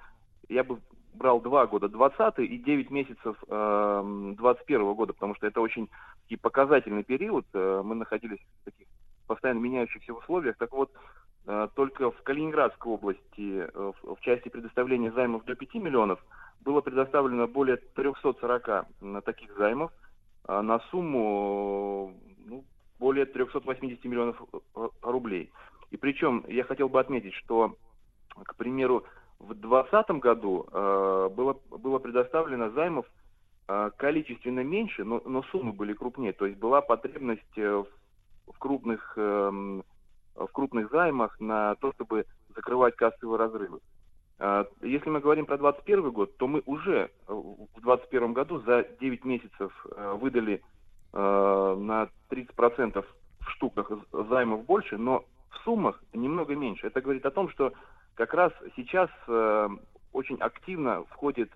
я 0.49 0.65
бы 0.65 0.81
брал 1.17 1.41
два 1.41 1.67
года, 1.67 1.89
20 1.89 2.39
и 2.39 2.59
9 2.59 2.91
месяцев 2.91 3.37
э, 3.49 4.33
21 4.37 4.95
года, 4.95 5.13
потому 5.13 5.35
что 5.35 5.47
это 5.47 5.61
очень 5.61 5.89
показательный 6.41 7.03
период, 7.03 7.47
э, 7.53 7.83
мы 7.85 7.95
находились 7.95 8.41
в 8.61 8.65
таких 8.65 8.87
постоянно 9.27 9.59
меняющихся 9.59 10.13
условиях. 10.15 10.57
Так 10.57 10.73
вот, 10.73 10.91
э, 11.47 11.69
только 11.75 12.11
в 12.11 12.23
Калининградской 12.23 12.93
области 12.93 13.21
э, 13.39 13.93
в, 14.03 14.21
части 14.21 14.49
предоставления 14.49 15.13
займов 15.13 15.45
до 15.45 15.55
5 15.55 15.75
миллионов 15.75 16.25
было 16.61 16.81
предоставлено 16.81 17.47
более 17.47 17.77
340 17.77 18.87
м, 19.01 19.23
таких 19.23 19.57
займов, 19.57 19.93
а, 20.45 20.63
на 20.63 20.81
сумму 20.91 22.13
ну, 22.45 22.65
более 22.99 23.27
380 23.27 24.05
миллионов 24.05 24.41
рублей. 25.03 25.53
И 25.91 25.97
причем 25.97 26.45
я 26.49 26.65
хотел 26.65 26.89
бы 26.89 26.99
отметить, 26.99 27.35
что, 27.35 27.77
к 28.35 28.57
примеру, 28.57 29.05
в 29.39 29.55
2020 29.55 30.11
году 30.23 30.67
э, 30.73 31.31
было, 31.35 31.59
было 31.71 31.99
предоставлено 31.99 32.71
займов 32.71 33.07
э, 33.69 33.91
количественно 33.97 34.61
меньше, 34.61 35.05
но, 35.05 35.23
но 35.25 35.43
суммы 35.45 35.73
были 35.73 35.93
крупнее. 35.93 36.33
То 36.33 36.47
есть 36.47 36.59
была 36.59 36.81
потребность 36.81 37.57
э, 37.57 37.69
в, 37.69 38.53
в 38.53 38.59
крупных, 38.59 39.13
эм, 39.17 39.85
в 40.35 40.49
крупных 40.49 40.91
займах 40.91 41.39
на 41.41 41.75
то, 41.77 41.93
чтобы 41.93 42.27
закрывать 42.55 42.97
кассовые 42.97 43.39
разрывы. 43.39 43.81
Если 44.83 45.09
мы 45.09 45.21
говорим 45.21 45.47
про 45.47 45.57
2021 45.57 46.11
год, 46.11 46.37
то 46.37 46.47
мы 46.47 46.63
уже 46.67 47.11
в 47.27 47.81
2021 47.81 48.35
году 48.35 48.61
за 48.61 48.87
9 49.01 49.25
месяцев 49.25 49.87
выдали 50.21 50.63
на 51.15 52.11
30% 52.29 53.03
в 53.41 53.51
штуках 53.53 53.91
займов 54.13 54.67
больше, 54.67 54.99
но 54.99 55.25
в 55.49 55.65
суммах 55.65 56.03
немного 56.13 56.55
меньше. 56.55 56.87
Это 56.87 57.01
говорит 57.01 57.25
о 57.25 57.31
том, 57.31 57.49
что 57.49 57.73
как 58.17 58.35
раз 58.35 58.53
сейчас 58.75 59.11
э, 59.29 59.69
очень 60.13 60.37
активно 60.39 61.05
входит 61.05 61.51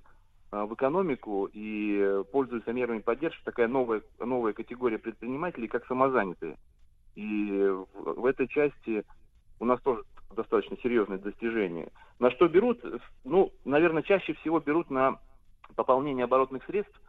э, 0.52 0.62
в 0.62 0.74
экономику 0.74 1.48
и 1.52 1.98
э, 1.98 2.24
пользуется 2.30 2.72
мерами 2.72 2.98
поддержки 3.00 3.42
такая 3.44 3.66
новая, 3.66 4.02
новая 4.18 4.52
категория 4.52 4.98
предпринимателей, 4.98 5.68
как 5.68 5.86
самозанятые. 5.86 6.58
И 7.16 7.50
в, 7.94 8.20
в 8.20 8.26
этой 8.26 8.46
части 8.46 9.04
у 9.58 9.64
нас 9.64 9.80
тоже 9.80 10.02
достаточно 10.36 10.76
серьезные 10.82 11.18
достижения. 11.18 11.90
На 12.18 12.30
что 12.30 12.46
берут? 12.46 12.84
Ну, 13.24 13.52
наверное, 13.64 14.02
чаще 14.02 14.34
всего 14.34 14.60
берут 14.60 14.90
на 14.90 15.18
пополнение 15.74 16.24
оборотных 16.24 16.62
средств, 16.66 17.00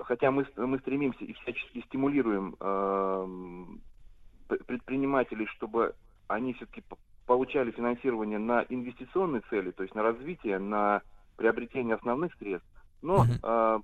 хотя 0.00 0.32
мы, 0.32 0.46
мы 0.56 0.80
стремимся 0.80 1.24
и 1.24 1.32
всячески 1.34 1.80
стимулируем 1.82 2.52
п- 4.48 4.56
предпринимателей, 4.66 5.46
чтобы 5.46 5.94
они 6.26 6.54
все-таки 6.54 6.82
получали 7.28 7.70
финансирование 7.70 8.38
на 8.38 8.64
инвестиционные 8.70 9.42
цели, 9.50 9.70
то 9.70 9.82
есть 9.82 9.94
на 9.94 10.02
развитие, 10.02 10.58
на 10.58 11.02
приобретение 11.36 11.94
основных 11.94 12.34
средств. 12.36 12.66
Но 13.02 13.26
э, 13.26 13.80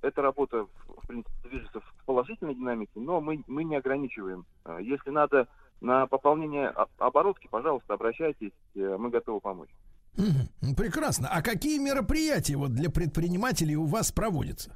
эта 0.00 0.22
работа, 0.22 0.66
в 0.86 1.06
принципе, 1.08 1.34
движется 1.48 1.80
в 1.80 2.04
положительной 2.06 2.54
динамике, 2.54 2.92
но 2.94 3.20
мы, 3.20 3.42
мы 3.48 3.64
не 3.64 3.74
ограничиваем. 3.74 4.46
Э, 4.64 4.78
Если 4.80 5.10
надо 5.10 5.48
на 5.80 6.06
пополнение 6.06 6.68
о- 6.68 6.86
оборотки, 6.98 7.48
пожалуйста, 7.50 7.94
обращайтесь, 7.94 8.52
э, 8.76 8.96
мы 8.96 9.10
готовы 9.10 9.40
помочь. 9.40 9.70
Ну, 10.16 10.76
Прекрасно. 10.76 11.28
А 11.32 11.42
какие 11.42 11.80
мероприятия 11.80 12.54
вот 12.56 12.72
для 12.72 12.90
предпринимателей 12.90 13.74
у 13.74 13.86
вас 13.86 14.12
проводятся? 14.12 14.72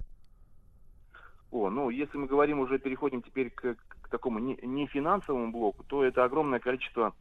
О, 1.53 1.71
ну, 1.71 1.89
если 1.89 2.19
мы 2.19 2.27
говорим 2.27 2.59
уже, 2.59 2.81
переходим 2.81 3.23
теперь 3.23 3.51
к, 3.51 3.77
к 4.03 4.09
такому 4.11 4.41
не, 4.41 4.59
не 4.65 4.89
финансовому 4.89 5.53
блоку, 5.53 5.85
то 5.85 6.03
это 6.03 6.25
огромное 6.25 6.59
количество 6.59 7.07
а, 7.07 7.13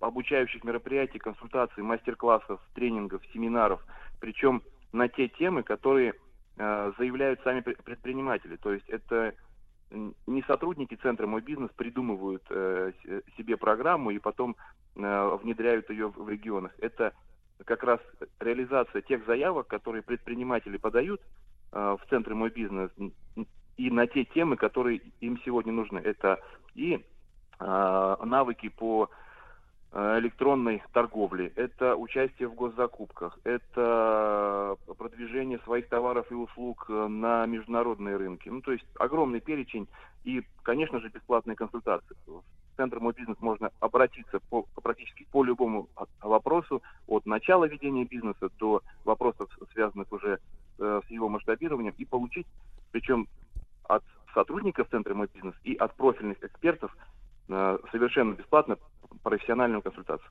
обучающих 0.00 0.64
мероприятий, 0.64 1.18
консультаций, 1.18 1.82
мастер-классов, 1.82 2.60
тренингов, 2.74 3.22
семинаров, 3.32 3.84
причем 4.20 4.62
на 4.92 5.08
те 5.08 5.28
темы, 5.28 5.62
которые 5.62 6.14
а, 6.56 6.92
заявляют 6.98 7.40
сами 7.42 7.60
пре- 7.60 7.82
предприниматели. 7.82 8.56
То 8.56 8.72
есть 8.72 8.88
это 8.88 9.34
не 10.26 10.42
сотрудники 10.42 10.94
центра 10.96 11.26
«Мой 11.26 11.40
бизнес» 11.40 11.70
придумывают 11.76 12.42
э, 12.50 12.92
себе 13.36 13.56
программу 13.56 14.10
и 14.10 14.18
потом 14.18 14.56
э, 14.96 15.38
внедряют 15.42 15.88
ее 15.90 16.08
в 16.08 16.28
регионах. 16.28 16.72
Это 16.78 17.12
как 17.64 17.84
раз 17.84 18.00
реализация 18.40 19.02
тех 19.02 19.24
заявок, 19.26 19.68
которые 19.68 20.02
предприниматели 20.02 20.78
подают 20.78 21.20
э, 21.72 21.96
в 22.00 22.08
центре 22.08 22.34
«Мой 22.34 22.50
бизнес» 22.50 22.90
и 23.76 23.90
на 23.90 24.06
те 24.06 24.24
темы, 24.24 24.56
которые 24.56 25.00
им 25.20 25.40
сегодня 25.44 25.72
нужны. 25.72 25.98
Это 25.98 26.40
и 26.74 27.04
навыки 27.64 28.68
по 28.68 29.08
э, 29.92 30.18
электронной 30.18 30.82
торговле, 30.92 31.52
это 31.56 31.96
участие 31.96 32.48
в 32.48 32.54
госзакупках, 32.54 33.38
это 33.44 34.76
продвижение 34.98 35.58
своих 35.60 35.88
товаров 35.88 36.30
и 36.30 36.34
услуг 36.34 36.86
э, 36.88 37.06
на 37.06 37.46
международные 37.46 38.16
рынки. 38.16 38.48
Ну, 38.48 38.60
то 38.60 38.72
есть 38.72 38.84
огромный 38.98 39.40
перечень 39.40 39.88
и, 40.24 40.42
конечно 40.62 41.00
же, 41.00 41.08
бесплатные 41.08 41.56
консультации. 41.56 42.16
В 42.26 42.42
Центр 42.76 42.98
«Мой 42.98 43.12
бизнес» 43.12 43.36
можно 43.40 43.70
обратиться 43.80 44.40
по, 44.50 44.66
практически 44.82 45.26
по 45.30 45.44
любому 45.44 45.88
от- 45.94 46.10
вопросу, 46.20 46.82
от 47.06 47.24
начала 47.24 47.66
ведения 47.66 48.04
бизнеса 48.04 48.50
до 48.58 48.82
вопросов, 49.04 49.48
связанных 49.72 50.10
уже 50.12 50.40
э, 50.78 51.00
с 51.06 51.10
его 51.10 51.28
масштабированием, 51.28 51.94
и 51.96 52.04
получить, 52.04 52.46
причем 52.90 53.28
от 53.84 54.02
сотрудников 54.32 54.88
Центра 54.90 55.14
«Мой 55.14 55.28
бизнес» 55.32 55.54
и 55.62 55.74
от 55.76 55.94
профильных 55.94 56.42
экспертов 56.42 56.96
э, 56.96 57.13
совершенно 57.46 58.34
бесплатно 58.34 58.76
профессиональную 59.22 59.82
консультацию. 59.82 60.30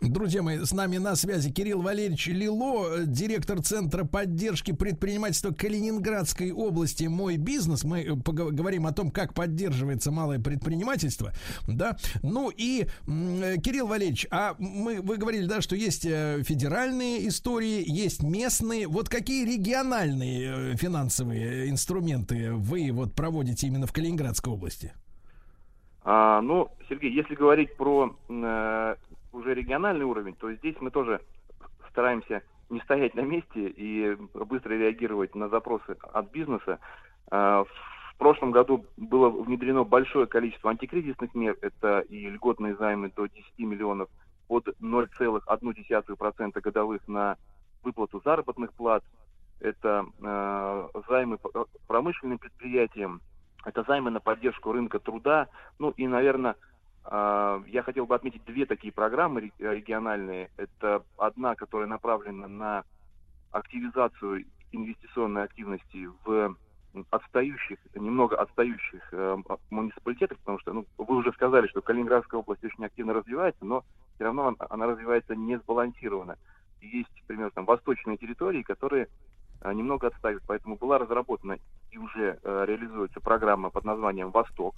Друзья 0.00 0.42
мои, 0.42 0.58
с 0.64 0.72
нами 0.72 0.96
на 0.96 1.14
связи 1.14 1.52
Кирилл 1.52 1.82
Валерьевич 1.82 2.28
Лило, 2.28 3.04
директор 3.04 3.60
Центра 3.60 4.04
поддержки 4.04 4.72
предпринимательства 4.72 5.52
Калининградской 5.52 6.52
области 6.52 7.04
«Мой 7.04 7.36
бизнес». 7.36 7.84
Мы 7.84 8.00
э, 8.00 8.16
поговорим 8.16 8.86
о 8.86 8.92
том, 8.92 9.10
как 9.10 9.34
поддерживается 9.34 10.10
малое 10.10 10.38
предпринимательство. 10.38 11.34
Да? 11.68 11.98
Ну 12.22 12.48
и, 12.48 12.86
э, 12.86 13.56
Кирилл 13.62 13.88
Валерьевич, 13.88 14.26
а 14.30 14.54
мы, 14.58 15.02
вы 15.02 15.18
говорили, 15.18 15.44
да, 15.44 15.60
что 15.60 15.76
есть 15.76 16.06
э, 16.06 16.42
федеральные 16.44 17.28
истории, 17.28 17.84
есть 17.86 18.22
местные. 18.22 18.88
Вот 18.88 19.10
какие 19.10 19.44
региональные 19.44 20.78
финансовые 20.78 21.68
инструменты 21.68 22.54
вы 22.54 22.90
вот 22.90 23.14
проводите 23.14 23.66
именно 23.66 23.86
в 23.86 23.92
Калининградской 23.92 24.50
области? 24.50 24.94
А, 26.02 26.40
ну, 26.40 26.70
Сергей, 26.88 27.12
если 27.12 27.34
говорить 27.34 27.76
про 27.76 28.14
э, 28.28 28.94
уже 29.32 29.54
региональный 29.54 30.04
уровень, 30.04 30.34
то 30.34 30.52
здесь 30.52 30.76
мы 30.80 30.90
тоже 30.90 31.20
стараемся 31.90 32.42
не 32.70 32.80
стоять 32.80 33.14
на 33.14 33.20
месте 33.20 33.68
и 33.68 34.16
быстро 34.34 34.74
реагировать 34.74 35.34
на 35.34 35.48
запросы 35.48 35.96
от 36.12 36.30
бизнеса. 36.30 36.78
А, 37.30 37.64
в 37.64 38.16
прошлом 38.16 38.50
году 38.50 38.84
было 38.96 39.28
внедрено 39.28 39.84
большое 39.84 40.26
количество 40.26 40.70
антикризисных 40.70 41.34
мер. 41.34 41.56
Это 41.60 42.00
и 42.00 42.28
льготные 42.28 42.76
займы 42.76 43.10
до 43.14 43.26
10 43.26 43.58
миллионов 43.58 44.08
под 44.46 44.68
0,1% 44.80 46.60
годовых 46.60 47.08
на 47.08 47.36
выплату 47.82 48.20
заработных 48.24 48.72
плат. 48.72 49.04
Это 49.60 50.06
э, 50.22 50.88
займы 51.08 51.38
промышленным 51.86 52.38
предприятиям, 52.38 53.20
это 53.64 53.82
займы 53.82 54.10
на 54.10 54.20
поддержку 54.20 54.72
рынка 54.72 54.98
труда. 54.98 55.48
Ну 55.78 55.90
и, 55.90 56.06
наверное, 56.06 56.56
а, 57.04 57.62
я 57.66 57.82
хотел 57.82 58.06
бы 58.06 58.14
отметить 58.14 58.44
две 58.44 58.66
такие 58.66 58.92
программы 58.92 59.52
региональные. 59.58 60.50
Это 60.56 61.02
одна, 61.16 61.54
которая 61.54 61.88
направлена 61.88 62.48
на 62.48 62.84
активизацию 63.50 64.44
инвестиционной 64.72 65.44
активности 65.44 66.08
в 66.24 66.56
отстающих, 67.10 67.78
немного 67.94 68.36
отстающих 68.36 69.08
э, 69.12 69.36
муниципалитетах, 69.70 70.38
потому 70.38 70.58
что 70.58 70.72
ну, 70.72 70.86
вы 70.98 71.16
уже 71.16 71.32
сказали, 71.32 71.68
что 71.68 71.82
Калининградская 71.82 72.40
область 72.40 72.64
очень 72.64 72.84
активно 72.84 73.12
развивается, 73.12 73.64
но 73.64 73.84
все 74.14 74.24
равно 74.24 74.48
она, 74.48 74.56
она 74.70 74.86
развивается 74.86 75.36
не 75.36 75.56
сбалансированно. 75.58 76.36
есть, 76.80 77.10
например, 77.22 77.52
там 77.52 77.64
восточные 77.64 78.16
территории, 78.16 78.62
которые 78.62 79.08
немного 79.64 80.08
отстают. 80.08 80.42
Поэтому 80.46 80.76
была 80.76 80.98
разработана 80.98 81.58
и 81.90 81.98
уже 81.98 82.38
э, 82.42 82.64
реализуется 82.66 83.20
программа 83.20 83.70
под 83.70 83.84
названием 83.84 84.30
«Восток», 84.30 84.74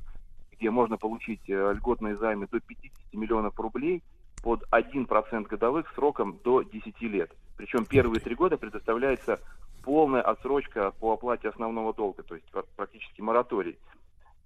где 0.53 0.71
можно 0.71 0.97
получить 0.97 1.49
э, 1.49 1.73
льготные 1.75 2.17
займы 2.17 2.47
до 2.47 2.61
50 2.61 2.93
миллионов 3.15 3.59
рублей 3.59 4.03
под 4.43 4.65
1% 4.71 5.47
годовых 5.47 5.93
сроком 5.95 6.39
до 6.45 6.63
10 6.63 7.01
лет. 7.03 7.31
Причем 7.57 7.85
первые 7.85 8.21
три 8.21 8.35
года 8.35 8.57
предоставляется 8.57 9.41
полная 9.85 10.23
отсрочка 10.23 10.93
по 10.93 11.13
оплате 11.13 11.49
основного 11.49 11.93
долга, 11.93 12.23
то 12.23 12.35
есть 12.35 12.47
практически 12.77 13.21
мораторий. 13.21 13.79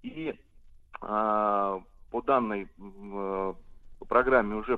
И 0.03 0.35
а, 1.01 1.81
по 2.11 2.21
данной 2.21 2.67
э, 2.77 3.53
программе 4.07 4.55
уже 4.55 4.77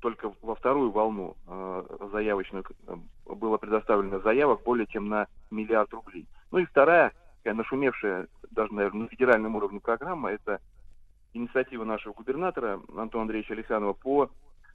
только 0.00 0.32
во 0.42 0.54
вторую 0.54 0.90
волну 0.90 1.36
э, 1.46 2.08
заявочную 2.12 2.64
э, 2.86 2.96
было 3.26 3.58
предоставлено 3.58 4.18
заявок 4.20 4.62
более 4.62 4.86
чем 4.86 5.08
на 5.08 5.26
миллиард 5.50 5.92
рублей. 5.92 6.26
Ну 6.50 6.58
и 6.58 6.64
вторая, 6.64 7.12
такая 7.38 7.54
нашумевшая 7.54 8.28
даже, 8.50 8.74
наверное, 8.74 9.02
на 9.02 9.08
федеральном 9.08 9.56
уровне 9.56 9.80
программа, 9.80 10.30
это 10.30 10.60
инициатива 11.32 11.84
нашего 11.84 12.12
губернатора 12.12 12.80
Антона 12.96 13.22
Андреевича 13.22 13.54
Александрова 13.54 13.92
по 13.92 14.30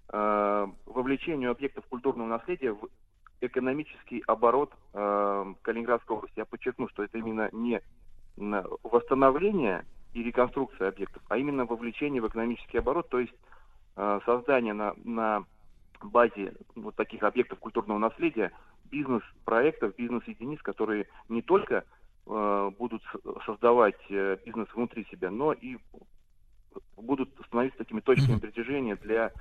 э, 0.09 0.67
вовлечению 0.85 1.51
объектов 1.51 1.85
культурного 1.85 2.27
наследия 2.27 2.71
в 2.71 2.87
экономический 3.41 4.23
оборот 4.27 4.71
э, 4.93 5.53
Калининградской 5.61 6.15
области. 6.15 6.39
Я 6.39 6.45
подчеркну, 6.45 6.87
что 6.89 7.03
это 7.03 7.17
именно 7.17 7.49
не 7.51 7.81
восстановление 8.37 9.85
и 10.13 10.21
реконструкция 10.21 10.89
объектов, 10.89 11.23
а 11.29 11.37
именно 11.37 11.65
вовлечение 11.65 12.21
в 12.21 12.27
экономический 12.27 12.77
оборот, 12.77 13.09
то 13.09 13.19
есть 13.19 13.33
э, 13.95 14.19
создание 14.25 14.73
на, 14.73 14.93
на 15.03 15.45
базе 16.01 16.53
вот 16.75 16.95
таких 16.95 17.23
объектов 17.23 17.59
культурного 17.59 17.97
наследия 17.97 18.51
бизнес-проектов, 18.91 19.95
бизнес-единиц, 19.95 20.61
которые 20.61 21.07
не 21.29 21.41
только 21.41 21.83
э, 22.27 22.71
будут 22.77 23.03
создавать 23.45 23.99
э, 24.09 24.37
бизнес 24.45 24.67
внутри 24.73 25.05
себя, 25.11 25.31
но 25.31 25.53
и 25.53 25.77
будут 26.97 27.29
становиться 27.47 27.77
такими 27.79 27.99
точками 28.01 28.39
притяжения 28.39 28.95
для 28.95 29.31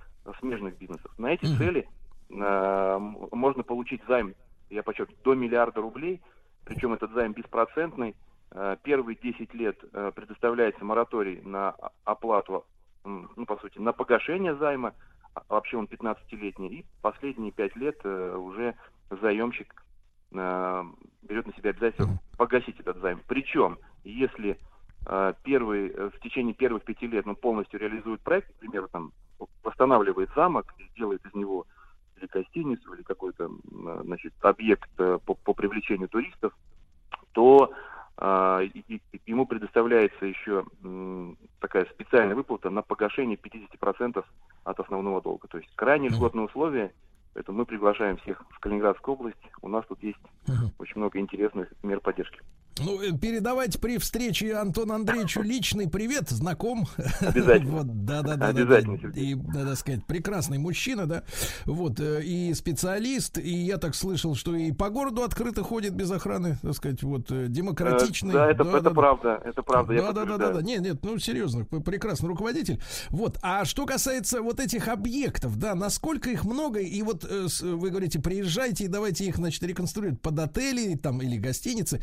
смежных 0.40 0.78
бизнесов. 0.78 1.12
На 1.18 1.32
эти 1.32 1.46
цели 1.56 1.88
э, 2.30 2.98
можно 3.32 3.62
получить 3.62 4.02
займ, 4.08 4.34
я 4.70 4.82
подчеркну, 4.82 5.16
до 5.22 5.34
миллиарда 5.34 5.80
рублей, 5.80 6.20
причем 6.64 6.94
этот 6.94 7.12
займ 7.12 7.32
беспроцентный. 7.32 8.14
Э, 8.50 8.76
первые 8.82 9.16
10 9.20 9.52
лет 9.54 9.76
э, 9.92 10.12
предоставляется 10.14 10.84
мораторий 10.84 11.40
на 11.42 11.74
оплату, 12.04 12.64
ну, 13.04 13.46
по 13.46 13.56
сути, 13.58 13.78
на 13.78 13.92
погашение 13.92 14.54
займа, 14.56 14.94
а 15.34 15.42
вообще 15.48 15.76
он 15.76 15.86
15-летний, 15.86 16.68
и 16.68 16.86
последние 17.02 17.52
5 17.52 17.76
лет 17.76 18.00
э, 18.04 18.36
уже 18.36 18.74
заемщик 19.10 19.84
э, 20.32 20.84
берет 21.22 21.46
на 21.46 21.54
себя 21.54 21.70
обязательство 21.70 22.18
погасить 22.36 22.80
этот 22.80 22.98
займ. 22.98 23.20
Причем, 23.26 23.78
если 24.04 24.58
а, 25.06 25.34
первый, 25.42 25.90
э, 25.90 26.10
в 26.10 26.20
течение 26.20 26.54
первых 26.54 26.84
пяти 26.84 27.06
лет 27.06 27.26
он 27.26 27.36
полностью 27.36 27.78
реализует 27.78 28.20
проект, 28.22 28.50
например, 28.54 28.88
там, 28.88 29.12
восстанавливает 29.62 30.30
замок, 30.34 30.74
делает 30.96 31.24
из 31.26 31.34
него 31.34 31.66
или 32.16 32.26
гостиницу, 32.26 32.94
или 32.94 33.02
какой-то 33.02 33.50
значит, 34.04 34.32
объект 34.40 34.88
э, 34.98 35.18
по, 35.24 35.34
по 35.34 35.52
привлечению 35.52 36.08
туристов, 36.08 36.56
то 37.32 37.70
и, 37.70 37.70
и, 37.70 37.92
ему 38.16 39.46
предоставляется 39.46 40.24
еще 40.26 40.64
такая 41.60 41.86
специальная 41.86 42.34
выплата 42.34 42.70
на 42.70 42.82
погашение 42.82 43.36
50% 43.36 44.24
от 44.64 44.80
основного 44.80 45.20
долга. 45.20 45.48
То 45.48 45.58
есть 45.58 45.74
крайне 45.74 46.08
льготные 46.08 46.46
условия, 46.46 46.92
поэтому 47.32 47.58
мы 47.58 47.66
приглашаем 47.66 48.16
всех 48.18 48.44
в 48.50 48.58
Калининградскую 48.60 49.16
область. 49.16 49.36
У 49.62 49.68
нас 49.68 49.84
тут 49.86 50.02
есть 50.02 50.20
очень 50.78 50.98
много 50.98 51.18
интересных 51.18 51.72
мер 51.82 52.00
поддержки. 52.00 52.40
Ну, 52.80 53.00
э, 53.00 53.12
передавайте 53.12 53.78
при 53.78 53.98
встрече 53.98 54.54
Антону 54.54 54.94
Андреевичу 54.94 55.42
личный 55.42 55.88
привет, 55.88 56.30
знаком. 56.30 56.86
Обязательно. 57.20 57.70
вот, 57.70 58.04
да, 58.04 58.22
да, 58.22 58.36
да. 58.36 58.48
Обязательно. 58.48 58.98
Да, 58.98 59.08
да. 59.08 59.20
И, 59.20 59.34
надо 59.34 59.76
сказать, 59.76 60.04
прекрасный 60.04 60.58
мужчина, 60.58 61.06
да. 61.06 61.22
Вот, 61.66 62.00
э, 62.00 62.22
и 62.24 62.52
специалист, 62.54 63.38
и 63.38 63.50
я 63.50 63.78
так 63.78 63.94
слышал, 63.94 64.34
что 64.34 64.56
и 64.56 64.72
по 64.72 64.90
городу 64.90 65.22
открыто 65.22 65.62
ходит 65.62 65.94
без 65.94 66.10
охраны, 66.10 66.58
так 66.62 66.74
сказать, 66.74 67.02
вот, 67.04 67.30
э, 67.30 67.46
демократичный. 67.48 68.32
Да, 68.32 68.50
это, 68.50 68.64
да, 68.64 68.70
это 68.70 68.80
да, 68.80 68.90
правда, 68.90 69.40
это 69.44 69.62
правда. 69.62 69.94
Да, 69.94 70.12
да, 70.12 70.24
да, 70.24 70.36
да, 70.36 70.52
да. 70.54 70.62
Нет, 70.62 70.80
нет, 70.80 70.98
ну, 71.02 71.18
серьезно, 71.18 71.64
прекрасный 71.64 72.28
руководитель. 72.28 72.80
Вот, 73.10 73.38
а 73.42 73.64
что 73.64 73.86
касается 73.86 74.42
вот 74.42 74.58
этих 74.58 74.88
объектов, 74.88 75.58
да, 75.58 75.76
насколько 75.76 76.28
их 76.28 76.44
много, 76.44 76.80
и 76.80 77.02
вот 77.02 77.24
вы 77.24 77.90
говорите, 77.90 78.20
приезжайте 78.20 78.84
и 78.84 78.88
давайте 78.88 79.26
их, 79.26 79.36
значит, 79.36 79.62
реконструировать 79.62 80.20
под 80.20 80.38
отели, 80.40 80.96
там, 80.96 81.22
или 81.22 81.36
гостиницы, 81.36 82.02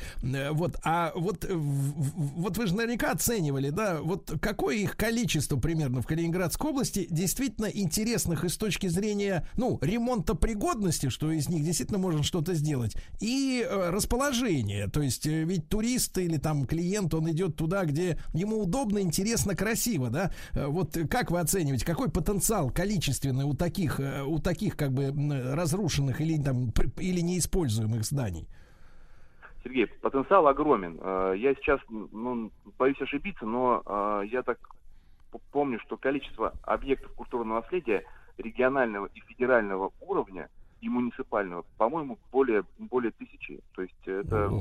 вот, 0.61 0.77
а 0.83 1.11
вот, 1.15 1.47
вот 1.49 2.57
вы 2.57 2.67
же 2.67 2.75
наверняка 2.75 3.11
оценивали, 3.11 3.71
да, 3.71 3.99
вот 3.99 4.31
какое 4.39 4.75
их 4.75 4.95
количество 4.95 5.57
примерно 5.57 6.03
в 6.03 6.05
Калининградской 6.05 6.69
области 6.69 7.07
действительно 7.09 7.65
интересных 7.65 8.43
и 8.43 8.49
с 8.49 8.57
точки 8.57 8.85
зрения, 8.85 9.47
ну, 9.57 9.79
ремонта 9.81 10.35
пригодности, 10.35 11.09
что 11.09 11.31
из 11.31 11.49
них 11.49 11.63
действительно 11.63 11.97
можно 11.97 12.21
что-то 12.21 12.53
сделать, 12.53 12.95
и 13.19 13.65
э, 13.67 13.89
расположение, 13.89 14.87
то 14.87 15.01
есть 15.01 15.25
э, 15.25 15.45
ведь 15.45 15.67
турист 15.67 16.15
или 16.19 16.37
там 16.37 16.67
клиент, 16.67 17.15
он 17.15 17.31
идет 17.31 17.55
туда, 17.55 17.83
где 17.85 18.19
ему 18.33 18.61
удобно, 18.61 18.99
интересно, 18.99 19.55
красиво, 19.55 20.11
да, 20.11 20.31
э, 20.53 20.67
вот 20.67 20.95
как 21.09 21.31
вы 21.31 21.39
оцениваете, 21.39 21.87
какой 21.87 22.11
потенциал 22.11 22.69
количественный 22.69 23.45
у 23.45 23.55
таких, 23.55 23.99
у 24.27 24.37
таких 24.37 24.77
как 24.77 24.93
бы 24.93 25.11
разрушенных 25.55 26.21
или 26.21 26.37
там 26.39 26.71
или 26.99 27.21
неиспользуемых 27.21 28.05
зданий? 28.05 28.47
Сергей, 29.63 29.87
потенциал 29.87 30.47
огромен. 30.47 30.99
Э, 31.01 31.33
я 31.37 31.53
сейчас, 31.55 31.79
ну, 31.89 32.51
боюсь 32.77 33.01
ошибиться, 33.01 33.45
но 33.45 33.83
э, 33.85 34.23
я 34.27 34.43
так 34.43 34.57
помню, 35.51 35.79
что 35.79 35.97
количество 35.97 36.53
объектов 36.63 37.11
культурного 37.13 37.61
наследия 37.61 38.03
регионального 38.37 39.07
и 39.13 39.19
федерального 39.21 39.91
уровня 40.01 40.49
и 40.81 40.89
муниципального, 40.89 41.63
по-моему, 41.77 42.17
более, 42.31 42.63
более 42.79 43.11
тысячи. 43.11 43.61
То 43.75 43.83
есть 43.83 44.07
это, 44.07 44.51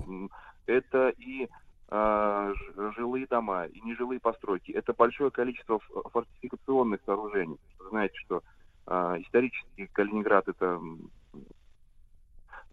это 0.67 1.09
и 1.17 1.49
э, 1.91 2.55
жилые 2.97 3.27
дома, 3.27 3.65
и 3.65 3.81
нежилые 3.81 4.21
постройки. 4.21 4.71
Это 4.73 4.93
большое 4.93 5.31
количество 5.31 5.79
фортификационных 6.13 7.01
сооружений. 7.07 7.59
Вы 7.79 7.89
знаете, 7.89 8.19
что 8.19 8.43
э, 8.87 9.17
исторически 9.21 9.87
Калининград 9.93 10.47
это 10.49 10.81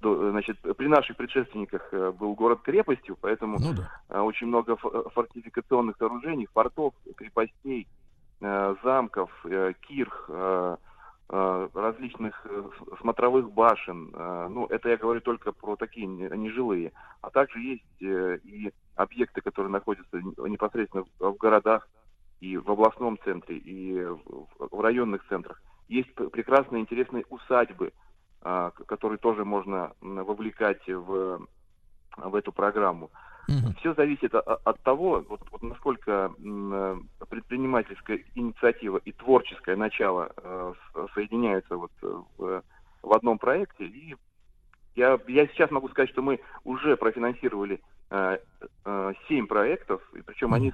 значит, 0.01 0.59
при 0.77 0.87
наших 0.87 1.17
предшественниках 1.17 1.89
э, 1.91 2.11
был 2.11 2.33
город-крепостью, 2.33 3.17
поэтому 3.19 3.57
ну, 3.59 3.73
да. 3.73 3.89
Э, 4.09 4.19
очень 4.19 4.47
много 4.47 4.75
фортификационных 4.75 5.97
сооружений, 5.97 6.47
фортов, 6.53 6.93
крепостей, 7.15 7.87
э, 8.41 8.75
замков, 8.83 9.31
кирх, 9.81 10.29
различных 11.29 12.47
смотровых 13.01 13.51
башен. 13.51 14.11
Ну, 14.13 14.65
это 14.67 14.87
я 14.87 14.95
говорю 14.95 15.19
только 15.19 15.51
про 15.51 15.75
такие 15.75 16.07
не- 16.07 16.29
нежилые. 16.37 16.93
А 17.21 17.29
также 17.29 17.59
есть 17.59 17.83
и 17.99 18.71
объекты, 18.95 19.41
которые 19.41 19.69
находятся 19.69 20.21
непосредственно 20.21 21.03
в 21.19 21.33
городах, 21.33 21.89
и 22.39 22.55
в 22.55 22.71
областном 22.71 23.19
центре, 23.25 23.57
и 23.57 24.05
в 24.05 24.79
районных 24.79 25.27
центрах. 25.27 25.61
Есть 25.89 26.13
прекрасные, 26.15 26.81
интересные 26.81 27.25
усадьбы, 27.29 27.91
которые 28.41 29.17
тоже 29.17 29.43
можно 29.45 29.93
вовлекать 30.01 30.87
в, 30.87 31.47
в 32.17 32.35
эту 32.35 32.51
программу. 32.51 33.09
Мгм. 33.47 33.73
Все 33.79 33.93
зависит 33.93 34.35
от 34.35 34.81
того, 34.81 35.23
вот, 35.27 35.39
вот 35.51 35.63
насколько 35.63 36.33
э, 36.37 36.97
предпринимательская 37.29 38.19
инициатива 38.35 38.97
и 38.97 39.13
творческое 39.13 39.77
начало 39.77 40.33
э, 40.35 40.73
соединяются 41.13 41.77
вот 41.77 41.91
э, 42.01 42.21
в, 42.37 42.63
в 43.03 43.13
одном 43.13 43.37
проекте. 43.37 43.85
И 43.85 44.17
я, 44.95 45.17
я 45.27 45.47
сейчас 45.47 45.71
могу 45.71 45.87
сказать, 45.89 46.09
что 46.09 46.21
мы 46.21 46.39
уже 46.63 46.97
профинансировали 46.97 47.81
семь 49.27 49.47
проектов, 49.47 50.01
и 50.13 50.21
причем 50.21 50.53
они 50.53 50.73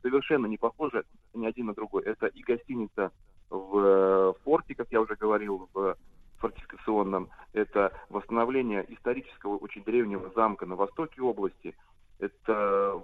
совершенно 0.00 0.46
не 0.46 0.56
похожи 0.56 1.04
ни 1.34 1.44
один 1.44 1.66
на 1.66 1.74
другой. 1.74 2.04
Это 2.04 2.26
и 2.26 2.42
гостиница 2.42 3.12
в 3.50 4.34
форте, 4.42 4.74
как 4.74 4.90
я 4.90 5.02
уже 5.02 5.14
говорил, 5.14 5.68
в 5.74 5.94
фортификационном. 6.42 7.30
Это 7.52 7.92
восстановление 8.10 8.84
исторического 8.92 9.56
очень 9.56 9.84
древнего 9.84 10.30
замка 10.34 10.66
на 10.66 10.74
востоке 10.76 11.22
области. 11.22 11.74
Это 12.18 13.02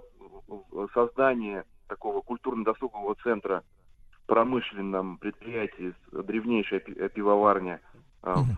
э, 0.49 0.87
создание 0.93 1.63
такого 1.87 2.21
культурно-досугового 2.21 3.15
центра 3.23 3.63
в 4.11 4.25
промышленном 4.27 5.17
предприятии, 5.17 5.93
древнейшая 6.11 6.81
э, 6.85 7.09
пивоварня 7.09 7.81
Мгм. 8.21 8.57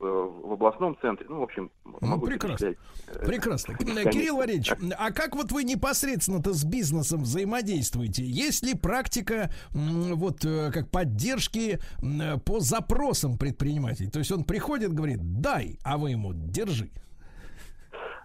В, 0.00 0.04
э, 0.04 0.46
в 0.46 0.52
областном 0.52 0.96
центре. 1.00 1.26
Ну, 1.28 1.40
в 1.40 1.42
общем, 1.42 1.70
могу 1.84 2.26
прекрасно. 2.26 2.68
перечислять, 2.68 2.78
э, 3.08 3.26
Прекрасно. 3.26 3.72
бесконечно. 3.72 4.10
Кирилл 4.10 4.36
Валерьевич, 4.38 4.72
а 4.98 5.12
как 5.12 5.36
вот 5.36 5.52
вы 5.52 5.64
непосредственно-то 5.64 6.52
с 6.52 6.64
бизнесом 6.64 7.22
взаимодействуете? 7.22 8.24
Есть 8.24 8.64
ли 8.64 8.74
практика 8.74 9.50
вот 9.72 10.44
э, 10.44 10.70
как 10.72 10.90
поддержки 10.90 11.78
э, 11.78 12.38
по 12.38 12.60
запросам 12.60 13.38
предпринимателей? 13.38 14.10
То 14.10 14.18
есть 14.18 14.32
он 14.32 14.44
приходит, 14.44 14.92
говорит, 14.92 15.20
дай, 15.40 15.78
а 15.84 15.98
вы 15.98 16.10
ему 16.10 16.32
держи. 16.34 16.90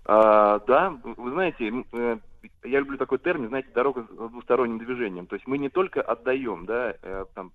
А, 0.05 0.59
да, 0.59 0.97
вы 1.03 1.31
знаете, 1.31 1.83
э, 1.91 2.17
я 2.63 2.79
люблю 2.79 2.97
такой 2.97 3.17
термин, 3.17 3.49
знаете, 3.49 3.69
дорога 3.73 4.03
с 4.03 4.29
двусторонним 4.29 4.77
движением. 4.77 5.25
То 5.25 5.35
есть 5.35 5.47
мы 5.47 5.57
не 5.57 5.69
только 5.69 6.01
отдаем, 6.01 6.65
да, 6.65 6.93
э, 7.01 7.25
там, 7.33 7.51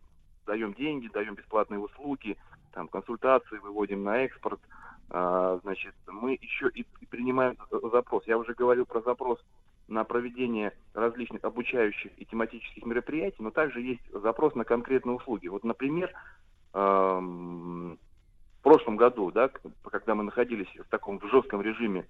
даем 0.47 0.74
деньги, 0.74 1.09
даем 1.09 1.36
бесплатные 1.36 1.78
услуги, 1.78 2.36
там, 2.72 2.88
консультации 2.88 3.59
выводим 3.59 4.05
на 4.05 4.18
экспорт, 4.24 4.60
а, 5.10 5.59
значит, 5.62 5.94
мы 6.06 6.38
еще 6.40 6.70
и, 6.74 6.86
и 7.01 7.06
принимаем 7.06 7.56
за- 7.70 7.88
запрос. 7.90 8.24
Я 8.26 8.38
уже 8.38 8.55
говорил 8.55 8.86
про 8.86 9.01
запрос 9.01 9.40
на 9.88 10.05
проведение 10.05 10.72
различных 10.94 11.44
обучающих 11.44 12.12
и 12.16 12.24
тематических 12.24 12.84
мероприятий, 12.86 13.42
но 13.42 13.51
также 13.51 13.80
есть 13.80 14.02
запрос 14.12 14.55
на 14.55 14.64
конкретные 14.64 15.16
услуги. 15.16 15.48
Вот, 15.48 15.64
например, 15.64 16.12
ам, 16.72 17.98
в 18.60 18.62
прошлом 18.62 18.97
году, 18.97 19.32
да, 19.32 19.51
когда 19.90 20.14
мы 20.14 20.22
находились 20.22 20.68
в 20.76 20.88
таком 20.90 21.18
в 21.18 21.28
жестком 21.28 21.60
режиме 21.60 22.06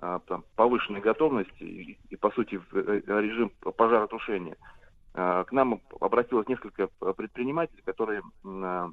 а, 0.00 0.18
там, 0.20 0.44
повышенной 0.56 1.00
готовности 1.00 1.62
и, 1.62 1.98
и, 2.08 2.16
по 2.16 2.30
сути, 2.30 2.56
в 2.56 2.74
э, 2.74 3.02
режим 3.06 3.50
пожаротушения, 3.60 4.56
а, 5.14 5.44
к 5.44 5.52
нам 5.52 5.80
обратилось 6.00 6.48
несколько 6.48 6.88
предпринимателей, 7.14 7.82
которые 7.84 8.22
а, 8.44 8.90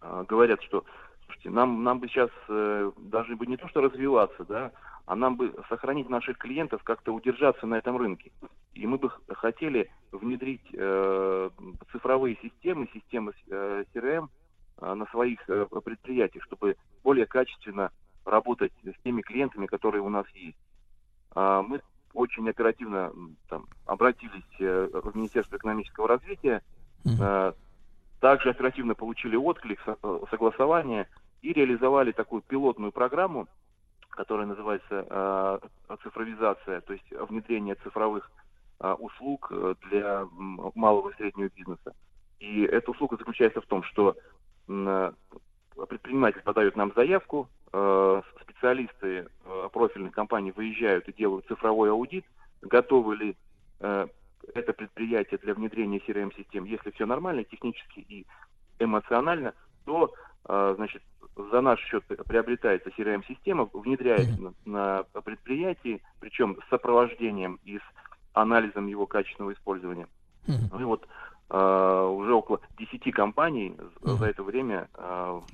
говорят, 0.00 0.62
что 0.62 0.84
слушайте, 1.26 1.50
нам, 1.50 1.82
нам 1.82 1.98
бы 1.98 2.08
сейчас 2.08 2.30
э, 2.48 2.92
даже 2.96 3.36
бы 3.36 3.46
не 3.46 3.56
то 3.56 3.68
что 3.68 3.80
развиваться, 3.80 4.44
да, 4.44 4.72
а 5.06 5.14
нам 5.14 5.36
бы 5.36 5.54
сохранить 5.68 6.08
наших 6.08 6.38
клиентов, 6.38 6.82
как-то 6.82 7.12
удержаться 7.12 7.66
на 7.66 7.76
этом 7.76 7.96
рынке. 7.96 8.32
И 8.74 8.86
мы 8.86 8.98
бы 8.98 9.10
хотели 9.28 9.90
внедрить 10.12 10.66
э, 10.72 11.50
цифровые 11.92 12.36
системы, 12.42 12.88
системы 12.92 13.32
э, 13.48 13.84
CRM 13.94 14.28
э, 14.78 14.94
на 14.94 15.06
своих 15.06 15.40
э, 15.48 15.66
предприятиях, 15.84 16.44
чтобы 16.44 16.76
более 17.04 17.26
качественно 17.26 17.90
работать 18.24 18.72
с 18.82 19.02
теми 19.02 19.22
клиентами, 19.22 19.66
которые 19.66 20.02
у 20.02 20.08
нас 20.08 20.26
есть. 20.34 20.58
А, 21.34 21.62
Мы 21.62 21.80
очень 22.12 22.48
оперативно 22.48 23.12
там, 23.48 23.66
обратились 23.84 24.42
э, 24.58 24.88
в 24.92 25.16
Министерство 25.16 25.56
экономического 25.56 26.08
развития, 26.08 26.62
э, 27.04 27.52
также 28.26 28.50
оперативно 28.50 28.96
получили 28.96 29.36
отклик, 29.36 29.80
э, 29.86 30.20
согласование 30.30 31.06
и 31.42 31.52
реализовали 31.52 32.10
такую 32.10 32.42
пилотную 32.42 32.90
программу, 32.90 33.46
которая 34.10 34.48
называется 34.48 35.06
э, 35.08 35.58
цифровизация, 36.02 36.80
то 36.80 36.92
есть 36.92 37.08
внедрение 37.12 37.76
цифровых 37.76 38.28
э, 38.80 38.92
услуг 38.94 39.52
для 39.88 40.26
малого 40.74 41.10
и 41.10 41.14
среднего 41.14 41.48
бизнеса. 41.54 41.94
И 42.40 42.62
эта 42.62 42.90
услуга 42.90 43.16
заключается 43.16 43.60
в 43.60 43.66
том, 43.66 43.84
что 43.84 44.16
предприниматель 44.66 46.42
подает 46.42 46.74
нам 46.74 46.92
заявку, 46.96 47.48
специалисты 47.68 49.28
профильных 49.72 50.12
компаний 50.12 50.50
выезжают 50.50 51.08
и 51.08 51.12
делают 51.12 51.46
цифровой 51.46 51.90
аудит, 51.92 52.24
готовы 52.60 53.16
ли 53.16 53.36
это 54.54 54.72
предприятие 54.72 55.38
для 55.42 55.54
внедрения 55.54 55.98
CRM-систем, 56.06 56.64
если 56.64 56.90
все 56.90 57.06
нормально, 57.06 57.44
технически 57.44 58.00
и 58.00 58.26
эмоционально, 58.78 59.54
то, 59.84 60.12
э, 60.48 60.74
значит, 60.76 61.02
за 61.36 61.60
наш 61.60 61.80
счет 61.80 62.04
приобретается 62.06 62.90
CRM-система, 62.90 63.68
внедряется 63.72 64.40
на, 64.40 65.04
на 65.12 65.20
предприятии, 65.22 66.02
причем 66.20 66.56
с 66.66 66.68
сопровождением 66.70 67.58
и 67.64 67.78
с 67.78 67.82
анализом 68.32 68.86
его 68.86 69.06
качественного 69.06 69.52
использования. 69.52 70.06
Ну 70.46 70.80
и 70.80 70.84
вот 70.84 71.06
э, 71.50 72.06
уже 72.12 72.32
около 72.34 72.60
10 72.78 73.12
компаний 73.12 73.76
за- 74.00 74.26
это 74.26 74.42
время 74.42 74.88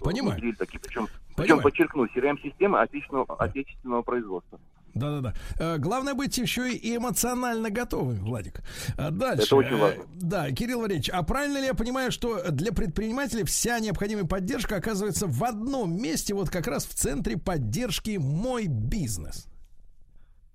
Понимаю. 0.00 0.34
внедрили 0.34 0.54
такие, 0.56 0.78
причем, 0.80 1.06
Понимаю. 1.06 1.36
причем 1.36 1.60
подчеркну, 1.62 2.04
CRM-системы 2.06 2.78
отечественного, 2.80 3.34
отечественного 3.38 4.02
производства. 4.02 4.60
Да-да-да. 4.94 5.34
Э, 5.58 5.78
Главное 5.78 6.14
быть 6.14 6.36
еще 6.38 6.70
и 6.72 6.96
эмоционально 6.96 7.70
готовым, 7.70 8.24
Владик. 8.24 8.60
А 8.98 9.10
Дальше. 9.10 9.46
Это 9.46 9.56
очень 9.56 9.76
Э, 9.76 9.80
важно. 9.80 10.04
Да, 10.14 10.50
Кирилл 10.50 10.80
Валерьевич, 10.80 11.10
а 11.10 11.22
правильно 11.22 11.58
ли 11.58 11.66
я 11.66 11.74
понимаю, 11.74 12.12
что 12.12 12.50
для 12.50 12.72
предпринимателей 12.72 13.44
вся 13.44 13.78
необходимая 13.80 14.26
поддержка 14.26 14.76
оказывается 14.76 15.26
в 15.26 15.42
одном 15.44 15.96
месте, 15.96 16.34
вот 16.34 16.50
как 16.50 16.66
раз 16.66 16.84
в 16.86 16.94
центре 16.94 17.38
поддержки 17.38 18.18
«Мой 18.20 18.66
бизнес»? 18.66 19.48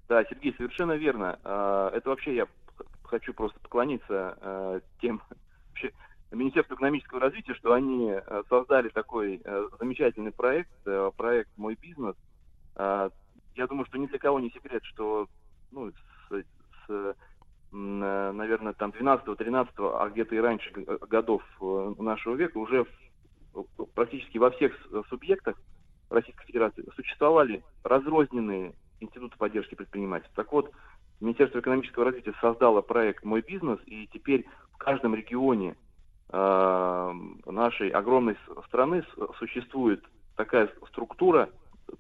Да, 0.08 0.24
Сергей, 0.26 0.54
совершенно 0.58 0.94
верно. 0.94 1.38
Это 1.44 2.04
вообще 2.06 2.36
я 2.36 2.48
хочу 3.04 3.34
просто 3.34 3.60
поклониться 3.60 4.38
э, 4.42 4.80
тем 5.02 5.22
вообще, 5.70 5.92
Министерству 6.32 6.76
экономического 6.76 7.20
развития, 7.22 7.54
что 7.56 7.74
они 7.74 8.12
э, 8.12 8.44
создали 8.50 8.90
такой 8.90 9.42
э, 9.44 9.68
замечательный 9.80 10.32
проект, 10.32 10.70
э, 10.86 11.12
проект 11.18 11.50
«Мой 11.58 11.78
бизнес». 11.82 12.16
Я 13.58 13.68
думаю, 13.68 13.86
что 13.88 13.98
ни 13.98 14.06
для 14.06 14.20
кого 14.20 14.40
не 14.40 14.52
секрет, 14.52 14.84
что 14.86 15.28
ну, 15.72 15.92
с, 15.92 16.32
с, 16.32 16.90
э, 16.90 17.14
наверное, 17.72 18.74
там 18.74 18.92
12-13, 18.92 19.68
а 19.78 20.10
где-то 20.10 20.36
и 20.36 20.40
раньше 20.40 20.72
г- 20.72 20.98
годов 21.08 21.44
э, 21.60 21.94
нашего 21.98 22.36
века 22.36 22.58
уже 22.60 22.86
практически 23.96 24.38
во 24.38 24.52
всех 24.52 24.74
субъектах 25.10 25.60
Российской 26.12 26.46
Федерации 26.46 26.88
существовали 26.96 27.64
разрозненные 27.84 28.76
институты 29.00 29.36
поддержки 29.38 29.74
предпринимательств. 29.74 30.36
Так 30.36 30.52
вот, 30.54 30.72
Министерство 31.20 31.60
экономического 31.60 32.06
развития 32.06 32.34
создало 32.40 32.82
проект 32.82 33.24
«Мой 33.24 33.42
бизнес», 33.42 33.80
и 33.88 34.08
теперь 34.14 34.46
в 34.74 34.78
каждом 34.78 35.16
регионе 35.16 35.76
э, 36.30 37.14
нашей 37.48 37.90
огромной 37.90 38.38
страны 38.68 39.04
существует 39.40 40.06
такая 40.36 40.70
структура 40.90 41.50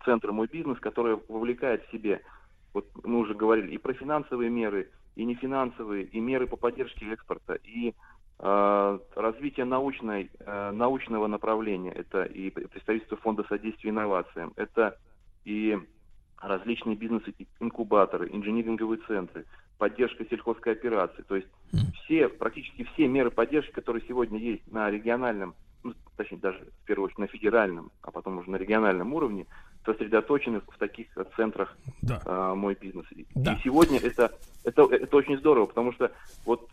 центра 0.06 0.32
«Мой 0.32 0.48
бизнес», 0.48 0.80
которая 0.80 1.20
вовлекает 1.28 1.86
в 1.86 1.92
себе, 1.92 2.22
вот 2.74 2.88
мы 3.04 3.20
уже 3.20 3.34
говорили, 3.34 3.72
и 3.72 3.78
про 3.78 3.94
финансовые 3.94 4.50
меры, 4.50 4.90
и 5.16 5.26
нефинансовые, 5.26 6.04
и 6.04 6.20
меры 6.20 6.48
по 6.48 6.58
поддержке 6.58 7.12
экспорта, 7.12 7.56
и 7.64 7.94
э, 8.40 9.00
развитие 9.16 9.66
научной, 9.66 10.30
э, 10.40 10.72
научного 10.72 11.28
направления. 11.28 11.92
Это 11.92 12.24
и 12.24 12.50
представительство 12.50 13.18
Фонда 13.18 13.44
содействия 13.50 13.90
инновациям, 13.90 14.54
это 14.56 14.98
и 15.44 15.78
различные 16.40 16.96
бизнес-инкубаторы, 16.96 18.30
инжиниринговые 18.32 19.00
центры, 19.08 19.46
поддержка 19.78 20.26
сельхозкооперации. 20.26 21.24
То 21.24 21.36
есть 21.36 21.48
все, 22.04 22.30
практически 22.30 22.84
все 22.94 23.08
меры 23.08 23.32
поддержки, 23.32 23.72
которые 23.72 24.04
сегодня 24.08 24.40
есть 24.40 24.72
на 24.72 24.90
региональном, 24.90 25.56
ну, 25.84 25.94
точнее 26.16 26.38
даже 26.38 26.60
в 26.60 26.86
первую 26.86 27.06
очередь 27.06 27.20
на 27.20 27.28
федеральном, 27.28 27.92
а 28.02 28.12
потом 28.12 28.38
уже 28.38 28.50
на 28.52 28.58
региональном 28.58 29.14
уровне, 29.14 29.46
сосредоточены 29.92 30.60
в 30.60 30.78
таких 30.78 31.08
э, 31.18 31.24
центрах 31.36 31.76
Да. 32.02 32.22
а, 32.26 32.56
мой 32.56 32.76
бизнес. 32.80 33.06
И 33.12 33.26
Да. 33.36 33.54
и 33.54 33.62
сегодня 33.64 34.00
это, 34.00 34.32
это, 34.64 34.84
это 34.84 35.16
очень 35.18 35.38
здорово, 35.38 35.66
потому 35.68 35.94
что 35.94 36.12
вот 36.46 36.70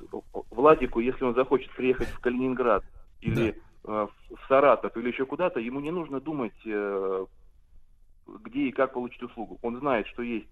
Владику, 0.50 1.00
если 1.00 1.24
он 1.24 1.34
захочет 1.34 1.70
приехать 1.72 2.08
в 2.08 2.18
Калининград 2.20 2.84
или 3.20 3.60
в 3.84 4.08
Саратов 4.48 4.96
или 4.96 5.08
еще 5.08 5.26
куда-то, 5.26 5.60
ему 5.60 5.80
не 5.80 5.90
нужно 5.90 6.18
думать, 6.20 6.54
где 6.64 8.60
и 8.68 8.72
как 8.72 8.94
получить 8.94 9.22
услугу. 9.22 9.58
Он 9.62 9.78
знает, 9.78 10.06
что 10.08 10.22
есть 10.22 10.46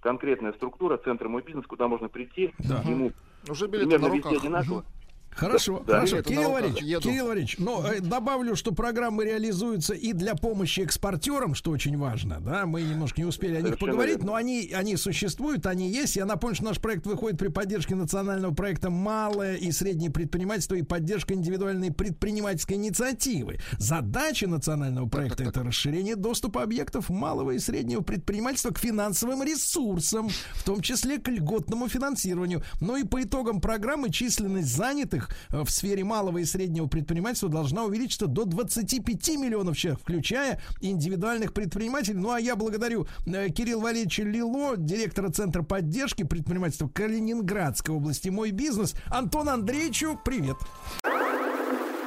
конкретная 0.00 0.52
структура, 0.54 0.96
центр 0.98 1.28
мой 1.28 1.42
бизнес, 1.42 1.64
куда 1.66 1.86
можно 1.88 2.08
прийти, 2.08 2.52
Да. 2.58 2.82
ему 2.84 3.12
Уже 3.48 3.66
билеты 3.68 3.90
примерно 3.90 4.08
на 4.08 4.14
везде 4.14 4.28
руках. 4.30 4.42
одинаково. 4.42 4.84
Хорошо, 5.34 5.82
Да, 5.86 5.94
хорошо. 5.94 6.16
на 6.16 6.22
Кирилл. 6.22 6.50
Валерьевич, 6.52 6.82
Еду. 6.82 7.02
Кирилл 7.02 7.26
Валерьевич, 7.26 7.56
ну, 7.58 7.82
э, 7.84 8.00
добавлю, 8.00 8.54
что 8.56 8.72
программы 8.72 9.24
реализуются 9.24 9.94
и 9.94 10.12
для 10.12 10.34
помощи 10.34 10.80
экспортерам, 10.80 11.54
что 11.54 11.70
очень 11.70 11.96
важно, 11.98 12.40
да, 12.40 12.66
мы 12.66 12.82
немножко 12.82 13.20
не 13.20 13.26
успели 13.26 13.52
о 13.56 13.60
них 13.60 13.74
Совершенно 13.74 13.90
поговорить, 13.92 14.16
верно. 14.16 14.26
но 14.32 14.34
они, 14.36 14.70
они 14.74 14.96
существуют, 14.96 15.66
они 15.66 15.90
есть. 15.90 16.16
Я 16.16 16.24
напомню, 16.24 16.54
что 16.56 16.64
наш 16.64 16.78
проект 16.80 17.06
выходит 17.06 17.38
при 17.38 17.48
поддержке 17.48 17.94
национального 17.94 18.54
проекта 18.54 18.90
«Малое 18.90 19.56
и 19.56 19.72
среднее 19.72 20.10
предпринимательство» 20.10 20.74
и 20.76 20.82
поддержка 20.82 21.34
индивидуальной 21.34 21.92
предпринимательской 21.92 22.74
инициативы. 22.74 23.58
Задача 23.78 24.46
национального 24.46 25.08
проекта– 25.08 25.44
это 25.44 25.62
расширение 25.62 26.16
доступа 26.16 26.62
объектов 26.62 27.08
малого 27.10 27.52
и 27.52 27.58
среднего 27.58 28.02
предпринимательства 28.02 28.70
к 28.70 28.78
финансовым 28.78 29.42
ресурсам, 29.42 30.28
в 30.54 30.62
том 30.64 30.80
числе 30.80 31.18
к 31.18 31.28
льготному 31.28 31.88
финансированию. 31.88 32.62
Но 32.80 32.96
и 32.96 33.04
по 33.04 33.22
итогам 33.22 33.60
программы 33.60 34.10
численность 34.10 34.74
занятых 34.74 35.23
э, 35.50 35.62
в 35.62 35.70
сфере 35.70 36.04
малого 36.04 36.38
и 36.38 36.44
среднего 36.44 36.86
предпринимательства 36.86 37.48
должна 37.48 37.84
увеличиться 37.84 38.26
до 38.26 38.44
25 38.44 39.28
миллионов 39.36 39.76
человек, 39.76 40.00
включая 40.00 40.60
индивидуальных 40.80 41.52
предпринимателей. 41.52 42.16
Ну 42.16 42.30
а 42.30 42.40
я 42.40 42.56
благодарю 42.56 43.06
э, 43.26 43.48
Кирилла 43.50 43.82
Валерьевича 43.82 44.22
Лило, 44.22 44.76
директора 44.76 45.30
Центра 45.30 45.62
поддержки 45.62 46.24
предпринимательства 46.24 46.88
Калининградской 46.88 47.94
области 47.94 48.28
«Мой 48.28 48.50
бизнес». 48.50 48.94
Антон 49.06 49.48
Андреевичу 49.48 50.18
привет. 50.24 50.56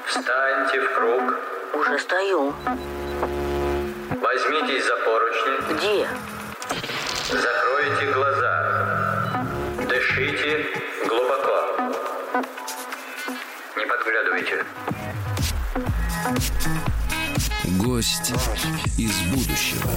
Встаньте 0.08 0.82
в 0.82 0.96
круг. 0.96 1.36
Уже 1.82 2.00
стою. 2.00 2.54
Возьмитесь 4.10 4.86
за 4.86 4.96
поручни. 5.06 5.76
Где? 5.76 6.08
Закройте 7.30 8.14
глаза. 8.14 8.67
Не 14.08 14.14
подглядывайте. 14.14 14.66
Гость 17.78 18.32
из 18.98 19.20
будущего. 19.34 19.90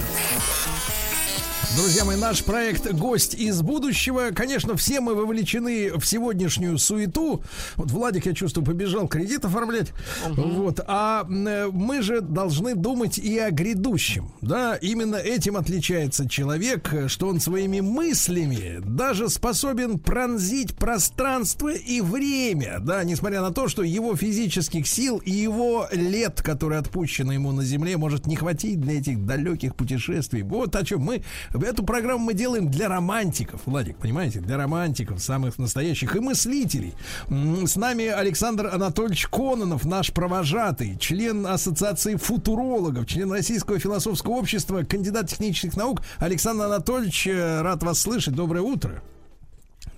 Друзья 1.77 2.03
мои, 2.03 2.17
наш 2.17 2.43
проект 2.43 2.91
«Гость 2.91 3.33
из 3.33 3.61
будущего». 3.61 4.31
Конечно, 4.35 4.75
все 4.75 4.99
мы 4.99 5.15
вовлечены 5.15 5.97
в 5.97 6.05
сегодняшнюю 6.05 6.77
суету. 6.77 7.43
Вот 7.77 7.91
Владик, 7.91 8.25
я 8.25 8.33
чувствую, 8.33 8.65
побежал 8.65 9.07
кредит 9.07 9.45
оформлять. 9.45 9.93
Вот. 10.27 10.81
А 10.85 11.25
э, 11.29 11.69
мы 11.71 12.01
же 12.01 12.19
должны 12.19 12.75
думать 12.75 13.17
и 13.17 13.39
о 13.39 13.51
грядущем. 13.51 14.33
Да, 14.41 14.75
именно 14.75 15.15
этим 15.15 15.55
отличается 15.55 16.27
человек, 16.27 16.93
что 17.07 17.29
он 17.29 17.39
своими 17.39 17.79
мыслями 17.79 18.81
даже 18.85 19.29
способен 19.29 19.97
пронзить 19.97 20.75
пространство 20.75 21.69
и 21.69 22.01
время. 22.01 22.79
Да, 22.81 23.01
несмотря 23.05 23.39
на 23.41 23.51
то, 23.51 23.69
что 23.69 23.81
его 23.81 24.17
физических 24.17 24.87
сил 24.87 25.19
и 25.23 25.31
его 25.31 25.87
лет, 25.93 26.41
которые 26.41 26.79
отпущены 26.79 27.31
ему 27.31 27.53
на 27.53 27.63
Земле, 27.63 27.95
может 27.95 28.27
не 28.27 28.35
хватить 28.35 28.81
для 28.81 28.99
этих 28.99 29.25
далеких 29.25 29.73
путешествий. 29.77 30.41
Вот 30.41 30.75
о 30.75 30.83
чем 30.83 30.99
мы 30.99 31.23
Эту 31.63 31.83
программу 31.83 32.25
мы 32.25 32.33
делаем 32.33 32.69
для 32.69 32.89
романтиков, 32.89 33.61
Владик, 33.65 33.97
понимаете? 33.97 34.39
Для 34.39 34.57
романтиков, 34.57 35.21
самых 35.21 35.59
настоящих 35.59 36.15
и 36.15 36.19
мыслителей. 36.19 36.93
С 37.29 37.75
нами 37.75 38.07
Александр 38.07 38.67
Анатольевич 38.67 39.27
Кононов, 39.27 39.85
наш 39.85 40.11
провожатый, 40.11 40.97
член 40.97 41.45
Ассоциации 41.45 42.15
футурологов, 42.15 43.05
член 43.05 43.31
Российского 43.31 43.79
философского 43.79 44.33
общества, 44.33 44.83
кандидат 44.83 45.29
технических 45.29 45.75
наук. 45.77 46.01
Александр 46.17 46.65
Анатольевич, 46.65 47.27
э, 47.27 47.61
рад 47.61 47.83
вас 47.83 47.99
слышать. 47.99 48.35
Доброе 48.35 48.61
утро. 48.61 49.01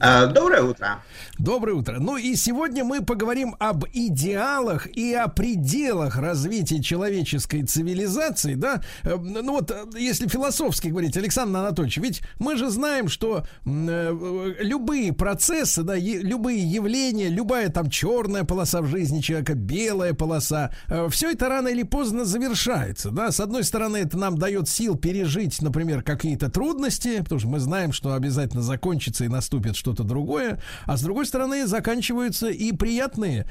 А, 0.05 0.25
Доброе 0.25 0.63
утро. 0.63 1.01
Доброе 1.39 1.75
утро. 1.75 1.97
Ну 1.97 2.17
и 2.17 2.35
сегодня 2.35 2.83
мы 2.83 3.05
поговорим 3.05 3.55
об 3.57 3.85
идеалах 3.93 4.85
и 4.87 5.13
о 5.13 5.29
пределах 5.29 6.17
развития 6.17 6.83
человеческой 6.83 7.63
цивилизации, 7.63 8.55
да? 8.55 8.81
Э, 9.03 9.15
Ну 9.15 9.53
вот, 9.53 9.71
э, 9.71 9.85
если 9.97 10.27
философски 10.27 10.89
говорить, 10.89 11.15
Александр 11.15 11.59
Анатольевич, 11.59 11.97
ведь 11.99 12.21
мы 12.37 12.57
же 12.57 12.69
знаем, 12.69 13.07
что 13.07 13.45
э, 13.65 14.53
любые 14.59 15.13
процессы, 15.13 15.83
да, 15.83 15.95
любые 15.95 16.59
явления, 16.59 17.29
любая 17.29 17.69
там 17.69 17.89
черная 17.89 18.43
полоса 18.43 18.81
в 18.81 18.87
жизни 18.87 19.21
человека, 19.21 19.53
белая 19.53 20.13
полоса, 20.13 20.71
все 21.11 21.31
это 21.31 21.47
рано 21.47 21.69
или 21.69 21.83
поздно 21.83 22.25
завершается, 22.25 23.09
да? 23.11 23.31
С 23.31 23.39
одной 23.39 23.63
стороны, 23.63 23.97
это 23.97 24.17
нам 24.17 24.37
дает 24.37 24.67
сил 24.67 24.97
пережить, 24.97 25.61
например, 25.61 26.03
какие-то 26.03 26.51
трудности, 26.51 27.19
потому 27.19 27.39
что 27.39 27.47
мы 27.47 27.59
знаем, 27.59 27.93
что 27.93 28.13
обязательно 28.13 28.61
закончится 28.61 29.23
и 29.23 29.29
наступит 29.29 29.77
что-то 29.93 30.03
другое, 30.03 30.59
а 30.85 30.97
с 30.97 31.01
другой 31.01 31.25
стороны 31.25 31.67
заканчиваются 31.67 32.49
и 32.49 32.71
приятные 32.71 33.47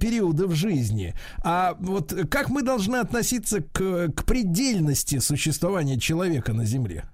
периоды 0.00 0.46
в 0.46 0.54
жизни. 0.54 1.14
А 1.44 1.76
вот 1.78 2.14
как 2.30 2.48
мы 2.48 2.62
должны 2.62 2.96
относиться 2.96 3.60
к, 3.60 4.12
к 4.12 4.24
предельности 4.24 5.18
существования 5.18 5.98
человека 5.98 6.52
на 6.52 6.64
Земле? 6.64 7.04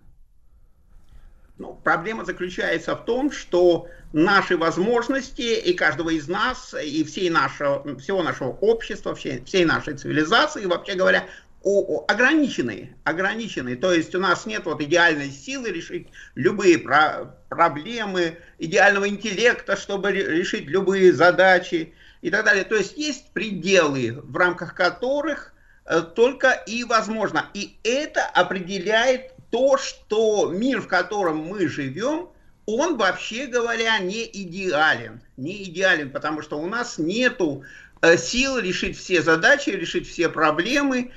Ну, 1.59 1.79
проблема 1.83 2.25
заключается 2.25 2.95
в 2.95 3.05
том, 3.05 3.33
что 3.33 3.89
наши 4.13 4.57
возможности 4.57 5.59
и 5.59 5.73
каждого 5.73 6.11
из 6.11 6.29
нас, 6.29 6.73
и 6.81 7.03
всей 7.03 7.31
нашего, 7.31 7.99
всего 7.99 8.23
нашего 8.23 8.51
общества, 8.51 9.17
всей, 9.17 9.43
всей 9.45 9.65
нашей 9.65 9.95
цивилизации, 9.95 10.67
вообще 10.67 10.95
говоря, 10.95 11.25
ограниченные, 11.63 12.97
ограниченные. 13.05 13.77
То 13.77 13.93
есть 13.93 14.15
у 14.15 14.21
нас 14.21 14.47
нет 14.47 14.65
вот 14.65 14.81
идеальной 14.81 15.31
силы 15.31 15.71
решить 15.71 16.09
любые 16.35 16.79
про- 16.79 17.37
проблемы, 17.49 18.39
идеального 18.59 19.09
интеллекта, 19.09 19.77
чтобы 19.77 20.13
ре- 20.13 20.39
решить 20.39 20.67
любые 20.67 21.13
задачи 21.13 21.95
и 22.23 22.31
так 22.31 22.45
далее. 22.45 22.65
То 22.65 22.77
есть 22.77 22.97
есть 22.97 23.33
пределы, 23.33 24.21
в 24.23 24.37
рамках 24.37 24.75
которых 24.75 25.53
э, 25.85 26.03
только 26.15 26.53
и 26.53 26.85
возможно. 26.85 27.47
И 27.55 27.77
это 27.83 28.25
определяет 28.25 29.33
то, 29.51 29.79
что 29.79 30.51
мир, 30.51 30.81
в 30.81 30.89
котором 30.89 31.39
мы 31.39 31.69
живем, 31.69 32.29
он, 32.67 32.99
вообще 32.99 33.47
говоря, 33.47 33.99
не 33.99 34.25
идеален. 34.27 35.23
Не 35.37 35.65
идеален, 35.65 36.11
потому 36.11 36.43
что 36.43 36.59
у 36.59 36.67
нас 36.67 36.99
нету 36.99 37.65
э, 38.03 38.17
сил 38.19 38.59
решить 38.59 38.97
все 38.97 39.23
задачи, 39.23 39.71
решить 39.71 40.09
все 40.09 40.29
проблемы. 40.29 41.13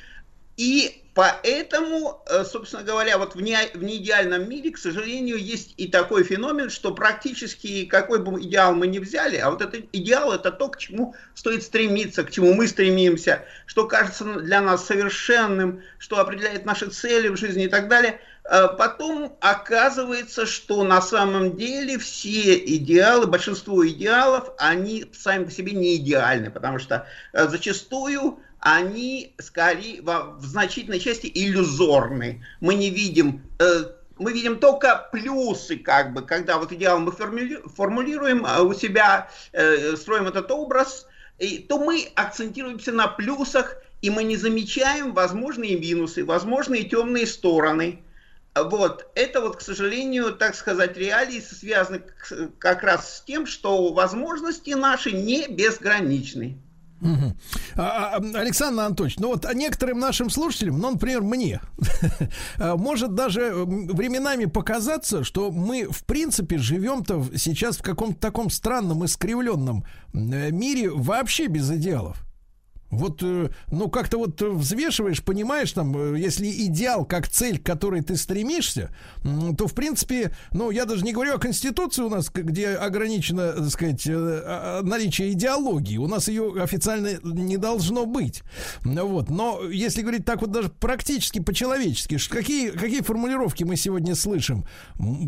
И 0.57 1.03
поэтому, 1.13 2.23
э, 2.27 2.43
собственно 2.45 2.83
говоря, 2.83 3.17
вот 3.17 3.35
в, 3.35 3.41
не, 3.41 3.57
в 3.73 3.83
неидеальном 3.83 4.49
мире, 4.49 4.71
к 4.71 4.77
сожалению, 4.77 5.37
есть 5.37 5.73
и 5.77 5.87
такой 5.87 6.23
феномен, 6.23 6.69
что 6.69 6.93
практически 6.93 7.85
какой 7.85 8.19
бы 8.19 8.39
идеал 8.41 8.73
мы 8.73 8.87
ни 8.87 8.99
взяли, 8.99 9.37
а 9.37 9.49
вот 9.49 9.61
этот 9.61 9.85
идеал 9.91 10.31
это 10.31 10.51
то, 10.51 10.69
к 10.69 10.77
чему 10.77 11.15
стоит 11.35 11.63
стремиться, 11.63 12.23
к 12.23 12.31
чему 12.31 12.53
мы 12.53 12.67
стремимся, 12.67 13.43
что 13.65 13.87
кажется 13.87 14.23
для 14.23 14.61
нас 14.61 14.85
совершенным, 14.85 15.81
что 15.97 16.19
определяет 16.19 16.65
наши 16.65 16.89
цели 16.89 17.27
в 17.27 17.37
жизни 17.37 17.65
и 17.65 17.69
так 17.69 17.87
далее. 17.87 18.19
Э, 18.43 18.67
Потом 18.77 19.37
оказывается, 19.41 20.45
что 20.45 20.83
на 20.83 21.01
самом 21.01 21.57
деле 21.57 21.97
все 21.97 22.57
идеалы, 22.57 23.27
большинство 23.27 23.85
идеалов, 23.87 24.51
они 24.57 25.05
сами 25.13 25.45
по 25.45 25.51
себе 25.51 25.73
не 25.73 25.97
идеальны, 25.97 26.51
потому 26.51 26.79
что 26.79 27.07
э, 27.33 27.47
зачастую 27.47 28.39
они 28.61 29.33
скорее 29.39 30.01
во- 30.01 30.35
в 30.38 30.45
значительной 30.45 30.99
части 30.99 31.29
иллюзорны. 31.33 32.45
Мы 32.59 32.75
не 32.75 32.91
видим, 32.91 33.41
э, 33.59 33.85
мы 34.17 34.33
видим 34.33 34.59
только 34.59 35.09
плюсы, 35.11 35.77
как 35.77 36.13
бы, 36.13 36.21
когда 36.21 36.59
вот 36.59 36.71
идеал 36.71 36.99
мы 36.99 37.11
формули- 37.11 37.61
формулируем 37.75 38.45
а 38.45 38.61
у 38.61 38.73
себя, 38.73 39.29
э, 39.51 39.95
строим 39.97 40.27
этот 40.27 40.51
образ, 40.51 41.07
и, 41.39 41.57
то 41.57 41.79
мы 41.79 42.07
акцентируемся 42.15 42.91
на 42.91 43.07
плюсах, 43.07 43.77
и 44.03 44.11
мы 44.11 44.23
не 44.23 44.38
замечаем 44.38 45.13
возможные 45.13 45.79
минусы, 45.79 46.23
возможные 46.23 46.83
темные 46.83 47.25
стороны. 47.25 48.03
Вот, 48.53 49.09
это 49.15 49.41
вот, 49.41 49.57
к 49.57 49.61
сожалению, 49.61 50.33
так 50.33 50.55
сказать, 50.55 50.97
реалии 50.97 51.39
связаны 51.39 52.03
как 52.59 52.83
раз 52.83 53.17
с 53.17 53.21
тем, 53.21 53.47
что 53.47 53.91
возможности 53.93 54.71
наши 54.71 55.11
не 55.13 55.47
безграничны. 55.47 56.59
Мгм. 57.01 57.35
А, 57.75 58.15
а, 58.15 58.39
Александр 58.39 58.81
Анатольевич, 58.81 59.17
ну 59.19 59.29
вот 59.29 59.51
некоторым 59.55 59.99
нашим 59.99 60.29
слушателям, 60.29 60.79
ну, 60.79 60.91
например, 60.91 61.21
мне, 61.21 61.59
а, 62.57 62.77
может 62.77 63.15
даже 63.15 63.51
временами 63.53 64.45
показаться, 64.45 65.23
что 65.23 65.51
мы, 65.51 65.87
в 65.89 66.03
принципе, 66.05 66.59
живем-то 66.59 67.25
сейчас 67.35 67.77
в 67.77 67.81
каком-то 67.81 68.19
таком 68.19 68.51
странном, 68.51 69.03
искривленном 69.03 69.83
э, 70.13 70.51
мире 70.51 70.91
вообще 70.91 71.47
без 71.47 71.69
идеалов. 71.71 72.23
Вот, 72.91 73.23
э, 73.23 73.49
ну, 73.72 73.89
как-то 73.89 74.18
вот 74.18 74.41
взвешиваешь, 74.41 75.23
понимаешь, 75.23 75.72
там, 75.72 75.95
э, 75.97 76.19
если 76.19 76.47
идеал 76.65 77.05
как 77.05 77.30
цель, 77.30 77.57
к 77.57 77.65
которой 77.65 78.01
ты 78.01 78.18
стремишься, 78.18 78.93
то, 79.57 79.68
в 79.68 79.73
принципе, 79.73 80.35
ну, 80.51 80.72
я 80.72 80.85
даже 80.85 81.05
не 81.05 81.13
говорю 81.13 81.35
о 81.35 81.39
Конституции 81.39 82.03
у 82.03 82.09
нас, 82.09 82.30
где 82.30 82.69
ограничено, 82.69 83.53
так 83.53 83.69
сказать, 83.69 84.05
э, 84.05 84.13
а, 84.13 84.80
а, 84.80 84.84
наличие 84.84 85.31
идеологии. 85.31 85.97
У 85.97 86.07
нас 86.07 86.27
ее 86.27 86.61
официально 86.61 87.18
не 87.23 87.57
должно 87.57 88.05
быть. 88.05 88.43
Вот. 88.84 89.30
Но 89.30 89.63
если 89.63 90.01
говорить 90.01 90.26
так 90.26 90.41
вот 90.41 90.51
даже 90.51 90.69
практически 90.69 91.39
по-человечески, 91.39 92.18
какие, 92.30 92.72
какие 92.72 93.01
формулировки 93.01 93.63
мы 93.63 93.77
сегодня 93.77 94.15
слышим? 94.15 94.65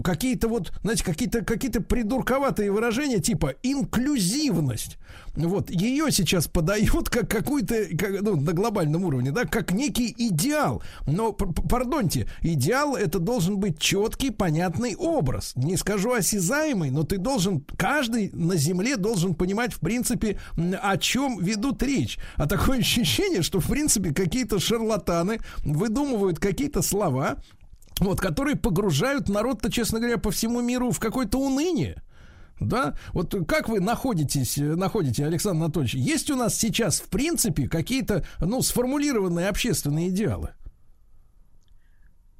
Какие-то 0.04 0.50
вот, 0.50 0.74
знаете, 0.82 1.04
какие-то 1.06 1.46
какие 1.46 1.72
придурковатые 1.72 2.72
выражения 2.72 3.20
типа 3.20 3.56
инклюзивность. 3.64 4.98
Вот, 5.36 5.70
ее 5.72 6.12
сейчас 6.12 6.48
подают 6.48 7.10
как 7.30 7.30
какую-то, 7.54 7.98
как, 7.98 8.22
ну, 8.22 8.36
на 8.36 8.54
глобальном 8.54 9.06
уровне, 9.06 9.32
да, 9.32 9.46
как 9.46 9.72
некий 9.72 10.14
идеал. 10.18 10.82
Но, 11.06 11.34
пардоньте, 11.34 12.28
идеал 12.42 12.96
это 12.96 13.20
должен 13.20 13.58
быть 13.58 13.80
четкий, 13.80 14.32
понятный 14.32 14.96
образ. 14.96 15.54
Не 15.56 15.78
скажу 15.78 16.14
осязаемый, 16.14 16.90
но 16.90 17.04
ты 17.04 17.18
должен, 17.18 17.64
каждый 17.78 18.32
на 18.34 18.56
земле 18.56 18.98
должен 18.98 19.36
понимать, 19.36 19.74
в 19.74 19.80
принципе, 19.80 20.40
о 20.82 20.98
чем 20.98 21.40
ведут 21.40 21.84
речь. 21.84 22.18
А 22.36 22.48
такое 22.48 22.80
ощущение, 22.84 23.42
что, 23.42 23.60
в 23.60 23.68
принципе, 23.68 24.14
какие-то 24.14 24.60
шарлатаны 24.60 25.40
выдумывают 25.64 26.40
какие-то 26.40 26.82
слова, 26.82 27.38
вот, 28.00 28.20
которые 28.20 28.56
погружают 28.56 29.30
народ-то, 29.30 29.72
честно 29.72 30.00
говоря, 30.00 30.18
по 30.18 30.32
всему 30.32 30.62
миру 30.62 30.92
в 30.92 31.00
какое-то 31.00 31.38
уныние. 31.38 32.02
Да? 32.60 32.96
Вот 33.14 33.36
как 33.48 33.70
вы 33.70 33.80
находитесь, 33.80 34.58
находите, 34.58 35.26
Александр 35.26 35.66
Анатольевич, 35.66 35.96
есть 35.96 36.30
у 36.32 36.36
нас 36.36 36.58
сейчас, 36.58 37.00
в 37.00 37.10
принципе, 37.10 37.68
какие-то, 37.68 38.26
ну, 38.40 38.62
сформулированные 38.62 39.50
общественные 39.50 40.10
идеалы? 40.10 40.52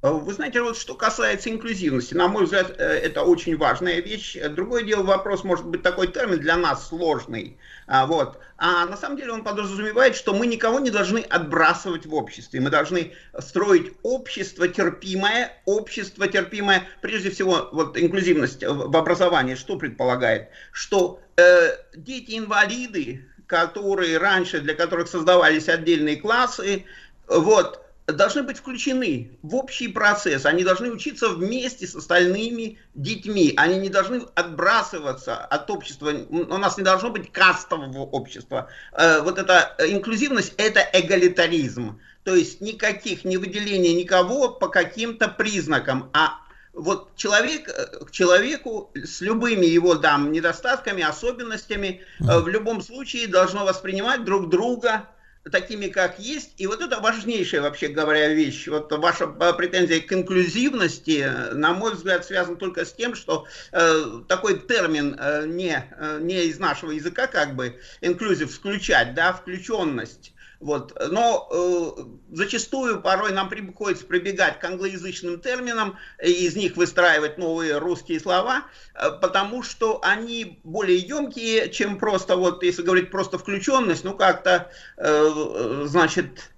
Э, 0.04 0.10
вы 0.10 0.34
знаете, 0.34 0.60
вот 0.60 0.76
что 0.76 0.94
касается 0.94 1.48
инклюзивности, 1.48 2.12
на 2.12 2.28
мой 2.28 2.44
взгляд, 2.44 2.74
э, 2.76 2.84
это 2.84 3.22
очень 3.22 3.56
важная 3.56 4.02
вещь. 4.02 4.36
Другое 4.50 4.82
дело, 4.82 5.02
вопрос 5.02 5.44
может 5.44 5.64
быть 5.64 5.82
такой 5.82 6.08
термин 6.08 6.40
для 6.40 6.58
нас 6.58 6.88
сложный. 6.88 7.56
А, 7.86 8.04
вот. 8.04 8.38
а 8.58 8.84
на 8.84 8.98
самом 8.98 9.16
деле 9.16 9.32
он 9.32 9.44
подразумевает, 9.44 10.14
что 10.14 10.34
мы 10.34 10.46
никого 10.46 10.78
не 10.78 10.90
должны 10.90 11.20
отбрасывать 11.20 12.04
в 12.04 12.14
обществе. 12.14 12.60
Мы 12.60 12.68
должны 12.68 13.14
строить 13.38 13.94
общество 14.02 14.68
терпимое, 14.68 15.52
общество 15.64 16.28
терпимое. 16.28 16.86
Прежде 17.00 17.30
всего, 17.30 17.70
вот 17.72 17.96
инклюзивность 17.96 18.62
в 18.62 18.94
образовании 18.94 19.54
что 19.54 19.78
предполагает? 19.78 20.50
Что 20.70 21.18
э, 21.36 21.76
дети-инвалиды, 21.96 23.26
которые 23.46 24.18
раньше, 24.18 24.60
для 24.60 24.74
которых 24.74 25.08
создавались 25.08 25.70
отдельные 25.70 26.16
классы, 26.16 26.84
вот, 27.26 27.83
должны 28.06 28.42
быть 28.42 28.58
включены 28.58 29.38
в 29.42 29.54
общий 29.54 29.88
процесс. 29.88 30.44
Они 30.44 30.62
должны 30.62 30.90
учиться 30.90 31.28
вместе 31.28 31.86
с 31.86 31.94
остальными 31.94 32.78
детьми. 32.94 33.54
Они 33.56 33.78
не 33.78 33.88
должны 33.88 34.22
отбрасываться 34.34 35.36
от 35.36 35.70
общества. 35.70 36.12
У 36.28 36.58
нас 36.58 36.76
не 36.76 36.84
должно 36.84 37.10
быть 37.10 37.32
кастового 37.32 38.00
общества. 38.00 38.68
Э, 38.92 39.20
вот 39.22 39.38
эта 39.38 39.74
инклюзивность– 39.78 40.52
это 40.58 40.80
эгалитаризм. 40.92 41.98
То 42.24 42.34
есть 42.34 42.60
никаких, 42.60 43.24
не 43.24 43.36
выделения 43.36 43.94
никого 43.94 44.50
по 44.50 44.68
каким-то 44.68 45.28
признакам, 45.28 46.10
а 46.14 46.38
вот 46.74 47.14
человек 47.16 47.68
э, 47.68 48.04
к 48.04 48.10
человеку 48.10 48.90
с 48.94 49.20
любыми 49.20 49.64
его 49.64 49.94
там 49.94 50.32
недостатками, 50.32 51.02
особенностями 51.02 52.02
э, 52.20 52.38
в 52.40 52.48
любом 52.48 52.82
случае 52.82 53.28
должно 53.28 53.64
воспринимать 53.64 54.24
друг 54.24 54.50
друга 54.50 55.08
такими, 55.50 55.88
как 55.88 56.18
есть. 56.18 56.52
И 56.56 56.66
вот 56.66 56.80
это 56.80 57.00
важнейшая, 57.00 57.62
вообще 57.62 57.88
говоря, 57.88 58.28
вещь. 58.32 58.66
Вот 58.68 58.90
ваша 58.92 59.24
э, 59.24 59.52
претензия 59.52 60.00
к 60.00 60.12
инклюзивности, 60.12 61.30
на 61.52 61.72
мой 61.72 61.94
взгляд, 61.94 62.24
связана 62.24 62.56
только 62.56 62.84
с 62.84 62.92
тем, 62.92 63.14
что 63.14 63.46
э, 63.72 64.04
такой 64.28 64.58
термин 64.58 65.16
э, 65.18 65.46
не, 65.46 65.84
э, 65.98 66.18
не 66.20 66.44
из 66.46 66.58
нашего 66.58 66.92
языка, 66.92 67.26
как 67.26 67.54
бы, 67.54 67.78
инклюзив, 68.00 68.52
включать, 68.52 69.14
да, 69.14 69.32
включенность. 69.32 70.33
Вот. 70.64 70.96
Но 71.10 71.46
э, 71.50 72.02
зачастую 72.32 73.02
порой 73.02 73.32
нам 73.32 73.50
приходится 73.50 74.06
прибегать 74.06 74.58
к 74.60 74.64
англоязычным 74.64 75.38
терминам 75.38 75.98
и 76.22 76.30
из 76.30 76.56
них 76.56 76.78
выстраивать 76.78 77.36
новые 77.36 77.76
русские 77.76 78.18
слова, 78.18 78.64
э, 78.94 79.10
потому 79.20 79.62
что 79.62 80.00
они 80.02 80.60
более 80.64 80.96
емкие, 80.96 81.68
чем 81.68 81.98
просто, 81.98 82.36
вот 82.36 82.62
если 82.62 82.80
говорить 82.80 83.10
просто 83.10 83.36
включенность, 83.36 84.04
ну 84.04 84.14
как-то, 84.14 84.70
э, 84.96 85.82
значит... 85.84 86.50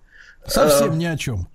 Совсем 0.46 0.92
э, 0.92 0.94
ни 0.94 1.06
о 1.06 1.16
чем. 1.16 1.48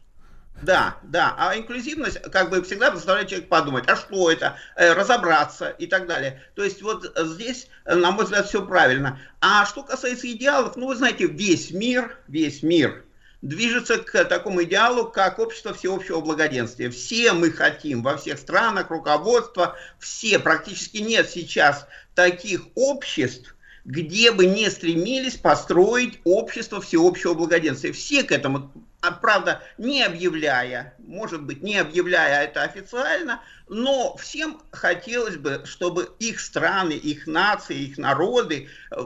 Да, 0.61 0.97
да. 1.03 1.35
А 1.37 1.57
инклюзивность, 1.57 2.21
как 2.31 2.49
бы 2.49 2.61
всегда 2.61 2.93
заставляет 2.93 3.29
человека 3.29 3.49
подумать, 3.49 3.85
а 3.87 3.95
что 3.95 4.31
это, 4.31 4.57
э, 4.75 4.93
разобраться 4.93 5.69
и 5.69 5.87
так 5.87 6.07
далее. 6.07 6.41
То 6.55 6.63
есть 6.63 6.81
вот 6.81 7.11
здесь, 7.17 7.67
на 7.85 8.11
мой 8.11 8.25
взгляд, 8.25 8.47
все 8.47 8.65
правильно. 8.65 9.19
А 9.39 9.65
что 9.65 9.83
касается 9.83 10.31
идеалов, 10.31 10.75
ну 10.75 10.87
вы 10.87 10.95
знаете, 10.95 11.25
весь 11.25 11.71
мир, 11.71 12.17
весь 12.27 12.61
мир 12.61 13.03
движется 13.41 13.97
к 13.97 14.23
такому 14.25 14.63
идеалу, 14.63 15.05
как 15.05 15.39
общество 15.39 15.73
всеобщего 15.73 16.21
благоденствия. 16.21 16.89
Все 16.89 17.33
мы 17.33 17.51
хотим 17.51 18.03
во 18.03 18.17
всех 18.17 18.37
странах, 18.37 18.91
руководство, 18.91 19.75
все, 19.99 20.39
практически 20.39 20.97
нет 20.97 21.29
сейчас 21.29 21.87
таких 22.13 22.67
обществ, 22.75 23.55
где 23.83 24.31
бы 24.31 24.45
не 24.45 24.69
стремились 24.69 25.37
построить 25.37 26.19
общество 26.23 26.81
всеобщего 26.81 27.33
благоденствия. 27.33 27.93
Все 27.93 28.23
к 28.23 28.31
этому 28.31 28.71
а, 29.01 29.11
правда, 29.11 29.63
не 29.79 30.03
объявляя, 30.03 30.93
может 30.99 31.41
быть, 31.41 31.63
не 31.63 31.77
объявляя 31.77 32.43
это 32.43 32.61
официально, 32.61 33.41
но 33.67 34.15
всем 34.17 34.61
хотелось 34.71 35.37
бы, 35.37 35.63
чтобы 35.65 36.09
их 36.19 36.39
страны, 36.39 36.93
их 36.93 37.25
нации, 37.25 37.77
их 37.77 37.97
народы 37.97 38.69
э, 38.91 39.03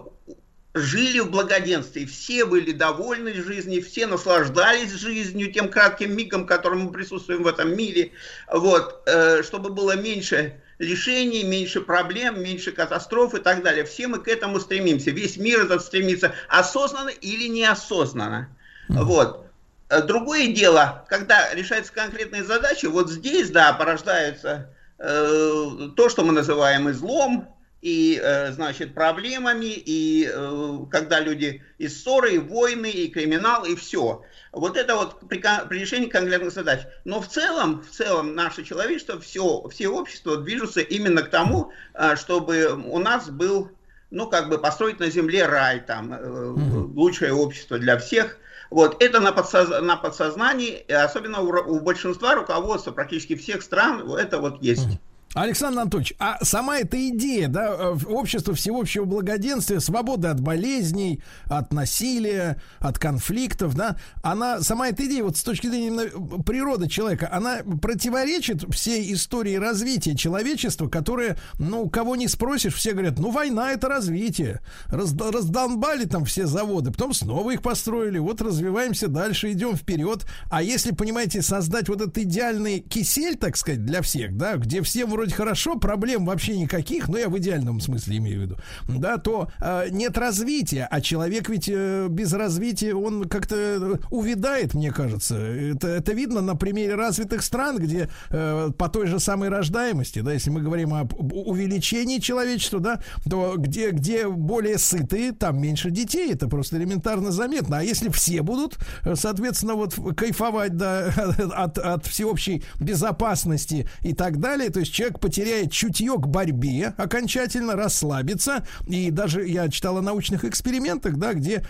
жили 0.74 1.22
в 1.22 1.32
благоденствии, 1.32 2.04
все 2.04 2.44
были 2.44 2.74
довольны 2.74 3.34
жизнью, 3.34 3.82
все 3.82 4.06
наслаждались 4.06 4.92
жизнью, 4.92 5.54
тем 5.54 5.70
кратким 5.70 6.14
мигом, 6.14 6.46
которым 6.46 6.82
мы 6.82 6.92
присутствуем 6.92 7.44
в 7.44 7.48
этом 7.48 7.74
мире, 7.74 8.12
вот, 8.52 9.02
э, 9.06 9.44
чтобы 9.44 9.70
было 9.70 9.96
меньше 9.96 10.62
лишений, 10.78 11.46
меньше 11.46 11.80
проблем, 11.80 12.44
меньше 12.44 12.74
катастроф 12.74 13.34
и 13.34 13.40
так 13.40 13.64
далее. 13.64 13.86
Все 13.86 14.08
мы 14.08 14.20
к 14.20 14.28
этому 14.28 14.60
стремимся, 14.60 15.12
весь 15.12 15.38
мир 15.38 15.62
этот 15.62 15.84
стремится, 15.84 16.34
осознанно 16.50 17.12
или 17.12 17.48
неосознанно. 17.48 18.50
Вот. 18.90 19.46
Э, 19.90 20.02
другое 20.02 20.48
дело, 20.48 21.06
когда 21.10 21.54
решаются 21.54 21.94
конкретные 21.94 22.44
задачи, 22.44 22.88
вот 22.88 23.10
здесь, 23.10 23.52
да, 23.52 23.74
порождается 23.74 24.70
э, 24.98 25.90
то, 25.96 26.10
что 26.10 26.24
мы 26.24 26.34
называем 26.34 26.90
излом, 26.90 27.48
и, 27.86 28.20
э, 28.20 28.52
значит, 28.52 28.96
проблемами, 28.96 29.68
и 29.68 30.28
э, 30.28 30.78
когда 30.90 31.20
люди 31.20 31.62
и 31.78 31.88
ссоры, 31.88 32.34
и 32.34 32.40
войны, 32.40 32.90
и 32.90 33.10
криминал, 33.10 33.64
и 33.64 33.76
все. 33.76 34.24
Вот 34.52 34.76
это 34.76 34.96
вот 34.96 35.20
при, 35.30 35.40
при 35.70 35.80
решении 35.80 36.08
конкретных 36.08 36.52
задач. 36.52 36.82
Но 37.04 37.22
в 37.22 37.28
целом, 37.28 37.84
в 37.84 37.92
целом 37.92 38.34
наше 38.34 38.64
человечество, 38.64 39.20
все, 39.20 39.68
все 39.70 39.88
общество 39.88 40.38
движутся 40.38 40.82
именно 40.82 41.22
к 41.22 41.30
тому, 41.30 41.72
э, 41.94 42.16
чтобы 42.16 42.74
у 42.74 42.98
нас 42.98 43.30
был, 43.30 43.70
ну, 44.10 44.28
как 44.32 44.50
бы 44.50 44.58
построить 44.58 45.00
на 45.00 45.12
земле 45.12 45.46
рай, 45.46 45.80
там, 45.80 46.12
э, 46.12 46.56
лучшее 46.96 47.34
общество 47.34 47.78
для 47.78 48.00
всех– 48.00 48.40
вот, 48.70 49.02
это 49.02 49.20
на, 49.20 49.32
подсоз... 49.32 49.70
на 49.82 49.96
подсознании, 49.96 50.92
особенно 50.92 51.42
у, 51.42 51.50
у 51.50 51.80
большинства 51.80 52.36
руководства 52.36 52.92
практически 52.92 53.36
всех 53.36 53.62
стран, 53.62 54.10
это 54.14 54.40
вот 54.40 54.62
есть. 54.62 55.00
Александр 55.36 55.82
Анатольевич, 55.82 56.14
а 56.18 56.38
сама 56.44 56.80
эта 56.80 57.10
идея, 57.10 57.50
да, 57.50 57.76
э, 57.78 57.96
общества 58.08 58.54
всеобщего 58.54 59.04
благоденствия, 59.04 59.82
свободы 59.82 60.30
от 60.30 60.40
болезней, 60.40 61.22
от 61.48 61.74
насилия, 61.74 62.62
от 62.80 62.98
конфликтов, 62.98 63.76
да, 63.76 63.98
она, 64.24 64.62
сама 64.62 64.88
эта 64.88 65.06
идея, 65.06 65.26
вот 65.26 65.36
с 65.36 65.44
точки 65.44 65.68
зрения 65.68 65.88
именно 65.88 66.44
природы 66.44 66.88
человека, 66.88 67.28
она 67.30 67.58
противоречит 67.82 68.64
всей 68.74 69.14
истории 69.14 69.56
развития 69.56 70.16
человечества, 70.16 70.88
которое, 70.88 71.38
ну, 71.60 71.90
кого 71.90 72.16
не 72.16 72.30
спросишь, 72.30 72.74
все 72.74 72.94
говорят, 72.94 73.20
ну, 73.20 73.30
война 73.30 73.72
это 73.72 73.90
развитие. 73.90 74.62
Раз, 74.88 75.14
раздолбали 75.14 76.06
там 76.06 76.24
все 76.24 76.48
заводы, 76.48 76.92
потом 76.92 77.14
снова 77.14 77.52
их 77.52 77.62
построили, 77.62 78.20
вот 78.20 78.42
развиваемся 78.42 79.10
дальше, 79.10 79.52
идем 79.52 79.76
вперед. 79.76 80.26
А 80.50 80.64
если, 80.64 80.92
понимаете, 80.92 81.42
создать 81.42 81.90
вот 81.90 82.00
этот 82.00 82.18
идеальный 82.20 82.80
кисель, 82.80 83.36
так 83.36 83.58
сказать, 83.58 83.84
для 83.84 84.02
всех, 84.02 84.38
да, 84.38 84.56
где 84.56 84.82
все 84.82 85.06
вроде 85.06 85.25
вроде 85.26 85.36
хорошо, 85.36 85.76
проблем 85.76 86.26
вообще 86.26 86.58
никаких, 86.58 87.10
но 87.10 87.18
я 87.18 87.30
в 87.30 87.38
идеальном 87.38 87.80
смысле 87.80 88.18
имею 88.18 88.40
в 88.40 88.42
виду, 88.44 88.58
да, 88.88 89.18
то 89.18 89.50
э, 89.60 89.88
нет 89.90 90.18
развития, 90.18 90.88
а 90.90 91.02
человек 91.02 91.50
ведь 91.50 91.68
э, 91.68 92.08
без 92.10 92.32
развития, 92.34 92.94
он 92.94 93.28
как-то 93.28 94.00
увядает, 94.12 94.74
мне 94.76 94.92
кажется. 94.92 95.36
Это, 95.36 95.88
это 95.88 96.14
видно 96.14 96.42
на 96.42 96.56
примере 96.56 96.96
развитых 96.96 97.42
стран, 97.42 97.78
где 97.78 98.10
э, 98.30 98.70
по 98.78 98.90
той 98.90 99.08
же 99.08 99.20
самой 99.20 99.50
рождаемости, 99.50 100.20
да, 100.20 100.34
если 100.34 100.52
мы 100.52 100.62
говорим 100.62 100.94
об 100.94 101.14
увеличении 101.16 102.20
человечества, 102.20 102.80
да, 102.80 103.02
то 103.28 103.56
где, 103.58 103.92
где 103.92 104.28
более 104.28 104.78
сытые, 104.78 105.32
там 105.32 105.60
меньше 105.60 105.90
детей, 105.90 106.34
это 106.34 106.48
просто 106.48 106.78
элементарно 106.78 107.32
заметно. 107.32 107.80
А 107.80 107.84
если 107.84 108.10
все 108.10 108.44
будут, 108.44 108.78
э, 109.04 109.16
соответственно, 109.16 109.74
вот 109.74 109.96
кайфовать, 110.16 110.78
да, 110.78 111.08
от, 111.56 111.80
от 111.80 112.06
всеобщей 112.06 112.64
безопасности 112.80 113.90
и 114.02 114.14
так 114.14 114.40
далее, 114.40 114.70
то 114.70 114.80
есть 114.80 114.94
человек 114.94 115.15
потеряет 115.20 115.72
чутье 115.72 116.18
к 116.18 116.28
борьбе, 116.28 116.94
окончательно 116.98 117.76
расслабится, 117.76 118.66
и 118.88 119.12
даже 119.12 119.48
я 119.48 119.70
читал 119.70 119.98
о 119.98 120.02
научных 120.02 120.46
экспериментах, 120.46 121.18
да, 121.18 121.34
где 121.34 121.66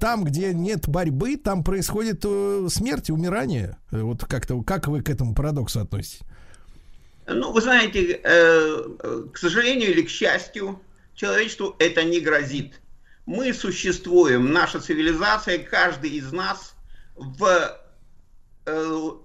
там, 0.00 0.24
где 0.24 0.52
нет 0.52 0.88
борьбы, 0.88 1.36
там 1.36 1.64
происходит 1.64 2.22
э, 2.24 2.66
смерть, 2.70 3.10
умирание. 3.10 3.76
Э, 3.90 4.02
вот 4.02 4.24
как-то, 4.24 4.62
как 4.62 4.88
вы 4.88 5.02
к 5.02 5.10
этому 5.10 5.34
парадоксу 5.34 5.80
относитесь? 5.80 6.20
Ну, 7.26 7.52
вы 7.52 7.60
знаете, 7.60 8.20
э, 8.22 8.82
к 9.32 9.38
сожалению 9.38 9.90
или 9.90 10.02
к 10.02 10.08
счастью, 10.08 10.80
человечеству 11.14 11.74
это 11.78 12.04
не 12.04 12.20
грозит. 12.20 12.80
Мы 13.24 13.52
существуем, 13.52 14.52
наша 14.52 14.80
цивилизация, 14.80 15.58
каждый 15.58 16.10
из 16.10 16.32
нас 16.32 16.74
в, 17.16 17.76
в 18.64 19.20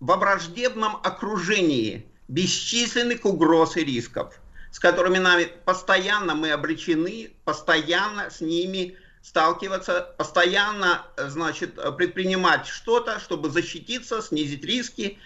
враждебном 0.00 0.96
окружении 0.96 2.06
бесчисленных 2.28 3.24
угроз 3.24 3.76
и 3.76 3.84
рисков, 3.84 4.34
с 4.70 4.78
которыми 4.78 5.18
нами 5.18 5.48
постоянно 5.64 6.34
мы 6.34 6.52
обречены, 6.52 7.32
постоянно 7.44 8.30
с 8.30 8.40
ними 8.40 8.96
сталкиваться, 9.22 10.14
постоянно, 10.18 11.06
значит, 11.16 11.78
предпринимать 11.96 12.66
что-то, 12.66 13.18
чтобы 13.20 13.48
защититься, 13.48 14.20
снизить 14.20 14.64
риски. 14.64 15.18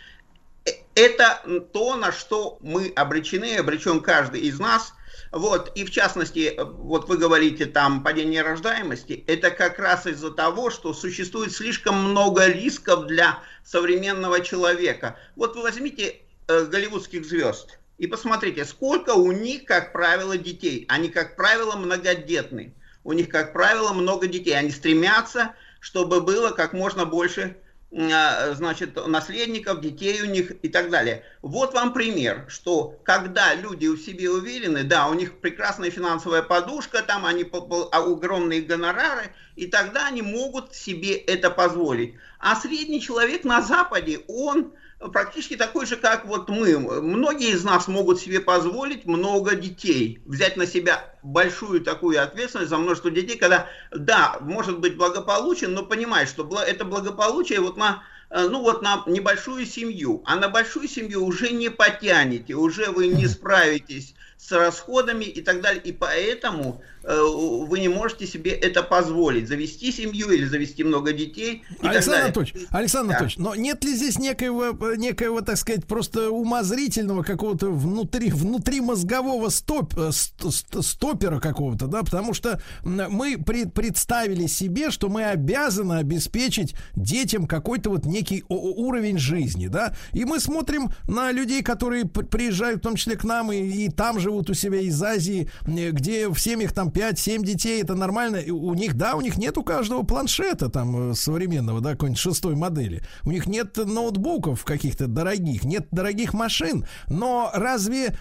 Э, 0.64 0.70
это 0.94 1.42
то, 1.72 1.96
на 1.96 2.12
что 2.12 2.58
мы 2.60 2.92
обречены, 2.94 3.56
обречен 3.56 4.00
каждый 4.00 4.42
из 4.42 4.60
нас. 4.60 4.94
Вот, 5.32 5.72
и 5.74 5.84
в 5.84 5.90
частности, 5.90 6.58
вот 6.58 7.08
вы 7.08 7.18
говорите 7.18 7.66
там 7.66 8.02
падение 8.02 8.42
рождаемости, 8.42 9.24
это 9.26 9.50
как 9.50 9.78
раз 9.78 10.06
из-за 10.06 10.30
того, 10.30 10.70
что 10.70 10.94
существует 10.94 11.52
слишком 11.52 11.96
много 11.96 12.46
рисков 12.46 13.06
для 13.06 13.40
современного 13.64 14.40
человека. 14.40 15.18
Вот 15.36 15.56
вы 15.56 15.62
возьмите 15.62 16.04
э, 16.06 16.16
голливудских 16.48 17.24
звезд 17.26 17.78
и 17.98 18.06
посмотрите, 18.06 18.64
сколько 18.64 19.10
у 19.10 19.32
них, 19.32 19.64
как 19.64 19.92
правило, 19.92 20.38
детей. 20.38 20.86
Они, 20.88 21.08
как 21.08 21.36
правило, 21.36 21.76
многодетны 21.76 22.74
у 23.04 23.12
них, 23.12 23.28
как 23.28 23.52
правило, 23.52 23.92
много 23.92 24.26
детей. 24.26 24.56
Они 24.56 24.70
стремятся, 24.70 25.54
чтобы 25.80 26.20
было 26.20 26.50
как 26.50 26.72
можно 26.72 27.04
больше 27.04 27.56
а, 27.90 28.52
значит, 28.54 28.96
наследников, 29.06 29.80
детей 29.80 30.20
у 30.20 30.26
них 30.26 30.52
и 30.62 30.68
так 30.68 30.90
далее. 30.90 31.24
Вот 31.40 31.72
вам 31.72 31.94
пример, 31.94 32.44
что 32.48 32.98
когда 33.02 33.54
люди 33.54 33.86
у 33.86 33.96
себе 33.96 34.30
уверены, 34.30 34.84
да, 34.84 35.08
у 35.08 35.14
них 35.14 35.40
прекрасная 35.40 35.90
финансовая 35.90 36.42
подушка, 36.42 37.02
там 37.02 37.24
они 37.24 37.44
а, 37.50 37.96
огромные 37.96 38.60
гонорары, 38.60 39.32
и 39.56 39.66
тогда 39.66 40.08
они 40.08 40.20
могут 40.20 40.74
себе 40.74 41.14
это 41.14 41.50
позволить. 41.50 42.14
А 42.38 42.56
средний 42.56 43.00
человек 43.00 43.44
на 43.44 43.62
Западе, 43.62 44.20
он 44.28 44.72
практически 44.98 45.56
такой 45.56 45.86
же, 45.86 45.96
как 45.96 46.26
вот 46.26 46.48
мы. 46.48 46.78
Многие 46.78 47.50
из 47.50 47.64
нас 47.64 47.88
могут 47.88 48.20
себе 48.20 48.40
позволить 48.40 49.06
много 49.06 49.54
детей, 49.54 50.20
взять 50.26 50.56
на 50.56 50.66
себя 50.66 51.14
большую 51.22 51.80
такую 51.80 52.22
ответственность 52.22 52.70
за 52.70 52.78
множество 52.78 53.10
детей, 53.10 53.38
когда, 53.38 53.66
да, 53.92 54.38
может 54.40 54.80
быть 54.80 54.96
благополучен, 54.96 55.72
но 55.72 55.84
понимает, 55.84 56.28
что 56.28 56.48
это 56.60 56.84
благополучие 56.84 57.60
вот 57.60 57.76
на 57.76 58.02
Э, 58.30 58.46
ну 58.48 58.60
вот 58.60 58.82
на 58.82 59.02
небольшую 59.06 59.64
семью, 59.64 60.22
а 60.26 60.36
на 60.36 60.48
большую 60.48 60.88
семью 60.88 61.24
уже 61.24 61.50
не 61.50 61.70
потянете, 61.70 62.54
уже 62.54 62.90
вы 62.90 63.08
не 63.08 63.26
справитесь 63.26 64.14
с 64.36 64.52
расходами 64.52 65.24
и 65.24 65.40
так 65.40 65.62
далее, 65.62 65.82
и 65.82 65.92
поэтому 65.92 66.82
вы 67.08 67.80
не 67.80 67.88
можете 67.88 68.26
себе 68.26 68.50
это 68.50 68.82
позволить, 68.82 69.48
завести 69.48 69.90
семью 69.92 70.30
или 70.30 70.44
завести 70.44 70.84
много 70.84 71.12
детей. 71.12 71.62
Александр 71.80 72.24
Анатольевич, 72.24 72.66
Александр 72.70 73.08
да. 73.08 73.18
Анатольевич, 73.18 73.38
но 73.38 73.54
нет 73.54 73.82
ли 73.84 73.94
здесь 73.94 74.18
некоего, 74.18 74.94
некоего, 74.96 75.40
так 75.40 75.56
сказать, 75.56 75.86
просто 75.86 76.30
умозрительного 76.30 77.22
какого-то 77.22 77.70
внутри, 77.70 78.30
внутри 78.30 78.80
мозгового 78.80 79.48
стоп, 79.48 79.94
э, 79.96 80.10
стопера 80.12 81.40
какого-то, 81.40 81.86
да, 81.86 82.02
потому 82.02 82.34
что 82.34 82.60
мы 82.82 83.38
пред, 83.38 83.72
представили 83.72 84.46
себе, 84.46 84.90
что 84.90 85.08
мы 85.08 85.24
обязаны 85.24 85.94
обеспечить 85.94 86.74
детям 86.94 87.46
какой-то 87.46 87.90
вот 87.90 88.04
некий 88.04 88.44
уровень 88.48 89.18
жизни, 89.18 89.68
да, 89.68 89.94
и 90.12 90.24
мы 90.24 90.40
смотрим 90.40 90.90
на 91.08 91.32
людей, 91.32 91.62
которые 91.62 92.04
приезжают 92.04 92.80
в 92.80 92.82
том 92.82 92.96
числе 92.96 93.16
к 93.16 93.24
нам 93.24 93.50
и, 93.50 93.56
и 93.58 93.88
там 93.90 94.20
живут 94.20 94.50
у 94.50 94.54
себя 94.54 94.80
из 94.80 95.02
Азии, 95.02 95.50
где 95.64 96.28
в 96.28 96.38
семьях 96.38 96.72
там 96.72 96.90
5-7 96.98 97.44
детей, 97.44 97.80
это 97.80 97.94
нормально, 97.94 98.40
у 98.52 98.74
них, 98.74 98.94
да, 98.94 99.14
у 99.14 99.20
них 99.20 99.38
нет 99.38 99.56
у 99.56 99.62
каждого 99.62 100.02
планшета 100.02 100.68
там 100.68 101.12
э, 101.12 101.14
современного, 101.14 101.80
да, 101.80 101.92
какой-нибудь 101.92 102.18
шестой 102.18 102.56
модели, 102.56 103.02
у 103.24 103.30
них 103.30 103.46
нет 103.46 103.76
ноутбуков 103.76 104.64
каких-то 104.64 105.06
дорогих, 105.06 105.62
нет 105.64 105.86
дорогих 105.92 106.34
машин, 106.34 106.86
но 107.08 107.50
разве 107.54 108.18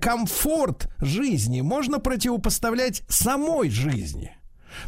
комфорт 0.00 0.88
жизни 1.00 1.60
можно 1.60 1.98
противопоставлять 1.98 3.02
самой 3.08 3.68
жизни? 3.68 4.36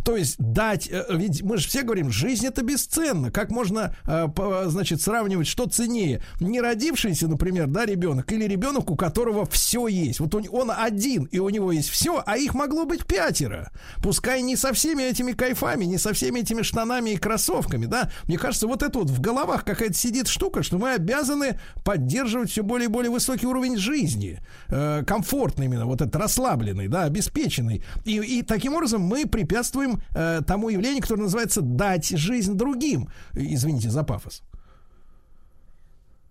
То 0.04 0.16
есть 0.16 0.36
дать, 0.38 0.88
э, 0.90 1.04
ведь 1.10 1.42
мы 1.42 1.56
же 1.56 1.68
все 1.68 1.82
говорим, 1.82 2.10
жизнь 2.10 2.46
это 2.46 2.62
бесценно. 2.62 3.30
Как 3.30 3.50
можно, 3.50 3.94
э, 4.06 4.28
значит, 4.66 5.02
сравнивать, 5.02 5.46
что 5.46 5.66
ценнее? 5.66 6.22
Не 6.40 6.60
родившийся, 6.60 7.28
например, 7.28 7.66
да, 7.66 7.84
ребенок 7.86 8.30
или 8.32 8.44
ребенок, 8.44 8.90
у 8.90 8.96
которого 8.96 9.46
все 9.46 9.86
есть. 9.88 10.20
Вот 10.20 10.34
он, 10.34 10.70
один, 10.74 11.24
и 11.24 11.38
у 11.38 11.48
него 11.48 11.72
есть 11.72 11.88
все, 11.88 12.22
а 12.24 12.36
их 12.36 12.54
могло 12.54 12.84
быть 12.84 13.06
пятеро. 13.06 13.70
Пускай 14.02 14.42
не 14.42 14.56
со 14.56 14.72
всеми 14.72 15.02
этими 15.02 15.32
кайфами, 15.32 15.84
не 15.84 15.98
со 15.98 16.12
всеми 16.12 16.40
этими 16.40 16.62
штанами 16.62 17.10
и 17.10 17.16
кроссовками, 17.16 17.86
да. 17.86 18.10
Мне 18.28 18.38
кажется, 18.38 18.66
вот 18.66 18.82
это 18.82 18.98
вот 18.98 19.10
в 19.10 19.20
головах 19.20 19.64
какая-то 19.64 19.94
сидит 19.94 20.28
штука, 20.28 20.62
что 20.62 20.78
мы 20.78 20.94
обязаны 20.94 21.58
поддерживать 21.84 22.50
все 22.50 22.62
более 22.62 22.86
и 22.86 22.92
более 22.92 23.10
высокий 23.10 23.46
уровень 23.46 23.76
жизни. 23.76 24.40
Э, 24.68 25.02
комфортный 25.06 25.66
именно, 25.66 25.86
вот 25.86 26.00
этот 26.00 26.16
расслабленный, 26.16 26.88
да, 26.88 27.04
обеспеченный. 27.04 27.82
И, 28.04 28.16
и 28.16 28.42
таким 28.42 28.74
образом 28.74 29.02
мы 29.02 29.26
препятствуем 29.26 29.71
препятствуем 29.72 30.02
э, 30.14 30.40
тому 30.46 30.68
явлению, 30.68 31.02
которое 31.02 31.22
называется 31.22 31.60
дать 31.62 32.08
жизнь 32.08 32.56
другим. 32.56 33.10
Извините 33.34 33.90
за 33.90 34.04
пафос. 34.04 34.42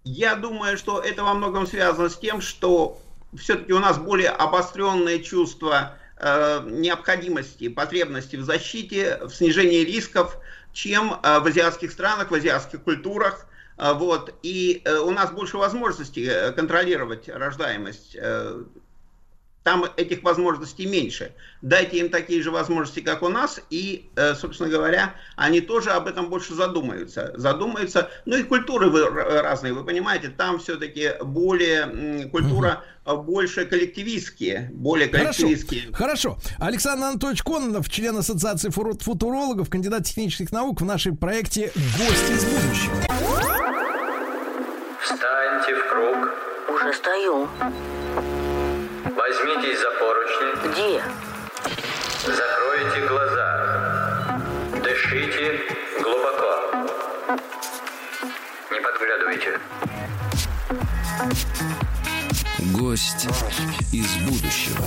Я 0.04 0.36
думаю, 0.36 0.78
что 0.78 1.00
это 1.00 1.24
во 1.24 1.34
многом 1.34 1.68
связано 1.68 2.10
с 2.10 2.18
тем, 2.18 2.42
что 2.42 3.00
все-таки 3.36 3.74
у 3.74 3.80
нас 3.80 3.98
более 3.98 4.30
обостренное 4.30 5.20
чувство 5.20 5.96
э, 6.18 6.68
необходимости, 6.70 7.68
потребности 7.68 8.36
в 8.36 8.44
защите, 8.44 9.20
в 9.24 9.30
снижении 9.30 9.84
рисков, 9.84 10.38
чем 10.74 11.14
э, 11.14 11.40
в 11.40 11.46
азиатских 11.46 11.92
странах, 11.92 12.32
в 12.32 12.34
азиатских 12.34 12.82
культурах. 12.84 13.46
Э, 13.78 13.94
вот. 13.94 14.34
И 14.42 14.82
э, 14.86 14.98
у 14.98 15.12
нас 15.12 15.32
больше 15.32 15.58
возможностей 15.58 16.26
э, 16.26 16.52
контролировать 16.52 17.30
рождаемость. 17.30 18.18
Э, 18.20 18.64
там 19.64 19.86
этих 19.96 20.24
возможностей 20.24 20.86
меньше. 20.86 21.34
Дайте 21.62 21.98
им 22.00 22.10
такие 22.10 22.42
же 22.42 22.50
возможности, 22.50 23.00
как 23.00 23.22
у 23.22 23.30
нас, 23.30 23.62
и, 23.70 24.10
э, 24.16 24.34
собственно 24.34 24.70
говоря, 24.70 25.16
они 25.36 25.62
тоже 25.62 25.92
об 25.92 26.08
этом 26.08 26.30
больше 26.30 26.56
задумаются. 26.56 27.34
Задумаются, 27.36 28.10
ну 28.26 28.38
и 28.38 28.44
культуры 28.44 28.90
вы, 28.90 29.08
разные, 29.08 29.74
вы 29.74 29.84
понимаете, 29.84 30.30
там 30.30 30.60
все-таки 30.60 31.12
более, 31.22 32.30
культура 32.30 32.84
угу. 33.06 33.22
больше 33.22 33.66
коллективистские, 33.66 34.72
более 34.74 35.08
коллективистские. 35.08 35.94
Хорошо. 35.94 36.32
Хорошо. 36.32 36.38
Александр 36.60 37.06
Анатольевич 37.06 37.44
Кононов, 37.44 37.90
член 37.90 38.18
Ассоциации 38.18 38.70
футурологов, 38.70 39.70
кандидат 39.70 40.06
технических 40.06 40.52
наук 40.52 40.82
в 40.82 40.86
нашем 40.86 41.16
проекте 41.16 41.72
«Гости 41.76 42.32
из 42.32 42.46
будущего». 42.46 42.96
Встаньте 45.02 45.76
в 45.76 45.90
круг. 45.90 46.30
Уже 46.76 46.94
стою. 46.94 47.48
Возьмитесь 49.16 49.80
за 49.80 49.92
поручни. 50.00 50.72
Где? 50.72 51.04
Закройте 52.26 53.08
глаза. 53.08 54.40
Дышите 54.82 55.60
глубоко. 56.02 56.88
Не 58.72 58.80
подглядывайте. 58.80 59.60
Гость 62.74 63.28
из 63.92 64.16
будущего. 64.28 64.86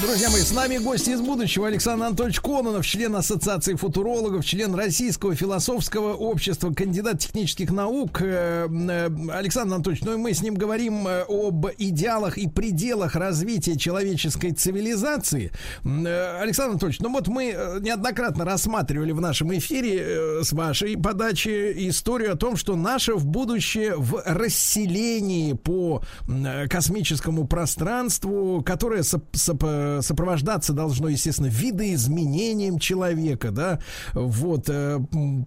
Друзья 0.00 0.30
мои, 0.30 0.42
с 0.42 0.52
нами 0.52 0.78
гости 0.78 1.10
из 1.10 1.20
будущего 1.20 1.66
Александр 1.66 2.04
Анатольевич 2.06 2.38
Кононов, 2.38 2.86
член 2.86 3.16
Ассоциации 3.16 3.74
футурологов, 3.74 4.44
член 4.44 4.76
Российского 4.76 5.34
философского 5.34 6.14
общества, 6.14 6.72
кандидат 6.72 7.18
технических 7.18 7.72
наук. 7.72 8.22
Э, 8.22 8.68
э, 8.70 9.10
Александр 9.32 9.74
Анатольевич, 9.74 10.04
ну 10.04 10.14
и 10.14 10.16
мы 10.18 10.34
с 10.34 10.40
ним 10.40 10.54
говорим 10.54 11.08
э, 11.08 11.24
об 11.28 11.66
идеалах 11.78 12.38
и 12.38 12.48
пределах 12.48 13.16
развития 13.16 13.76
человеческой 13.76 14.52
цивилизации. 14.52 15.50
Александр 15.84 16.72
Анатольевич, 16.72 17.00
ну 17.00 17.10
вот 17.10 17.26
мы 17.26 17.46
неоднократно 17.80 18.44
рассматривали 18.44 19.10
в 19.10 19.20
нашем 19.20 19.52
эфире 19.58 20.44
с 20.44 20.52
вашей 20.52 20.96
подачи 20.96 21.88
историю 21.88 22.34
о 22.34 22.36
том, 22.36 22.54
что 22.56 22.76
наше 22.76 23.14
в 23.14 23.26
будущее 23.26 23.96
в 23.96 24.22
расселении 24.24 25.54
по 25.54 26.04
космическому 26.70 27.48
пространству, 27.48 28.62
которое 28.64 29.02
соп 29.02 29.24
Э, 29.72 30.00
сопровождаться 30.02 30.72
должно, 30.72 31.08
естественно, 31.08 31.46
видоизменением 31.46 32.78
человека, 32.78 33.50
да, 33.50 33.80
вот, 34.12 34.68
э, 34.68 34.98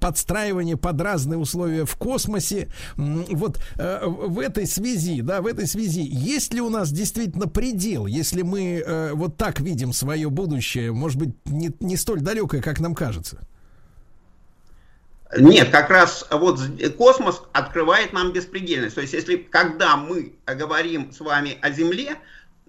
подстраивание 0.02 0.77
под 0.77 1.02
разные 1.02 1.38
условия 1.38 1.85
в 1.85 1.95
космосе. 1.95 2.69
Вот 2.95 3.60
э, 3.77 4.06
в 4.06 4.39
этой 4.39 4.65
связи, 4.65 5.22
да, 5.22 5.41
в 5.41 5.47
этой 5.47 5.68
связи, 5.68 6.02
есть 6.02 6.53
ли 6.53 6.61
у 6.61 6.69
нас 6.69 6.91
действительно 6.91 7.47
предел, 7.47 8.06
если 8.06 8.41
мы 8.41 8.84
вот 9.14 9.38
так 9.38 9.60
видим 9.60 9.93
свое 9.93 10.30
будущее, 10.30 10.91
может 10.91 11.19
быть, 11.19 11.35
не, 11.45 11.72
не 11.80 11.97
столь 11.97 12.22
далекое, 12.22 12.61
как 12.61 12.80
нам 12.80 12.95
кажется? 12.95 13.39
Нет, 15.38 15.69
как 15.69 15.89
раз 15.89 16.26
вот 16.31 16.60
космос 16.97 17.41
открывает 17.52 18.14
нам 18.14 18.31
беспредельность. 18.31 18.95
То 18.95 19.02
есть, 19.02 19.14
если 19.14 19.38
когда 19.38 19.97
мы 19.97 20.34
говорим 20.45 21.11
с 21.11 21.19
вами 21.19 21.57
о 21.61 21.72
Земле, 21.72 22.18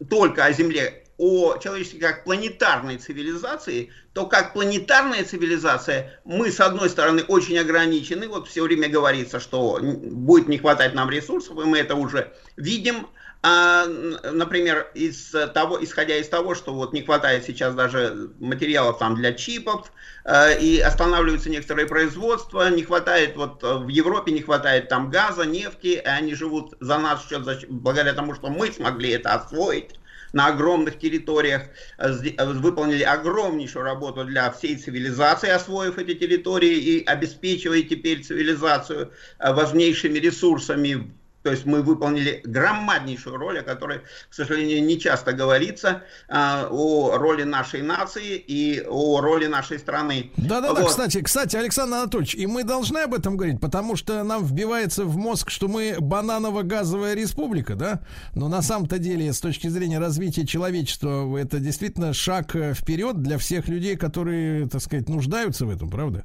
только 0.08 0.44
о 0.44 0.52
Земле, 0.52 1.05
о 1.18 1.56
человечестве 1.56 2.00
как 2.00 2.24
планетарной 2.24 2.98
цивилизации, 2.98 3.90
то 4.12 4.26
как 4.26 4.52
планетарная 4.52 5.24
цивилизация 5.24 6.20
мы, 6.24 6.50
с 6.50 6.60
одной 6.60 6.90
стороны, 6.90 7.22
очень 7.22 7.58
ограничены. 7.58 8.28
Вот 8.28 8.48
все 8.48 8.62
время 8.62 8.88
говорится, 8.88 9.40
что 9.40 9.78
будет 9.80 10.48
не 10.48 10.58
хватать 10.58 10.94
нам 10.94 11.10
ресурсов, 11.10 11.58
и 11.58 11.64
мы 11.64 11.78
это 11.78 11.94
уже 11.94 12.32
видим. 12.56 13.06
А, 13.42 13.86
например, 13.86 14.90
из 14.94 15.32
того, 15.54 15.82
исходя 15.82 16.16
из 16.16 16.28
того, 16.28 16.54
что 16.54 16.74
вот 16.74 16.92
не 16.92 17.02
хватает 17.02 17.44
сейчас 17.44 17.74
даже 17.74 18.30
материалов 18.40 18.98
там 18.98 19.14
для 19.14 19.34
чипов, 19.34 19.92
э, 20.24 20.58
и 20.58 20.80
останавливаются 20.80 21.48
некоторые 21.48 21.86
производства, 21.86 22.68
не 22.70 22.82
хватает, 22.82 23.36
вот 23.36 23.62
в 23.62 23.86
Европе 23.86 24.32
не 24.32 24.40
хватает 24.40 24.88
там 24.88 25.10
газа, 25.10 25.44
нефти, 25.44 25.86
и 25.86 25.98
они 25.98 26.34
живут 26.34 26.74
за 26.80 26.98
наш 26.98 27.28
счет, 27.28 27.46
благодаря 27.68 28.14
тому, 28.14 28.34
что 28.34 28.48
мы 28.48 28.72
смогли 28.72 29.10
это 29.10 29.34
освоить 29.34 29.94
на 30.32 30.48
огромных 30.48 30.98
территориях, 30.98 31.62
э, 31.98 32.12
э, 32.36 32.44
выполнили 32.44 33.02
огромнейшую 33.02 33.84
работу 33.84 34.24
для 34.24 34.50
всей 34.50 34.76
цивилизации, 34.76 35.50
освоив 35.50 35.98
эти 35.98 36.14
территории 36.14 36.76
и 36.76 37.04
обеспечивая 37.04 37.82
теперь 37.82 38.22
цивилизацию 38.22 39.12
э, 39.38 39.52
важнейшими 39.52 40.18
ресурсами 40.18 41.12
то 41.46 41.52
есть 41.52 41.64
мы 41.64 41.80
выполнили 41.80 42.40
громаднейшую 42.42 43.36
роль, 43.36 43.60
о 43.60 43.62
которой, 43.62 44.00
к 44.28 44.34
сожалению, 44.34 44.84
не 44.84 44.98
часто 44.98 45.32
говорится, 45.32 46.02
э, 46.28 46.66
о 46.68 47.16
роли 47.18 47.44
нашей 47.44 47.82
нации 47.82 48.36
и 48.36 48.82
о 48.84 49.20
роли 49.20 49.46
нашей 49.46 49.78
страны. 49.78 50.32
Да-да-да, 50.36 50.80
вот. 50.80 50.88
кстати, 50.88 51.22
кстати, 51.22 51.54
Александр 51.54 51.98
Анатольевич, 51.98 52.34
и 52.34 52.48
мы 52.48 52.64
должны 52.64 52.98
об 52.98 53.14
этом 53.14 53.36
говорить, 53.36 53.60
потому 53.60 53.94
что 53.94 54.24
нам 54.24 54.44
вбивается 54.44 55.04
в 55.04 55.16
мозг, 55.16 55.50
что 55.50 55.68
мы 55.68 55.94
бананово-газовая 56.00 57.14
республика, 57.14 57.76
да? 57.76 58.00
Но 58.34 58.48
на 58.48 58.60
самом-то 58.60 58.98
деле, 58.98 59.32
с 59.32 59.38
точки 59.38 59.68
зрения 59.68 60.00
развития 60.00 60.44
человечества, 60.44 61.36
это 61.36 61.60
действительно 61.60 62.12
шаг 62.12 62.56
вперед 62.74 63.22
для 63.22 63.38
всех 63.38 63.68
людей, 63.68 63.94
которые, 63.94 64.68
так 64.68 64.82
сказать, 64.82 65.08
нуждаются 65.08 65.64
в 65.64 65.70
этом, 65.70 65.90
правда? 65.90 66.24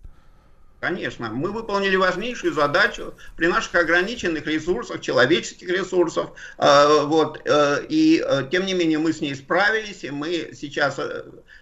Конечно, 0.81 1.29
мы 1.29 1.51
выполнили 1.51 1.95
важнейшую 1.95 2.53
задачу 2.53 3.13
при 3.35 3.45
наших 3.45 3.75
ограниченных 3.75 4.47
ресурсах, 4.47 4.99
человеческих 4.99 5.69
ресурсов, 5.69 6.31
э, 6.57 7.03
вот, 7.03 7.39
э, 7.45 7.85
и 7.87 8.19
э, 8.25 8.47
тем 8.51 8.65
не 8.65 8.73
менее 8.73 8.97
мы 8.97 9.13
с 9.13 9.21
ней 9.21 9.35
справились, 9.35 10.03
и 10.03 10.09
мы 10.09 10.53
сейчас 10.55 10.99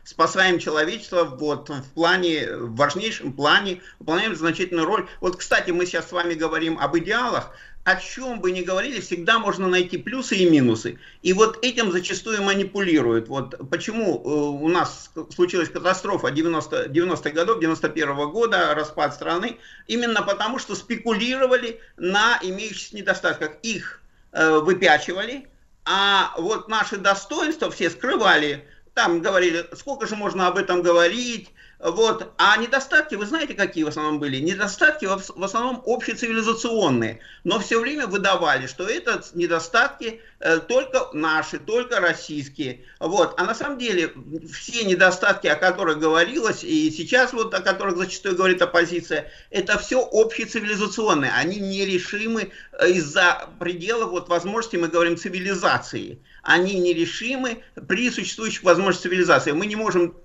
спасаем 0.05 0.57
человечество 0.57 1.25
вот 1.25 1.67
в 1.67 1.93
плане, 1.93 2.47
в 2.55 2.77
важнейшем 2.77 3.33
плане, 3.33 3.81
выполняем 3.99 4.37
значительную 4.37 4.87
роль. 4.87 5.05
Вот, 5.19 5.35
кстати, 5.35 5.71
мы 5.71 5.85
сейчас 5.85 6.07
с 6.07 6.13
вами 6.13 6.33
говорим 6.33 6.79
об 6.79 6.97
идеалах, 6.97 7.51
о 7.83 7.95
чем 7.95 8.39
бы 8.39 8.51
ни 8.51 8.61
говорили, 8.61 8.99
всегда 8.99 9.39
можно 9.39 9.67
найти 9.67 9.97
плюсы 9.97 10.35
и 10.35 10.49
минусы. 10.49 10.99
И 11.21 11.33
вот 11.33 11.63
этим 11.63 11.91
зачастую 11.91 12.43
манипулируют. 12.43 13.27
Вот 13.29 13.69
почему 13.69 14.15
э, 14.15 14.63
у 14.63 14.67
нас 14.67 15.11
случилась 15.33 15.69
катастрофа 15.69 16.29
90, 16.29 16.89
90-х 16.89 17.29
годов, 17.31 17.59
91 17.59 18.09
-го 18.09 18.31
года, 18.31 18.75
распад 18.75 19.13
страны, 19.15 19.57
именно 19.87 20.21
потому, 20.21 20.59
что 20.59 20.75
спекулировали 20.75 21.79
на 21.97 22.39
имеющихся 22.41 22.95
недостатках. 22.95 23.51
Их 23.63 24.01
э, 24.33 24.59
выпячивали, 24.59 25.47
а 25.85 26.33
вот 26.37 26.67
наши 26.67 26.97
достоинства 26.97 27.71
все 27.71 27.89
скрывали. 27.89 28.65
Там 28.93 29.21
говорили, 29.21 29.65
сколько 29.73 30.05
же 30.05 30.15
можно 30.15 30.47
об 30.47 30.57
этом 30.57 30.83
говорить, 30.83 31.49
вот. 31.79 32.33
А 32.37 32.57
недостатки, 32.57 33.15
вы 33.15 33.25
знаете, 33.25 33.53
какие 33.53 33.85
в 33.85 33.87
основном 33.87 34.19
были? 34.19 34.37
Недостатки 34.37 35.05
в 35.05 35.43
основном 35.43 35.81
общецивилизационные. 35.85 37.21
Но 37.45 37.59
все 37.59 37.79
время 37.79 38.05
выдавали, 38.05 38.67
что 38.67 38.85
это 38.85 39.23
недостатки 39.33 40.21
э, 40.41 40.57
только 40.57 41.07
наши, 41.13 41.57
только 41.57 42.01
российские. 42.01 42.81
Вот. 42.99 43.39
А 43.39 43.45
на 43.45 43.55
самом 43.55 43.77
деле 43.77 44.11
все 44.51 44.83
недостатки, 44.83 45.47
о 45.47 45.55
которых 45.55 45.99
говорилось, 45.99 46.65
и 46.65 46.91
сейчас 46.91 47.31
вот 47.31 47.53
о 47.53 47.61
которых 47.61 47.95
зачастую 47.95 48.35
говорит 48.35 48.61
оппозиция, 48.61 49.31
это 49.49 49.79
все 49.79 50.05
общецивилизационные. 50.05 51.31
Они 51.31 51.59
нерешимы 51.59 52.51
э, 52.73 52.89
из-за 52.89 53.47
пределов 53.57 54.09
вот, 54.09 54.27
возможности, 54.27 54.75
мы 54.75 54.89
говорим, 54.89 55.15
цивилизации. 55.15 56.19
Они 56.43 56.79
нерешимы 56.79 57.63
при 57.87 58.09
существующих 58.09 58.63
возможностях 58.63 59.11
цивилизации. 59.11 59.51
Мы 59.51 59.65
не 59.65 59.75
можем 59.75 60.15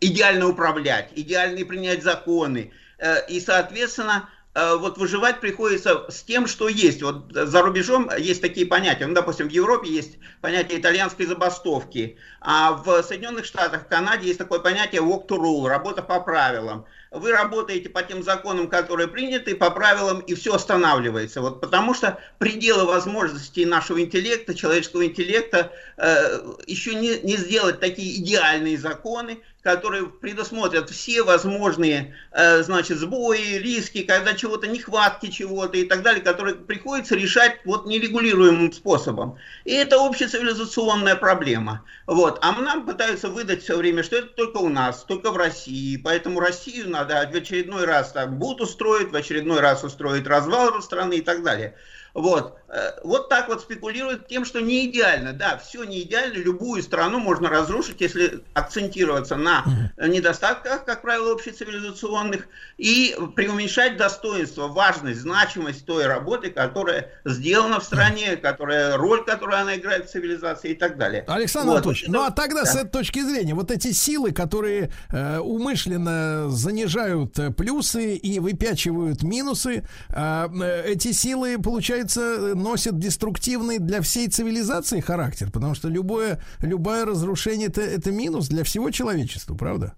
идеально 0.00 0.48
управлять, 0.48 1.10
идеально 1.14 1.64
принять 1.64 2.02
законы. 2.02 2.72
Э, 2.98 3.26
и, 3.28 3.40
соответственно, 3.40 4.28
вот 4.54 4.98
выживать 4.98 5.40
приходится 5.40 6.06
с 6.08 6.22
тем, 6.22 6.46
что 6.46 6.68
есть. 6.68 7.02
Вот 7.02 7.32
за 7.32 7.62
рубежом 7.62 8.08
есть 8.16 8.40
такие 8.40 8.66
понятия. 8.66 9.06
Ну, 9.06 9.14
допустим, 9.14 9.48
в 9.48 9.52
Европе 9.52 9.88
есть 9.88 10.18
понятие 10.40 10.80
итальянской 10.80 11.26
забастовки, 11.26 12.18
а 12.40 12.72
в 12.72 13.02
Соединенных 13.02 13.44
Штатах, 13.44 13.82
в 13.82 13.88
Канаде 13.88 14.28
есть 14.28 14.38
такое 14.38 14.60
понятие 14.60 15.02
walk 15.02 15.26
to 15.26 15.36
rule, 15.36 15.68
работа 15.68 16.02
по 16.02 16.20
правилам 16.20 16.86
вы 17.14 17.30
работаете 17.30 17.88
по 17.88 18.02
тем 18.02 18.22
законам, 18.22 18.68
которые 18.68 19.08
приняты, 19.08 19.54
по 19.54 19.70
правилам, 19.70 20.20
и 20.20 20.34
все 20.34 20.54
останавливается. 20.54 21.40
Вот 21.40 21.60
потому 21.60 21.94
что 21.94 22.18
пределы 22.38 22.84
возможностей 22.84 23.64
нашего 23.64 24.00
интеллекта, 24.00 24.54
человеческого 24.54 25.06
интеллекта, 25.06 25.72
э, 25.96 26.40
еще 26.66 26.94
не, 26.94 27.20
не 27.20 27.36
сделать 27.36 27.80
такие 27.80 28.20
идеальные 28.20 28.78
законы, 28.78 29.40
которые 29.64 30.08
предусмотрят 30.08 30.90
все 30.90 31.22
возможные, 31.22 32.14
э, 32.32 32.62
значит, 32.62 32.98
сбои, 32.98 33.56
риски, 33.56 34.02
когда 34.02 34.34
чего-то, 34.34 34.66
нехватки 34.66 35.30
чего-то 35.30 35.78
и 35.78 35.84
так 35.84 36.02
далее, 36.02 36.22
которые 36.22 36.54
приходится 36.54 37.16
решать 37.16 37.60
вот 37.64 37.86
нерегулируемым 37.86 38.72
способом. 38.72 39.38
И 39.64 39.72
это 39.72 40.04
общецивилизационная 40.04 41.16
проблема. 41.16 41.82
Вот. 42.06 42.38
А 42.42 42.52
нам 42.52 42.84
пытаются 42.84 43.30
выдать 43.30 43.62
все 43.62 43.78
время, 43.78 44.02
что 44.02 44.16
это 44.16 44.28
только 44.28 44.58
у 44.58 44.68
нас, 44.68 45.02
только 45.04 45.32
в 45.32 45.36
России. 45.38 45.96
Поэтому 45.96 46.40
Россию 46.40 46.90
надо 46.90 47.26
в 47.32 47.34
очередной 47.34 47.86
раз 47.86 48.12
там 48.12 48.38
будут 48.38 48.60
устроить, 48.60 49.12
в 49.12 49.16
очередной 49.16 49.60
раз 49.60 49.82
устроить 49.82 50.26
развал 50.26 50.82
страны 50.82 51.14
и 51.14 51.22
так 51.22 51.42
далее. 51.42 51.74
Вот. 52.14 52.56
Э, 52.68 52.92
вот 53.02 53.28
так 53.28 53.48
вот 53.48 53.60
спекулируют 53.60 54.28
тем, 54.28 54.44
что 54.44 54.60
не 54.60 54.86
идеально. 54.86 55.32
Да, 55.32 55.58
все 55.58 55.84
не 55.84 56.02
идеально. 56.02 56.34
Любую 56.34 56.82
страну 56.82 57.18
можно 57.18 57.48
разрушить, 57.48 58.00
если 58.00 58.42
акцентироваться 58.54 59.36
на 59.36 59.64
недостатках, 59.98 60.84
как 60.84 61.02
правило, 61.02 61.32
общецивилизационных, 61.32 62.48
и 62.78 63.16
преуменьшать 63.34 63.96
достоинство, 63.96 64.68
важность, 64.68 65.20
значимость 65.20 65.86
той 65.86 66.06
работы, 66.06 66.50
которая 66.50 67.10
сделана 67.24 67.80
в 67.80 67.84
стране, 67.84 68.36
которая, 68.36 68.96
роль, 68.96 69.24
которую 69.24 69.58
она 69.58 69.76
играет 69.76 70.08
в 70.08 70.12
цивилизации 70.12 70.70
и 70.70 70.74
так 70.74 70.96
далее. 70.96 71.24
Александр 71.26 71.70
вот. 71.70 71.74
Анатольевич, 71.76 72.06
ну 72.08 72.22
а 72.22 72.30
тогда 72.30 72.62
да. 72.62 72.66
с 72.70 72.76
этой 72.76 72.90
точки 72.90 73.20
зрения, 73.20 73.54
вот 73.54 73.70
эти 73.70 73.92
силы, 73.92 74.32
которые 74.32 74.90
э, 75.10 75.38
умышленно 75.38 76.48
занижают 76.50 77.38
э, 77.38 77.50
плюсы 77.50 78.14
и 78.14 78.38
выпячивают 78.38 79.22
минусы, 79.22 79.84
э, 80.10 80.48
э 80.62 80.84
эти 80.84 81.12
силы, 81.12 81.58
получается, 81.58 82.03
получается, 82.04 82.54
носит 82.54 82.98
деструктивный 82.98 83.78
для 83.78 84.00
всей 84.00 84.28
цивилизации 84.28 85.00
характер, 85.00 85.50
потому 85.50 85.74
что 85.74 85.88
любое, 85.88 86.40
любое 86.60 87.04
разрушение 87.04 87.68
это, 87.68 87.80
это 87.80 88.10
минус 88.10 88.48
для 88.48 88.64
всего 88.64 88.90
человечества, 88.90 89.54
правда? 89.54 89.94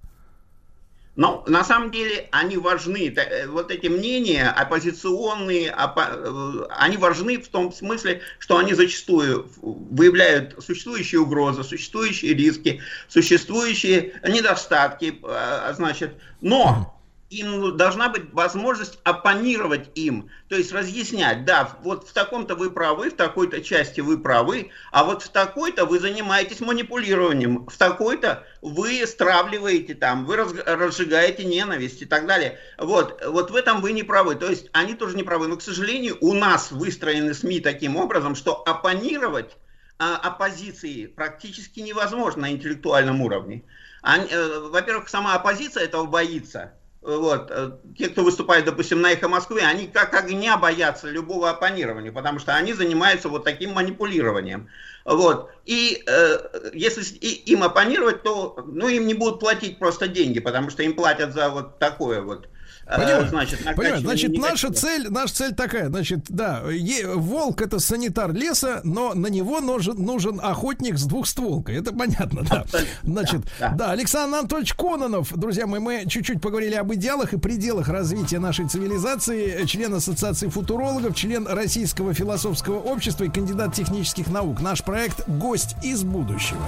Но 1.17 1.45
на 1.47 1.65
самом 1.65 1.91
деле 1.91 2.29
они 2.31 2.59
важны. 2.59 3.09
Э, 3.09 3.47
вот 3.47 3.71
эти 3.71 3.87
мнения 3.87 4.51
оппозиционные, 4.51 5.71
оппо, 5.71 6.11
э, 6.11 6.67
они 6.79 6.99
важны 6.99 7.39
в 7.39 7.49
том 7.49 7.73
смысле, 7.73 8.21
что 8.39 8.59
они 8.59 8.75
зачастую 8.75 9.49
выявляют 9.63 10.63
существующие 10.63 11.23
угрозы, 11.23 11.65
существующие 11.65 12.35
риски, 12.35 12.83
существующие 13.09 14.21
недостатки. 14.29 15.19
Э, 15.23 15.73
значит, 15.75 16.11
но 16.43 16.96
им 17.31 17.77
должна 17.77 18.09
быть 18.09 18.33
возможность 18.33 18.99
оппонировать 19.03 19.91
им, 19.95 20.31
то 20.49 20.57
есть 20.57 20.73
разъяснять, 20.73 21.45
да, 21.45 21.77
вот 21.83 22.09
в 22.09 22.13
таком-то 22.13 22.55
вы 22.55 22.71
правы, 22.71 23.11
в 23.11 23.17
такой-то 23.17 23.63
части 23.63 24.01
вы 24.01 24.19
правы, 24.19 24.71
а 24.93 25.05
вот 25.05 25.23
в 25.23 25.29
такой-то 25.31 25.87
вы 25.87 25.99
занимаетесь 25.99 26.61
манипулированием, 26.61 27.67
в 27.67 27.77
такой-то 27.77 28.47
вы 28.63 29.05
стравливаете 29.07 29.95
там, 29.95 30.25
вы 30.25 30.37
разжигаете 30.37 31.45
ненависть 31.45 32.03
и 32.03 32.07
так 32.07 32.27
далее. 32.27 32.59
Вот, 32.79 33.21
вот 33.27 33.51
в 33.51 33.57
этом 33.57 33.81
вы 33.81 33.93
не 33.93 34.03
правы, 34.03 34.37
то 34.37 34.49
есть 34.49 34.69
они 34.73 34.95
тоже 34.95 35.17
не 35.17 35.25
правы, 35.25 35.49
но, 35.49 35.57
к 35.57 35.63
сожалению, 35.63 36.17
у 36.21 36.33
нас 36.33 36.71
выстроены 36.71 37.35
СМИ 37.35 37.61
таким 37.61 37.97
образом, 37.97 38.37
что 38.37 38.63
оппонировать 38.63 39.57
а, 39.99 40.17
оппозиции 40.17 41.07
практически 41.07 41.81
невозможно 41.81 42.43
на 42.43 42.51
интеллектуальном 42.53 43.23
уровне. 43.23 43.65
Э, 44.07 44.69
во-первых, 44.69 45.09
сама 45.09 45.35
оппозиция 45.35 45.85
этого 45.85 46.05
боится, 46.05 46.75
вот, 47.07 47.51
э, 47.51 47.71
те, 47.97 48.09
кто 48.09 48.25
выступает, 48.25 48.65
допустим, 48.65 49.01
на 49.01 49.13
«Эхо 49.13 49.29
Москвы», 49.29 49.61
они 49.61 49.87
как 49.87 50.13
огня 50.13 50.57
боятся 50.57 51.09
любого 51.09 51.51
оппонирования, 51.51 52.11
потому 52.11 52.41
что 52.41 52.57
они 52.57 52.73
занимаются 52.73 53.29
вот 53.29 53.45
таким 53.45 53.73
манипулированием. 53.75 54.69
Вот. 55.05 55.51
И 55.65 56.03
э, 56.05 56.71
если 56.75 57.03
им 57.05 57.63
оппонировать, 57.63 58.25
то 58.25 58.65
ну, 58.67 58.89
им 58.89 59.07
не 59.07 59.15
будут 59.15 59.39
платить 59.39 59.79
просто 59.79 60.09
деньги, 60.09 60.41
потому 60.41 60.71
что 60.71 60.83
им 60.83 60.95
платят 60.95 61.33
за 61.33 61.49
вот 61.49 61.79
такое 61.79 62.23
вот 62.23 62.49
Понимаете, 62.87 63.29
значит, 63.31 63.65
Понимаете, 63.75 64.07
значит 64.07 64.39
наша 64.39 64.73
цель, 64.73 65.09
наша 65.11 65.35
цель 65.35 65.55
такая, 65.55 65.89
значит, 65.89 66.27
да, 66.29 66.63
е, 66.71 67.07
волк 67.15 67.61
это 67.61 67.81
санитар 67.81 68.33
леса, 68.33 68.81
но 68.85 69.13
на 69.15 69.27
него 69.27 69.61
нужен, 69.61 69.97
нужен 69.97 70.41
охотник 70.41 70.97
с 70.97 71.05
двухстволкой, 71.05 71.81
это 71.81 71.93
понятно, 71.93 72.43
да. 72.49 72.65
Значит, 73.03 73.43
да, 73.59 73.71
да. 73.71 73.77
да, 73.77 73.91
Александр 73.91 74.39
Анатольевич 74.39 74.75
Кононов, 74.75 75.37
друзья 75.37 75.67
мои, 75.67 75.81
мы 75.81 76.05
чуть-чуть 76.09 76.41
поговорили 76.41 76.77
об 76.77 76.95
идеалах 76.95 77.33
и 77.33 77.39
пределах 77.39 77.89
развития 77.89 78.39
нашей 78.39 78.69
цивилизации, 78.69 79.65
член 79.67 79.93
Ассоциации 79.95 80.49
футурологов, 80.49 81.17
член 81.17 81.49
Российского 81.49 82.15
философского 82.15 82.79
общества 82.79 83.25
и 83.25 83.29
кандидат 83.29 83.75
технических 83.75 84.29
наук. 84.29 84.61
Наш 84.61 84.85
проект 84.85 85.29
«Гость 85.29 85.75
из 85.83 86.05
будущего». 86.05 86.61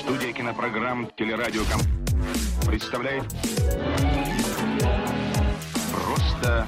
Студия 0.00 0.32
кинопрограмм 0.32 1.10
«Телерадиоком» 1.16 1.80
представляет 2.66 3.24
Просто... 6.38 6.66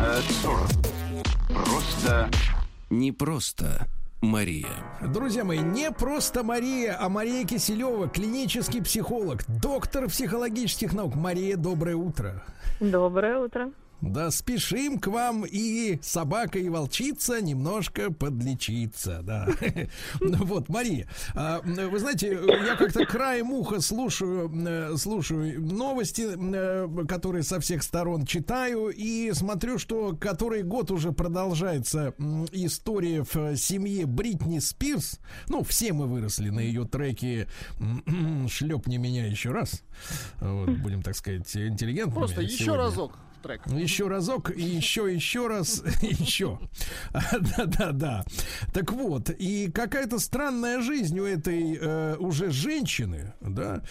Э, 0.00 0.20
просто... 1.48 2.30
Не 2.88 3.12
просто 3.12 3.86
Мария. 4.22 4.66
Друзья 5.12 5.44
мои, 5.44 5.58
не 5.58 5.90
просто 5.90 6.42
Мария, 6.42 6.96
а 6.98 7.08
Мария 7.10 7.44
Киселева, 7.44 8.08
клинический 8.08 8.82
психолог, 8.82 9.44
доктор 9.46 10.08
психологических 10.08 10.94
наук. 10.94 11.16
Мария, 11.16 11.56
доброе 11.56 11.96
утро. 11.96 12.42
Доброе 12.80 13.38
утро. 13.38 13.70
Да, 14.02 14.32
спешим 14.32 14.98
к 14.98 15.06
вам 15.06 15.46
и 15.46 16.00
собака, 16.02 16.58
и 16.58 16.68
волчица 16.68 17.40
немножко 17.40 18.12
подлечиться, 18.12 19.20
да. 19.22 19.48
Вот, 20.20 20.68
Мария, 20.68 21.08
а, 21.34 21.60
вы 21.62 21.98
знаете, 22.00 22.36
я 22.66 22.74
как-то 22.74 23.06
краем 23.06 23.52
уха 23.52 23.80
слушаю, 23.80 24.50
э, 24.66 24.96
слушаю 24.96 25.62
новости, 25.62 26.26
э, 26.36 27.06
которые 27.06 27.44
со 27.44 27.60
всех 27.60 27.84
сторон 27.84 28.26
читаю, 28.26 28.88
и 28.88 29.30
смотрю, 29.34 29.78
что 29.78 30.16
который 30.16 30.64
год 30.64 30.90
уже 30.90 31.12
продолжается 31.12 32.12
история 32.50 33.22
в 33.22 33.56
семье 33.56 34.06
Бритни 34.06 34.58
Спирс. 34.58 35.20
Ну, 35.48 35.62
все 35.62 35.92
мы 35.92 36.08
выросли 36.08 36.50
на 36.50 36.60
ее 36.60 36.84
треке 36.86 37.46
«Шлепни 38.48 38.96
меня 38.96 39.26
еще 39.26 39.52
раз». 39.52 39.84
Вот, 40.40 40.70
будем, 40.70 41.02
так 41.02 41.14
сказать, 41.14 41.56
интеллигентными. 41.56 42.16
Просто 42.16 42.42
еще 42.42 42.74
разок 42.74 43.12
трек. 43.42 43.62
Ну, 43.66 43.78
еще 43.78 44.08
разок, 44.08 44.50
и 44.50 44.62
еще, 44.62 45.12
еще 45.12 45.48
раз, 45.48 45.82
еще. 46.02 46.58
Да-да-да. 47.12 48.24
Так 48.72 48.92
вот, 48.92 49.30
и 49.30 49.70
какая-то 49.70 50.18
странная 50.18 50.80
жизнь 50.80 51.18
у 51.18 51.24
этой 51.24 51.78
э, 51.80 52.16
уже 52.16 52.50
женщины, 52.50 53.34
да, 53.40 53.82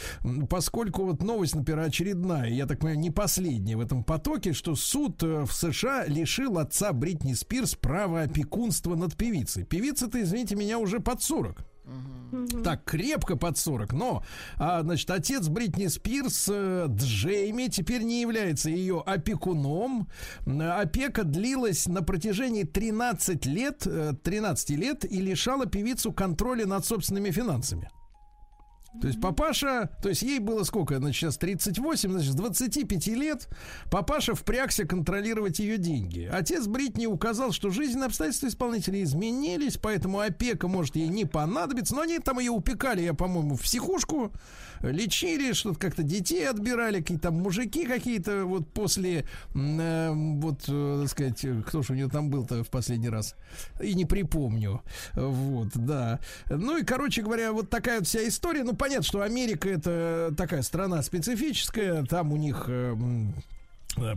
поскольку 0.49 1.05
вот 1.05 1.21
новость, 1.21 1.55
например, 1.55 1.81
очередная, 1.81 2.49
я 2.49 2.65
так 2.65 2.79
понимаю, 2.79 2.99
не 2.99 3.11
последняя 3.11 3.77
в 3.77 3.81
этом 3.81 4.03
потоке, 4.03 4.53
что 4.53 4.75
суд 4.75 5.21
э, 5.23 5.43
в 5.43 5.53
США 5.53 6.05
лишил 6.05 6.57
отца 6.57 6.93
Бритни 6.93 7.33
Спирс 7.33 7.75
права 7.75 8.21
опекунства 8.21 8.95
над 8.95 9.15
певицей. 9.15 9.63
Певица-то, 9.63 10.21
извините 10.21 10.55
меня, 10.55 10.79
уже 10.79 10.99
под 10.99 11.21
40. 11.21 11.70
Угу. 11.85 12.61
Так, 12.63 12.83
крепко 12.85 13.35
под 13.35 13.57
40. 13.57 13.93
Но, 13.93 14.23
а, 14.57 14.81
значит, 14.81 15.09
отец 15.09 15.47
Бритни 15.47 15.87
Спирс, 15.87 16.47
э, 16.51 16.87
Джейми, 16.89 17.67
теперь 17.67 18.03
не 18.03 18.21
является 18.21 18.69
ее 18.69 19.01
опекуном. 19.05 20.07
Опека 20.45 21.23
длилась 21.23 21.87
на 21.87 22.03
протяжении 22.03 22.63
13 22.63 23.45
лет, 23.45 23.87
13 24.23 24.69
э, 24.69 24.75
лет 24.75 25.05
и 25.05 25.21
лишала 25.21 25.65
певицу 25.65 26.13
контроля 26.13 26.65
над 26.65 26.85
собственными 26.85 27.31
финансами. 27.31 27.89
То 28.99 29.07
есть 29.07 29.21
папаша, 29.21 29.89
то 30.01 30.09
есть 30.09 30.21
ей 30.21 30.39
было 30.39 30.63
сколько, 30.63 30.97
значит, 30.97 31.21
сейчас 31.21 31.37
38, 31.37 32.11
значит, 32.11 32.31
с 32.31 32.35
25 32.35 33.07
лет 33.07 33.47
папаша 33.89 34.35
впрягся 34.35 34.85
контролировать 34.85 35.59
ее 35.59 35.77
деньги. 35.77 36.29
Отец 36.31 36.67
Бритни 36.67 37.05
указал, 37.05 37.53
что 37.53 37.69
жизненные 37.69 38.07
обстоятельства 38.07 38.47
исполнителя 38.47 39.01
изменились, 39.01 39.77
поэтому 39.77 40.19
опека 40.19 40.67
может 40.67 40.97
ей 40.97 41.07
не 41.07 41.23
понадобиться, 41.23 41.95
но 41.95 42.01
они 42.01 42.19
там 42.19 42.39
ее 42.39 42.51
упекали, 42.51 43.01
я, 43.01 43.13
по-моему, 43.13 43.55
в 43.55 43.61
психушку, 43.61 44.33
лечили, 44.83 45.53
что-то 45.53 45.79
как-то 45.79 46.03
детей 46.03 46.47
отбирали, 46.49 46.99
какие-то 46.99 47.23
там 47.23 47.35
мужики 47.35 47.85
какие-то 47.85 48.45
вот 48.45 48.67
после, 48.73 49.25
э, 49.53 50.11
вот, 50.13 50.59
так 50.65 51.09
сказать, 51.09 51.45
кто 51.67 51.81
же 51.81 51.93
у 51.93 51.95
нее 51.95 52.09
там 52.09 52.29
был-то 52.29 52.63
в 52.63 52.69
последний 52.69 53.09
раз, 53.09 53.35
и 53.81 53.93
не 53.93 54.05
припомню, 54.05 54.81
вот, 55.13 55.69
да. 55.75 56.19
Ну 56.49 56.77
и, 56.77 56.83
короче 56.83 57.21
говоря, 57.21 57.51
вот 57.51 57.69
такая 57.69 57.99
вот 57.99 58.07
вся 58.07 58.27
история, 58.27 58.63
ну, 58.63 58.75
понятно, 58.75 59.03
что 59.03 59.21
Америка 59.21 59.69
это 59.69 60.33
такая 60.37 60.61
страна 60.61 61.01
специфическая, 61.03 62.03
там 62.05 62.31
у 62.31 62.37
них 62.37 62.65
э, 62.67 62.95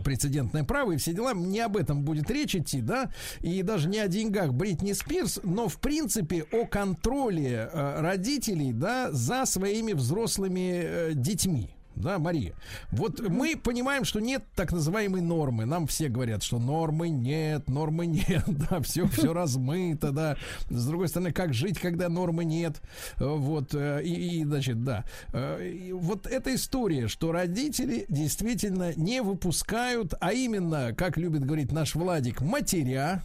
прецедентное 0.03 0.63
право 0.63 0.93
и 0.93 0.97
все 0.97 1.13
дела. 1.13 1.33
Не 1.33 1.59
об 1.59 1.77
этом 1.77 2.03
будет 2.03 2.29
речь 2.31 2.55
идти, 2.55 2.81
да, 2.81 3.11
и 3.41 3.61
даже 3.61 3.89
не 3.89 3.99
о 3.99 4.07
деньгах 4.07 4.53
Бритни 4.53 4.93
Спирс, 4.93 5.39
но 5.43 5.67
в 5.67 5.79
принципе 5.79 6.45
о 6.51 6.65
контроле 6.65 7.69
э, 7.71 8.01
родителей, 8.01 8.71
да, 8.73 9.11
за 9.11 9.45
своими 9.45 9.93
взрослыми 9.93 10.81
э, 10.83 11.11
детьми 11.13 11.74
да, 11.95 12.19
Мария. 12.19 12.53
Вот 12.91 13.19
мы 13.27 13.55
понимаем, 13.55 14.05
что 14.05 14.19
нет 14.19 14.43
так 14.55 14.71
называемой 14.71 15.21
нормы. 15.21 15.65
Нам 15.65 15.87
все 15.87 16.09
говорят, 16.09 16.43
что 16.43 16.59
нормы 16.59 17.09
нет, 17.09 17.69
нормы 17.69 18.05
нет, 18.05 18.43
да, 18.69 18.81
все, 18.81 19.07
все 19.07 19.33
размыто, 19.33 20.11
да. 20.11 20.37
С 20.69 20.85
другой 20.85 21.07
стороны, 21.07 21.31
как 21.31 21.53
жить, 21.53 21.79
когда 21.79 22.09
нормы 22.09 22.45
нет? 22.45 22.81
Вот, 23.17 23.73
э, 23.73 24.01
и, 24.03 24.39
и 24.39 24.43
значит, 24.43 24.83
да. 24.83 25.05
Э, 25.33 25.65
и 25.65 25.91
вот 25.91 26.27
эта 26.27 26.53
история, 26.55 27.07
что 27.07 27.31
родители 27.31 28.05
действительно 28.09 28.93
не 28.95 29.21
выпускают, 29.21 30.13
а 30.19 30.33
именно, 30.33 30.93
как 30.95 31.17
любит 31.17 31.45
говорить 31.45 31.71
наш 31.71 31.95
Владик, 31.95 32.41
матеря, 32.41 33.23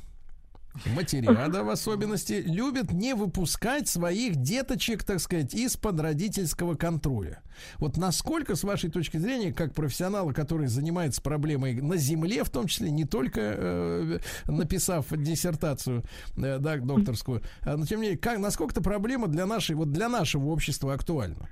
материада 0.87 1.65
в 1.65 1.71
особенности, 1.71 2.43
любят 2.47 2.93
не 2.93 3.15
выпускать 3.15 3.89
своих 3.89 4.37
деточек, 4.37 5.05
так 5.05 5.21
сказать, 5.21 5.55
из-под 5.55 6.01
родительского 6.01 6.75
контроля. 6.75 7.43
Вот 7.79 7.97
насколько, 7.97 8.55
с 8.55 8.65
вашей 8.65 8.91
точки 8.91 9.17
зрения, 9.17 9.53
как 9.53 9.75
профессионала, 9.75 10.33
который 10.33 10.67
занимается 10.67 11.21
проблемой 11.21 11.81
на 11.81 11.97
Земле, 11.97 12.45
в 12.45 12.51
том 12.51 12.67
числе, 12.67 12.91
не 12.91 13.05
только 13.05 13.41
э, 13.41 14.19
написав 14.47 15.07
диссертацию 15.11 16.05
э, 16.37 16.59
да, 16.59 16.77
докторскую, 16.77 17.43
а, 17.63 17.77
но 17.77 17.85
тем 17.85 18.01
не 18.01 18.07
менее, 18.07 18.19
как, 18.19 18.39
насколько 18.39 18.73
эта 18.73 18.83
проблема 18.83 19.29
для 19.29 19.47
нашей, 19.47 19.77
вот 19.77 19.93
для 19.93 20.09
нашего 20.09 20.47
общества 20.47 20.95
актуальна? 20.95 21.49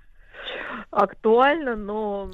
Актуально, 0.90 1.76
но 1.76 2.30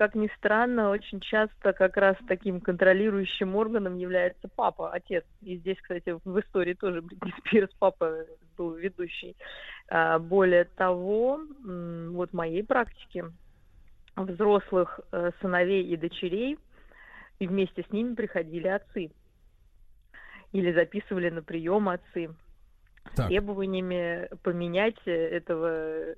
как 0.00 0.14
ни 0.14 0.30
странно, 0.38 0.88
очень 0.88 1.20
часто 1.20 1.74
как 1.74 1.98
раз 1.98 2.16
таким 2.26 2.62
контролирующим 2.62 3.54
органом 3.54 3.98
является 3.98 4.48
папа, 4.48 4.90
отец. 4.90 5.26
И 5.42 5.58
здесь, 5.58 5.76
кстати, 5.76 6.16
в 6.24 6.40
истории 6.40 6.72
тоже 6.72 7.02
Бритни 7.02 7.34
Спирс 7.40 7.68
папа 7.78 8.24
был 8.56 8.72
ведущий. 8.76 9.36
А, 9.90 10.18
более 10.18 10.64
того, 10.64 11.40
вот 12.12 12.30
в 12.30 12.32
моей 12.32 12.64
практике 12.64 13.26
взрослых 14.16 15.00
э, 15.12 15.32
сыновей 15.42 15.84
и 15.84 15.98
дочерей 15.98 16.58
и 17.38 17.46
вместе 17.46 17.84
с 17.86 17.92
ними 17.92 18.14
приходили 18.14 18.68
отцы 18.68 19.10
или 20.52 20.72
записывали 20.72 21.28
на 21.28 21.42
прием 21.42 21.90
отцы 21.90 22.30
так. 23.16 23.26
с 23.26 23.28
требованиями 23.28 24.30
поменять 24.42 24.96
этого 25.04 26.14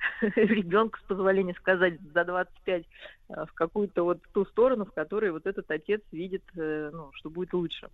ребенка, 0.36 0.98
с 1.00 1.08
позволения 1.08 1.54
сказать, 1.54 2.00
за 2.14 2.24
25 2.24 2.84
э, 3.28 3.44
в 3.46 3.52
какую-то 3.52 4.04
вот 4.04 4.18
ту 4.32 4.44
сторону, 4.46 4.84
в 4.84 4.92
которой 4.92 5.30
вот 5.30 5.46
этот 5.46 5.70
отец 5.70 6.00
видит, 6.12 6.44
э, 6.56 6.90
ну, 6.92 7.10
что 7.14 7.30
будет 7.30 7.52
лучше. 7.52 7.88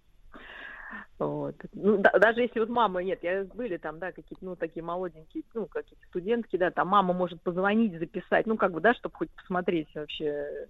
Вот. 1.19 1.55
Ну, 1.73 1.99
да, 1.99 2.11
даже 2.19 2.43
если 2.43 2.61
вот 2.61 2.69
мама 2.69 3.03
нет, 3.03 3.21
я 3.23 3.45
были 3.45 3.77
там, 3.77 3.99
да, 3.99 4.13
какие-то, 4.13 4.45
ну, 4.45 4.57
такие 4.57 4.83
молоденькие, 4.83 5.45
ну, 5.55 5.67
какие-то 5.67 6.05
студентки, 6.09 6.57
да, 6.57 6.71
там 6.71 6.89
мама 6.89 7.15
может 7.15 7.41
позвонить, 7.43 7.99
записать, 7.99 8.47
ну, 8.47 8.57
как 8.57 8.73
бы, 8.73 8.81
да, 8.81 8.93
чтобы 8.95 9.15
хоть 9.17 9.31
посмотреть 9.31 9.89
вообще, 9.95 10.67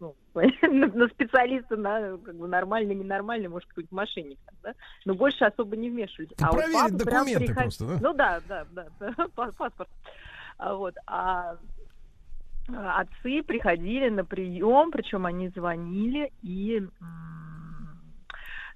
ну, 0.00 0.14
на, 0.34 0.86
на 0.86 1.08
специалиста, 1.08 1.76
на, 1.76 2.18
как 2.18 2.36
бы, 2.36 2.48
нормальный, 2.48 2.94
ненормальный, 2.94 3.48
может, 3.48 3.68
какой-нибудь 3.68 3.92
мошенник, 3.92 4.38
да, 4.62 4.74
но 5.04 5.14
больше 5.14 5.44
особо 5.44 5.76
не 5.76 5.90
вмешивались. 5.90 6.30
А 6.40 6.52
проверить 6.52 6.96
документы 6.96 7.46
приход... 7.46 7.62
просто, 7.62 7.86
да? 7.86 7.98
Ну, 8.00 8.14
да, 8.14 8.40
да, 8.48 8.66
да, 8.72 9.12
паспорт. 9.34 9.88
А, 10.58 10.74
вот, 10.74 10.94
а 11.06 11.56
отцы 12.68 13.42
приходили 13.42 14.08
на 14.08 14.24
прием, 14.24 14.90
причем 14.90 15.26
они 15.26 15.48
звонили 15.50 16.32
и 16.42 16.82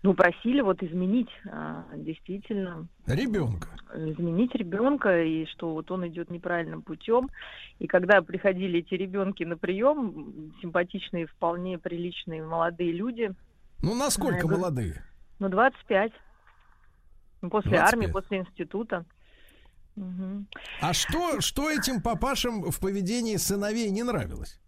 ну, 0.02 0.14
просили 0.14 0.62
вот 0.62 0.82
изменить 0.82 1.28
а, 1.46 1.84
действительно... 1.94 2.86
Ребенка. 3.06 3.68
Изменить 3.94 4.54
ребенка, 4.54 5.22
и 5.22 5.44
что 5.46 5.74
вот 5.74 5.90
он 5.90 6.08
идет 6.08 6.30
неправильным 6.30 6.80
путем. 6.80 7.28
И 7.78 7.86
когда 7.86 8.22
приходили 8.22 8.78
эти 8.78 8.94
ребенки 8.94 9.44
на 9.44 9.58
прием, 9.58 10.54
симпатичные, 10.62 11.26
вполне 11.26 11.78
приличные 11.78 12.42
молодые 12.42 12.92
люди... 12.92 13.32
Ну, 13.82 13.94
насколько 13.94 14.46
говорю, 14.46 14.58
молодые? 14.58 15.04
Ну, 15.38 15.50
25. 15.50 16.12
Ну, 17.42 17.50
после 17.50 17.72
25. 17.72 17.92
армии, 17.92 18.12
после 18.12 18.38
института. 18.38 19.04
Угу. 20.00 20.46
А 20.80 20.92
что, 20.94 21.40
что 21.40 21.70
этим 21.70 22.00
папашам 22.00 22.70
в 22.70 22.80
поведении 22.80 23.36
сыновей 23.36 23.90
не 23.90 24.02
нравилось? 24.02 24.58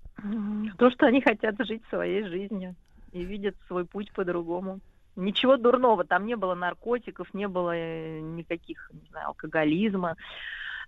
То, 0.79 0.91
что 0.91 1.07
они 1.07 1.23
хотят 1.23 1.55
жить 1.67 1.83
своей 1.89 2.25
жизнью 2.25 2.77
и 3.13 3.25
видят 3.25 3.57
свой 3.67 3.87
путь 3.87 4.13
по-другому. 4.13 4.81
Ничего 5.17 5.57
дурного, 5.57 6.05
там 6.05 6.27
не 6.27 6.37
было 6.37 6.55
наркотиков, 6.55 7.33
не 7.35 7.49
было 7.49 7.75
э, 7.75 8.21
никаких, 8.21 8.91
не 8.93 9.07
знаю, 9.11 9.29
алкоголизма, 9.29 10.17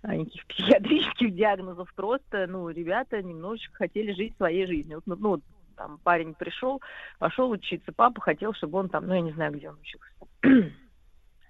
а, 0.01 0.15
никаких 0.15 0.45
психиатрических 0.47 1.35
диагнозов. 1.35 1.93
Просто, 1.93 2.47
ну, 2.47 2.69
ребята 2.69 3.21
немножечко 3.21 3.75
хотели 3.75 4.13
жить 4.13 4.35
своей 4.37 4.65
жизнью. 4.65 5.01
Вот, 5.05 5.19
ну, 5.19 5.41
там 5.75 5.99
парень 6.03 6.33
пришел, 6.33 6.81
пошел 7.19 7.49
учиться, 7.51 7.91
папа 7.91 8.21
хотел, 8.21 8.53
чтобы 8.53 8.79
он 8.79 8.89
там, 8.89 9.05
ну, 9.05 9.13
я 9.13 9.21
не 9.21 9.31
знаю, 9.33 9.53
где 9.53 9.69
он 9.69 9.77
учился, 9.79 10.71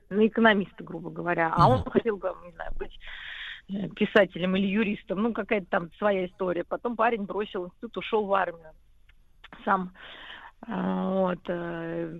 на 0.09 0.27
экономиста, 0.27 0.83
грубо 0.83 1.09
говоря, 1.09 1.53
а 1.55 1.67
он 1.69 1.83
хотел 1.83 2.17
бы, 2.17 2.33
не 2.45 2.51
знаю, 2.51 2.71
быть 2.77 2.97
э, 3.69 3.89
писателем 3.89 4.55
или 4.55 4.67
юристом, 4.67 5.21
ну, 5.23 5.33
какая-то 5.33 5.67
там 5.69 5.91
своя 5.93 6.25
история. 6.25 6.63
Потом 6.63 6.95
парень 6.95 7.23
бросил 7.23 7.65
институт, 7.65 7.97
ушел 7.97 8.25
в 8.25 8.33
армию 8.33 8.71
сам. 9.63 9.91
А, 10.67 11.09
вот. 11.09 11.39
Э, 11.47 12.19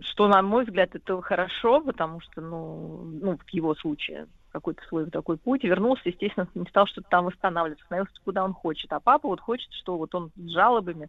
что, 0.00 0.28
на 0.28 0.42
мой 0.42 0.64
взгляд, 0.64 0.94
это 0.94 1.20
хорошо, 1.20 1.80
потому 1.80 2.20
что, 2.20 2.40
ну, 2.40 3.02
ну 3.04 3.36
в 3.36 3.48
его 3.50 3.74
случае, 3.74 4.28
какой-то 4.50 4.82
свой 4.84 5.10
такой 5.10 5.38
путь, 5.38 5.64
вернулся, 5.64 6.02
естественно, 6.04 6.46
не 6.54 6.66
стал 6.66 6.86
что-то 6.86 7.08
там 7.08 7.24
восстанавливать, 7.24 7.80
остановился 7.80 8.14
куда 8.24 8.44
он 8.44 8.52
хочет. 8.52 8.92
А 8.92 9.00
папа 9.00 9.28
вот 9.28 9.40
хочет, 9.40 9.72
что 9.72 9.98
вот 9.98 10.14
он 10.14 10.30
с 10.36 10.50
жалобами 10.50 11.08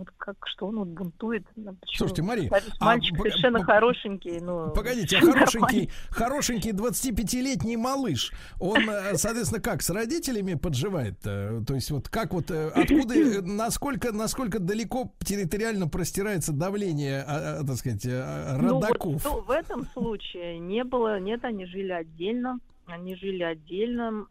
вот 0.00 0.08
как, 0.16 0.36
что 0.46 0.66
он 0.68 0.78
вот 0.78 0.88
бунтует. 0.88 1.44
Ну, 1.56 1.76
Слушайте, 1.86 2.22
Мария, 2.22 2.50
мальчик 2.80 3.14
а, 3.14 3.22
совершенно 3.22 3.62
хорошенький. 3.62 4.40
Ну, 4.40 4.70
погодите, 4.70 5.18
а 5.18 5.20
хорошенький, 5.32 5.90
хорошенький 6.10 6.70
25-летний 6.70 7.76
малыш, 7.76 8.32
он, 8.58 8.88
э, 8.88 9.16
соответственно, 9.16 9.60
как, 9.60 9.82
с 9.82 9.90
родителями 9.90 10.54
подживает? 10.54 11.20
То 11.20 11.74
есть 11.74 11.90
вот 11.90 12.08
как 12.08 12.32
вот, 12.32 12.50
э, 12.50 12.68
откуда, 12.68 13.14
э, 13.14 13.40
насколько, 13.44 14.12
насколько 14.12 14.58
далеко 14.58 15.12
территориально 15.24 15.86
простирается 15.86 16.52
давление, 16.52 17.22
а, 17.26 17.60
а, 17.60 17.64
так 17.64 17.76
сказать, 17.76 18.06
родаков? 18.06 19.22
Ну, 19.24 19.32
вот, 19.32 19.46
в 19.46 19.50
этом 19.50 19.86
случае 19.92 20.58
не 20.58 20.84
было, 20.84 21.20
нет, 21.20 21.44
они 21.44 21.66
жили 21.66 21.92
отдельно, 21.92 22.58
они 22.86 23.14
жили 23.16 23.42
отдельно, 23.42 24.26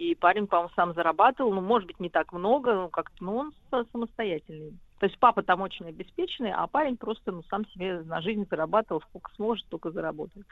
и 0.00 0.14
парень, 0.14 0.46
по-моему, 0.46 0.72
сам 0.74 0.94
зарабатывал, 0.94 1.52
ну, 1.52 1.60
может 1.60 1.86
быть, 1.86 2.00
не 2.00 2.08
так 2.08 2.32
много, 2.32 2.72
ну, 2.72 2.88
как-то, 2.88 3.22
но 3.22 3.36
он 3.36 3.52
самостоятельный. 3.92 4.72
То 4.98 5.04
есть 5.04 5.18
папа 5.18 5.42
там 5.42 5.60
очень 5.60 5.86
обеспеченный, 5.86 6.52
а 6.52 6.66
парень 6.68 6.96
просто, 6.96 7.32
ну, 7.32 7.42
сам 7.50 7.66
себе 7.68 8.00
на 8.00 8.22
жизнь 8.22 8.46
зарабатывал, 8.48 9.02
сколько 9.02 9.30
сможет, 9.36 9.66
только 9.68 9.90
заработает. 9.90 10.46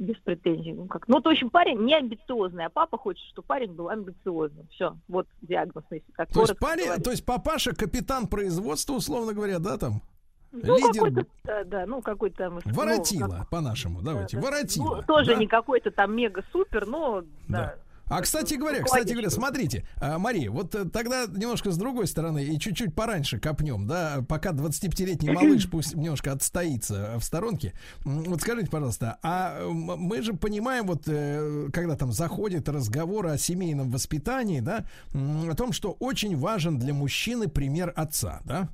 Без 0.00 0.16
претензий. 0.16 0.72
Ну, 0.72 0.86
как. 0.86 1.06
ну, 1.06 1.20
то, 1.20 1.28
в 1.28 1.32
общем, 1.32 1.50
парень 1.50 1.78
не 1.84 1.94
амбициозный, 1.94 2.64
а 2.64 2.68
папа 2.68 2.98
хочет, 2.98 3.24
чтобы 3.28 3.46
парень 3.46 3.74
был 3.74 3.88
амбициозным. 3.88 4.66
Все, 4.72 4.96
вот 5.06 5.28
диагноз, 5.40 5.84
если 5.90 6.10
так 6.16 6.32
то 6.32 6.40
есть, 6.40 6.58
парень, 6.58 7.00
то 7.00 7.12
есть 7.12 7.24
папаша 7.24 7.76
капитан 7.76 8.26
производства, 8.26 8.94
условно 8.94 9.34
говоря, 9.34 9.60
да, 9.60 9.78
там? 9.78 10.02
Ну, 10.50 10.76
Лидер... 10.76 11.26
Да, 11.44 11.62
да, 11.62 11.86
ну, 11.86 12.02
какой-то... 12.02 12.50
Ну, 12.50 12.60
воротила, 12.64 13.28
ну, 13.28 13.38
как... 13.38 13.50
по-нашему, 13.50 14.02
давайте, 14.02 14.36
да, 14.36 14.42
воротила. 14.42 14.96
Ну, 14.96 15.02
тоже 15.02 15.34
да? 15.34 15.36
не 15.36 15.46
какой-то 15.46 15.92
там 15.92 16.16
мега-супер, 16.16 16.86
но, 16.86 17.22
да. 17.48 17.76
да 17.76 17.78
а, 18.08 18.20
кстати 18.20 18.54
говоря, 18.54 18.82
кстати 18.82 19.12
говоря, 19.12 19.30
смотрите, 19.30 19.86
а, 19.96 20.18
Мария, 20.18 20.50
вот 20.50 20.74
э, 20.74 20.84
тогда 20.84 21.26
немножко 21.26 21.70
с 21.70 21.76
другой 21.76 22.06
стороны 22.06 22.44
и 22.44 22.58
чуть-чуть 22.58 22.94
пораньше 22.94 23.38
копнем, 23.38 23.86
да, 23.86 24.24
пока 24.28 24.50
25-летний 24.50 25.30
малыш 25.30 25.68
пусть 25.70 25.94
немножко 25.94 26.32
отстоится 26.32 27.18
в 27.18 27.24
сторонке. 27.24 27.72
Вот 28.04 28.42
скажите, 28.42 28.70
пожалуйста, 28.70 29.18
а 29.22 29.66
мы 29.66 30.22
же 30.22 30.34
понимаем, 30.34 30.86
вот 30.86 31.04
э, 31.06 31.68
когда 31.72 31.96
там 31.96 32.12
заходит 32.12 32.68
разговор 32.68 33.26
о 33.26 33.38
семейном 33.38 33.90
воспитании, 33.90 34.60
да, 34.60 34.84
о 35.14 35.54
том, 35.54 35.72
что 35.72 35.96
очень 35.98 36.36
важен 36.36 36.78
для 36.78 36.92
мужчины 36.92 37.48
пример 37.48 37.92
отца, 37.96 38.40
да? 38.44 38.68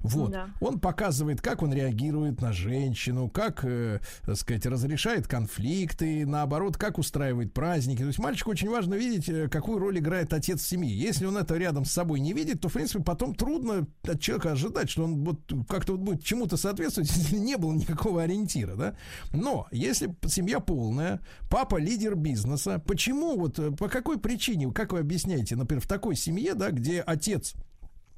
Вот. 0.00 0.30
Да. 0.30 0.50
Он 0.60 0.78
показывает, 0.78 1.40
как 1.40 1.62
он 1.62 1.72
реагирует 1.72 2.40
на 2.40 2.52
женщину, 2.52 3.28
как, 3.28 3.64
э, 3.64 4.00
так 4.24 4.36
сказать, 4.36 4.66
разрешает 4.66 5.26
конфликты, 5.26 6.26
наоборот, 6.26 6.76
как 6.76 6.98
устраивает 6.98 7.52
праздники. 7.52 8.00
То 8.00 8.06
есть 8.06 8.18
мальчику 8.18 8.50
очень 8.50 8.70
важно 8.70 8.94
видеть, 8.94 9.28
э, 9.28 9.48
какую 9.48 9.78
роль 9.78 9.98
играет 9.98 10.32
отец 10.32 10.60
в 10.60 10.68
семье. 10.68 10.96
Если 10.96 11.26
он 11.26 11.36
это 11.36 11.56
рядом 11.56 11.84
с 11.84 11.92
собой 11.92 12.20
не 12.20 12.32
видит, 12.32 12.60
то, 12.60 12.68
в 12.68 12.72
принципе, 12.72 13.02
потом 13.02 13.34
трудно 13.34 13.86
от 14.02 14.20
человека 14.20 14.52
ожидать, 14.52 14.90
что 14.90 15.04
он 15.04 15.24
вот 15.24 15.40
как-то 15.68 15.92
вот 15.92 16.00
будет 16.00 16.24
чему-то 16.24 16.56
соответствовать, 16.56 17.10
если 17.16 17.36
не 17.36 17.56
было 17.56 17.72
никакого 17.72 18.22
ориентира, 18.22 18.74
да. 18.76 18.94
Но 19.32 19.66
если 19.70 20.14
семья 20.26 20.60
полная, 20.60 21.20
папа 21.50 21.76
лидер 21.76 22.14
бизнеса, 22.14 22.82
почему 22.86 23.38
вот, 23.38 23.58
э, 23.58 23.70
по 23.72 23.88
какой 23.88 24.18
причине, 24.18 24.72
как 24.72 24.92
вы 24.92 25.00
объясняете, 25.00 25.56
например, 25.56 25.82
в 25.82 25.88
такой 25.88 26.16
семье, 26.16 26.54
да, 26.54 26.70
где 26.70 27.00
отец 27.00 27.54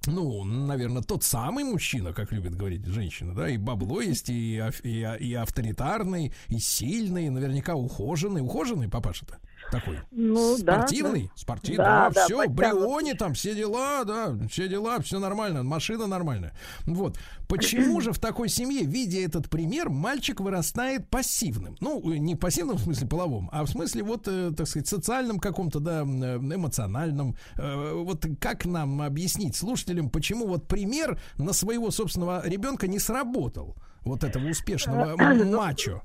ну, 0.07 0.45
наверное, 0.45 1.03
тот 1.03 1.25
самый 1.25 1.65
мужчина, 1.65 2.13
как 2.13 2.33
любит 2.33 2.55
говорить 2.55 2.87
женщина, 2.87 3.35
да, 3.35 3.49
и 3.49 3.57
бабло 3.57 4.01
есть, 4.01 4.31
и, 4.31 4.63
и, 4.83 5.17
и 5.21 5.35
авторитарный, 5.35 6.33
и 6.49 6.59
сильный, 6.59 7.29
наверняка 7.29 7.75
ухоженный. 7.75 8.41
Ухоженный 8.41 8.89
папаша-то? 8.89 9.39
Такой? 9.71 10.01
Ну, 10.11 10.57
спортивный? 10.57 11.25
Да, 11.25 11.33
Спортивный, 11.35 11.77
да, 11.85 12.11
да, 12.11 12.25
все, 12.25 12.49
Бриони 12.49 13.13
там, 13.13 13.35
все 13.35 13.55
дела, 13.55 14.05
да, 14.05 14.37
все 14.49 14.69
дела, 14.69 15.01
все 15.01 15.19
нормально, 15.19 15.63
машина 15.63 16.07
нормальная. 16.07 16.53
Вот. 16.87 17.19
Почему 17.49 18.01
же 18.01 18.13
в 18.13 18.19
такой 18.19 18.49
семье, 18.49 18.85
видя 18.85 19.21
этот 19.21 19.49
пример, 19.49 19.89
мальчик 19.89 20.41
вырастает 20.41 21.09
пассивным? 21.09 21.77
Ну, 21.81 22.01
не 22.15 22.37
пассивным 22.37 22.77
в 22.77 22.81
смысле 22.81 23.07
половом, 23.07 23.49
а 23.53 23.65
в 23.65 23.69
смысле 23.69 24.03
вот, 24.03 24.29
э, 24.29 24.53
так 24.57 24.67
сказать, 24.67 24.87
социальном 24.87 25.39
каком-то, 25.39 25.81
да, 25.81 26.03
эмоциональном. 26.03 27.37
Э, 27.57 27.93
вот 27.95 28.27
как 28.41 28.67
нам 28.67 29.01
объяснить 29.03 29.57
слушателям, 29.57 30.11
почему 30.11 30.47
вот 30.47 30.69
пример 30.69 31.19
на 31.37 31.53
своего 31.53 31.91
собственного 31.91 32.47
ребенка 32.47 32.87
не 32.87 32.99
сработал? 32.99 33.77
Вот 34.05 34.25
этого 34.25 34.49
успешного 34.49 35.17
мачо. 35.17 36.03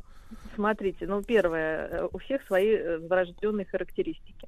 Смотрите, 0.56 1.08
ну, 1.08 1.22
первое, 1.22 1.88
э, 1.88 2.08
у 2.12 2.18
всех 2.20 2.44
свои 2.44 2.76
э, 2.76 2.98
врожденные 3.00 3.66
характеристики. 3.66 4.48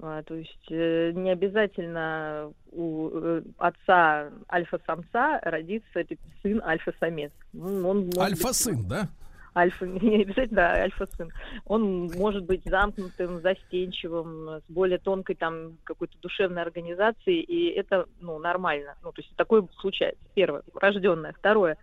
А, 0.00 0.22
то 0.22 0.34
есть 0.34 0.66
э, 0.70 1.12
не 1.14 1.30
обязательно 1.30 2.52
у 2.72 3.40
отца 3.58 4.30
альфа-самца 4.50 5.40
родится 5.42 6.04
сын 6.42 6.60
альфа-самец. 6.64 7.32
Он 7.54 8.10
Альфа-сын, 8.18 8.88
да? 8.88 9.08
Альфа, 9.54 9.86
не 9.86 10.22
обязательно 10.22 10.56
да, 10.56 10.72
альфа-сын. 10.72 11.30
Он 11.66 12.10
может 12.16 12.44
быть 12.44 12.62
замкнутым, 12.64 13.40
застенчивым, 13.42 14.60
с 14.60 14.64
более 14.68 14.98
тонкой 14.98 15.36
там 15.36 15.76
какой-то 15.84 16.16
душевной 16.20 16.62
организацией, 16.62 17.40
и 17.40 17.68
это 17.68 18.06
ну, 18.20 18.38
нормально. 18.38 18.96
Ну, 19.02 19.12
то 19.12 19.20
есть 19.20 19.34
такое 19.36 19.66
случается. 19.78 20.22
Первое, 20.34 20.62
рожденное. 20.74 21.32
Второе, 21.32 21.76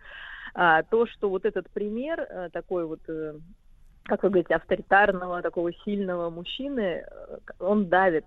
то, 0.54 1.06
что 1.06 1.30
вот 1.30 1.44
этот 1.44 1.70
пример 1.70 2.20
э, 2.20 2.48
такой 2.52 2.86
вот 2.86 3.00
э, 3.08 3.38
как 4.04 4.22
вы 4.22 4.30
говорите, 4.30 4.54
авторитарного, 4.54 5.42
такого 5.42 5.72
сильного 5.84 6.30
мужчины, 6.30 6.80
э, 6.80 7.38
он 7.58 7.88
давит, 7.88 8.24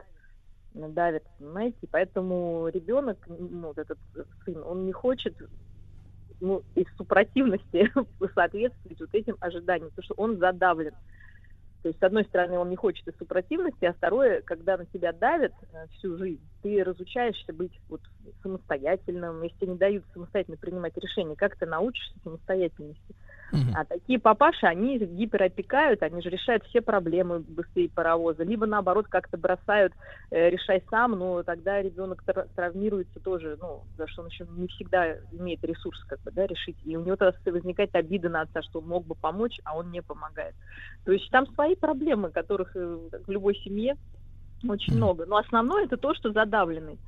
давит, 0.74 1.24
понимаете, 1.38 1.88
поэтому 1.92 2.70
ребенок, 2.74 3.18
ну, 3.28 3.68
вот 3.68 3.78
этот 3.78 3.98
сын, 4.46 4.64
он 4.64 4.86
не 4.86 4.94
хочет 4.94 5.36
ну, 6.40 6.64
из 6.76 6.86
супротивности 6.96 7.92
соответствовать 8.34 9.00
вот 9.00 9.10
этим 9.14 9.36
ожиданиям, 9.40 9.90
потому 9.90 10.04
что 10.04 10.14
он 10.16 10.38
задавлен. 10.38 10.94
То 11.84 11.90
есть, 11.90 12.00
с 12.00 12.04
одной 12.04 12.24
стороны, 12.26 12.58
он 12.58 12.70
не 12.70 12.78
хочет 12.78 13.06
и 13.08 13.12
супротивности, 13.18 13.84
а 13.86 13.94
второе, 13.94 14.42
когда 14.42 14.78
на 14.78 14.86
тебя 14.86 15.12
давят 15.12 15.54
э, 15.74 15.88
всю 15.92 16.18
жизнь, 16.18 16.48
ты 16.62 16.82
разучаешься 16.84 17.52
быть 17.54 17.78
вот 17.90 18.02
самостоятельным, 18.42 19.44
если 19.44 19.58
тебе 19.58 19.72
не 19.74 19.78
дают 19.78 20.06
самостоятельно 20.14 20.58
принимать 20.58 20.96
решения, 20.98 21.36
как 21.36 21.58
ты 21.58 21.66
научишься 21.66 22.20
самостоятельности? 22.24 23.14
А 23.76 23.86
такие 23.86 24.20
папаши, 24.20 24.66
они 24.66 24.98
гиперопекают, 24.98 26.04
они 26.04 26.22
же 26.22 26.30
решают 26.30 26.64
все 26.66 26.82
проблемы 26.82 27.40
быстрее 27.40 27.90
паровоза. 27.94 28.44
Либо 28.44 28.66
наоборот 28.66 29.08
как-то 29.10 29.38
бросают, 29.38 29.94
э, 30.32 30.50
решай 30.50 30.84
сам, 30.90 31.12
но 31.12 31.44
тогда 31.44 31.82
ребенок 31.82 32.24
тр- 32.28 32.48
травмируется 32.56 33.20
тоже, 33.20 33.58
ну, 33.60 33.84
за 33.98 34.08
что 34.08 34.22
он 34.24 34.28
еще 34.30 34.46
не 34.50 34.68
всегда 34.68 35.16
имеет 35.32 35.64
ресурс 35.64 36.04
как 36.06 36.20
бы, 36.24 36.32
да, 36.32 36.46
решить. 36.48 36.78
И 36.84 36.96
у 36.96 37.04
него 37.04 37.16
тогда 37.16 37.38
возникает 37.46 37.96
обида 37.96 38.30
на 38.30 38.42
отца, 38.42 38.62
что 38.62 38.80
он 38.80 38.88
мог 38.88 39.06
бы 39.06 39.16
помочь, 39.20 39.60
а 39.64 39.78
он 39.78 39.92
не 39.92 40.02
помогает. 40.02 40.56
То 41.06 41.12
есть 41.12 41.30
там 41.30 41.48
свои 41.54 41.76
проблемы, 41.76 42.32
которых 42.32 42.76
э, 42.76 42.80
в 43.26 43.32
любой 43.32 43.56
семье 43.56 43.96
очень 44.68 44.96
много. 44.96 45.26
Но 45.26 45.38
основное 45.38 45.86
это 45.86 45.98
то, 45.98 46.14
что 46.14 46.32
задавленный. 46.32 47.00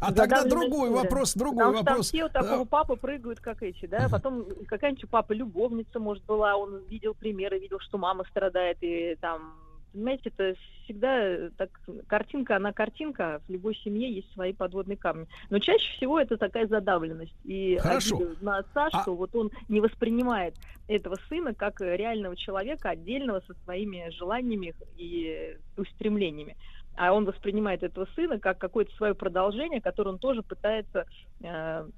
А 0.00 0.12
тогда 0.12 0.44
другой 0.44 0.90
вопрос, 0.90 1.34
другой 1.34 1.66
Потому 1.66 1.78
вопрос. 1.78 2.08
Что 2.08 2.18
там 2.18 2.20
все 2.20 2.24
у 2.24 2.28
такого 2.30 2.64
папы 2.64 2.96
прыгают, 2.96 3.40
как 3.40 3.62
эти, 3.62 3.84
да, 3.86 4.08
потом 4.10 4.46
какая-нибудь 4.66 5.04
у 5.04 5.08
папы 5.08 5.34
любовница, 5.34 5.98
может, 5.98 6.24
была, 6.24 6.56
он 6.56 6.78
видел 6.88 7.14
примеры, 7.14 7.58
видел, 7.58 7.80
что 7.80 7.98
мама 7.98 8.24
страдает, 8.30 8.78
и 8.80 9.16
там, 9.20 9.52
понимаете, 9.92 10.30
это 10.34 10.54
всегда 10.84 11.50
так, 11.58 11.68
картинка, 12.06 12.56
она 12.56 12.72
картинка, 12.72 13.42
в 13.46 13.52
любой 13.52 13.74
семье 13.76 14.10
есть 14.10 14.32
свои 14.32 14.54
подводные 14.54 14.96
камни. 14.96 15.26
Но 15.50 15.58
чаще 15.58 15.84
всего 15.98 16.18
это 16.18 16.38
такая 16.38 16.66
задавленность 16.66 17.36
и 17.44 17.76
Хорошо. 17.76 18.22
на 18.40 18.58
отца, 18.58 18.88
А- 18.90 19.02
что 19.02 19.14
вот 19.14 19.34
он 19.36 19.50
не 19.68 19.80
воспринимает 19.80 20.54
этого 20.88 21.16
сына 21.28 21.52
как 21.52 21.82
реального 21.82 22.36
человека, 22.36 22.88
отдельного 22.88 23.42
со 23.46 23.52
своими 23.64 24.08
желаниями 24.16 24.74
и 24.96 25.58
устремлениями 25.76 26.56
а 27.00 27.14
он 27.14 27.24
воспринимает 27.24 27.82
этого 27.82 28.06
сына 28.14 28.38
как 28.38 28.58
какое-то 28.58 28.94
свое 28.96 29.14
продолжение, 29.14 29.80
которое 29.80 30.10
он 30.10 30.18
тоже 30.18 30.42
пытается 30.42 31.06
э, 31.40 31.88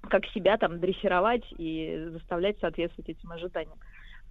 как 0.00 0.26
себя 0.34 0.56
там 0.56 0.80
дрессировать 0.80 1.44
и 1.58 2.08
заставлять 2.10 2.58
соответствовать 2.58 3.08
этим 3.08 3.30
ожиданиям. 3.30 3.78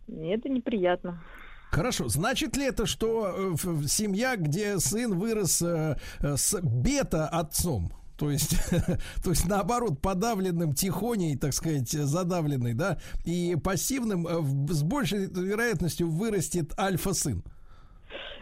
И 0.10 0.28
это 0.28 0.50
неприятно. 0.50 1.24
Хорошо, 1.72 2.10
значит 2.10 2.58
ли 2.58 2.66
это, 2.66 2.86
что 2.86 3.54
э, 3.54 3.88
семья, 3.88 4.36
где 4.36 4.78
сын 4.80 5.18
вырос 5.18 5.62
э, 5.62 5.96
э, 6.20 6.36
с 6.36 6.60
бета-отцом, 6.62 7.94
то 8.18 8.30
есть, 8.30 8.58
то 9.24 9.30
есть 9.30 9.48
наоборот, 9.48 10.02
подавленным, 10.02 10.74
тихоней, 10.74 11.38
так 11.38 11.54
сказать, 11.54 11.90
задавленный, 11.90 12.74
да, 12.74 12.98
и 13.24 13.56
пассивным, 13.56 14.28
э, 14.28 14.74
с 14.74 14.84
большей 14.84 15.28
вероятностью 15.28 16.10
вырастет 16.10 16.78
альфа-сын. 16.78 17.46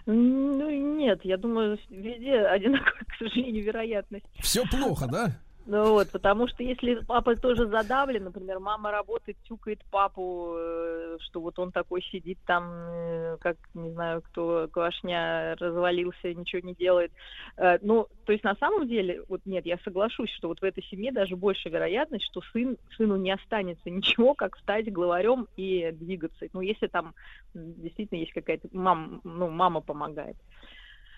Ну 0.05 0.69
нет, 0.69 1.21
я 1.23 1.37
думаю, 1.37 1.79
везде 1.89 2.39
одинаковая, 2.45 3.05
к 3.07 3.17
сожалению, 3.17 3.63
вероятность. 3.63 4.25
Все 4.39 4.63
плохо, 4.65 5.07
да? 5.07 5.31
Ну 5.67 5.93
вот, 5.93 6.11
потому 6.11 6.47
что 6.47 6.61
если 6.61 6.93
папа 7.07 7.35
тоже 7.35 7.67
задавлен, 7.67 8.25
например, 8.25 8.59
мама 8.59 8.91
работает, 8.91 9.35
тюкает 9.47 9.83
папу, 9.89 10.53
э, 10.55 11.17
что 11.21 11.41
вот 11.41 11.57
он 11.57 11.71
такой 11.71 12.03
сидит 12.03 12.37
там, 12.45 12.71
э, 12.71 13.37
как, 13.39 13.57
не 13.73 13.89
знаю, 13.91 14.21
кто, 14.21 14.67
квашня 14.71 15.55
развалился, 15.59 16.35
ничего 16.35 16.61
не 16.63 16.75
делает. 16.75 17.11
Э, 17.57 17.79
Ну, 17.81 18.07
то 18.25 18.31
есть 18.31 18.43
на 18.43 18.55
самом 18.57 18.87
деле, 18.87 19.23
вот 19.27 19.41
нет, 19.45 19.65
я 19.65 19.79
соглашусь, 19.79 20.29
что 20.37 20.49
вот 20.49 20.59
в 20.59 20.63
этой 20.63 20.83
семье 20.83 21.11
даже 21.11 21.35
больше 21.35 21.69
вероятность, 21.69 22.25
что 22.25 22.41
сын, 22.53 22.77
сыну 22.95 23.15
не 23.15 23.31
останется 23.31 23.89
ничего, 23.89 24.35
как 24.35 24.57
стать 24.59 24.93
главарем 24.93 25.47
и 25.57 25.91
двигаться. 25.93 26.45
Ну, 26.53 26.61
если 26.61 26.85
там 26.85 27.15
действительно 27.55 28.19
есть 28.19 28.33
какая-то 28.33 28.67
мам, 28.71 29.19
ну, 29.23 29.49
мама 29.49 29.81
помогает. 29.81 30.37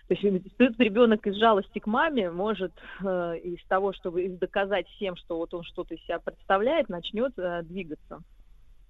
То 0.08 0.14
есть 0.14 0.58
тут 0.58 0.80
ребенок 0.80 1.28
из 1.28 1.36
жалости 1.36 1.80
к 1.80 1.88
маме 1.88 2.32
может 2.32 2.72
э, 3.02 3.40
из 3.44 3.64
того, 3.66 3.92
чтобы 3.92 4.28
доказать 4.30 4.88
всем, 4.90 5.18
что 5.18 5.38
вот 5.38 5.54
он 5.54 5.64
что-то 5.64 5.96
из 5.96 6.04
себя 6.04 6.20
представляет, 6.20 6.88
начнет 6.88 7.34
э, 7.38 7.62
двигаться 7.64 8.22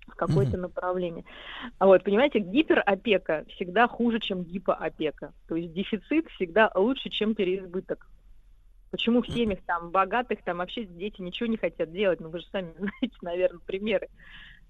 в 0.07 0.15
какое-то 0.15 0.57
направление. 0.57 1.25
А 1.79 1.87
вот, 1.87 2.03
понимаете, 2.03 2.39
гиперопека 2.39 3.45
всегда 3.49 3.87
хуже, 3.87 4.19
чем 4.19 4.43
гипоопека. 4.43 5.33
То 5.47 5.55
есть 5.55 5.73
дефицит 5.73 6.27
всегда 6.29 6.71
лучше, 6.75 7.09
чем 7.09 7.33
переизбыток. 7.33 8.07
Почему 8.91 9.21
в 9.21 9.27
семьях 9.27 9.59
там 9.65 9.89
богатых 9.89 10.43
там 10.43 10.57
вообще 10.57 10.85
дети 10.85 11.21
ничего 11.21 11.47
не 11.47 11.57
хотят 11.57 11.91
делать? 11.91 12.19
Ну 12.19 12.29
вы 12.29 12.39
же 12.39 12.45
сами 12.51 12.73
знаете, 12.77 13.17
наверное, 13.21 13.59
примеры. 13.65 14.07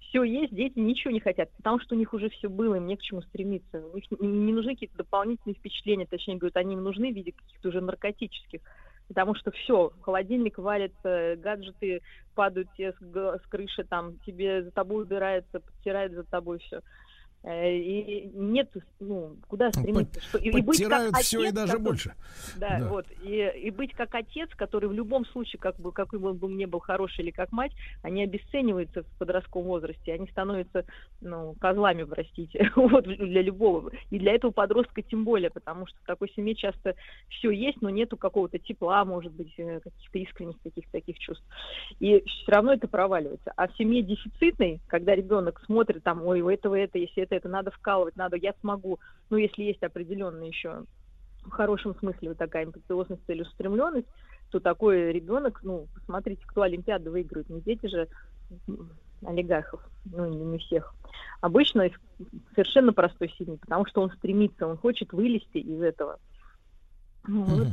Все 0.00 0.22
есть, 0.22 0.54
дети 0.54 0.78
ничего 0.78 1.12
не 1.12 1.20
хотят, 1.20 1.50
потому 1.56 1.80
что 1.80 1.94
у 1.94 1.98
них 1.98 2.14
уже 2.14 2.30
все 2.30 2.48
было, 2.48 2.76
им 2.76 2.86
не 2.86 2.96
к 2.96 3.02
чему 3.02 3.20
стремиться. 3.22 3.84
У 3.92 3.96
них 3.96 4.04
не, 4.20 4.52
нужны 4.52 4.72
какие-то 4.72 4.96
дополнительные 4.96 5.54
впечатления, 5.54 6.06
точнее 6.06 6.36
говорят, 6.36 6.56
они 6.56 6.74
им 6.74 6.82
нужны 6.82 7.12
в 7.12 7.14
виде 7.14 7.32
каких-то 7.32 7.68
уже 7.68 7.80
наркотических. 7.80 8.60
Потому 9.08 9.34
что 9.34 9.50
все, 9.50 9.90
холодильник 10.02 10.58
валится, 10.58 11.36
гаджеты 11.36 12.02
падают 12.34 12.68
тебе 12.74 12.92
с, 12.92 13.42
с 13.42 13.46
крыши, 13.48 13.84
там 13.84 14.18
тебе 14.20 14.62
за 14.64 14.70
тобой 14.70 15.02
убирается, 15.04 15.60
подтирает 15.60 16.12
за 16.12 16.24
тобой 16.24 16.58
все. 16.58 16.80
И 17.44 18.30
нет, 18.34 18.68
ну, 18.98 19.36
куда 19.46 19.70
стремиться? 19.70 20.20
Что- 20.20 20.38
и- 20.38 20.48
и 20.48 20.50
быть 20.50 20.64
как 20.64 20.66
Подтирают 20.66 21.16
все 21.18 21.38
и 21.40 21.42
отец, 21.44 21.54
даже 21.54 21.72
который- 21.72 21.84
больше. 21.84 22.14
да, 22.56 22.78
Да. 22.80 22.88
вот. 22.88 23.06
И, 23.22 23.52
и 23.62 23.70
быть 23.70 23.92
как 23.94 24.14
отец, 24.14 24.50
который 24.56 24.88
в 24.88 24.92
любом 24.92 25.24
случае, 25.26 25.60
как 25.60 25.76
бы, 25.76 25.92
какой 25.92 26.18
бы 26.18 26.30
он 26.30 26.36
бы 26.36 26.48
не 26.48 26.66
был 26.66 26.80
хороший 26.80 27.20
или 27.20 27.30
как 27.30 27.52
мать, 27.52 27.72
они 28.02 28.24
обесцениваются 28.24 29.02
в 29.04 29.18
подростковом 29.18 29.68
возрасте, 29.68 30.12
они 30.12 30.26
становятся, 30.28 30.84
ну, 31.20 31.54
козлами, 31.60 32.02
простите, 32.02 32.70
вот, 32.76 33.04
для 33.04 33.42
любого. 33.42 33.92
И 34.10 34.18
для 34.18 34.32
этого 34.32 34.50
подростка 34.50 35.00
тем 35.02 35.24
более, 35.24 35.50
потому 35.50 35.86
что 35.86 35.96
в 36.02 36.06
такой 36.06 36.30
семье 36.34 36.54
часто 36.56 36.96
все 37.28 37.50
есть, 37.50 37.80
но 37.80 37.88
нету 37.90 38.16
какого-то 38.16 38.58
тепла, 38.58 39.04
может 39.04 39.32
быть, 39.32 39.54
э, 39.58 39.78
каких-то 39.80 40.18
искренних 40.18 40.58
таких 40.58 40.88
таких 40.90 41.18
чувств. 41.20 41.44
И 42.00 42.20
все 42.26 42.52
равно 42.52 42.72
это 42.72 42.88
проваливается. 42.88 43.52
А 43.56 43.68
в 43.68 43.76
семье 43.76 44.02
дефицитной, 44.02 44.80
когда 44.88 45.14
ребенок 45.14 45.62
смотрит 45.66 46.02
там, 46.02 46.26
ой, 46.26 46.40
у 46.40 46.48
этого 46.50 46.74
это, 46.74 46.98
если 46.98 47.27
это, 47.28 47.36
это 47.36 47.48
надо 47.48 47.70
вкалывать, 47.70 48.16
надо, 48.16 48.36
я 48.36 48.54
смогу. 48.60 48.98
Ну, 49.30 49.36
если 49.36 49.62
есть 49.62 49.82
определенная 49.82 50.48
еще 50.48 50.84
в 51.42 51.50
хорошем 51.50 51.94
смысле 51.96 52.30
вот 52.30 52.38
такая 52.38 52.64
амбициозность, 52.64 53.24
целеустремленность, 53.26 54.08
то 54.50 54.60
такой 54.60 55.12
ребенок, 55.12 55.60
ну, 55.62 55.86
посмотрите, 55.94 56.42
кто 56.46 56.62
Олимпиаду 56.62 57.10
выигрывает, 57.10 57.48
не 57.50 57.60
дети 57.60 57.86
же 57.86 58.08
олигархов, 59.24 59.80
ну, 60.06 60.26
не, 60.26 60.38
не 60.38 60.58
всех. 60.58 60.94
Обычно 61.40 61.90
совершенно 62.54 62.92
простой 62.92 63.30
семьи, 63.38 63.56
потому 63.56 63.86
что 63.86 64.02
он 64.02 64.10
стремится, 64.12 64.66
он 64.66 64.76
хочет 64.76 65.12
вылезти 65.12 65.58
из 65.58 65.80
этого. 65.82 66.18
Ну, 67.26 67.42
вот. 67.44 67.68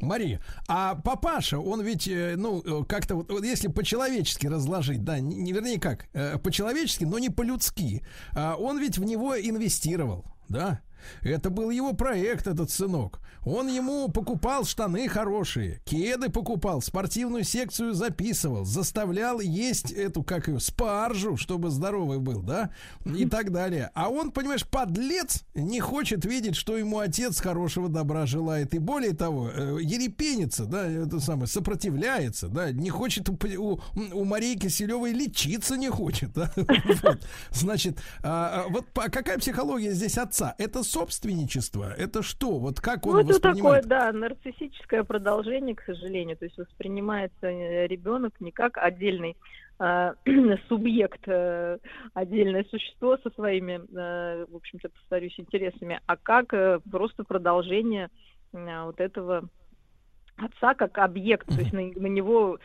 Мария, 0.00 0.40
а 0.68 0.94
папаша, 0.94 1.58
он 1.58 1.82
ведь, 1.82 2.06
э, 2.06 2.34
ну, 2.36 2.62
э, 2.62 2.84
как-то 2.84 3.16
вот, 3.16 3.30
вот 3.30 3.44
если 3.44 3.68
по-человечески 3.68 4.46
разложить, 4.46 5.04
да, 5.04 5.18
не, 5.20 5.36
не- 5.36 5.52
вернее 5.52 5.80
как, 5.80 6.06
э, 6.12 6.38
по-человечески, 6.38 7.04
но 7.04 7.18
не 7.18 7.30
по-людски, 7.30 8.02
а 8.32 8.56
он 8.56 8.78
ведь 8.78 8.98
в 8.98 9.04
него 9.04 9.38
инвестировал, 9.38 10.24
да? 10.48 10.80
Это 11.22 11.50
был 11.50 11.70
его 11.70 11.92
проект, 11.92 12.46
этот 12.46 12.70
сынок. 12.70 13.20
Он 13.46 13.68
ему 13.68 14.08
покупал 14.08 14.64
штаны 14.64 15.08
хорошие, 15.08 15.80
кеды 15.84 16.30
покупал, 16.30 16.82
спортивную 16.82 17.44
секцию 17.44 17.94
записывал, 17.94 18.64
заставлял 18.64 19.38
есть 19.38 19.92
эту, 19.92 20.24
как 20.24 20.48
ее, 20.48 20.58
спаржу, 20.58 21.36
чтобы 21.36 21.70
здоровый 21.70 22.18
был, 22.18 22.42
да, 22.42 22.70
и 23.04 23.24
так 23.30 23.52
далее. 23.52 23.92
А 23.94 24.08
он, 24.08 24.32
понимаешь, 24.32 24.66
подлец, 24.66 25.44
не 25.54 25.78
хочет 25.78 26.24
видеть, 26.24 26.56
что 26.56 26.76
ему 26.76 26.98
отец 26.98 27.40
хорошего 27.40 27.88
добра 27.88 28.26
желает. 28.26 28.74
И 28.74 28.80
более 28.80 29.14
того, 29.14 29.48
э, 29.48 29.78
ерепенится, 29.80 30.66
да, 30.66 30.84
это 30.84 31.20
самое, 31.20 31.46
сопротивляется, 31.46 32.48
да, 32.48 32.72
не 32.72 32.90
хочет 32.90 33.28
у, 33.28 33.38
у, 33.58 33.78
у 33.94 34.24
Марии 34.24 34.56
Киселевой 34.56 35.12
лечиться 35.12 35.76
не 35.76 35.88
хочет, 35.88 36.32
да. 36.32 36.52
Значит, 37.52 37.98
а, 38.24 38.64
а, 38.64 38.68
вот 38.70 38.86
по- 38.88 39.08
какая 39.08 39.38
психология 39.38 39.92
здесь 39.92 40.18
отца? 40.18 40.56
Это 40.58 40.82
собственничество? 40.98 41.92
Это 41.96 42.22
что? 42.22 42.58
Вот 42.58 42.80
как 42.80 43.06
он 43.06 43.14
Ну, 43.14 43.20
это 43.20 43.40
такое, 43.40 43.80
воспринимает? 43.80 43.86
да, 43.86 44.12
нарциссическое 44.12 45.04
продолжение, 45.04 45.74
к 45.74 45.82
сожалению. 45.82 46.36
То 46.36 46.44
есть 46.44 46.56
воспринимается 46.58 47.46
э, 47.46 47.86
ребенок 47.86 48.40
не 48.40 48.52
как 48.52 48.78
отдельный 48.78 49.36
а, 49.78 50.14
субъект, 50.68 51.20
э, 51.26 51.78
отдельное 52.14 52.64
существо 52.70 53.18
со 53.18 53.30
своими, 53.30 53.74
э, 53.74 54.46
в 54.48 54.56
общем-то, 54.56 54.88
повторюсь, 54.88 55.38
интересами, 55.38 56.00
а 56.06 56.16
как 56.16 56.54
э, 56.54 56.80
просто 56.90 57.24
продолжение 57.24 58.08
э, 58.52 58.84
вот 58.84 59.00
этого 59.00 59.48
отца 60.36 60.74
как 60.74 60.96
объект, 60.98 61.46
то 61.46 61.60
есть 61.60 61.72
на, 61.72 61.82
на 61.82 62.06
него 62.06 62.58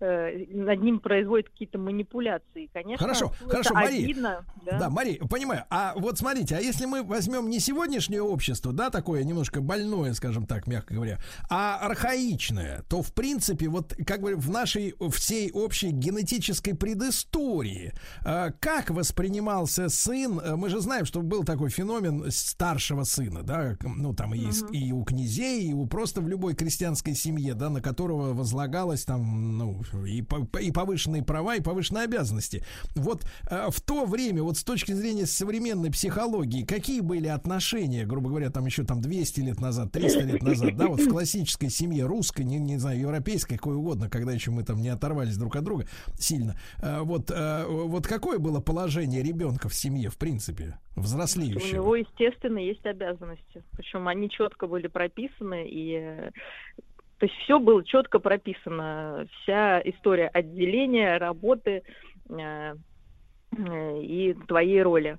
над 0.00 0.82
ним 0.82 1.00
производят 1.00 1.48
какие-то 1.48 1.78
манипуляции. 1.78 2.68
Конечно, 2.72 3.04
Хорошо, 3.06 3.32
хорошо, 3.48 3.74
Мария. 3.74 4.04
обидно. 4.04 4.44
Да. 4.64 4.78
Да. 4.78 4.90
Мария, 4.90 5.18
понимаю. 5.20 5.64
А 5.70 5.94
вот 5.96 6.18
смотрите, 6.18 6.56
а 6.56 6.60
если 6.60 6.86
мы 6.86 7.02
возьмем 7.02 7.48
не 7.48 7.60
сегодняшнее 7.60 8.22
общество, 8.22 8.72
да, 8.72 8.90
такое 8.90 9.24
немножко 9.24 9.60
больное, 9.60 10.12
скажем 10.14 10.46
так, 10.46 10.66
мягко 10.66 10.94
говоря, 10.94 11.18
а 11.48 11.76
архаичное, 11.78 12.82
то 12.88 13.02
в 13.02 13.12
принципе 13.14 13.68
вот 13.68 13.94
как 14.06 14.20
бы 14.20 14.36
в 14.36 14.50
нашей 14.50 14.94
всей 15.12 15.50
общей 15.52 15.90
генетической 15.90 16.74
предыстории, 16.74 17.92
э, 18.24 18.50
как 18.60 18.90
воспринимался 18.90 19.88
сын? 19.88 20.38
Э, 20.40 20.56
Мы 20.56 20.68
же 20.68 20.80
знаем, 20.80 21.04
что 21.04 21.20
был 21.22 21.44
такой 21.44 21.70
феномен 21.70 22.30
старшего 22.30 23.04
сына, 23.04 23.42
да, 23.42 23.76
ну 23.82 24.14
там 24.14 24.34
и, 24.34 24.38
из- 24.48 24.64
и 24.72 24.92
у 24.92 25.04
князей, 25.04 25.70
и 25.70 25.72
у 25.72 25.86
просто 25.86 26.20
в 26.20 26.28
любой 26.28 26.54
крестьянской 26.54 27.14
семье, 27.14 27.54
да, 27.54 27.70
на 27.70 27.80
которого 27.80 28.32
возлагалось 28.34 29.04
там, 29.04 29.56
ну, 29.58 29.82
и, 30.06 30.24
и 30.60 30.72
повышенные 30.72 31.22
права, 31.22 31.56
и 31.56 31.60
повышенные 31.60 32.04
обязанности. 32.04 32.64
Вот 32.94 33.24
э, 33.50 33.68
в 33.70 33.80
то 33.80 34.04
время, 34.04 34.42
вот 34.42 34.56
с 34.56 34.64
точки 34.64 34.92
зрения 34.92 35.26
современной 35.26 35.90
психологии, 35.90 36.64
какие 36.64 37.00
были 37.00 37.28
отношения, 37.28 38.04
грубо 38.04 38.28
говоря, 38.30 38.50
там 38.50 38.66
еще 38.66 38.84
там 38.84 39.00
200 39.00 39.40
лет 39.40 39.60
назад, 39.60 39.92
300 39.92 40.20
лет 40.20 40.42
назад, 40.42 40.76
да, 40.76 40.88
вот 40.88 41.00
в 41.00 41.08
классической 41.08 41.70
семье, 41.70 42.06
русской, 42.06 42.42
не, 42.42 42.58
не 42.58 42.78
знаю, 42.78 43.00
европейской, 43.00 43.56
какой 43.56 43.76
угодно, 43.76 44.08
когда 44.08 44.32
еще 44.32 44.50
мы 44.50 44.62
там 44.64 44.80
не 44.80 44.88
оторвались 44.88 45.36
друг 45.36 45.56
от 45.56 45.64
друга 45.64 45.86
сильно. 46.18 46.56
Э, 46.82 47.00
вот, 47.00 47.30
э, 47.30 47.64
вот 47.66 48.06
какое 48.06 48.38
было 48.38 48.60
положение 48.60 49.22
ребенка 49.22 49.68
в 49.68 49.74
семье, 49.74 50.10
в 50.10 50.18
принципе, 50.18 50.78
У 50.96 51.00
взрослеющего? 51.00 51.76
него, 51.76 51.96
естественно, 51.96 52.58
есть 52.58 52.84
обязанности. 52.86 53.62
Причем 53.76 54.08
они 54.08 54.30
четко 54.30 54.66
были 54.66 54.86
прописаны, 54.86 55.66
и 55.68 56.30
то 57.18 57.26
есть 57.26 57.36
все 57.40 57.58
было 57.58 57.82
четко 57.82 58.18
прописано. 58.18 59.26
Вся 59.42 59.80
история 59.80 60.28
отделения, 60.28 61.16
работы 61.16 61.82
э, 62.28 62.74
э, 63.56 64.02
и 64.02 64.34
твоей 64.46 64.82
роли. 64.82 65.18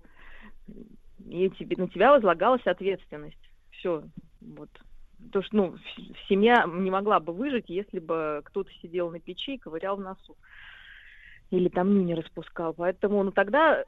И 1.27 1.49
тебе, 1.51 1.75
на 1.77 1.89
тебя 1.89 2.11
возлагалась 2.11 2.65
ответственность. 2.65 3.49
Все. 3.71 4.03
Вот. 4.41 4.69
То, 5.31 5.41
что, 5.41 5.57
ну, 5.57 5.75
семья 6.29 6.65
не 6.67 6.91
могла 6.91 7.19
бы 7.19 7.33
выжить, 7.33 7.65
если 7.67 7.97
бы 7.97 8.41
кто-то 8.45 8.69
сидел 8.81 9.09
на 9.09 9.19
печи 9.19 9.55
и 9.55 9.57
ковырял 9.57 9.97
в 9.97 10.01
носу. 10.01 10.37
Или 11.49 11.69
там 11.69 11.95
нюни 11.95 12.13
распускал. 12.13 12.75
Поэтому, 12.75 13.23
ну 13.23 13.31
тогда, 13.31 13.85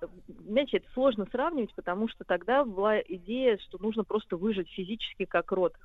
знаете, 0.47 0.77
это 0.77 0.87
сложно 0.93 1.27
сравнивать, 1.29 1.75
потому 1.75 2.07
что 2.07 2.23
тогда 2.23 2.63
была 2.63 2.99
идея, 3.01 3.57
что 3.57 3.77
нужно 3.79 4.03
просто 4.03 4.37
выжить 4.37 4.69
физически 4.69 5.25
как 5.25 5.51
род. 5.51 5.75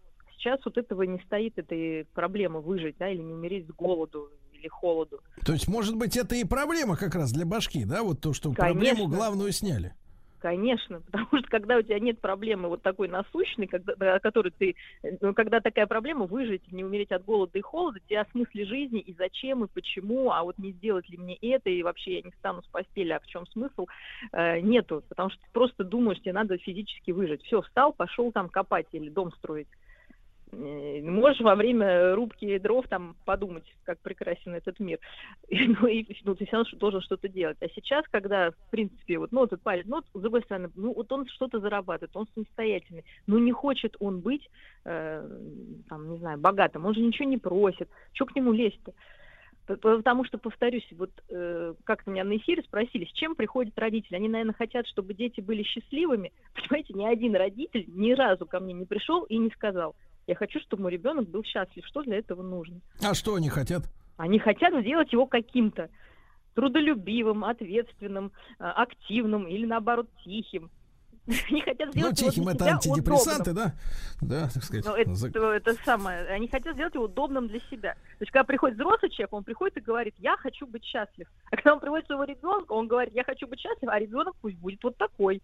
Сейчас 0.44 0.60
вот 0.66 0.76
этого 0.76 1.02
не 1.04 1.18
стоит, 1.20 1.58
этой 1.58 2.04
проблемы 2.12 2.60
выжить, 2.60 2.96
да, 2.98 3.08
или 3.08 3.22
не 3.22 3.32
умереть 3.32 3.66
с 3.66 3.70
голоду 3.70 4.30
или 4.52 4.68
холоду. 4.68 5.20
То 5.46 5.54
есть, 5.54 5.68
может 5.68 5.96
быть, 5.96 6.18
это 6.18 6.34
и 6.34 6.44
проблема 6.44 6.98
как 6.98 7.14
раз 7.14 7.32
для 7.32 7.46
башки, 7.46 7.86
да, 7.86 8.02
вот 8.02 8.20
то, 8.20 8.34
что 8.34 8.52
Конечно. 8.52 8.74
проблему 8.74 9.08
главную 9.08 9.52
сняли. 9.52 9.94
Конечно, 10.40 11.00
потому 11.00 11.28
что 11.38 11.48
когда 11.48 11.78
у 11.78 11.82
тебя 11.82 11.98
нет 11.98 12.20
проблемы 12.20 12.68
вот 12.68 12.82
такой 12.82 13.08
насущной, 13.08 13.66
когда, 13.66 13.94
о 13.94 14.20
которой 14.20 14.50
ты, 14.50 14.74
ну, 15.22 15.32
когда 15.32 15.60
такая 15.60 15.86
проблема 15.86 16.26
выжить, 16.26 16.70
не 16.70 16.84
умереть 16.84 17.12
от 17.12 17.24
голода 17.24 17.58
и 17.58 17.62
холода, 17.62 17.98
тебе 18.00 18.20
о 18.20 18.26
смысле 18.30 18.66
жизни 18.66 19.00
и 19.00 19.14
зачем 19.14 19.64
и 19.64 19.68
почему, 19.68 20.30
а 20.30 20.42
вот 20.42 20.58
не 20.58 20.72
сделать 20.72 21.08
ли 21.08 21.16
мне 21.16 21.36
это 21.36 21.70
и 21.70 21.82
вообще 21.82 22.16
я 22.16 22.22
не 22.22 22.32
встану 22.32 22.62
с 22.62 22.66
постели, 22.66 23.12
а 23.12 23.20
в 23.20 23.26
чем 23.26 23.46
смысл, 23.46 23.86
э, 24.32 24.60
нету, 24.60 25.02
потому 25.08 25.30
что 25.30 25.40
ты 25.40 25.48
просто 25.54 25.84
думаешь, 25.84 26.20
тебе 26.20 26.34
надо 26.34 26.58
физически 26.58 27.12
выжить. 27.12 27.42
Все, 27.44 27.62
встал, 27.62 27.94
пошел 27.94 28.30
там 28.30 28.50
копать 28.50 28.88
или 28.92 29.08
дом 29.08 29.32
строить. 29.38 29.68
Можешь 30.54 31.40
во 31.40 31.54
время 31.54 32.14
рубки 32.14 32.58
дров 32.58 32.86
там 32.88 33.16
подумать, 33.24 33.64
как 33.84 33.98
прекрасен 34.00 34.54
этот 34.54 34.78
мир. 34.80 34.98
И, 35.48 35.66
Ну, 35.66 35.86
и, 35.86 36.06
ну, 36.24 36.34
ты 36.34 36.46
все 36.46 36.56
равно 36.56 36.78
должен 36.78 37.00
что-то 37.00 37.28
делать. 37.28 37.56
А 37.60 37.68
сейчас, 37.68 38.04
когда, 38.10 38.50
в 38.50 38.70
принципе, 38.70 39.18
вот, 39.18 39.32
ну, 39.32 39.44
этот 39.44 39.62
парень, 39.62 39.84
ну, 39.86 40.02
с 40.02 40.20
другой 40.20 40.42
стороны, 40.42 40.70
ну, 40.76 40.94
вот 40.94 41.10
он 41.12 41.26
что-то 41.26 41.60
зарабатывает, 41.60 42.16
он 42.16 42.26
самостоятельный, 42.34 43.04
ну, 43.26 43.38
не 43.38 43.52
хочет 43.52 43.96
он 44.00 44.20
быть, 44.20 44.48
э, 44.84 45.28
там, 45.88 46.10
не 46.10 46.18
знаю, 46.18 46.38
богатым, 46.38 46.86
он 46.86 46.94
же 46.94 47.00
ничего 47.00 47.28
не 47.28 47.38
просит, 47.38 47.88
что 48.12 48.26
к 48.26 48.36
нему 48.36 48.52
лезть-то? 48.52 48.92
Потому 49.66 50.24
что, 50.24 50.36
повторюсь, 50.36 50.86
вот 50.92 51.10
э, 51.30 51.74
как 51.84 52.06
меня 52.06 52.22
на 52.24 52.36
эфире 52.36 52.62
спросили, 52.62 53.06
с 53.06 53.12
чем 53.12 53.34
приходят 53.34 53.78
родители? 53.78 54.16
Они, 54.16 54.28
наверное, 54.28 54.52
хотят, 54.52 54.86
чтобы 54.86 55.14
дети 55.14 55.40
были 55.40 55.62
счастливыми. 55.62 56.32
Понимаете, 56.54 56.92
ни 56.92 57.06
один 57.06 57.34
родитель 57.34 57.86
ни 57.88 58.12
разу 58.12 58.44
ко 58.44 58.60
мне 58.60 58.74
не 58.74 58.84
пришел 58.84 59.22
и 59.24 59.38
не 59.38 59.48
сказал, 59.50 59.96
я 60.26 60.34
хочу, 60.34 60.60
чтобы 60.60 60.82
мой 60.84 60.92
ребенок 60.92 61.28
был 61.28 61.42
счастлив. 61.44 61.84
Что 61.86 62.02
для 62.02 62.18
этого 62.18 62.42
нужно? 62.42 62.80
А 63.02 63.14
что 63.14 63.34
они 63.34 63.48
хотят? 63.48 63.82
Они 64.16 64.38
хотят 64.38 64.72
сделать 64.82 65.12
его 65.12 65.26
каким-то 65.26 65.88
трудолюбивым, 66.54 67.44
ответственным, 67.44 68.32
э, 68.58 68.64
активным 68.64 69.46
или, 69.48 69.66
наоборот, 69.66 70.08
тихим. 70.24 70.70
Они 71.50 71.62
хотят 71.62 71.86
Ну, 71.86 71.92
сделать 71.92 72.20
его 72.20 72.30
тихим 72.30 72.48
это 72.48 72.64
антидепрессанты, 72.66 73.50
удобным. 73.52 73.72
да? 74.20 74.26
Да, 74.40 74.48
так 74.52 74.62
сказать. 74.62 74.84
Ну, 74.84 74.94
это, 74.94 75.14
за- 75.14 75.28
это 75.28 75.74
самое. 75.84 76.26
Они 76.28 76.48
хотят 76.48 76.74
сделать 76.74 76.94
его 76.94 77.04
удобным 77.04 77.48
для 77.48 77.60
себя. 77.70 77.94
То 77.94 77.98
есть, 78.20 78.30
когда 78.30 78.44
приходит 78.44 78.76
взрослый 78.76 79.10
человек, 79.10 79.32
он 79.32 79.42
приходит 79.42 79.76
и 79.78 79.80
говорит, 79.80 80.14
я 80.18 80.36
хочу 80.36 80.66
быть 80.66 80.84
счастлив. 80.84 81.26
А 81.50 81.56
когда 81.56 81.72
он 81.74 81.80
приводит 81.80 82.06
своего 82.06 82.24
ребенка, 82.24 82.72
он 82.72 82.86
говорит, 82.88 83.14
я 83.14 83.24
хочу 83.24 83.46
быть 83.48 83.58
счастлив, 83.58 83.88
а 83.88 83.98
ребенок 83.98 84.36
пусть 84.40 84.56
будет 84.58 84.82
вот 84.84 84.96
такой. 84.98 85.42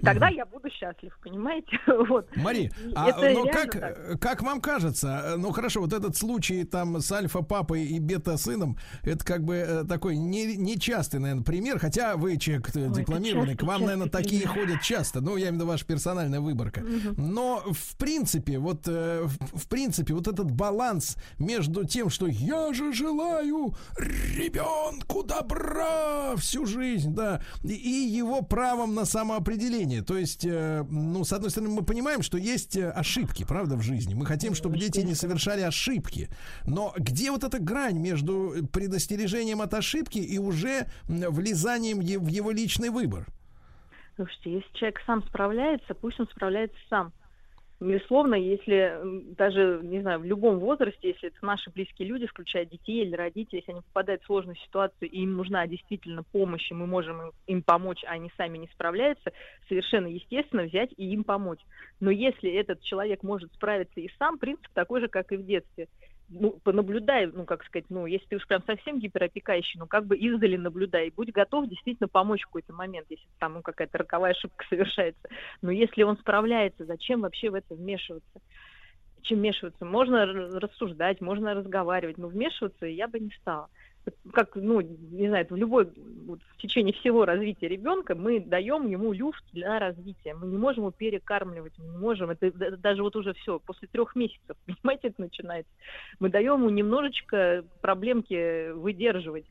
Тогда 0.00 0.28
я 0.28 0.46
буду 0.46 0.70
счастлив, 0.70 1.16
понимаете? 1.22 1.78
Вот. 2.08 2.26
Мари, 2.36 2.72
И 2.84 2.92
а 2.94 3.10
ну, 3.14 3.22
реально 3.22 3.52
как, 3.52 3.72
так. 3.72 4.20
как 4.20 4.42
вам 4.42 4.60
кажется, 4.60 5.22
э, 5.24 5.36
ну 5.36 5.52
хорошо, 5.52 5.80
вот 5.80 5.92
этот 5.92 6.16
случай 6.16 6.64
там 6.64 7.00
с 7.00 7.12
альфа-папой 7.12 7.84
и 7.84 8.00
бета-сыном, 8.00 8.76
это 9.02 9.24
как 9.24 9.44
бы 9.44 9.54
э, 9.54 9.84
такой 9.84 10.16
не, 10.16 10.56
нечастый, 10.56 11.20
наверное, 11.20 11.44
пример, 11.44 11.78
хотя 11.78 12.16
вы 12.16 12.38
человек 12.38 12.68
э, 12.74 12.80
это 12.86 13.00
дипломированный, 13.00 13.52
частый, 13.52 13.66
к 13.66 13.68
вам, 13.68 13.82
наверное, 13.82 14.06
частый 14.06 14.22
такие 14.22 14.42
пример. 14.42 14.66
ходят 14.66 14.82
часто, 14.82 15.20
ну, 15.20 15.36
я 15.36 15.44
имею 15.44 15.52
в 15.52 15.56
виду 15.56 15.66
ваша 15.66 15.86
персональная 15.86 16.40
выборка. 16.40 16.82
Но, 17.16 17.62
в 17.66 17.96
принципе, 17.96 18.58
вот, 18.58 18.82
э, 18.86 19.24
в, 19.24 19.68
принципе, 19.68 20.14
вот 20.14 20.26
этот 20.26 20.50
баланс 20.50 21.16
между 21.38 21.84
тем, 21.84 22.10
что 22.10 22.26
я 22.26 22.72
же 22.72 22.92
желаю 22.92 23.74
ребенку 23.96 25.22
добра 25.22 26.34
всю 26.36 26.66
жизнь, 26.66 27.14
да, 27.14 27.42
и 27.62 27.68
его 27.68 28.42
правом 28.42 28.94
на 28.94 29.04
самоопределение. 29.04 29.81
То 30.02 30.16
есть, 30.16 30.44
э, 30.44 30.84
ну, 30.88 31.24
с 31.24 31.32
одной 31.32 31.50
стороны, 31.50 31.74
мы 31.74 31.82
понимаем, 31.82 32.22
что 32.22 32.38
есть 32.38 32.76
э, 32.76 32.90
ошибки, 32.90 33.44
правда, 33.44 33.76
в 33.76 33.82
жизни. 33.82 34.14
Мы 34.14 34.26
хотим, 34.26 34.54
чтобы 34.54 34.78
дети 34.78 35.00
не 35.00 35.14
совершали 35.14 35.62
ошибки. 35.62 36.28
Но 36.64 36.94
где 36.96 37.30
вот 37.30 37.44
эта 37.44 37.58
грань 37.58 37.98
между 37.98 38.66
предостережением 38.72 39.60
от 39.60 39.74
ошибки 39.74 40.18
и 40.18 40.38
уже 40.38 40.86
влезанием 41.08 41.98
в 41.98 42.28
его 42.28 42.50
личный 42.50 42.90
выбор? 42.90 43.26
Слушайте, 44.16 44.54
если 44.54 44.72
человек 44.74 45.00
сам 45.06 45.22
справляется, 45.24 45.94
пусть 45.94 46.20
он 46.20 46.26
справляется 46.28 46.78
сам. 46.88 47.12
Безусловно, 47.82 48.36
если 48.36 49.00
даже, 49.34 49.80
не 49.82 50.00
знаю, 50.02 50.20
в 50.20 50.24
любом 50.24 50.60
возрасте, 50.60 51.08
если 51.08 51.30
это 51.30 51.44
наши 51.44 51.68
близкие 51.70 52.06
люди, 52.06 52.28
включая 52.28 52.64
детей 52.64 53.02
или 53.02 53.16
родителей, 53.16 53.58
если 53.58 53.72
они 53.72 53.80
попадают 53.80 54.22
в 54.22 54.26
сложную 54.26 54.54
ситуацию, 54.54 55.10
и 55.10 55.22
им 55.22 55.36
нужна 55.36 55.66
действительно 55.66 56.22
помощь, 56.22 56.70
и 56.70 56.74
мы 56.74 56.86
можем 56.86 57.20
им, 57.20 57.32
им 57.48 57.62
помочь, 57.64 58.04
а 58.04 58.12
они 58.12 58.30
сами 58.36 58.58
не 58.58 58.68
справляются, 58.68 59.32
совершенно 59.68 60.06
естественно 60.06 60.62
взять 60.62 60.90
и 60.96 61.12
им 61.12 61.24
помочь. 61.24 61.58
Но 61.98 62.12
если 62.12 62.52
этот 62.52 62.82
человек 62.82 63.24
может 63.24 63.52
справиться 63.54 63.98
и 63.98 64.08
сам, 64.16 64.38
принцип 64.38 64.68
такой 64.74 65.00
же, 65.00 65.08
как 65.08 65.32
и 65.32 65.36
в 65.36 65.44
детстве. 65.44 65.88
Ну, 66.34 66.58
понаблюдай, 66.64 67.26
ну, 67.26 67.44
как 67.44 67.62
сказать, 67.64 67.86
ну, 67.90 68.06
если 68.06 68.26
ты 68.26 68.36
уж 68.36 68.46
прям 68.46 68.62
совсем 68.64 68.98
гиперопекающий, 68.98 69.78
ну, 69.78 69.86
как 69.86 70.06
бы 70.06 70.16
издали 70.16 70.56
наблюдай, 70.56 71.08
и 71.08 71.12
будь 71.12 71.30
готов 71.30 71.68
действительно 71.68 72.08
помочь 72.08 72.42
в 72.42 72.46
какой-то 72.46 72.72
момент, 72.72 73.06
если 73.10 73.26
там, 73.38 73.54
ну, 73.54 73.62
какая-то 73.62 73.98
роковая 73.98 74.32
ошибка 74.32 74.64
совершается. 74.70 75.28
Но 75.60 75.70
если 75.70 76.02
он 76.02 76.16
справляется, 76.16 76.86
зачем 76.86 77.20
вообще 77.20 77.50
в 77.50 77.54
это 77.54 77.74
вмешиваться? 77.74 78.40
Чем 79.22 79.38
вмешиваться? 79.38 79.84
Можно 79.84 80.26
рассуждать, 80.26 81.20
можно 81.20 81.54
разговаривать, 81.54 82.18
но 82.18 82.28
вмешиваться 82.28 82.86
я 82.86 83.08
бы 83.08 83.20
не 83.20 83.30
стала. 83.40 83.68
Как, 84.32 84.56
ну, 84.56 84.80
не 84.80 85.28
знаю, 85.28 85.46
в 85.48 85.54
любой, 85.54 85.88
вот 86.26 86.40
в 86.42 86.56
течение 86.56 86.92
всего 86.92 87.24
развития 87.24 87.68
ребенка 87.68 88.14
мы 88.14 88.40
даем 88.40 88.88
ему 88.88 89.12
люфт 89.12 89.44
для 89.52 89.78
развития. 89.78 90.34
Мы 90.34 90.48
не 90.48 90.56
можем 90.56 90.82
его 90.82 90.90
перекармливать, 90.90 91.78
мы 91.78 91.86
не 91.86 91.98
можем. 91.98 92.30
Это 92.30 92.50
даже 92.76 93.02
вот 93.02 93.14
уже 93.14 93.32
все, 93.34 93.60
после 93.60 93.88
трех 93.88 94.16
месяцев, 94.16 94.56
понимаете, 94.66 95.08
это 95.08 95.20
начинается. 95.20 95.72
Мы 96.18 96.30
даем 96.30 96.60
ему 96.60 96.70
немножечко 96.70 97.64
проблемки 97.80 98.72
выдерживать. 98.72 99.46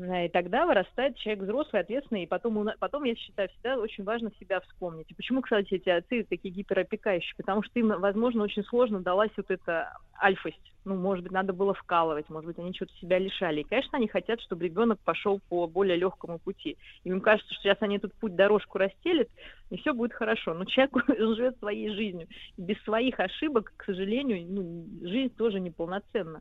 Да, 0.00 0.24
И 0.24 0.28
тогда 0.30 0.64
вырастает 0.64 1.16
человек 1.16 1.44
взрослый, 1.44 1.82
ответственный, 1.82 2.22
и 2.22 2.26
потом, 2.26 2.70
потом, 2.78 3.04
я 3.04 3.14
считаю, 3.14 3.50
всегда 3.50 3.76
очень 3.76 4.02
важно 4.02 4.32
себя 4.40 4.60
вспомнить. 4.60 5.10
И 5.10 5.14
почему, 5.14 5.42
кстати, 5.42 5.74
эти 5.74 5.90
отцы 5.90 6.24
такие 6.24 6.54
гиперопекающие? 6.54 7.34
Потому 7.36 7.62
что 7.62 7.78
им, 7.78 7.88
возможно, 7.88 8.42
очень 8.42 8.64
сложно 8.64 9.00
далась 9.00 9.30
вот 9.36 9.50
эта 9.50 9.92
альфость. 10.18 10.72
Ну, 10.86 10.94
может 10.94 11.22
быть, 11.22 11.32
надо 11.32 11.52
было 11.52 11.74
вкалывать, 11.74 12.30
может 12.30 12.46
быть, 12.46 12.58
они 12.58 12.72
что-то 12.72 12.94
себя 12.94 13.18
лишали. 13.18 13.60
И, 13.60 13.64
конечно, 13.64 13.98
они 13.98 14.08
хотят, 14.08 14.40
чтобы 14.40 14.64
ребенок 14.64 14.98
пошел 15.00 15.38
по 15.50 15.66
более 15.66 15.96
легкому 15.98 16.38
пути. 16.38 16.78
Им 17.04 17.20
кажется, 17.20 17.52
что 17.52 17.62
сейчас 17.62 17.76
они 17.80 17.96
этот 17.98 18.14
путь, 18.14 18.34
дорожку 18.34 18.78
расстелят, 18.78 19.28
и 19.68 19.76
все 19.76 19.92
будет 19.92 20.14
хорошо. 20.14 20.54
Но 20.54 20.64
человек 20.64 20.96
он 21.08 21.36
живет 21.36 21.58
своей 21.58 21.90
жизнью. 21.90 22.26
И 22.56 22.62
без 22.62 22.80
своих 22.84 23.20
ошибок, 23.20 23.74
к 23.76 23.84
сожалению, 23.84 24.46
ну, 24.48 24.86
жизнь 25.06 25.34
тоже 25.36 25.60
неполноценна. 25.60 26.40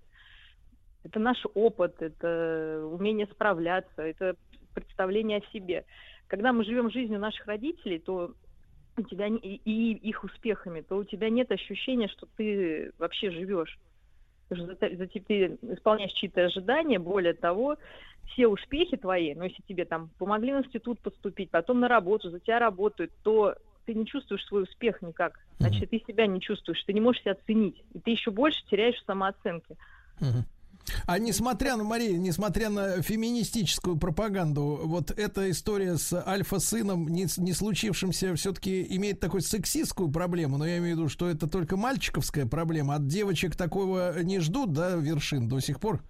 Это 1.09 1.19
наш 1.19 1.43
опыт, 1.55 2.01
это 2.01 2.83
умение 2.85 3.25
справляться, 3.31 4.03
это 4.03 4.35
представление 4.75 5.39
о 5.39 5.51
себе. 5.51 5.85
Когда 6.27 6.53
мы 6.53 6.63
живем 6.63 6.91
жизнью 6.91 7.19
наших 7.19 7.47
родителей, 7.47 7.97
то 7.97 8.35
у 8.95 9.01
тебя 9.01 9.27
не- 9.29 9.39
и, 9.39 9.93
их 9.93 10.23
успехами, 10.23 10.81
то 10.81 10.97
у 10.97 11.03
тебя 11.03 11.31
нет 11.31 11.51
ощущения, 11.51 12.07
что 12.09 12.27
ты 12.37 12.91
вообще 12.99 13.31
живешь. 13.31 13.79
Потому 14.49 14.67
что 14.67 14.87
за, 14.95 15.07
ты 15.07 15.57
исполняешь 15.73 16.11
чьи-то 16.11 16.45
ожидания, 16.45 16.99
более 16.99 17.33
того, 17.33 17.77
все 18.27 18.47
успехи 18.47 18.95
твои, 18.95 19.33
ну, 19.33 19.45
если 19.45 19.63
тебе 19.67 19.85
там 19.85 20.11
помогли 20.19 20.53
в 20.53 20.59
институт 20.59 20.99
поступить, 20.99 21.49
потом 21.49 21.79
на 21.79 21.87
работу, 21.87 22.29
за 22.29 22.39
тебя 22.39 22.59
работают, 22.59 23.11
то 23.23 23.55
ты 23.85 23.95
не 23.95 24.05
чувствуешь 24.05 24.45
свой 24.45 24.63
успех 24.63 25.01
никак. 25.01 25.39
Значит, 25.57 25.89
ты 25.89 26.03
себя 26.07 26.27
не 26.27 26.39
чувствуешь, 26.39 26.83
ты 26.83 26.93
не 26.93 27.01
можешь 27.01 27.23
себя 27.23 27.31
оценить. 27.31 27.83
И 27.95 27.99
ты 27.99 28.11
еще 28.11 28.29
больше 28.29 28.63
теряешь 28.67 28.97
в 28.97 29.05
самооценке. 29.05 29.75
А 31.05 31.19
несмотря 31.19 31.75
на, 31.75 31.83
Мария, 31.83 32.17
несмотря 32.17 32.69
на 32.69 33.01
феминистическую 33.01 33.97
пропаганду, 33.97 34.81
вот 34.83 35.11
эта 35.11 35.49
история 35.51 35.97
с 35.97 36.13
альфа-сыном, 36.13 37.07
не, 37.07 37.27
не 37.37 37.53
случившимся, 37.53 38.35
все-таки 38.35 38.85
имеет 38.95 39.19
такую 39.19 39.41
сексистскую 39.41 40.09
проблему, 40.09 40.57
но 40.57 40.65
я 40.65 40.77
имею 40.79 40.95
в 40.95 40.99
виду, 40.99 41.09
что 41.09 41.29
это 41.29 41.47
только 41.47 41.77
мальчиковская 41.77 42.45
проблема. 42.45 42.95
От 42.95 43.07
девочек 43.07 43.55
такого 43.55 44.21
не 44.23 44.39
ждут, 44.39 44.73
да, 44.73 44.95
вершин 44.95 45.47
до 45.47 45.59
сих 45.59 45.79
пор 45.79 46.01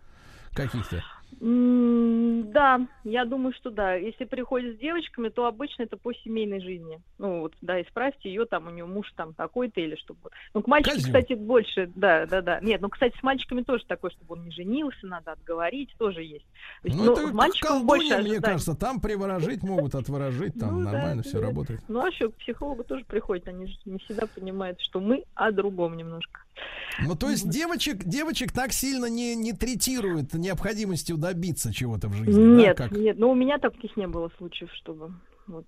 каких-то. 0.51 1.03
Да, 1.40 2.82
я 3.03 3.25
думаю, 3.25 3.53
что 3.53 3.69
да. 3.69 3.93
Если 3.95 4.25
приходит 4.25 4.75
с 4.75 4.80
девочками, 4.80 5.30
то 5.30 5.45
обычно 5.45 5.83
это 5.83 5.95
по 5.95 6.14
семейной 6.14 6.59
жизни. 6.59 7.01
Ну 7.17 7.41
вот, 7.41 7.53
да, 7.61 7.82
исправьте 7.82 8.30
ее, 8.30 8.45
там 8.45 8.67
у 8.67 8.72
нее 8.72 8.85
муж 8.85 9.11
там 9.16 9.33
такой-то 9.33 9.80
или 9.80 9.95
чтобы. 9.95 10.32
Ну, 10.53 10.61
к 10.61 10.67
мальчикам, 10.67 10.99
кстати, 10.99 11.33
больше, 11.33 11.91
да, 11.95 12.25
да, 12.25 12.41
да. 12.41 12.59
Нет, 12.61 12.82
ну, 12.82 12.90
кстати, 12.90 13.17
с 13.17 13.24
мальчиками 13.24 13.61
тоже 13.61 13.85
такое, 13.85 14.11
чтобы 14.11 14.35
он 14.35 14.45
не 14.45 14.51
женился, 14.51 15.06
надо 15.08 15.33
отговорить, 15.33 15.93
тоже 15.98 16.24
есть. 16.24 16.45
То 16.82 16.88
есть, 16.88 16.98
Ну, 16.98 17.06
ну, 17.06 17.14
это 17.14 17.33
мальчиком 17.33 17.85
больше 17.85 18.09
колдунья, 18.09 18.30
мне 18.32 18.41
кажется, 18.41 18.75
там 18.75 18.99
приворожить 18.99 19.64
могут, 19.64 19.95
отворожить, 19.95 20.59
там 20.59 20.80
Ну, 20.80 20.85
да, 20.85 20.91
нормально 20.91 21.24
все 21.24 21.40
да. 21.40 21.48
работает. 21.48 21.82
Ну, 21.88 22.03
а 22.03 22.09
еще 22.09 22.30
к 22.30 22.35
психологу 22.35 22.83
тоже 22.83 23.06
приходят, 23.06 23.48
они 23.48 23.67
же 23.67 23.77
не 23.85 23.99
всегда 23.99 24.27
понимают, 24.27 24.82
что 24.82 24.99
мы 24.99 25.24
о 25.35 25.51
другом 25.51 25.95
немножко. 25.95 26.41
Ну, 27.02 27.16
то 27.16 27.30
есть 27.30 27.50
девочек, 27.50 28.04
девочек 28.04 28.52
так 28.52 28.74
сильно 28.74 29.06
не, 29.06 29.36
не 29.36 29.54
третируют 29.54 30.34
необходимостью 30.34 31.18
добиться 31.18 31.74
чего-то 31.74 32.10
в 32.10 32.14
жизни, 32.14 32.42
Нет, 32.42 32.78
да, 32.78 32.88
как? 32.90 32.98
нет, 32.98 33.18
но 33.18 33.32
у 33.32 33.36
меня 33.36 33.58
таких 33.58 33.96
не 33.96 34.08
было 34.08 34.30
случаев, 34.38 34.70
чтобы 34.74 35.14
вот. 35.48 35.66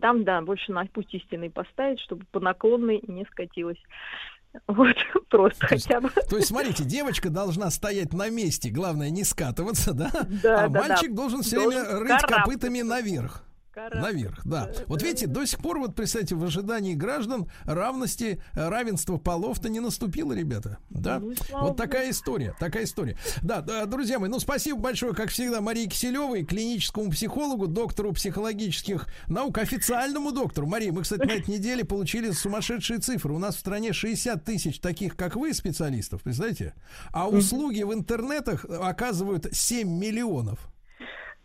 Там, 0.00 0.24
да, 0.24 0.40
больше 0.42 0.72
на 0.72 0.84
путь 0.86 1.12
истинный 1.14 1.50
поставить, 1.50 2.00
чтобы 2.00 2.24
по 2.32 2.40
наклонной 2.40 3.02
не 3.06 3.24
скатилась. 3.26 3.78
Вот, 4.68 4.96
просто 5.28 5.66
То 5.66 5.74
есть- 5.74 5.86
хотя 5.86 6.00
бы. 6.00 6.08
То 6.08 6.36
есть, 6.36 6.48
смотрите, 6.48 6.82
девочка 6.84 7.28
должна 7.28 7.68
стоять 7.70 8.14
на 8.14 8.30
месте, 8.30 8.70
главное 8.70 9.10
не 9.10 9.22
скатываться, 9.22 9.92
да? 9.92 10.10
Да, 10.42 10.64
а 10.64 10.68
да, 10.68 10.80
да. 10.80 10.88
мальчик 10.88 11.12
должен 11.14 11.42
все 11.42 11.56
Должен 11.62 11.84
время 11.84 12.00
рыть 12.00 12.22
копытами 12.22 12.80
наверх. 12.80 13.44
Наверх, 13.76 14.40
да. 14.44 14.70
Вот 14.86 15.02
видите, 15.02 15.26
до 15.26 15.44
сих 15.44 15.58
пор, 15.58 15.78
вот 15.78 15.94
представьте, 15.94 16.34
в 16.34 16.42
ожидании 16.42 16.94
граждан 16.94 17.50
равности, 17.64 18.40
э, 18.54 18.68
равенства 18.68 19.18
полов-то 19.18 19.68
не 19.68 19.80
наступило, 19.80 20.32
ребята. 20.32 20.78
Да? 20.88 21.18
Ну 21.18 21.34
вот 21.52 21.76
такая 21.76 22.10
история, 22.10 22.54
такая 22.58 22.84
история. 22.84 23.18
Да, 23.42 23.60
да, 23.60 23.84
друзья 23.84 24.18
мои, 24.18 24.30
ну 24.30 24.40
спасибо 24.40 24.78
большое, 24.80 25.14
как 25.14 25.28
всегда, 25.28 25.60
Марии 25.60 25.86
Киселевой, 25.86 26.44
клиническому 26.44 27.10
психологу, 27.10 27.66
доктору 27.66 28.12
психологических 28.14 29.08
наук, 29.28 29.58
официальному 29.58 30.32
доктору. 30.32 30.66
Мария, 30.66 30.90
мы, 30.90 31.02
кстати, 31.02 31.26
на 31.26 31.32
этой 31.32 31.50
неделе 31.50 31.84
получили 31.84 32.30
сумасшедшие 32.30 32.98
цифры. 32.98 33.34
У 33.34 33.38
нас 33.38 33.56
в 33.56 33.60
стране 33.60 33.92
60 33.92 34.42
тысяч 34.42 34.80
таких, 34.80 35.16
как 35.16 35.36
вы, 35.36 35.52
специалистов, 35.52 36.22
представляете? 36.22 36.74
А 37.12 37.28
услуги 37.28 37.82
в 37.82 37.92
интернетах 37.92 38.64
оказывают 38.64 39.48
7 39.52 39.86
миллионов. 39.86 40.70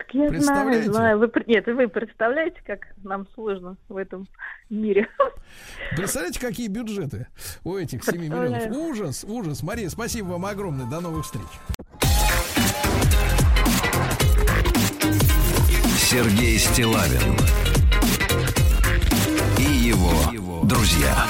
Так 0.01 0.15
я 0.15 0.29
знаю, 0.29 0.31
Представляете? 0.31 0.91
знаю. 0.91 1.19
Вы, 1.19 1.27
пр- 1.27 1.43
нет, 1.47 1.65
вы 1.67 1.87
представляете, 1.87 2.59
как 2.65 2.79
нам 3.03 3.27
сложно 3.35 3.77
в 3.87 3.97
этом 3.97 4.27
мире. 4.69 5.07
Представляете, 5.95 6.39
какие 6.39 6.69
бюджеты 6.69 7.27
у 7.63 7.77
этих 7.77 8.03
7 8.03 8.19
миллионов? 8.19 8.75
Ужас, 8.75 9.23
ужас. 9.23 9.61
Мария, 9.61 9.89
спасибо 9.89 10.29
вам 10.29 10.45
огромное. 10.47 10.89
До 10.89 11.01
новых 11.01 11.25
встреч. 11.25 11.43
Сергей 15.97 16.57
Стилавин 16.57 17.35
и 19.59 19.71
его 19.85 20.63
друзья. 20.65 21.27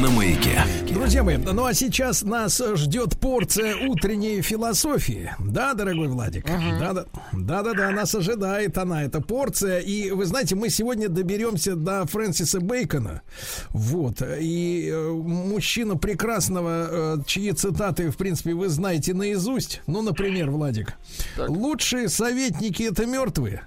На 0.00 0.08
маяке. 0.10 0.62
Друзья 1.06 1.22
мои, 1.22 1.36
ну 1.36 1.64
а 1.64 1.72
сейчас 1.72 2.22
нас 2.22 2.60
ждет 2.74 3.16
порция 3.20 3.76
утренней 3.76 4.42
философии. 4.42 5.32
Да, 5.38 5.74
дорогой 5.74 6.08
Владик? 6.08 6.46
Да, 6.80 6.92
да, 6.92 7.04
да, 7.32 7.62
да, 7.62 7.74
да, 7.74 7.90
нас 7.92 8.12
ожидает 8.16 8.76
она, 8.76 9.04
эта 9.04 9.20
порция. 9.20 9.78
И 9.78 10.10
вы 10.10 10.26
знаете, 10.26 10.56
мы 10.56 10.68
сегодня 10.68 11.08
доберемся 11.08 11.76
до 11.76 12.06
Фрэнсиса 12.06 12.58
Бейкона. 12.58 13.22
Вот. 13.68 14.20
И 14.20 14.90
э, 14.92 15.10
мужчина 15.12 15.96
прекрасного, 15.96 16.88
э, 16.90 17.22
чьи 17.24 17.52
цитаты, 17.52 18.10
в 18.10 18.16
принципе, 18.16 18.54
вы 18.54 18.68
знаете 18.68 19.14
наизусть. 19.14 19.82
Ну, 19.86 20.02
например, 20.02 20.50
Владик. 20.50 20.94
Лучшие 21.38 22.08
советники 22.08 22.82
это 22.82 23.06
мертвые. 23.06 23.62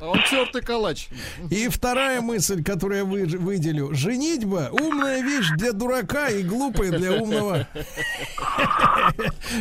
А 0.00 0.06
он 0.06 0.18
чертый 0.28 0.62
калач. 0.62 1.08
И 1.50 1.68
вторая 1.68 2.20
мысль, 2.20 2.62
которую 2.62 2.98
я 2.98 3.04
вы- 3.04 3.26
выделю. 3.38 3.94
Женитьба– 3.94 4.68
умная 4.72 5.22
вещь 5.22 5.48
для 5.56 5.72
дурака 5.72 6.28
и 6.28 6.42
глупая 6.42 6.90
для 6.92 7.20
умного. 7.20 7.66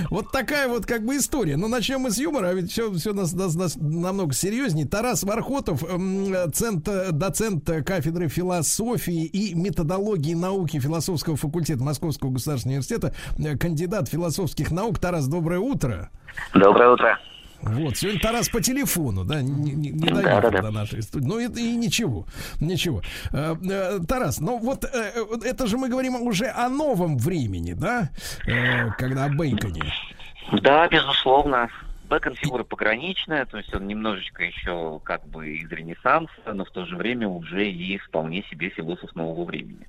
Вот 0.09 0.31
такая 0.31 0.67
вот 0.67 0.85
как 0.85 1.05
бы 1.05 1.17
история. 1.17 1.57
Но 1.57 1.67
начнем 1.67 2.01
мы 2.01 2.11
с 2.11 2.17
юмора, 2.17 2.49
а 2.49 2.53
ведь 2.53 2.71
все, 2.71 2.91
все 2.93 3.13
нас, 3.13 3.33
нас- 3.33 3.55
нас 3.55 3.75
намного 3.75 4.33
серьезнее. 4.33 4.87
Тарас 4.87 5.23
Вархотов, 5.23 5.83
м, 5.83 6.33
цент- 6.53 6.87
доцент 7.11 7.65
кафедры 7.85 8.27
философии 8.27 9.25
и 9.25 9.53
методологии 9.55 10.33
науки 10.33 10.79
философского 10.79 11.35
факультета 11.35 11.83
Московского 11.83 12.29
государственного 12.31 12.77
университета, 12.79 13.13
кандидат 13.59 14.09
философских 14.09 14.71
наук. 14.71 14.99
Тарас, 14.99 15.27
доброе 15.27 15.59
утро. 15.59 16.09
Доброе 16.53 16.89
утро. 16.91 17.19
Вот, 17.61 17.97
сегодня 17.97 18.19
Тарас 18.19 18.49
по 18.49 18.61
телефону, 18.61 19.23
да, 19.23 19.41
не, 19.41 19.71
не, 19.73 19.91
не 19.91 20.07
Да, 20.09 20.15
доехал 20.15 20.41
да, 20.41 20.49
да. 20.49 20.61
до 20.61 20.71
нашей 20.71 21.01
студии. 21.01 21.25
Ну, 21.25 21.39
это 21.39 21.59
и 21.59 21.75
ничего, 21.75 22.25
ничего. 22.59 23.01
Э, 23.31 23.55
э, 23.61 23.99
Тарас, 24.07 24.39
ну 24.39 24.59
вот 24.59 24.85
э, 24.85 25.23
вот 25.29 25.43
это 25.43 25.67
же 25.67 25.77
мы 25.77 25.89
говорим 25.89 26.15
уже 26.15 26.47
о 26.47 26.69
новом 26.69 27.17
времени, 27.17 27.73
да, 27.73 28.09
когда 28.97 29.25
о 29.25 29.29
Бейконе. 29.29 29.83
Да, 30.61 30.87
безусловно. 30.87 31.69
Бэкон 32.09 32.35
фигура 32.35 32.63
пограничная, 32.63 33.45
то 33.45 33.57
есть 33.57 33.73
он 33.73 33.85
немножечко 33.85 34.43
еще 34.43 35.01
как 35.03 35.27
бы 35.27 35.57
из 35.57 35.69
Ренессанса, 35.69 36.53
но 36.53 36.63
в 36.63 36.71
то 36.71 36.85
же 36.85 36.95
время 36.95 37.27
уже 37.27 37.69
и 37.69 37.97
вполне 37.97 38.43
себе 38.49 38.69
философ 38.69 39.13
нового 39.13 39.43
времени. 39.43 39.87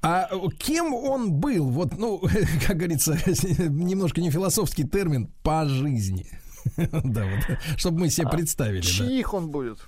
А 0.00 0.28
кем 0.58 0.94
он 0.94 1.32
был, 1.32 1.70
вот, 1.70 1.96
ну, 1.98 2.22
как 2.66 2.76
говорится, 2.76 3.12
немножко 3.68 4.20
не 4.20 4.30
философский 4.30 4.84
термин, 4.84 5.30
по 5.42 5.66
жизни. 5.66 6.26
Да, 7.04 7.24
вот, 7.24 7.58
чтобы 7.78 8.00
мы 8.00 8.10
себе 8.10 8.28
представили. 8.28 8.80
да. 8.80 8.86
Чьих 8.86 9.34
он 9.34 9.50
будет? 9.50 9.78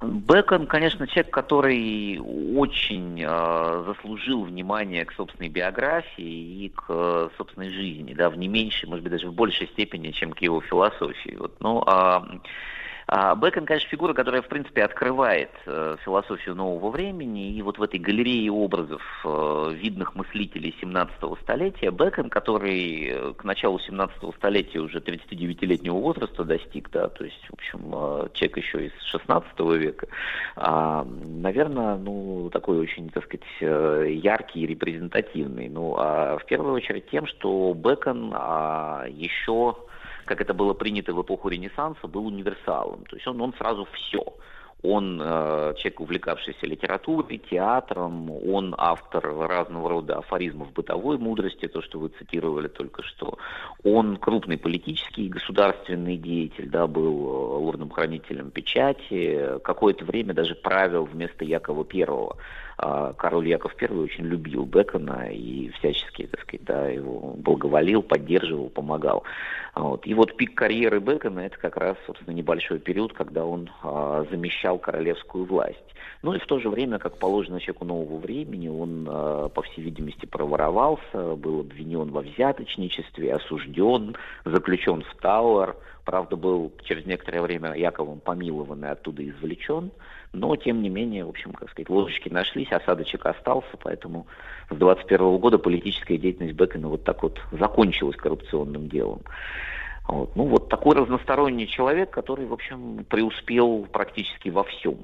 Бэкон, 0.00 0.66
конечно, 0.66 1.06
человек, 1.06 1.32
который 1.32 2.18
очень 2.18 3.22
э, 3.22 3.84
заслужил 3.86 4.44
внимание 4.44 5.06
к 5.06 5.12
собственной 5.14 5.48
биографии 5.48 6.64
и 6.64 6.68
к 6.68 6.84
э, 6.88 7.28
собственной 7.38 7.70
жизни, 7.70 8.12
да, 8.12 8.28
в 8.28 8.36
не 8.36 8.46
меньшей, 8.46 8.90
может 8.90 9.02
быть, 9.02 9.12
даже 9.12 9.28
в 9.28 9.32
большей 9.32 9.68
степени, 9.68 10.10
чем 10.10 10.32
к 10.32 10.42
его 10.42 10.60
философии. 10.60 11.36
Вот, 11.38 11.56
ну, 11.60 11.82
а, 11.86 12.18
а 12.18 12.40
Бэкон, 13.08 13.66
конечно, 13.66 13.88
фигура, 13.88 14.14
которая, 14.14 14.42
в 14.42 14.48
принципе, 14.48 14.82
открывает 14.82 15.52
э, 15.64 15.96
философию 16.04 16.56
нового 16.56 16.90
времени, 16.90 17.52
и 17.52 17.62
вот 17.62 17.78
в 17.78 17.82
этой 17.82 18.00
галерее 18.00 18.50
образов 18.50 19.02
э, 19.24 19.72
видных 19.74 20.16
мыслителей 20.16 20.74
17-го 20.82 21.36
столетия 21.36 21.92
Бэкон, 21.92 22.30
который 22.30 23.06
э, 23.06 23.32
к 23.34 23.44
началу 23.44 23.78
17-го 23.78 24.32
столетия 24.32 24.80
уже 24.80 24.98
39-летнего 24.98 25.94
возраста 25.94 26.42
достиг, 26.42 26.90
да, 26.90 27.08
то 27.08 27.24
есть, 27.24 27.40
в 27.48 27.54
общем, 27.54 27.80
человек 28.34 28.56
еще 28.56 28.86
из 28.86 29.02
16 29.04 29.60
века, 29.60 30.08
а, 30.56 31.04
наверное, 31.04 31.96
ну, 31.98 32.50
такой 32.52 32.78
очень, 32.78 33.10
так 33.10 33.24
сказать, 33.24 33.46
яркий 33.60 34.62
и 34.62 34.66
репрезентативный. 34.66 35.68
Ну, 35.68 35.94
а 35.96 36.38
в 36.38 36.46
первую 36.46 36.74
очередь 36.74 37.08
тем, 37.08 37.26
что 37.26 37.72
Бэкон 37.72 38.32
а, 38.34 39.04
еще 39.08 39.76
как 40.26 40.40
это 40.40 40.52
было 40.52 40.74
принято 40.74 41.14
в 41.14 41.22
эпоху 41.22 41.48
Ренессанса, 41.48 42.06
был 42.06 42.26
универсалом. 42.26 43.04
То 43.04 43.16
есть 43.16 43.26
он, 43.26 43.40
он 43.40 43.54
сразу 43.54 43.86
все. 43.92 44.22
Он 44.82 45.20
э, 45.20 45.74
человек, 45.78 46.00
увлекавшийся 46.00 46.66
литературой, 46.66 47.38
театром, 47.38 48.30
он 48.30 48.74
автор 48.76 49.24
разного 49.48 49.88
рода 49.88 50.18
афоризмов 50.18 50.72
бытовой 50.72 51.16
мудрости, 51.18 51.66
то, 51.66 51.80
что 51.80 51.98
вы 51.98 52.10
цитировали 52.10 52.68
только 52.68 53.02
что. 53.02 53.38
Он 53.84 54.16
крупный 54.18 54.58
политический 54.58 55.26
и 55.26 55.30
государственный 55.30 56.18
деятель, 56.18 56.68
да, 56.68 56.86
был 56.86 57.06
э, 57.06 57.58
лордом-хранителем 57.64 58.50
печати, 58.50 59.58
какое-то 59.64 60.04
время 60.04 60.34
даже 60.34 60.54
правил 60.54 61.04
вместо 61.04 61.44
Якова 61.44 61.84
Первого 61.84 62.36
а, 62.78 63.14
король 63.14 63.48
Яков 63.48 63.74
I 63.80 63.88
очень 63.88 64.24
любил 64.24 64.64
Бекона 64.64 65.30
и 65.30 65.70
всячески, 65.78 66.26
так 66.26 66.42
сказать, 66.42 66.64
да, 66.64 66.88
его 66.88 67.34
благоволил, 67.38 68.02
поддерживал, 68.02 68.68
помогал. 68.68 69.24
Вот. 69.74 70.06
И 70.06 70.14
вот 70.14 70.36
пик 70.36 70.54
карьеры 70.54 71.00
Бекона 71.00 71.40
это 71.40 71.58
как 71.58 71.76
раз, 71.76 71.96
собственно, 72.06 72.34
небольшой 72.34 72.78
период, 72.78 73.12
когда 73.12 73.46
он 73.46 73.70
а, 73.82 74.24
замещал 74.30 74.78
королевскую 74.78 75.44
власть. 75.46 75.78
Ну 76.22 76.34
и 76.34 76.38
в 76.38 76.46
то 76.46 76.58
же 76.58 76.68
время, 76.68 76.98
как 76.98 77.18
положено 77.18 77.60
человеку 77.60 77.84
нового 77.84 78.18
времени, 78.18 78.68
он, 78.68 79.06
а, 79.08 79.48
по 79.48 79.62
всей 79.62 79.82
видимости, 79.82 80.26
проворовался, 80.26 81.34
был 81.36 81.60
обвинен 81.60 82.10
во 82.10 82.20
взяточничестве, 82.20 83.32
осужден, 83.34 84.16
заключен 84.44 85.02
в 85.02 85.14
Тауэр, 85.22 85.76
правда, 86.04 86.36
был 86.36 86.72
через 86.84 87.04
некоторое 87.04 87.42
время 87.42 87.74
Яковом 87.74 88.20
помилован 88.20 88.84
и 88.84 88.88
оттуда 88.88 89.28
извлечен, 89.28 89.90
но, 90.32 90.54
тем 90.56 90.82
не 90.82 90.88
менее, 90.88 91.24
в 91.24 91.30
общем, 91.30 91.52
как 91.52 91.70
сказать, 91.70 91.88
ложечки 91.88 92.28
нашлись, 92.28 92.70
осадочек 92.70 93.26
остался, 93.26 93.76
поэтому 93.82 94.26
с 94.70 94.74
21 94.74 95.38
года 95.38 95.58
политическая 95.58 96.18
деятельность 96.18 96.54
Бекона 96.54 96.88
вот 96.88 97.04
так 97.04 97.22
вот 97.22 97.40
закончилась 97.52 98.16
коррупционным 98.16 98.88
делом. 98.88 99.20
Вот. 100.08 100.36
Ну, 100.36 100.44
вот 100.44 100.68
такой 100.68 100.94
разносторонний 100.94 101.66
человек, 101.66 102.10
который, 102.10 102.46
в 102.46 102.52
общем, 102.52 103.04
преуспел 103.08 103.86
практически 103.90 104.50
во 104.50 104.62
всем. 104.64 104.98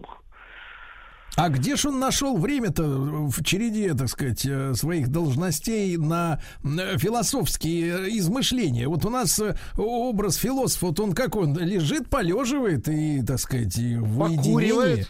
А 1.35 1.49
где 1.49 1.77
же 1.77 1.89
он 1.89 1.99
нашел 1.99 2.37
время-то 2.37 2.83
в 2.85 3.43
череде, 3.43 3.95
так 3.95 4.09
сказать, 4.09 4.45
э, 4.45 4.75
своих 4.75 5.09
должностей 5.09 5.97
на 5.97 6.41
э, 6.63 6.99
философские 6.99 8.19
измышления? 8.19 8.87
Вот 8.87 9.07
у 9.07 9.11
нас 9.11 9.39
э, 9.39 9.57
образ 9.79 10.37
философа, 10.37 10.87
вот 10.87 11.01
он 11.01 11.15
как 11.15 11.35
он, 11.37 11.57
лежит, 11.57 12.09
полеживает 12.11 12.87
и, 12.89 13.23
так 13.23 13.41
сказать, 13.41 13.77
в 13.77 14.23
уединении 14.23 15.07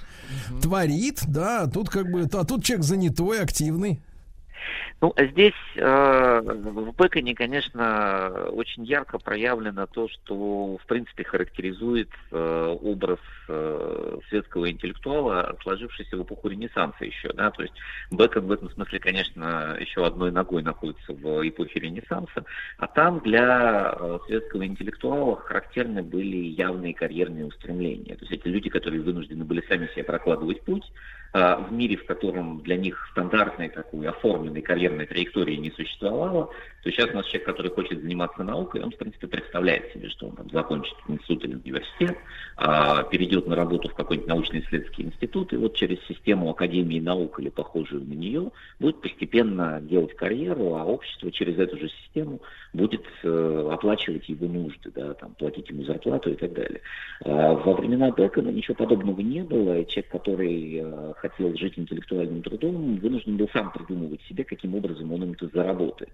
творит, 0.63 1.23
да, 1.27 1.63
а 1.63 1.67
тут 1.67 1.91
как 1.91 2.11
бы, 2.11 2.23
а 2.33 2.45
тут 2.45 2.65
человек 2.65 2.87
занятой, 2.87 3.41
активный. 3.41 4.01
Ну, 5.01 5.13
здесь 5.19 5.53
э, 5.75 6.41
в 6.41 6.95
Беконе, 6.97 7.35
конечно, 7.35 8.49
очень 8.53 8.85
ярко 8.85 9.19
проявлено 9.19 9.87
то, 9.87 10.09
что, 10.09 10.77
в 10.77 10.87
принципе, 10.87 11.25
характеризует 11.25 12.09
э, 12.31 12.77
образ 12.81 13.19
э, 13.49 14.19
светского 14.29 14.71
интеллектуала, 14.71 15.57
сложившийся 15.63 16.17
в 16.17 16.23
эпоху 16.23 16.49
Ренессанса 16.49 17.05
еще. 17.05 17.33
Да? 17.33 17.51
То 17.51 17.63
есть 17.63 17.75
Бекон 18.13 18.47
в 18.47 18.53
этом 18.53 18.71
смысле, 18.71 19.01
конечно, 19.01 19.77
еще 19.81 20.07
одной 20.07 20.31
ногой 20.31 20.63
находится 20.63 21.13
в 21.13 21.49
эпохе 21.49 21.81
Ренессанса, 21.81 22.45
а 22.79 22.87
там 22.87 23.21
для 23.21 23.97
э, 23.99 24.19
светского 24.27 24.65
интеллектуала 24.65 25.37
характерны 25.37 26.03
были 26.03 26.37
явные 26.37 26.95
карьерные 26.95 27.47
устремления. 27.47 28.15
То 28.15 28.25
есть 28.25 28.33
эти 28.33 28.47
люди, 28.49 28.71
которые 28.71 29.03
вынуждены 29.03 29.45
были 29.45 29.65
сами 29.69 29.89
себе 29.89 30.05
прокладывать 30.05 30.63
путь, 30.63 30.85
в 31.33 31.69
мире, 31.71 31.97
в 31.97 32.05
котором 32.05 32.61
для 32.61 32.77
них 32.77 33.09
стандартной 33.13 33.71
такой 33.71 34.07
оформленной 34.07 34.61
карьерной 34.61 35.07
траектории 35.07 35.57
не 35.57 35.71
существовало, 35.71 36.51
то 36.83 36.91
сейчас 36.91 37.11
у 37.11 37.15
нас 37.15 37.27
человек, 37.27 37.47
который 37.47 37.71
хочет 37.71 38.03
заниматься 38.03 38.43
наукой, 38.43 38.83
он, 38.83 38.91
в 38.91 38.97
принципе, 38.97 39.29
представляет 39.29 39.93
себе, 39.93 40.11
что 40.11 40.27
он 40.27 40.37
там 40.37 40.51
закончит 40.51 40.95
институт 41.09 41.45
или 41.45 41.55
университет, 41.55 42.19
а, 42.57 43.05
перейдет 43.05 43.47
на 43.47 43.57
работу 43.57 43.89
в 43.89 43.95
какой-нибудь 43.95 44.29
научно-исследовательский 44.29 45.05
институт, 45.05 45.53
и 45.53 45.57
вот 45.57 45.75
через 45.75 46.05
систему 46.07 46.51
Академии 46.51 47.01
наук 47.01 47.41
или 47.41 47.49
похожую 47.49 48.05
на 48.05 48.13
нее 48.13 48.51
будет 48.79 49.01
постепенно 49.01 49.81
делать 49.81 50.15
карьеру, 50.17 50.75
а 50.75 50.85
общество 50.85 51.31
через 51.31 51.59
эту 51.59 51.79
же 51.79 51.89
систему 51.89 52.41
будет 52.73 53.05
э, 53.23 53.69
оплачивать 53.71 54.29
его 54.29 54.47
нужды, 54.47 54.91
да, 54.95 55.15
там, 55.15 55.35
платить 55.35 55.69
ему 55.69 55.85
зарплату 55.85 56.31
и 56.31 56.35
так 56.35 56.53
далее. 56.53 56.81
А, 57.25 57.55
во 57.55 57.75
времена 57.75 58.11
Бекона 58.11 58.49
ничего 58.49 58.75
подобного 58.75 59.21
не 59.21 59.43
было, 59.43 59.79
и 59.79 59.87
человек, 59.87 60.11
который 60.11 60.81
э, 60.83 61.13
хотел 61.17 61.55
жить 61.57 61.79
интеллектуальным 61.79 62.43
трудом, 62.43 62.97
вынужден 62.97 63.37
был 63.37 63.49
сам 63.53 63.71
придумывать 63.73 64.23
себе, 64.23 64.45
каким 64.45 64.75
образом 64.75 65.13
он 65.13 65.33
это 65.33 65.49
заработает. 65.49 66.13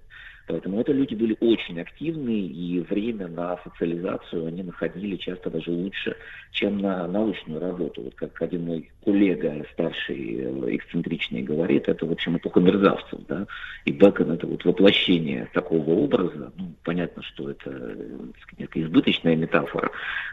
Поэтому 0.48 0.80
это 0.80 0.92
люди 0.92 1.14
были 1.14 1.36
очень 1.40 1.78
активны, 1.78 2.40
и 2.40 2.80
время 2.80 3.28
на 3.28 3.58
социализацию 3.58 4.46
они 4.46 4.62
находили 4.62 5.16
часто 5.16 5.50
даже 5.50 5.70
лучше, 5.70 6.16
чем 6.52 6.78
на 6.78 7.06
научную 7.06 7.60
работу. 7.60 8.02
Вот 8.02 8.14
как 8.14 8.40
один 8.40 8.64
мой 8.64 8.90
коллега, 9.04 9.64
старший, 9.74 10.36
э, 10.40 10.76
эксцентричный, 10.76 11.42
говорит, 11.42 11.88
это, 11.88 12.06
в 12.06 12.12
общем, 12.12 12.38
эпоха 12.38 12.60
мерзавцев, 12.60 13.20
да, 13.28 13.46
и 13.84 13.92
Бекон 13.92 14.32
это 14.32 14.46
вот 14.46 14.64
воплощение 14.64 15.48
такого 15.52 15.90
образа, 15.90 16.47
ну, 16.56 16.72
понятно, 16.84 17.22
что 17.22 17.50
это 17.50 17.96
некая 18.58 18.82
избыточная 18.82 19.36
метафора, 19.36 19.90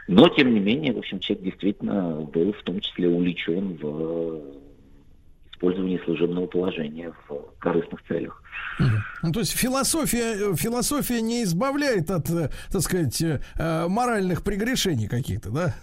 но, 0.08 0.28
тем 0.28 0.54
не 0.54 0.60
менее, 0.60 0.92
в 0.92 0.98
общем, 0.98 1.20
человек 1.20 1.44
действительно 1.44 2.20
был 2.20 2.52
в 2.52 2.62
том 2.62 2.80
числе 2.80 3.08
увлечен 3.08 3.74
в 3.80 4.65
использование 5.56 5.98
служебного 6.04 6.46
положения 6.46 7.12
в 7.28 7.58
корыстных 7.58 8.02
целях. 8.06 8.42
Ну, 9.22 9.32
то 9.32 9.40
есть 9.40 9.52
философия, 9.52 10.54
философия 10.54 11.20
не 11.22 11.42
избавляет 11.44 12.10
от, 12.10 12.28
э, 12.30 12.50
так 12.70 12.82
сказать, 12.82 13.20
э, 13.22 13.88
моральных 13.88 14.42
прегрешений 14.42 15.08
каких-то, 15.08 15.50
да? 15.50 15.74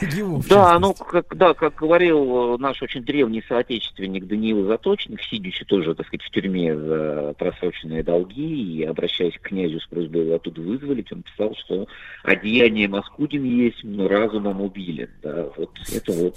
Его, 0.16 0.42
да, 0.48 0.78
ну, 0.78 0.94
как, 0.94 1.36
да, 1.36 1.52
как 1.54 1.74
говорил 1.74 2.58
наш 2.58 2.82
очень 2.82 3.04
древний 3.04 3.44
соотечественник 3.46 4.26
Даниил 4.26 4.66
Заточник, 4.66 5.20
сидящий 5.22 5.66
тоже, 5.66 5.94
так 5.94 6.06
сказать, 6.06 6.22
в 6.22 6.30
тюрьме 6.30 6.76
за 6.76 7.34
просроченные 7.38 8.02
долги 8.02 8.78
и 8.78 8.84
обращаясь 8.84 9.34
к 9.34 9.48
князю 9.48 9.80
с 9.80 9.86
просьбой 9.86 10.24
его 10.24 10.36
оттуда 10.36 10.62
вызволить, 10.62 11.12
он 11.12 11.22
писал, 11.22 11.54
что 11.56 11.86
одеяние 12.24 12.88
маскудин 12.88 13.44
есть, 13.44 13.84
но 13.84 14.08
разумом 14.08 14.62
убили. 14.62 15.10
Да, 15.22 15.48
вот 15.56 15.70
это 15.94 16.12
вот 16.12 16.36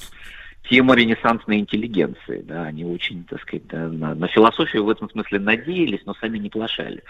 тема 0.70 0.96
ренессансной 0.96 1.60
интеллигенции. 1.60 2.42
Да, 2.42 2.64
они 2.64 2.86
очень, 2.86 3.24
так 3.26 3.42
сказать, 3.42 3.68
да, 3.68 3.88
на, 3.88 4.16
на 4.16 4.28
философию 4.28 4.86
в 4.86 4.90
этом 4.90 5.10
смысле 5.10 5.40
надеялись, 5.40 6.02
но 6.06 6.14
сами 6.16 6.38
не 6.38 6.50
плашали. 6.50 7.04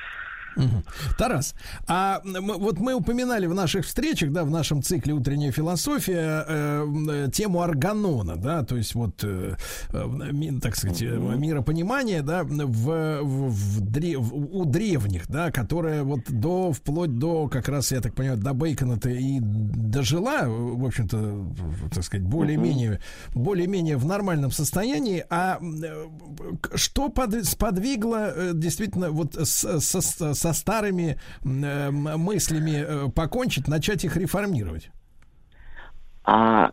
Угу. 0.55 0.83
Тарас, 1.17 1.55
а 1.87 2.21
вот 2.23 2.79
мы 2.79 2.93
упоминали 2.93 3.45
в 3.47 3.53
наших 3.53 3.85
встречах, 3.85 4.31
да, 4.31 4.43
в 4.43 4.49
нашем 4.49 4.81
цикле 4.81 5.13
«Утренняя 5.13 5.51
философия» 5.51 6.45
э, 6.47 6.85
э, 7.09 7.29
тему 7.31 7.61
органона, 7.61 8.35
да, 8.35 8.63
то 8.63 8.77
есть 8.77 8.95
вот, 8.95 9.23
э, 9.23 9.55
э, 9.89 10.59
так 10.61 10.75
сказать, 10.75 11.01
угу. 11.01 11.31
миропонимание, 11.37 12.21
да, 12.21 12.43
в, 12.43 13.21
в, 13.21 13.49
в, 13.49 13.81
древ, 13.81 14.31
у 14.31 14.65
древних, 14.65 15.27
да, 15.27 15.51
которая 15.51 16.03
вот 16.03 16.21
до, 16.29 16.71
вплоть 16.71 17.17
до, 17.17 17.47
как 17.47 17.67
раз, 17.69 17.91
я 17.91 18.01
так 18.01 18.13
понимаю, 18.13 18.39
до 18.39 18.53
Бейкона-то 18.53 19.09
и 19.09 19.39
дожила, 19.39 20.43
в 20.45 20.85
общем-то, 20.85 21.89
так 21.93 22.03
сказать, 22.03 22.25
более-менее, 22.25 22.99
более-менее 23.33 23.97
в 23.97 24.05
нормальном 24.05 24.51
состоянии, 24.51 25.25
а 25.29 25.59
что 26.75 27.09
под, 27.09 27.45
сподвигло 27.45 28.53
действительно 28.53 29.11
вот 29.11 29.35
с, 29.35 29.79
с, 29.79 30.01
с 30.01 30.42
со 30.43 30.53
старыми 30.53 31.17
э, 31.45 31.91
мыслями 31.91 32.83
э, 32.85 33.09
покончить, 33.09 33.67
начать 33.67 34.03
их 34.03 34.17
реформировать? 34.17 34.89
А 36.25 36.71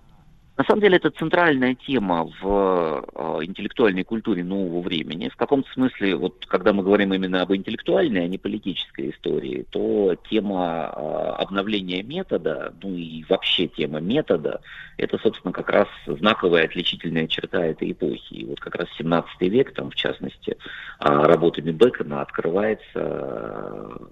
на 0.61 0.65
самом 0.65 0.83
деле 0.83 0.99
это 0.99 1.11
центральная 1.11 1.75
тема 1.75 2.31
в 2.43 3.03
э, 3.15 3.45
интеллектуальной 3.47 4.05
культуре 4.05 4.45
нового 4.45 4.83
времени. 4.83 5.31
В 5.31 5.37
каком-то 5.37 5.73
смысле, 5.73 6.17
вот 6.17 6.45
когда 6.47 6.75
мы 6.75 6.83
говорим 6.83 7.15
именно 7.15 7.41
об 7.41 7.55
интеллектуальной, 7.55 8.25
а 8.25 8.29
не 8.29 8.37
политической 8.37 9.09
истории, 9.11 9.65
то 9.71 10.15
тема 10.29 10.93
э, 10.95 11.01
обновления 11.39 12.03
метода, 12.03 12.75
ну 12.83 12.95
и 12.95 13.25
вообще 13.27 13.69
тема 13.69 14.01
метода, 14.01 14.61
это, 14.99 15.17
собственно, 15.17 15.53
как 15.53 15.71
раз 15.71 15.89
знаковая 16.05 16.67
отличительная 16.67 17.27
черта 17.27 17.65
этой 17.65 17.93
эпохи. 17.93 18.35
И 18.35 18.45
вот 18.45 18.61
как 18.61 18.75
раз 18.75 18.87
17 18.99 19.41
век, 19.41 19.73
там, 19.73 19.89
в 19.89 19.95
частности, 19.95 20.51
э, 20.51 20.57
работами 20.99 21.71
Бекона 21.71 22.21
открывается 22.21 24.11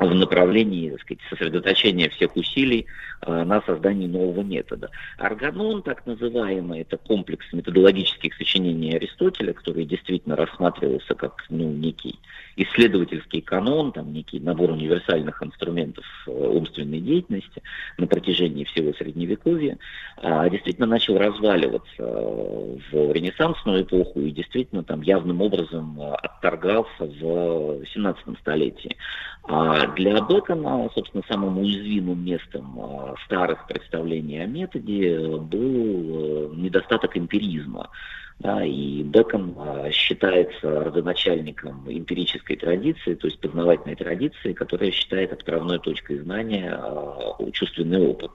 в 0.00 0.14
направлении 0.14 0.90
так 0.90 1.00
сказать, 1.00 1.20
сосредоточения 1.28 2.08
всех 2.10 2.36
усилий 2.36 2.86
э, 3.22 3.44
на 3.44 3.60
создании 3.62 4.06
нового 4.06 4.42
метода. 4.42 4.90
Органон, 5.18 5.82
так 5.82 6.06
называемый, 6.06 6.80
это 6.80 6.96
комплекс 6.96 7.46
методологических 7.52 8.34
сочинений 8.34 8.96
Аристотеля, 8.96 9.52
который 9.52 9.84
действительно 9.84 10.36
рассматривался 10.36 11.14
как 11.14 11.44
ну, 11.48 11.70
некий 11.70 12.18
исследовательский 12.58 13.40
канон, 13.40 13.92
там 13.92 14.12
некий 14.12 14.40
набор 14.40 14.70
универсальных 14.70 15.40
инструментов 15.42 16.04
э, 16.26 16.30
умственной 16.30 17.00
деятельности 17.00 17.62
на 17.98 18.08
протяжении 18.08 18.64
всего 18.64 18.92
Средневековья, 18.94 19.78
а 20.16 20.48
действительно 20.50 20.88
начал 20.88 21.18
разваливаться 21.18 21.86
э, 21.98 22.76
в 22.90 23.12
ренессансную 23.12 23.82
эпоху 23.82 24.20
и 24.20 24.32
действительно 24.32 24.82
там 24.82 25.02
явным 25.02 25.40
образом 25.40 26.00
э, 26.00 26.14
отторгался 26.14 27.04
в 27.04 27.84
17 27.94 28.38
столетии. 28.40 28.96
А 29.44 29.86
для 29.94 30.20
Бекона, 30.20 30.90
собственно, 30.94 31.22
самым 31.28 31.58
уязвимым 31.58 32.24
местом 32.24 32.78
старых 33.24 33.66
представлений 33.68 34.42
о 34.42 34.46
методе 34.46 35.38
был 35.38 36.52
недостаток 36.54 37.16
эмпиризма. 37.16 37.88
Да, 38.40 38.64
и 38.64 39.02
Бекон 39.02 39.54
а, 39.58 39.90
считается 39.90 40.84
родоначальником 40.84 41.84
эмпирической 41.88 42.56
традиции, 42.56 43.14
то 43.14 43.26
есть 43.26 43.40
познавательной 43.40 43.96
традиции, 43.96 44.52
которая 44.52 44.92
считает 44.92 45.32
отправной 45.32 45.80
точкой 45.80 46.18
знания 46.18 46.72
а, 46.72 47.36
чувственный 47.52 48.00
опыт. 48.00 48.30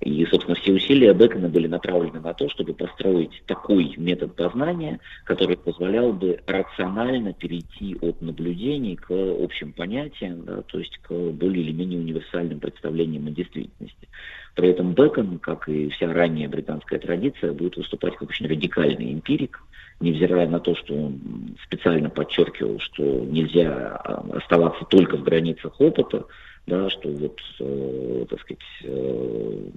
И, 0.00 0.24
собственно, 0.26 0.54
все 0.56 0.72
усилия 0.72 1.14
Бекона 1.14 1.48
были 1.48 1.66
направлены 1.66 2.20
на 2.20 2.34
то, 2.34 2.48
чтобы 2.48 2.74
построить 2.74 3.42
такой 3.46 3.94
метод 3.96 4.34
познания, 4.34 5.00
который 5.24 5.56
позволял 5.56 6.12
бы 6.12 6.40
рационально 6.46 7.32
перейти 7.32 7.96
от 8.00 8.20
наблюдений 8.20 8.96
к 8.96 9.10
общим 9.10 9.72
понятиям, 9.72 10.44
да, 10.44 10.62
то 10.62 10.78
есть 10.78 10.98
к 10.98 11.10
более 11.10 11.64
или 11.64 11.72
менее 11.72 12.00
универсальным 12.00 12.60
представлениям 12.60 13.26
о 13.26 13.30
действительности. 13.30 14.08
При 14.54 14.70
этом 14.70 14.94
Бекон, 14.94 15.38
как 15.38 15.68
и 15.68 15.90
вся 15.90 16.12
ранняя 16.12 16.48
британская 16.48 16.98
традиция, 16.98 17.52
будет 17.52 17.76
выступать 17.76 18.16
как 18.16 18.30
очень 18.30 18.46
радикальный 18.46 19.12
эмпирик, 19.12 19.62
невзирая 20.00 20.48
на 20.48 20.60
то, 20.60 20.74
что 20.74 20.94
он 20.94 21.56
специально 21.64 22.10
подчеркивал, 22.10 22.78
что 22.80 23.02
нельзя 23.02 23.96
а, 23.96 24.24
оставаться 24.36 24.84
только 24.84 25.16
в 25.16 25.22
границах 25.22 25.80
опыта, 25.80 26.26
да, 26.66 26.90
что 26.90 27.08
вот, 27.08 27.40
э, 27.60 28.26
так 28.28 28.40
сказать, 28.40 28.62
э, 28.82 29.68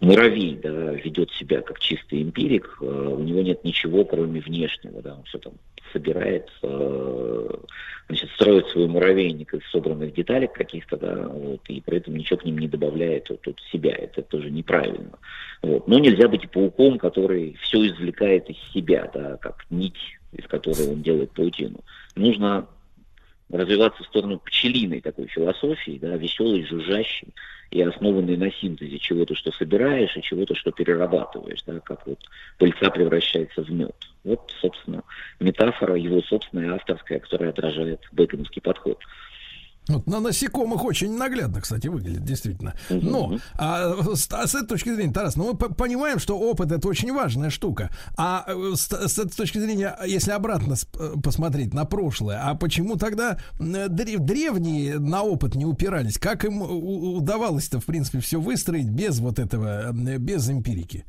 муравей 0.00 0.58
да, 0.62 0.92
ведет 0.92 1.30
себя 1.32 1.62
как 1.62 1.80
чистый 1.80 2.22
эмпирик, 2.22 2.78
э, 2.80 2.84
у 2.84 3.20
него 3.20 3.40
нет 3.40 3.64
ничего, 3.64 4.04
кроме 4.04 4.40
внешнего, 4.40 5.00
да, 5.02 5.14
он 5.14 5.24
все 5.24 5.38
там 5.38 5.54
собирает, 5.92 6.48
э, 6.62 7.48
значит, 8.08 8.30
строит 8.32 8.66
свой 8.68 8.86
муравейник 8.86 9.54
из 9.54 9.66
собранных 9.70 10.14
деталек 10.14 10.52
каких-то, 10.52 10.96
да, 10.96 11.28
вот, 11.28 11.60
и 11.68 11.80
при 11.80 11.96
этом 11.96 12.14
ничего 12.16 12.38
к 12.38 12.44
ним 12.44 12.58
не 12.58 12.68
добавляет 12.68 13.30
вот, 13.30 13.46
от 13.46 13.58
себя, 13.72 13.92
это 13.92 14.22
тоже 14.22 14.50
неправильно. 14.50 15.18
Вот. 15.62 15.88
Но 15.88 15.98
нельзя 15.98 16.28
быть 16.28 16.50
пауком, 16.50 16.98
который 16.98 17.56
все 17.62 17.86
извлекает 17.86 18.48
из 18.50 18.56
себя, 18.72 19.10
да, 19.12 19.36
как 19.38 19.64
нить, 19.70 20.18
из 20.32 20.46
которой 20.46 20.88
он 20.92 21.02
делает 21.02 21.32
паутину. 21.32 21.80
Нужно 22.14 22.66
развиваться 23.50 24.02
в 24.02 24.06
сторону 24.06 24.38
пчелиной 24.38 25.00
такой 25.00 25.26
философии, 25.26 25.98
да, 26.00 26.16
веселой, 26.16 26.64
жужжащей 26.64 27.34
и 27.70 27.82
основанной 27.82 28.36
на 28.36 28.50
синтезе 28.50 28.98
чего-то, 28.98 29.34
что 29.34 29.52
собираешь, 29.52 30.16
и 30.16 30.22
чего-то, 30.22 30.54
что 30.54 30.72
перерабатываешь, 30.72 31.62
да, 31.66 31.80
как 31.80 32.06
вот 32.06 32.18
пыльца 32.58 32.90
превращается 32.90 33.62
в 33.62 33.70
мед. 33.70 33.94
Вот, 34.24 34.52
собственно, 34.60 35.02
метафора 35.38 35.94
его 35.96 36.20
собственная 36.22 36.74
авторская, 36.74 37.20
которая 37.20 37.50
отражает 37.50 38.00
бэконовский 38.12 38.62
подход. 38.62 38.98
Вот 39.90 40.06
на 40.06 40.20
насекомых 40.20 40.84
очень 40.84 41.16
наглядно, 41.16 41.60
кстати, 41.60 41.88
выглядит, 41.88 42.24
действительно. 42.24 42.74
Но 42.88 43.38
а, 43.58 43.94
с, 44.14 44.28
а 44.32 44.46
с 44.46 44.54
этой 44.54 44.68
точки 44.68 44.94
зрения, 44.94 45.12
Тарас, 45.12 45.36
ну 45.36 45.52
мы 45.52 45.54
понимаем, 45.56 46.18
что 46.18 46.38
опыт 46.38 46.70
это 46.72 46.86
очень 46.88 47.12
важная 47.12 47.50
штука. 47.50 47.90
А 48.16 48.44
э, 48.46 48.72
с, 48.74 48.88
с 48.88 49.18
этой 49.18 49.36
точки 49.36 49.58
зрения, 49.58 49.96
если 50.06 50.30
обратно 50.30 50.74
э, 50.74 51.12
посмотреть 51.22 51.74
на 51.74 51.84
прошлое, 51.84 52.40
а 52.42 52.54
почему 52.54 52.96
тогда 52.96 53.38
древ, 53.58 54.20
древние 54.20 54.98
на 54.98 55.22
опыт 55.22 55.54
не 55.54 55.66
упирались? 55.66 56.18
Как 56.18 56.44
им 56.44 56.62
удавалось-то, 56.62 57.80
в 57.80 57.86
принципе, 57.86 58.20
все 58.20 58.40
выстроить 58.40 58.88
без 58.88 59.20
вот 59.20 59.38
этого, 59.38 59.92
без 59.92 60.48
эмпирики? 60.48 61.04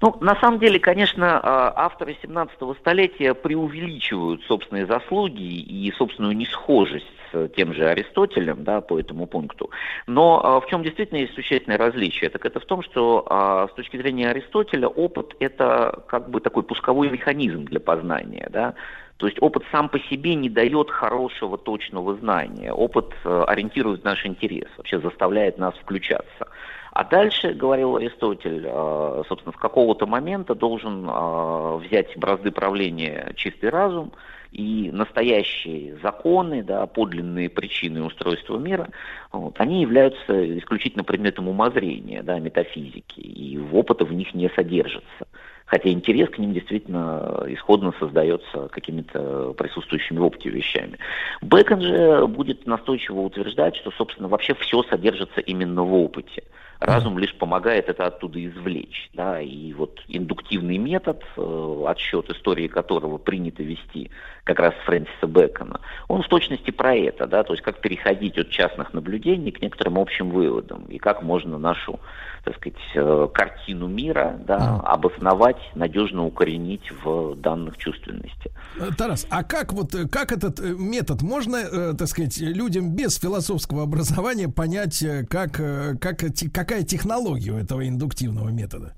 Ну, 0.00 0.16
на 0.20 0.34
самом 0.40 0.58
деле, 0.58 0.80
конечно, 0.80 1.38
а, 1.38 1.72
авторы 1.76 2.16
17-го 2.22 2.74
столетия 2.74 3.34
преувеличивают 3.34 4.42
собственные 4.44 4.86
заслуги 4.86 5.42
и 5.42 5.92
собственную 5.92 6.36
несхожесть 6.36 7.06
с 7.32 7.48
тем 7.56 7.74
же 7.74 7.88
Аристотелем 7.88 8.64
да, 8.64 8.80
по 8.80 8.98
этому 8.98 9.26
пункту. 9.26 9.70
Но 10.06 10.40
а, 10.44 10.60
в 10.60 10.66
чем 10.66 10.82
действительно 10.82 11.18
есть 11.18 11.34
существенное 11.34 11.78
различие? 11.78 12.30
Так 12.30 12.44
это 12.46 12.60
в 12.60 12.64
том, 12.64 12.82
что 12.82 13.26
а, 13.28 13.68
с 13.68 13.74
точки 13.74 13.96
зрения 13.96 14.30
Аристотеля 14.30 14.88
опыт– 14.88 15.34
это 15.40 16.02
как 16.08 16.30
бы 16.30 16.40
такой 16.40 16.62
пусковой 16.62 17.10
механизм 17.10 17.64
для 17.64 17.80
познания. 17.80 18.48
Да? 18.50 18.74
То 19.22 19.26
есть 19.26 19.40
опыт 19.40 19.62
сам 19.70 19.88
по 19.88 20.00
себе 20.00 20.34
не 20.34 20.48
дает 20.48 20.90
хорошего, 20.90 21.56
точного 21.56 22.16
знания. 22.16 22.72
Опыт 22.72 23.14
э, 23.24 23.44
ориентирует 23.46 24.02
наш 24.02 24.26
интерес, 24.26 24.66
вообще 24.76 24.98
заставляет 24.98 25.58
нас 25.58 25.74
включаться. 25.76 26.48
А 26.90 27.04
дальше, 27.04 27.52
говорил 27.52 27.96
Аристотель, 27.96 28.64
э, 28.66 29.22
собственно, 29.28 29.52
с 29.52 29.60
какого-то 29.60 30.06
момента 30.06 30.56
должен 30.56 31.08
э, 31.08 31.76
взять 31.86 32.16
бразды 32.18 32.50
правления 32.50 33.32
чистый 33.36 33.70
разум, 33.70 34.12
и 34.52 34.90
настоящие 34.92 35.96
законы, 36.02 36.62
да, 36.62 36.86
подлинные 36.86 37.48
причины 37.48 38.04
устройства 38.04 38.58
мира, 38.58 38.88
вот, 39.32 39.54
они 39.58 39.80
являются 39.80 40.58
исключительно 40.58 41.04
предметом 41.04 41.48
умозрения, 41.48 42.22
да, 42.22 42.38
метафизики, 42.38 43.20
и 43.20 43.58
опыта 43.58 44.04
в 44.04 44.12
них 44.12 44.34
не 44.34 44.48
содержится. 44.50 45.26
Хотя 45.64 45.88
интерес 45.88 46.28
к 46.28 46.38
ним 46.38 46.52
действительно 46.52 47.44
исходно 47.48 47.94
создается 47.98 48.68
какими-то 48.68 49.54
присутствующими 49.54 50.18
в 50.18 50.24
опыте 50.24 50.50
вещами. 50.50 50.98
Бэкон 51.40 51.80
же 51.80 52.26
будет 52.26 52.66
настойчиво 52.66 53.20
утверждать, 53.20 53.76
что, 53.76 53.90
собственно, 53.92 54.28
вообще 54.28 54.54
все 54.56 54.82
содержится 54.82 55.40
именно 55.40 55.82
в 55.82 55.94
опыте. 55.94 56.42
Разум 56.84 57.18
лишь 57.18 57.34
помогает 57.34 57.88
это 57.88 58.06
оттуда 58.06 58.44
извлечь. 58.44 59.10
Да? 59.14 59.40
И 59.40 59.72
вот 59.72 60.00
индуктивный 60.08 60.78
метод, 60.78 61.22
э, 61.36 61.84
отсчет 61.86 62.30
истории 62.30 62.66
которого 62.66 63.18
принято 63.18 63.62
вести 63.62 64.10
как 64.44 64.58
раз 64.58 64.74
Фрэнсиса 64.84 65.26
Бэкона, 65.26 65.80
он 66.08 66.22
в 66.22 66.28
точности 66.28 66.70
про 66.70 66.94
это, 66.94 67.26
да? 67.26 67.44
то 67.44 67.52
есть 67.52 67.62
как 67.62 67.80
переходить 67.80 68.36
от 68.38 68.50
частных 68.50 68.92
наблюдений 68.92 69.52
к 69.52 69.62
некоторым 69.62 69.98
общим 69.98 70.30
выводам, 70.30 70.84
и 70.86 70.98
как 70.98 71.22
можно 71.22 71.58
нашу 71.58 72.00
так 72.44 72.56
сказать, 72.56 72.78
э, 72.94 73.28
картину 73.32 73.86
мира 73.86 74.38
да, 74.46 74.80
обосновать, 74.80 75.58
надежно 75.74 76.24
укоренить 76.24 76.90
в 77.04 77.36
данных 77.36 77.78
чувственности. 77.78 78.50
Э, 78.80 78.90
Тарас, 78.96 79.26
а 79.30 79.44
как 79.44 79.72
вот 79.72 79.94
как 80.10 80.32
этот 80.32 80.60
метод 80.60 81.22
можно, 81.22 81.94
так 81.94 82.08
сказать, 82.08 82.38
людям 82.38 82.94
без 82.94 83.18
философского 83.18 83.84
образования 83.84 84.48
понять, 84.48 85.04
как, 85.28 85.52
как 85.52 86.22
какая 86.52 86.82
технология 86.82 87.52
у 87.52 87.58
этого 87.58 87.86
индуктивного 87.86 88.48
метода? 88.48 88.94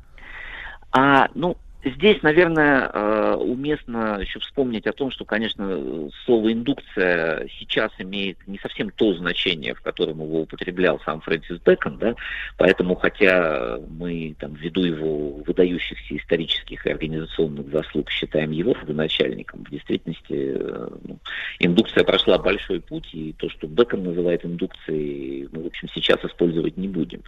А, 0.97 1.29
ну, 1.35 1.57
Здесь, 1.85 2.23
наверное, 2.23 2.91
э, 2.93 3.35
уместно 3.35 4.19
еще 4.19 4.39
вспомнить 4.41 4.87
о 4.87 4.93
том, 4.93 5.11
что, 5.11 5.27
конечно, 5.27 6.11
слово 6.25 6.53
индукция 6.53 7.47
сейчас 7.59 7.93
имеет 7.99 8.39
не 8.47 8.59
совсем 8.59 8.89
то 8.89 9.13
значение, 9.15 9.75
в 9.75 9.83
котором 9.83 10.23
его 10.23 10.43
употреблял 10.43 10.99
сам 11.05 11.21
Фрэнсис 11.21 11.59
Бэкон, 11.59 11.99
да, 11.99 12.15
поэтому, 12.57 12.95
хотя 12.95 13.79
мы 13.99 14.35
там, 14.39 14.55
ввиду 14.55 14.83
его 14.83 15.43
выдающихся 15.47 16.17
исторических 16.17 16.87
и 16.87 16.91
организационных 16.91 17.69
заслуг 17.71 18.11
считаем 18.11 18.51
его 18.51 18.73
родоначальником, 18.73 19.65
в 19.65 19.71
действительности 19.71 20.25
э, 20.31 20.89
ну, 21.05 21.19
индукция 21.59 22.05
прошла 22.05 22.39
большой 22.39 22.81
путь, 22.81 23.09
и 23.13 23.35
то, 23.35 23.51
что 23.51 23.67
Бэкон 23.67 24.05
называет 24.05 24.45
индукцией, 24.47 25.49
мы, 25.53 25.65
в 25.65 25.67
общем, 25.67 25.89
сейчас 25.95 26.25
использовать 26.25 26.79
не 26.79 26.89
будем. 26.89 27.21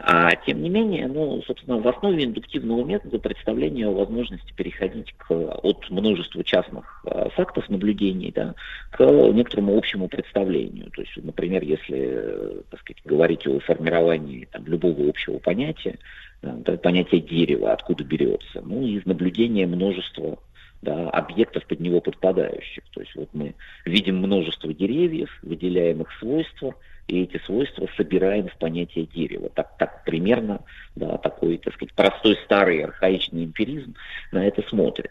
А, 0.00 0.36
тем 0.46 0.62
не 0.62 0.68
менее, 0.68 1.08
ну, 1.08 1.42
собственно, 1.46 1.78
в 1.78 1.88
основе 1.88 2.24
индуктивного 2.24 2.84
метода 2.84 3.18
представления 3.18 3.88
о 3.88 4.01
возможности 4.02 4.52
переходить 4.54 5.12
к, 5.16 5.30
от 5.30 5.90
множества 5.90 6.44
частных 6.44 7.02
э, 7.06 7.28
фактов 7.30 7.68
наблюдений 7.68 8.32
да, 8.34 8.54
к 8.90 9.00
некоторому 9.04 9.76
общему 9.76 10.08
представлению. 10.08 10.90
То 10.90 11.02
есть, 11.02 11.16
например, 11.16 11.62
если 11.62 11.98
э, 11.98 12.62
так 12.70 12.80
сказать, 12.80 13.02
говорить 13.04 13.46
о 13.46 13.60
формировании 13.60 14.48
там, 14.50 14.64
любого 14.66 15.08
общего 15.08 15.38
понятия, 15.38 15.98
да, 16.42 16.76
понятие 16.76 17.20
дерева, 17.20 17.72
откуда 17.72 18.04
берется, 18.04 18.62
ну, 18.64 18.86
из 18.86 19.06
наблюдения 19.06 19.66
множества 19.66 20.38
да, 20.82 21.08
объектов 21.10 21.64
под 21.66 21.80
него 21.80 22.00
подпадающих. 22.00 22.82
То 22.92 23.00
есть 23.00 23.14
вот 23.14 23.28
мы 23.32 23.54
видим 23.86 24.16
множество 24.16 24.74
деревьев, 24.74 25.30
выделяем 25.42 26.02
их 26.02 26.08
свойства, 26.18 26.74
и 27.12 27.24
эти 27.24 27.36
свойства 27.44 27.86
собираем 27.96 28.48
в 28.48 28.56
понятие 28.56 29.04
дерева. 29.04 29.50
Так, 29.50 29.76
так 29.76 30.02
примерно, 30.04 30.62
да, 30.96 31.18
такой, 31.18 31.58
так 31.58 31.74
сказать, 31.74 31.92
простой 31.94 32.38
старый 32.44 32.82
архаичный 32.82 33.44
эмпиризм 33.44 33.94
на 34.32 34.46
это 34.46 34.62
смотрит. 34.68 35.10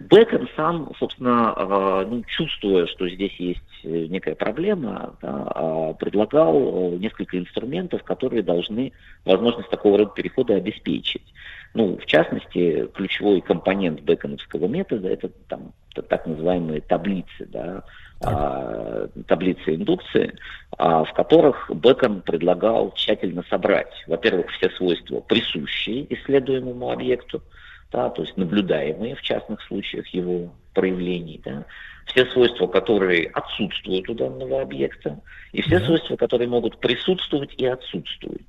Бекон 0.00 0.48
сам, 0.56 0.92
собственно, 0.98 1.54
э, 1.54 2.06
ну, 2.08 2.22
чувствуя, 2.26 2.86
что 2.86 3.06
здесь 3.06 3.34
есть 3.36 3.60
э, 3.84 4.06
некая 4.06 4.34
проблема, 4.34 5.14
да, 5.20 5.52
э, 5.54 5.94
предлагал 5.98 6.92
несколько 6.92 7.38
инструментов, 7.38 8.02
которые 8.02 8.42
должны 8.42 8.92
возможность 9.26 9.68
такого 9.68 9.98
рода 9.98 10.12
перехода 10.14 10.54
обеспечить. 10.54 11.34
Ну, 11.74 11.98
в 11.98 12.06
частности, 12.06 12.86
ключевой 12.94 13.42
компонент 13.42 14.00
беконовского 14.00 14.68
метода 14.68 15.08
это 15.08 15.28
там 15.48 15.72
так 15.94 16.26
называемые 16.26 16.80
таблицы, 16.80 17.46
да, 17.46 17.84
а, 18.24 19.08
таблицы 19.26 19.74
индукции, 19.74 20.34
а, 20.78 21.04
в 21.04 21.12
которых 21.12 21.70
Бекон 21.72 22.22
предлагал 22.22 22.92
тщательно 22.94 23.44
собрать, 23.48 23.92
во-первых, 24.06 24.50
все 24.52 24.70
свойства, 24.70 25.20
присущие 25.20 26.12
исследуемому 26.14 26.90
объекту, 26.90 27.42
да, 27.90 28.10
то 28.10 28.22
есть 28.22 28.36
наблюдаемые 28.36 29.14
в 29.16 29.22
частных 29.22 29.60
случаях 29.62 30.06
его 30.08 30.52
проявлений, 30.74 31.40
да, 31.44 31.64
все 32.06 32.26
свойства, 32.26 32.66
которые 32.66 33.28
отсутствуют 33.28 34.08
у 34.08 34.14
данного 34.14 34.62
объекта, 34.62 35.20
и 35.52 35.62
все 35.62 35.80
свойства, 35.80 36.16
которые 36.16 36.48
могут 36.48 36.78
присутствовать 36.78 37.54
и 37.56 37.66
отсутствовать. 37.66 38.42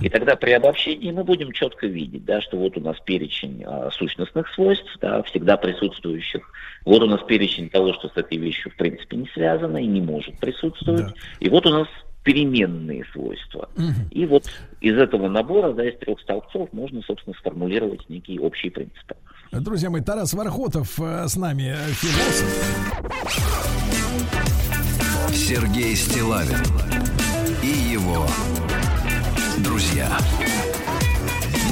И 0.00 0.08
тогда 0.08 0.36
при 0.36 0.52
обобщении 0.52 1.12
мы 1.12 1.24
будем 1.24 1.52
четко 1.52 1.86
видеть, 1.86 2.24
да, 2.24 2.40
что 2.40 2.56
вот 2.56 2.76
у 2.76 2.80
нас 2.80 2.96
перечень 3.04 3.62
а, 3.64 3.90
сущностных 3.92 4.48
свойств, 4.54 4.90
да, 5.00 5.22
всегда 5.24 5.56
присутствующих. 5.56 6.42
Вот 6.84 7.02
у 7.02 7.06
нас 7.06 7.22
перечень 7.22 7.70
того, 7.70 7.92
что 7.94 8.08
с 8.08 8.16
этой 8.16 8.38
вещью 8.38 8.72
в 8.72 8.76
принципе 8.76 9.16
не 9.16 9.28
связано 9.28 9.78
и 9.78 9.86
не 9.86 10.00
может 10.00 10.38
присутствовать. 10.38 11.06
Да. 11.06 11.14
И 11.40 11.48
вот 11.48 11.66
у 11.66 11.70
нас 11.70 11.88
переменные 12.26 13.04
свойства. 13.12 13.68
И 14.10 14.26
вот 14.26 14.50
из 14.80 14.98
этого 14.98 15.28
набора, 15.28 15.72
да, 15.72 15.88
из 15.88 15.96
трех 15.98 16.20
столбцов 16.20 16.72
можно, 16.72 17.00
собственно, 17.02 17.36
сформулировать 17.38 18.08
некие 18.08 18.40
общие 18.40 18.72
принципы. 18.72 19.14
Друзья 19.52 19.90
мои, 19.90 20.02
Тарас 20.02 20.34
Вархотов 20.34 21.00
э, 21.00 21.28
с 21.28 21.36
нами, 21.36 21.72
э, 21.72 21.92
философ. 21.92 22.96
Сергей 25.32 25.94
Стилавин 25.94 26.58
и 27.62 27.92
его 27.92 28.26
друзья 29.58 30.08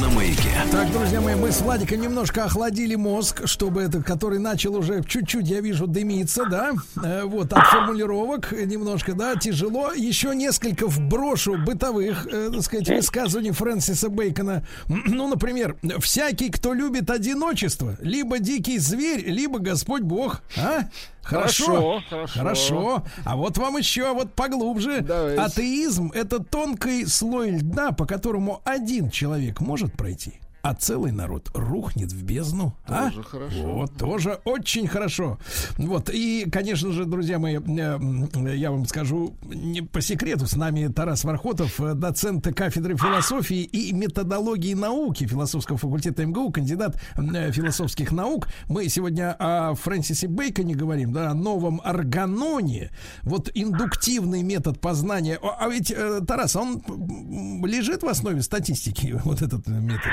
на 0.00 0.08
маяке. 0.10 0.50
Так, 0.72 0.90
друзья 0.92 1.20
мои, 1.20 1.34
мы 1.34 1.52
с 1.52 1.60
Владиком 1.60 2.00
немножко 2.00 2.44
охладили 2.44 2.94
мозг, 2.94 3.42
чтобы 3.46 3.82
этот, 3.82 4.04
который 4.04 4.38
начал 4.38 4.74
уже 4.76 5.02
чуть-чуть, 5.04 5.48
я 5.48 5.60
вижу, 5.60 5.86
дымиться, 5.86 6.46
да, 6.46 6.72
Э, 7.02 7.24
вот, 7.24 7.52
от 7.52 7.66
формулировок 7.66 8.52
немножко, 8.52 9.14
да, 9.14 9.36
тяжело. 9.36 9.92
Еще 9.92 10.34
несколько 10.34 10.86
вброшу 10.86 11.56
бытовых, 11.58 12.26
э, 12.26 12.50
так 12.52 12.62
сказать, 12.62 12.88
высказываний 12.88 13.50
Фрэнсиса 13.50 14.08
Бейкона. 14.08 14.66
Ну, 15.14 15.28
например, 15.28 15.76
всякий, 16.00 16.50
кто 16.50 16.72
любит 16.72 17.10
одиночество, 17.10 17.96
либо 18.00 18.38
дикий 18.38 18.78
зверь, 18.78 19.24
либо 19.28 19.58
Господь 19.58 20.02
Бог, 20.02 20.42
а? 20.56 20.88
Хорошо, 21.24 22.02
Хорошо, 22.08 22.26
хорошо. 22.26 23.04
А 23.24 23.36
вот 23.36 23.58
вам 23.58 23.76
еще, 23.78 24.12
вот 24.12 24.34
поглубже. 24.34 25.00
Давайте. 25.00 25.40
Атеизм 25.40 26.10
это 26.14 26.38
тонкий 26.42 27.06
слой 27.06 27.50
льда, 27.50 27.92
по 27.92 28.06
которому 28.06 28.60
один 28.64 29.10
человек 29.10 29.60
может 29.60 29.92
пройти. 29.94 30.34
А 30.64 30.72
целый 30.72 31.12
народ 31.12 31.50
рухнет 31.52 32.10
в 32.10 32.22
бездну. 32.22 32.74
а? 32.86 33.10
Тоже 33.10 33.22
хорошо. 33.22 33.74
Вот, 33.74 33.96
тоже 33.98 34.40
очень 34.46 34.88
хорошо. 34.88 35.38
Вот, 35.76 36.08
и, 36.08 36.48
конечно 36.50 36.90
же, 36.90 37.04
друзья 37.04 37.38
мои, 37.38 37.58
э, 37.58 38.54
я 38.56 38.70
вам 38.70 38.86
скажу 38.86 39.36
не 39.42 39.82
по 39.82 40.00
секрету, 40.00 40.46
с 40.46 40.56
нами 40.56 40.86
Тарас 40.86 41.24
Вархотов, 41.24 41.78
э, 41.82 41.92
доцент 41.92 42.46
кафедры 42.56 42.96
философии 42.96 43.60
и 43.60 43.92
методологии 43.92 44.72
науки 44.72 45.26
философского 45.26 45.76
факультета 45.76 46.24
МГУ, 46.24 46.50
кандидат 46.50 46.98
э, 47.14 47.52
философских 47.52 48.10
наук. 48.10 48.48
Мы 48.66 48.88
сегодня 48.88 49.36
о 49.38 49.74
Фрэнсисе 49.74 50.28
Бейконе 50.28 50.74
говорим, 50.74 51.12
да, 51.12 51.32
о 51.32 51.34
новом 51.34 51.82
органоне. 51.84 52.90
Вот 53.22 53.50
индуктивный 53.52 54.42
метод 54.42 54.80
познания. 54.80 55.36
О, 55.42 55.58
А 55.60 55.68
ведь, 55.68 55.94
Тарас, 56.26 56.56
он 56.56 56.82
лежит 57.66 58.02
в 58.02 58.08
основе 58.08 58.40
статистики, 58.40 59.20
вот 59.24 59.42
этот 59.42 59.66
метод? 59.66 60.12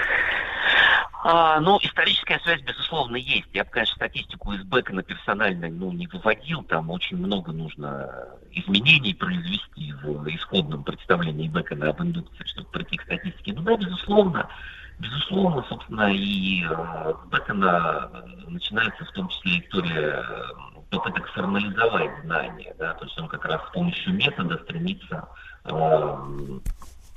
А, 1.24 1.60
ну, 1.60 1.78
историческая 1.82 2.40
связь, 2.40 2.62
безусловно, 2.62 3.16
есть. 3.16 3.48
Я 3.54 3.64
бы, 3.64 3.70
конечно, 3.70 3.96
статистику 3.96 4.54
из 4.54 4.64
Бекона 4.64 5.04
персонально 5.04 5.70
ну, 5.70 5.92
не 5.92 6.08
выводил. 6.08 6.64
Там 6.64 6.90
очень 6.90 7.18
много 7.18 7.52
нужно 7.52 8.10
изменений 8.52 9.14
произвести 9.14 9.94
в 10.04 10.28
исходном 10.30 10.84
представлении 10.84 11.48
Бекона 11.48 11.90
об 11.90 12.02
индукции, 12.02 12.44
чтобы 12.46 12.70
прийти 12.70 12.98
к 12.98 13.04
статистике. 13.04 13.54
Ну 13.54 13.62
да, 13.62 13.78
безусловно, 13.78 14.50
безусловно, 14.98 15.64
собственно, 15.70 16.12
и 16.12 16.64
э, 16.64 17.14
с 17.14 17.32
Бекона 17.32 18.10
э, 18.14 18.50
начинается 18.50 19.06
в 19.06 19.12
том 19.12 19.30
числе 19.30 19.60
история 19.60 20.24
э, 20.28 20.44
попыток 20.90 21.28
формализовать 21.30 22.12
знания, 22.24 22.76
да, 22.78 22.94
то 22.96 23.06
есть 23.06 23.18
он 23.20 23.28
как 23.28 23.46
раз 23.46 23.62
с 23.68 23.72
помощью 23.74 24.14
метода 24.14 24.58
стремится 24.64 25.28
э, 25.66 25.70
э, 25.72 26.60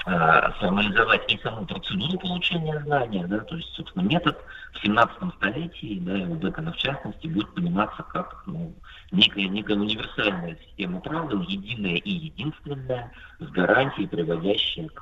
формализовать 0.05 1.33
и 1.33 1.39
саму 1.39 1.65
процедуру 1.67 2.19
получения 2.19 2.79
знания, 2.81 3.27
да, 3.27 3.39
то 3.41 3.57
есть, 3.57 3.69
собственно, 3.75 4.03
метод 4.03 4.37
в 4.73 4.83
17 4.83 5.35
столетии, 5.37 5.99
да, 6.01 6.19
и 6.19 6.25
у 6.27 6.35
Бекона 6.35 6.73
в 6.73 6.77
частности, 6.77 7.27
будет 7.27 7.55
пониматься 7.55 8.03
как 8.03 8.43
ну, 8.47 8.75
некая, 9.13 9.49
некая 9.49 9.77
универсальная 9.77 10.59
система 10.67 11.01
правил, 11.01 11.41
единая 11.43 11.97
и 11.97 12.11
единственная, 12.11 13.13
с 13.39 13.47
гарантией, 13.47 14.07
приводящая 14.07 14.89
к 14.89 15.01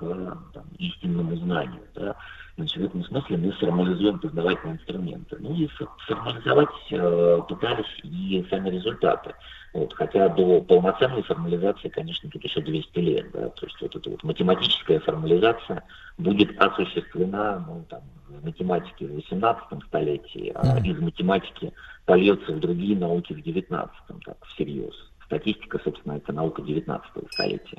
там, 0.52 0.64
истинному 0.78 1.36
знанию. 1.36 1.82
Да. 1.94 2.16
Значит, 2.56 2.76
в 2.76 2.84
этом 2.84 3.05
смысле 3.05 3.36
мы 3.39 3.52
формализуем 3.52 4.18
познавательные 4.18 4.76
инструменты. 4.76 5.36
Ну 5.40 5.55
и 5.55 5.66
фо- 5.66 5.89
формализовать 6.06 6.68
э, 6.90 7.40
пытались 7.48 8.00
и 8.02 8.47
сами 8.50 8.70
результаты. 8.70 9.34
Вот, 9.73 9.94
хотя 9.94 10.28
до 10.28 10.60
полноценной 10.60 11.23
формализации, 11.23 11.89
конечно, 11.89 12.28
тут 12.28 12.44
еще 12.44 12.60
200 12.60 12.99
лет. 12.99 13.31
Да, 13.33 13.49
то 13.49 13.67
есть 13.67 13.81
вот 13.81 13.97
эта 13.97 14.10
вот 14.10 14.23
математическая 14.23 15.01
формализация 15.01 15.83
будет 16.18 16.60
осуществлена 16.60 17.65
ну, 17.67 17.84
там, 17.89 18.02
в 18.28 18.44
математике 18.44 19.07
в 19.07 19.15
18 19.15 19.84
столетии, 19.86 20.52
а 20.55 20.78
из 20.78 20.99
математики 20.99 21.73
польется 22.05 22.52
в 22.52 22.60
другие 22.60 22.99
науки 22.99 23.33
в 23.33 23.41
19 23.41 23.94
так, 24.25 24.44
всерьез. 24.49 24.94
Статистика, 25.25 25.81
собственно, 25.83 26.18
это 26.18 26.33
наука 26.34 26.60
19 26.60 27.10
столетия. 27.31 27.78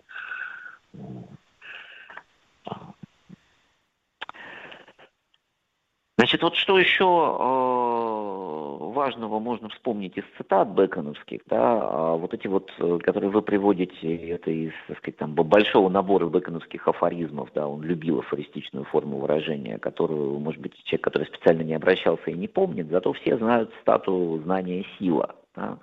Значит, 6.16 6.44
вот 6.44 6.56
что 6.56 6.78
еще 6.78 7.06
э, 7.06 8.84
важного 8.94 9.40
можно 9.40 9.70
вспомнить 9.70 10.16
из 10.16 10.24
цитат 10.38 10.68
беконовских, 10.70 11.42
да, 11.48 11.80
а 11.82 12.16
вот 12.16 12.36
эти 12.36 12.46
вот, 12.46 12.72
э, 12.78 13.00
которые 13.04 13.32
вы 13.32 13.42
приводите, 13.42 14.16
это 14.30 14.52
из, 14.52 14.74
так 14.88 15.00
сказать, 15.00 15.18
там, 15.18 15.34
большого 15.34 15.90
набора 15.90 16.28
беконовских 16.28 16.88
афоризмов, 16.88 17.50
да, 17.56 17.68
он 17.68 17.82
любил 17.82 18.20
афористичную 18.20 18.86
форму 18.86 19.18
выражения, 19.18 19.80
которую, 19.80 20.38
может 20.38 20.62
быть, 20.62 20.76
человек, 20.84 21.04
который 21.04 21.26
специально 21.26 21.64
не 21.64 21.74
обращался 21.74 22.30
и 22.30 22.38
не 22.38 22.48
помнит, 22.48 22.90
зато 22.92 23.12
все 23.14 23.36
знают 23.38 23.74
стату 23.82 24.40
знания 24.44 24.86
сила, 25.00 25.36
да. 25.56 25.80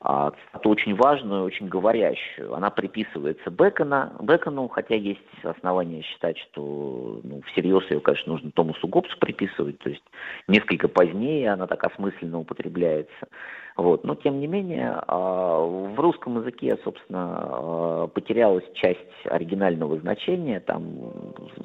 А 0.00 0.30
цитату 0.30 0.68
очень 0.68 0.94
важную, 0.94 1.44
очень 1.44 1.68
говорящую. 1.68 2.54
Она 2.54 2.70
приписывается 2.70 3.50
Бекона, 3.50 4.12
Бекону, 4.20 4.68
хотя 4.68 4.94
есть 4.94 5.20
основания 5.42 6.02
считать, 6.02 6.38
что 6.38 7.20
ну, 7.22 7.40
всерьез 7.52 7.90
ее, 7.90 8.00
конечно, 8.00 8.34
нужно 8.34 8.50
Томасу 8.50 8.86
Гоббсу 8.88 9.18
приписывать, 9.18 9.78
то 9.78 9.88
есть 9.88 10.02
несколько 10.48 10.88
позднее 10.88 11.52
она 11.52 11.66
так 11.66 11.82
осмысленно 11.84 12.40
употребляется. 12.40 13.28
Вот. 13.76 14.04
Но, 14.04 14.14
тем 14.14 14.40
не 14.40 14.46
менее, 14.46 15.00
а, 15.06 15.60
в 15.60 16.00
русском 16.00 16.38
языке, 16.38 16.78
собственно, 16.82 17.38
а, 17.40 18.06
потерялась 18.06 18.64
часть 18.74 19.00
оригинального 19.26 19.98
значения, 19.98 20.60
там 20.60 20.82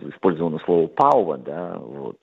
использовано 0.10 0.60
слово 0.60 0.88
«power», 0.88 1.38
да, 1.38 1.78
вот, 1.78 2.18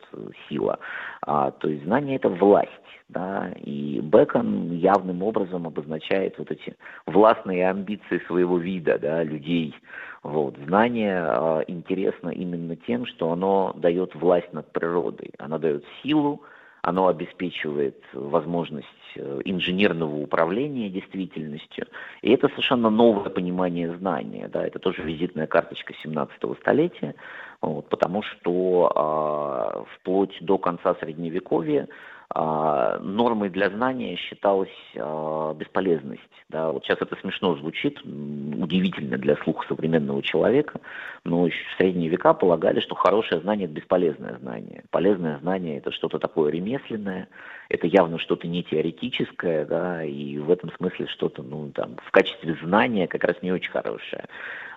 сила, 0.48 0.78
А, 1.22 1.50
то 1.52 1.68
есть 1.68 1.84
знание– 1.84 2.16
это 2.18 2.28
власть. 2.28 2.70
Да, 3.08 3.54
и 3.64 4.00
Бекон 4.00 4.70
явным 4.70 5.22
образом 5.22 5.66
обозначает 5.66 6.38
вот 6.38 6.50
эти 6.50 6.76
властные 7.06 7.66
амбиции 7.66 8.20
своего 8.26 8.58
вида, 8.58 8.98
да, 8.98 9.22
людей. 9.24 9.74
Вот. 10.22 10.58
Знание 10.66 11.24
э, 11.26 11.62
интересно 11.68 12.28
именно 12.28 12.76
тем, 12.76 13.06
что 13.06 13.32
оно 13.32 13.72
дает 13.76 14.14
власть 14.14 14.52
над 14.52 14.70
природой, 14.72 15.32
оно 15.38 15.58
дает 15.58 15.84
силу, 16.02 16.42
оно 16.82 17.08
обеспечивает 17.08 18.02
возможность 18.12 18.86
э, 19.16 19.40
инженерного 19.44 20.16
управления 20.16 20.88
действительностью. 20.88 21.86
И 22.22 22.30
это 22.30 22.48
совершенно 22.48 22.90
новое 22.90 23.30
понимание 23.30 23.96
знания. 23.96 24.48
Да? 24.48 24.66
Это 24.66 24.78
тоже 24.78 25.02
визитная 25.02 25.46
карточка 25.46 25.94
17-го 26.04 26.54
столетия, 26.56 27.14
вот, 27.60 27.88
потому 27.88 28.22
что 28.22 28.92
э, 28.94 29.84
вплоть 29.96 30.36
до 30.40 30.58
конца 30.58 30.94
Средневековья 31.00 31.88
нормой 32.34 33.48
для 33.48 33.70
знания 33.70 34.16
считалась 34.16 34.68
а, 34.96 35.54
бесполезность. 35.54 36.20
Да, 36.50 36.72
вот 36.72 36.84
сейчас 36.84 36.98
это 37.00 37.16
смешно 37.20 37.56
звучит, 37.56 38.00
удивительно 38.02 39.18
для 39.18 39.36
слуха 39.36 39.66
современного 39.68 40.22
человека, 40.22 40.80
но 41.24 41.46
в 41.46 41.52
средние 41.78 42.08
века 42.08 42.34
полагали, 42.34 42.80
что 42.80 42.94
хорошее 42.94 43.40
знание– 43.40 43.64
это 43.66 43.74
бесполезное 43.74 44.38
знание. 44.38 44.84
Полезное 44.90 45.38
знание– 45.38 45.76
это 45.78 45.90
что-то 45.90 46.18
такое 46.18 46.52
ремесленное, 46.52 47.28
это 47.68 47.86
явно 47.86 48.18
что-то 48.18 48.46
не 48.46 48.62
теоретическое, 48.62 49.64
да, 49.66 50.04
и 50.04 50.38
в 50.38 50.50
этом 50.50 50.70
смысле 50.72 51.06
что-то, 51.08 51.42
ну, 51.42 51.70
там, 51.74 51.96
в 52.02 52.10
качестве 52.10 52.56
знания 52.62 53.08
как 53.08 53.24
раз 53.24 53.36
не 53.42 53.52
очень 53.52 53.70
хорошее. 53.70 54.24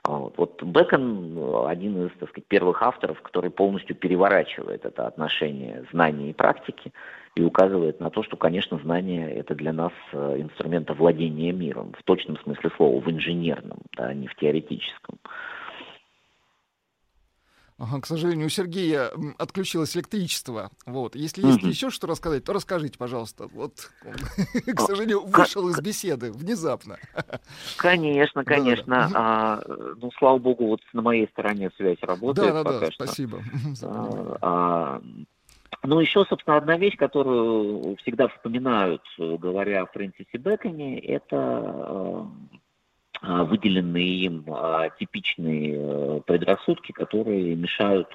А 0.03 0.17
Вот, 0.17 0.37
вот 0.37 0.63
Бекон 0.63 1.67
один 1.67 2.07
из, 2.07 2.11
так 2.19 2.29
сказать, 2.29 2.47
первых 2.47 2.81
авторов, 2.81 3.21
который 3.21 3.51
полностью 3.51 3.95
переворачивает 3.95 4.83
это 4.83 5.05
отношение 5.05 5.85
знания 5.91 6.31
и 6.31 6.33
практики 6.33 6.91
и 7.35 7.43
указывает 7.43 7.99
на 7.99 8.09
то, 8.09 8.23
что, 8.23 8.35
конечно, 8.35 8.77
знание– 8.79 9.31
это 9.35 9.55
для 9.55 9.71
нас 9.71 9.93
э, 10.11 10.35
инструмент 10.39 10.89
овладения 10.89 11.53
миром, 11.53 11.93
в 11.97 12.03
точном 12.03 12.37
смысле 12.39 12.71
слова, 12.75 12.99
в 12.99 13.09
инженерном, 13.09 13.79
да, 13.95 14.07
а 14.07 14.13
не 14.13 14.27
в 14.27 14.35
теоретическом. 14.35 15.17
К 18.01 18.05
сожалению, 18.05 18.47
у 18.47 18.49
Сергея 18.49 19.11
отключилось 19.37 19.95
электричество. 19.95 20.69
Вот. 20.85 21.15
Если 21.15 21.45
есть 21.45 21.63
еще 21.63 21.89
что 21.89 22.07
рассказать, 22.07 22.43
то 22.43 22.53
расскажите, 22.53 22.97
пожалуйста. 22.97 23.47
Вот 23.47 23.89
к 24.03 24.79
А, 24.79 24.81
сожалению, 24.81 25.21
вышел 25.25 25.67
из 25.69 25.79
беседы 25.79 26.31
внезапно. 26.31 26.97
Конечно, 27.77 28.43
конечно. 28.43 29.09
А, 29.13 29.61
ну, 29.97 30.11
слава 30.17 30.37
богу, 30.37 30.67
вот 30.67 30.81
на 30.93 31.01
моей 31.01 31.27
стороне 31.29 31.71
связь 31.77 31.97
работает 32.01 32.53
Да, 32.53 32.63
да, 32.63 32.79
да, 32.79 32.91
что. 32.91 33.05
спасибо 33.05 33.37
понимание. 33.81 34.37
А, 34.41 35.01
ну, 35.83 35.99
еще, 35.99 36.25
собственно, 36.25 36.57
одна 36.57 36.77
вещь, 36.77 36.95
которую 36.97 37.95
всегда 37.97 38.27
вспоминают, 38.27 39.01
э, 39.17 39.37
говоря 39.37 39.81
о 39.81 39.85
Фрэнсисе 39.87 40.37
Бэконе, 40.37 40.99
это 40.99 41.35
э, 41.35 41.39
а, 41.39 42.27
выделенные 43.21 44.25
им 44.25 44.45
а, 44.47 44.89
типичные 44.89 45.75
э, 45.77 46.21
предрассудки, 46.25 46.91
которые 46.91 47.55
мешают 47.55 48.07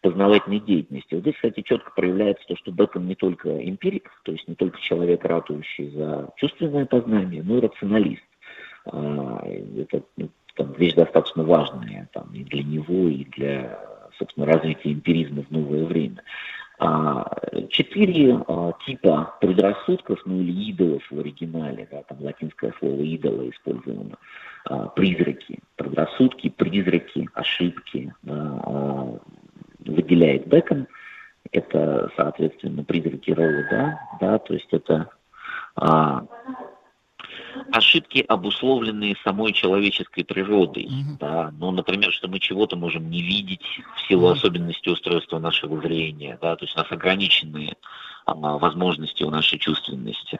познавательной 0.00 0.60
деятельности. 0.60 1.14
Вот 1.14 1.22
здесь, 1.22 1.34
кстати, 1.34 1.62
четко 1.62 1.90
проявляется 1.94 2.46
то, 2.46 2.56
что 2.56 2.70
Бекон 2.70 3.06
не 3.06 3.14
только 3.14 3.62
эмпирик, 3.62 4.10
то 4.22 4.32
есть 4.32 4.46
не 4.48 4.54
только 4.54 4.80
человек, 4.80 5.24
ратующий 5.24 5.90
за 5.90 6.30
чувственное 6.36 6.86
познание, 6.86 7.42
но 7.42 7.58
и 7.58 7.60
рационалист. 7.60 8.22
А, 8.86 9.44
это 9.44 10.02
ну, 10.16 10.30
там, 10.54 10.72
вещь 10.72 10.94
достаточно 10.94 11.44
важная 11.44 12.08
там, 12.12 12.32
и 12.32 12.44
для 12.44 12.62
него, 12.62 13.08
и 13.08 13.24
для, 13.24 13.78
собственно, 14.18 14.46
развития 14.46 14.92
эмпиризма 14.92 15.42
в 15.42 15.50
новое 15.50 15.84
время. 15.84 16.22
А, 16.80 17.26
четыре 17.70 18.40
а, 18.46 18.72
типа 18.86 19.34
предрассудков, 19.40 20.20
ну 20.24 20.40
или 20.40 20.70
идолов 20.70 21.02
в 21.10 21.18
оригинале, 21.18 21.88
да, 21.90 22.02
там 22.04 22.18
латинское 22.20 22.72
слово 22.78 23.02
идола 23.02 23.50
использовано, 23.50 24.16
а, 24.64 24.86
призраки, 24.86 25.58
предрассудки, 25.74 26.50
призраки, 26.50 27.28
ошибки 27.34 28.14
да, 28.22 29.18
выделяет 29.84 30.46
Бекон. 30.46 30.86
Это, 31.50 32.12
соответственно, 32.16 32.84
призраки 32.84 33.32
рода, 33.32 33.98
да, 34.20 34.38
то 34.38 34.54
есть 34.54 34.68
это 34.70 35.08
ошибки, 37.72 38.24
обусловленные 38.26 39.16
самой 39.24 39.52
человеческой 39.52 40.24
природой. 40.24 40.84
Mm-hmm. 40.84 41.18
Да? 41.20 41.52
Ну, 41.58 41.70
например, 41.70 42.12
что 42.12 42.28
мы 42.28 42.38
чего-то 42.38 42.76
можем 42.76 43.10
не 43.10 43.22
видеть 43.22 43.62
в 43.96 44.08
силу 44.08 44.28
mm-hmm. 44.28 44.32
особенностей 44.32 44.90
устройства 44.90 45.38
нашего 45.38 45.80
зрения. 45.80 46.38
Да? 46.40 46.56
То 46.56 46.64
есть 46.64 46.76
у 46.76 46.80
нас 46.80 46.90
ограниченные 46.90 47.76
а, 48.26 48.34
возможности 48.34 49.22
у 49.22 49.30
нашей 49.30 49.58
чувственности. 49.58 50.38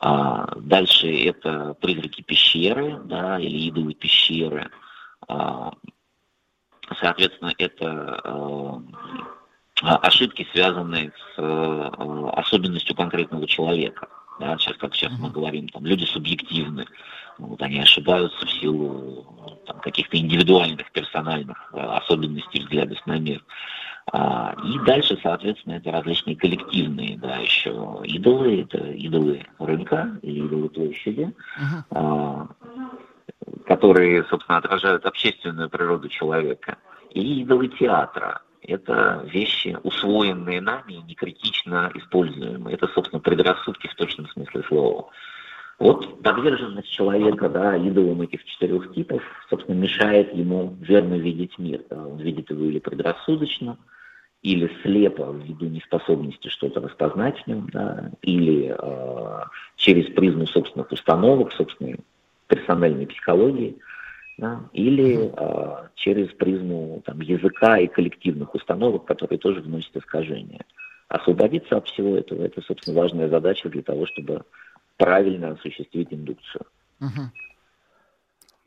А, 0.00 0.54
дальше 0.56 1.08
это 1.08 1.74
призраки 1.80 2.22
пещеры 2.22 3.00
да, 3.04 3.38
или 3.38 3.68
идолы 3.68 3.94
пещеры. 3.94 4.70
А, 5.28 5.72
соответственно, 7.00 7.52
это 7.58 8.20
а, 9.82 9.96
ошибки, 9.96 10.46
связанные 10.52 11.10
с 11.10 11.38
а, 11.38 12.30
особенностью 12.36 12.94
конкретного 12.96 13.46
человека. 13.46 14.08
Да, 14.40 14.58
сейчас, 14.58 14.76
как 14.78 14.94
сейчас 14.94 15.12
мы 15.18 15.30
говорим, 15.30 15.68
там 15.68 15.86
люди 15.86 16.04
субъективны, 16.04 16.86
вот 17.38 17.60
они 17.62 17.80
ошибаются 17.80 18.44
в 18.44 18.50
силу 18.50 19.60
там, 19.66 19.78
каких-то 19.80 20.16
индивидуальных, 20.16 20.90
персональных 20.92 21.70
э, 21.72 21.80
особенностей 21.80 22.60
взглядов 22.60 22.98
на 23.06 23.18
мир. 23.18 23.44
А, 24.12 24.54
и 24.64 24.78
дальше, 24.84 25.18
соответственно, 25.22 25.74
это 25.74 25.90
различные 25.90 26.36
коллективные, 26.36 27.16
да, 27.18 27.36
еще 27.36 28.00
идолы, 28.04 28.62
это 28.62 28.78
идолы 28.78 29.44
рынка 29.58 30.18
или 30.22 30.44
идолы 30.44 30.68
площади, 30.68 31.32
uh-huh. 31.58 31.82
а, 31.90 32.46
которые, 33.66 34.24
собственно, 34.24 34.58
отражают 34.58 35.06
общественную 35.06 35.70
природу 35.70 36.08
человека, 36.08 36.76
и 37.10 37.42
идолы 37.42 37.68
театра, 37.68 38.42
это 38.66 39.22
вещи, 39.26 39.76
усвоенные 39.82 40.60
нами 40.60 40.94
и 40.94 41.02
некритично 41.02 41.90
используемые. 41.94 42.74
Это, 42.74 42.88
собственно, 42.88 43.20
предрассудки 43.20 43.86
в 43.88 43.94
точном 43.94 44.28
смысле 44.28 44.62
слова. 44.68 45.10
Вот 45.78 46.22
подверженность 46.22 46.90
человека, 46.90 47.48
да, 47.48 47.76
идолам 47.76 48.22
этих 48.22 48.44
четырех 48.44 48.94
типов, 48.94 49.22
собственно, 49.50 49.76
мешает 49.76 50.32
ему 50.34 50.76
верно 50.80 51.14
видеть 51.14 51.58
мир. 51.58 51.82
Да. 51.90 52.06
Он 52.06 52.18
видит 52.18 52.50
его 52.50 52.64
или 52.64 52.78
предрассудочно, 52.78 53.76
или 54.42 54.70
слепо 54.82 55.32
ввиду 55.32 55.66
неспособности 55.66 56.48
что-то 56.48 56.80
распознать 56.80 57.38
в 57.42 57.46
нем, 57.46 57.68
да, 57.72 58.10
или 58.22 58.74
э, 58.78 59.40
через 59.76 60.06
призму 60.14 60.46
собственных 60.46 60.92
установок, 60.92 61.52
собственной 61.52 61.96
персональной 62.46 63.06
психологии– 63.06 63.76
да, 64.36 64.68
или 64.72 65.32
э, 65.32 65.88
через 65.94 66.28
призму 66.34 67.02
там, 67.04 67.20
языка 67.20 67.78
и 67.78 67.86
коллективных 67.86 68.54
установок, 68.54 69.04
которые 69.04 69.38
тоже 69.38 69.60
вносят 69.60 69.96
искажения. 69.96 70.64
Освободиться 71.08 71.76
от 71.76 71.86
всего 71.88 72.16
этого– 72.16 72.42
это, 72.44 72.60
собственно, 72.62 72.98
важная 72.98 73.28
задача 73.28 73.68
для 73.68 73.82
того, 73.82 74.06
чтобы 74.06 74.42
правильно 74.96 75.50
осуществить 75.50 76.12
индукцию. 76.12 76.66
Угу. 77.00 77.30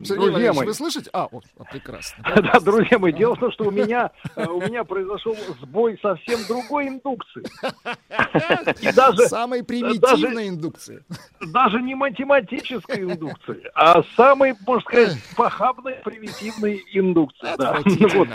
Сергей 0.04 0.30
друзья 0.30 0.54
мои, 0.54 0.68
вы 0.68 0.74
слышите? 0.76 1.10
А, 1.12 1.28
вот, 1.32 1.44
прекрасно. 1.72 2.24
Да, 2.36 2.60
друзья 2.60 3.00
мои, 3.00 3.12
дело 3.12 3.36
в 3.36 3.40
том, 3.40 3.52
что 3.52 3.66
у 3.66 3.72
меня, 3.78 4.12
э, 4.36 4.46
у 4.46 4.62
меня 4.62 4.84
произошел 4.84 5.36
сбой 5.60 5.98
совсем 6.02 6.40
другой 6.48 6.90
индукции. 6.90 7.44
И 8.82 8.92
даже, 8.94 9.28
самой 9.28 9.64
примитивной 9.64 10.36
даже, 10.36 10.48
индукции. 10.48 11.04
Даже 11.52 11.82
не 11.82 11.96
математической 11.96 13.02
индукции, 13.02 13.64
а 13.74 14.04
самой, 14.16 14.54
можно 14.68 14.82
сказать, 14.82 15.18
похабной, 15.36 15.96
примитивной 15.96 16.84
индукции. 16.94 17.48
Да. 17.58 17.80
Вот. 18.14 18.28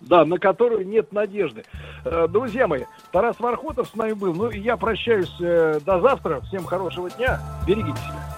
да, 0.00 0.24
на 0.24 0.38
которую 0.38 0.86
нет 0.88 1.12
надежды. 1.12 1.64
Э, 2.06 2.26
друзья 2.28 2.66
мои, 2.66 2.84
Тарас 3.12 3.38
Вархотов 3.40 3.88
с 3.88 3.94
нами 3.94 4.14
был. 4.14 4.32
Ну, 4.32 4.48
и 4.48 4.58
я 4.58 4.78
прощаюсь 4.78 5.34
э, 5.40 5.80
до 5.84 6.00
завтра. 6.00 6.40
Всем 6.48 6.64
хорошего 6.64 7.10
дня. 7.10 7.40
Берегите 7.66 7.98
себя. 7.98 8.37